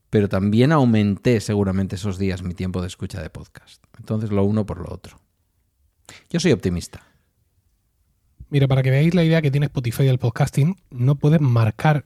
Pero 0.10 0.28
también 0.28 0.72
aumenté 0.72 1.40
seguramente 1.40 1.96
esos 1.96 2.18
días 2.18 2.42
mi 2.42 2.56
tiempo 2.56 2.82
de 2.82 2.88
escucha 2.88 3.22
de 3.22 3.30
podcast. 3.30 3.84
Entonces 4.00 4.32
lo 4.32 4.44
uno 4.44 4.66
por 4.66 4.80
lo 4.80 4.92
otro. 4.92 5.20
Yo 6.32 6.40
soy 6.40 6.52
optimista. 6.52 7.04
Mira, 8.50 8.68
para 8.68 8.82
que 8.82 8.90
veáis 8.90 9.14
la 9.14 9.24
idea 9.24 9.44
que 9.44 9.52
tiene 9.52 9.68
Spotify 9.68 10.06
del 10.06 10.18
podcasting, 10.18 10.76
no 10.90 11.16
puedes 11.16 11.40
marcar 11.40 12.06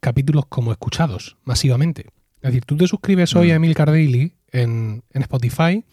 capítulos 0.00 0.46
como 0.46 0.72
escuchados 0.72 1.36
masivamente. 1.44 2.06
Es 2.40 2.52
decir, 2.52 2.64
tú 2.64 2.76
te 2.78 2.86
suscribes 2.86 3.34
hoy 3.36 3.48
Mm. 3.48 3.50
a 3.50 3.54
Emilcar 3.56 3.90
Daily 3.90 4.32
en, 4.52 5.02
en 5.10 5.22
Spotify 5.22 5.84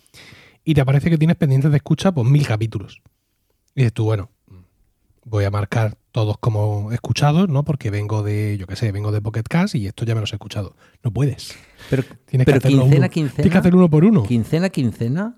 y 0.64 0.74
te 0.74 0.82
aparece 0.82 1.10
que 1.10 1.18
tienes 1.18 1.36
pendientes 1.38 1.72
de 1.72 1.78
escucha 1.78 2.12
pues 2.14 2.28
mil 2.28 2.46
capítulos. 2.48 3.02
Y 3.76 3.82
dices 3.82 3.94
tú, 3.94 4.06
bueno, 4.06 4.30
voy 5.26 5.44
a 5.46 5.52
marcar 5.52 5.98
todos 6.12 6.38
como 6.38 6.92
escuchados, 6.92 7.50
¿no? 7.50 7.64
Porque 7.64 7.90
vengo 7.90 8.22
de, 8.24 8.58
yo 8.58 8.68
qué 8.68 8.76
sé, 8.76 8.92
vengo 8.92 9.12
de 9.12 9.22
Pocket 9.22 9.44
Cast 9.44 9.76
y 9.76 9.88
esto 9.88 10.06
ya 10.06 10.14
me 10.16 10.22
los 10.22 10.32
he 10.32 10.36
escuchado. 10.36 10.76
No 11.04 11.12
puedes. 11.12 11.56
Pero, 11.90 12.04
Tienes 12.26 12.46
pero 12.46 12.60
que 12.60 12.68
hacerlo 12.68 12.84
quincena, 12.84 13.06
uno. 13.06 13.10
quincena. 13.14 13.36
Tienes 13.36 13.52
que 13.52 13.58
hacer 13.58 13.76
uno 13.76 13.90
por 13.90 14.06
uno. 14.06 14.24
Quincena, 14.24 14.70
quincena. 14.70 15.38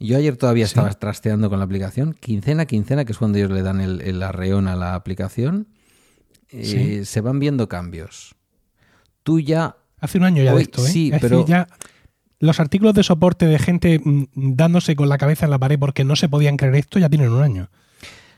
Yo 0.00 0.16
ayer 0.16 0.36
todavía 0.36 0.66
Sí. 0.66 0.70
estaba 0.70 0.90
trasteando 0.90 1.48
con 1.50 1.58
la 1.58 1.64
aplicación. 1.64 2.14
Quincena, 2.14 2.66
quincena, 2.66 3.04
que 3.04 3.12
es 3.12 3.18
cuando 3.18 3.38
ellos 3.38 3.50
le 3.50 3.62
dan 3.62 3.80
el, 3.80 4.00
el 4.00 4.22
arreón 4.22 4.66
a 4.68 4.76
la 4.76 4.94
aplicación. 4.94 5.68
eh, 6.50 6.64
Sí. 6.64 7.04
Se 7.04 7.20
van 7.20 7.38
viendo 7.38 7.68
cambios. 7.68 8.34
Tú 9.22 9.40
ya 9.40 9.76
Hace 10.00 10.16
un 10.18 10.24
año 10.24 10.44
ya 10.44 10.52
Hoy 10.52 10.58
de 10.58 10.62
esto, 10.62 10.86
¿eh? 10.86 10.88
sí, 10.90 11.12
pero- 11.20 11.44
ya 11.44 11.66
los 12.40 12.60
artículos 12.60 12.94
de 12.94 13.02
soporte 13.02 13.46
de 13.46 13.58
gente 13.58 14.00
mm, 14.02 14.24
dándose 14.34 14.94
con 14.96 15.08
la 15.08 15.18
cabeza 15.18 15.44
en 15.46 15.50
la 15.50 15.58
pared 15.58 15.78
porque 15.78 16.04
no 16.04 16.16
se 16.16 16.28
podían 16.28 16.56
creer 16.56 16.76
esto 16.76 16.98
ya 16.98 17.08
tienen 17.08 17.30
un 17.30 17.42
año. 17.42 17.70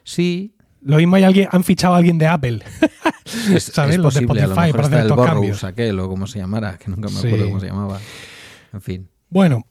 sí. 0.05 0.55
Lo 0.83 0.97
mismo 0.97 1.17
hay 1.17 1.25
alguien, 1.25 1.47
han 1.53 1.63
fichado 1.63 1.93
a 1.93 1.99
alguien 1.99 2.17
de 2.17 2.27
Apple. 2.27 2.61
Es, 3.55 3.65
¿Sabes? 3.65 3.97
es 3.97 4.01
Los 4.01 4.15
de 4.15 4.23
posible, 4.23 4.43
a 4.43 4.47
lo 4.47 4.53
Spotify 4.55 4.67
mejor 4.73 4.81
está 4.81 4.97
hacer 4.97 5.07
el 5.11 5.13
Borrows 5.15 5.65
aquel 5.65 6.01
o 6.01 6.09
como 6.09 6.27
se 6.27 6.39
llamara, 6.39 6.79
que 6.79 6.91
nunca 6.91 7.11
me 7.11 7.21
Sí. 7.21 7.27
acuerdo 7.27 7.45
cómo 7.49 7.61
se 7.61 7.67
llamaba. 7.67 8.01
En 8.73 8.81
fin. 8.81 9.09
Bueno, 9.29 9.67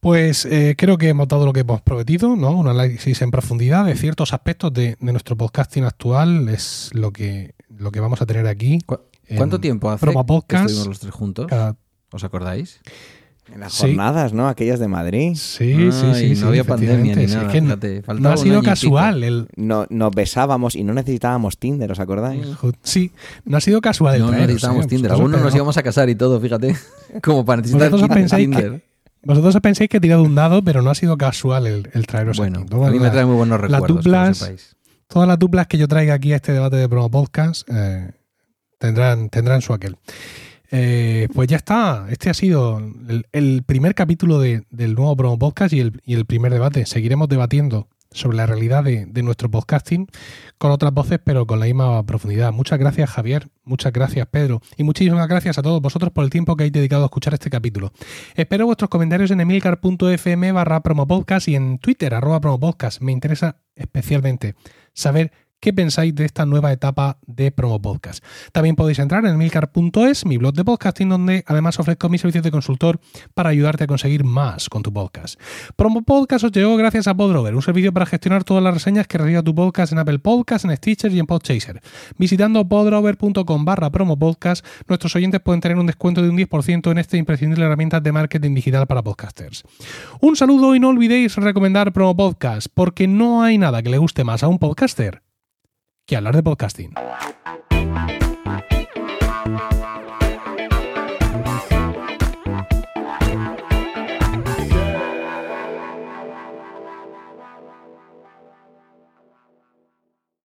pues 0.00 0.44
eh, 0.46 0.74
creo 0.76 0.98
que 0.98 1.08
hemos 1.10 1.28
dado 1.28 1.46
lo 1.46 1.52
que 1.52 1.60
hemos 1.60 1.80
prometido, 1.82 2.34
¿no? 2.34 2.50
Un 2.50 2.66
análisis 2.66 3.22
en 3.22 3.30
profundidad 3.30 3.84
de 3.86 3.94
ciertos 3.94 4.32
aspectos 4.34 4.72
de, 4.74 4.96
de 5.00 5.12
nuestro 5.12 5.36
podcasting 5.36 5.84
actual. 5.84 6.48
Es 6.48 6.90
lo 6.92 7.12
que, 7.12 7.54
lo 7.68 7.92
que 7.92 8.00
vamos 8.00 8.20
a 8.20 8.26
tener 8.26 8.46
aquí. 8.48 8.80
¿Cu- 8.84 8.98
en 9.28 9.36
¿Cuánto 9.36 9.60
tiempo 9.60 9.90
hace 9.90 10.04
que 10.04 10.10
estuvimos 10.56 10.86
los 10.88 10.98
tres 10.98 11.14
juntos? 11.14 11.46
cada- 11.46 11.76
¿Os 12.10 12.24
acordáis? 12.24 12.80
En 13.52 13.60
las 13.60 13.72
Sí. 13.72 13.86
jornadas, 13.86 14.32
¿no? 14.34 14.48
Aquellas 14.48 14.78
de 14.78 14.88
Madrid. 14.88 15.32
Sí, 15.34 15.74
sí, 15.74 15.90
Ay, 16.04 16.14
sí. 16.14 16.28
no 16.30 16.36
sí, 16.36 16.44
había 16.44 16.64
pandemia 16.64 17.14
ni 17.16 17.26
nada. 17.26 17.46
es 17.46 17.48
que 17.52 17.60
no- 17.60 17.66
fíjate, 17.76 18.02
no 18.20 18.30
ha 18.30 18.36
sido 18.36 18.62
casual. 18.62 19.24
El, 19.24 19.48
No, 19.56 19.86
nos 19.88 20.14
besábamos 20.14 20.74
y 20.76 20.84
no 20.84 20.92
necesitábamos 20.94 21.58
Tinder, 21.58 21.90
¿os 21.92 21.98
acordáis? 22.00 22.46
sí, 22.82 23.10
no 23.44 23.56
ha 23.56 23.60
sido 23.60 23.80
casual 23.80 24.14
el 24.16 24.20
No, 24.20 24.26
no 24.26 24.30
traeros, 24.32 24.48
necesitábamos 24.48 24.84
¿eh? 24.84 24.88
Tinder. 24.88 25.10
Vosotros 25.10 25.20
Algunos 25.20 25.40
nos 25.40 25.46
pensáis- 25.52 25.56
íbamos 25.56 25.76
a 25.78 25.82
casar 25.82 26.08
y 26.10 26.14
todo, 26.14 26.40
fíjate. 26.40 26.76
Como 27.22 27.44
para 27.44 27.62
necesitar 27.62 27.90
Tinder. 28.36 28.70
que, 28.72 28.82
vosotros 29.24 29.56
pensáis 29.62 29.88
que 29.90 29.96
he 29.96 30.00
tirado 30.00 30.22
un 30.22 30.34
dado, 30.34 30.62
pero 30.62 30.82
no 30.82 30.90
ha 30.90 30.94
sido 30.94 31.16
casual 31.16 31.66
el, 31.66 31.88
el 31.94 32.06
traeros 32.06 32.36
Bueno, 32.36 32.60
aquí. 32.60 32.74
A 32.74 32.90
mí 32.90 32.98
me 32.98 33.04
las- 33.04 33.12
trae 33.12 33.24
muy 33.24 33.36
buenos 33.36 33.60
las 33.62 33.70
recuerdos, 33.70 33.88
lo 33.90 34.02
duplas-. 34.02 34.76
Todas 35.08 35.26
las 35.26 35.38
duplas 35.38 35.66
que 35.66 35.78
yo 35.78 35.88
traiga 35.88 36.12
aquí 36.14 36.34
a 36.34 36.36
este 36.36 36.52
debate 36.52 36.76
de 36.76 36.86
promo 36.86 37.10
podcast 37.10 37.66
eh, 37.72 38.10
tendrán, 38.78 39.30
tendrán 39.30 39.62
su 39.62 39.72
aquel. 39.72 39.96
Eh, 40.70 41.28
pues 41.34 41.48
ya 41.48 41.56
está. 41.56 42.06
Este 42.10 42.30
ha 42.30 42.34
sido 42.34 42.80
el, 43.32 43.62
primer 43.64 43.94
capítulo 43.94 44.38
de- 44.38 44.64
del 44.70 44.94
nuevo 44.94 45.16
promo 45.16 45.38
podcast 45.38 45.72
y 45.72 45.80
el, 45.80 46.00
y 46.04 46.14
el 46.14 46.26
primer 46.26 46.52
debate. 46.52 46.84
Seguiremos 46.86 47.28
debatiendo 47.28 47.88
sobre 48.10 48.38
la 48.38 48.46
realidad 48.46 48.84
de, 48.84 49.04
de 49.06 49.22
nuestro 49.22 49.50
podcasting 49.50 50.06
con 50.56 50.70
otras 50.70 50.92
voces, 50.94 51.20
pero 51.22 51.46
con 51.46 51.60
la 51.60 51.66
misma 51.66 52.04
profundidad. 52.06 52.52
Muchas 52.52 52.78
gracias, 52.78 53.10
Javier. 53.10 53.48
Muchas 53.64 53.92
gracias, 53.92 54.26
Pedro. 54.28 54.62
Y 54.78 54.82
muchísimas 54.84 55.28
gracias 55.28 55.58
a 55.58 55.62
todos 55.62 55.80
vosotros 55.82 56.10
por 56.12 56.24
el 56.24 56.30
tiempo 56.30 56.56
que 56.56 56.62
habéis 56.64 56.72
dedicado 56.72 57.02
a 57.02 57.06
escuchar 57.06 57.34
este 57.34 57.50
capítulo. 57.50 57.92
Espero 58.34 58.64
vuestros 58.66 58.88
comentarios 58.88 59.30
en 59.30 59.40
emilcar.fm 59.42 60.52
barra 60.52 60.82
promopodcast 60.82 61.48
y 61.48 61.56
en 61.56 61.78
Twitter, 61.78 62.14
arroba 62.14 62.40
promopodcast. 62.40 63.02
Me 63.02 63.12
interesa 63.12 63.56
especialmente 63.74 64.54
saber 64.94 65.30
qué 65.60 65.72
pensáis 65.72 66.14
de 66.14 66.24
esta 66.24 66.46
nueva 66.46 66.72
etapa 66.72 67.18
de 67.26 67.50
Promo 67.50 67.80
Podcast. 67.80 68.24
También 68.52 68.76
podéis 68.76 68.98
entrar 68.98 69.24
en 69.24 69.34
emilcar.es, 69.34 70.24
mi 70.24 70.36
blog 70.36 70.54
de 70.54 70.64
podcasting, 70.64 71.08
donde 71.08 71.44
además 71.46 71.78
ofrezco 71.78 72.08
mis 72.08 72.20
servicios 72.20 72.44
de 72.44 72.50
consultor 72.50 73.00
para 73.34 73.50
ayudarte 73.50 73.84
a 73.84 73.86
conseguir 73.86 74.24
más 74.24 74.68
con 74.68 74.82
tu 74.82 74.92
podcast. 74.92 75.40
Promo 75.76 76.02
Podcast 76.02 76.44
os 76.44 76.52
llegó 76.52 76.76
gracias 76.76 77.08
a 77.08 77.14
Podrover, 77.14 77.54
un 77.54 77.62
servicio 77.62 77.92
para 77.92 78.06
gestionar 78.06 78.44
todas 78.44 78.62
las 78.62 78.74
reseñas 78.74 79.06
que 79.06 79.18
reciba 79.18 79.42
tu 79.42 79.54
podcast 79.54 79.92
en 79.92 79.98
Apple 79.98 80.20
Podcasts, 80.20 80.64
en 80.64 80.76
Stitcher 80.76 81.12
y 81.12 81.18
en 81.18 81.26
Podchaser. 81.26 81.80
Visitando 82.16 82.66
podrover.com 82.68 83.64
barra 83.64 83.90
promo 83.90 84.18
podcast, 84.18 84.64
nuestros 84.86 85.14
oyentes 85.16 85.40
pueden 85.40 85.60
tener 85.60 85.78
un 85.78 85.86
descuento 85.86 86.22
de 86.22 86.30
un 86.30 86.38
10% 86.38 86.90
en 86.90 86.98
esta 86.98 87.16
imprescindible 87.16 87.64
herramienta 87.64 88.00
de 88.00 88.12
marketing 88.12 88.54
digital 88.54 88.86
para 88.86 89.02
podcasters. 89.02 89.64
Un 90.20 90.36
saludo 90.36 90.74
y 90.74 90.80
no 90.80 90.88
olvidéis 90.88 91.36
recomendar 91.36 91.92
Promo 91.92 92.16
Podcast, 92.16 92.68
porque 92.72 93.08
no 93.08 93.42
hay 93.42 93.58
nada 93.58 93.82
que 93.82 93.90
le 93.90 93.98
guste 93.98 94.24
más 94.24 94.42
a 94.42 94.48
un 94.48 94.58
podcaster 94.58 95.27
que 96.08 96.16
hablar 96.16 96.34
de 96.34 96.42
podcasting. 96.42 96.94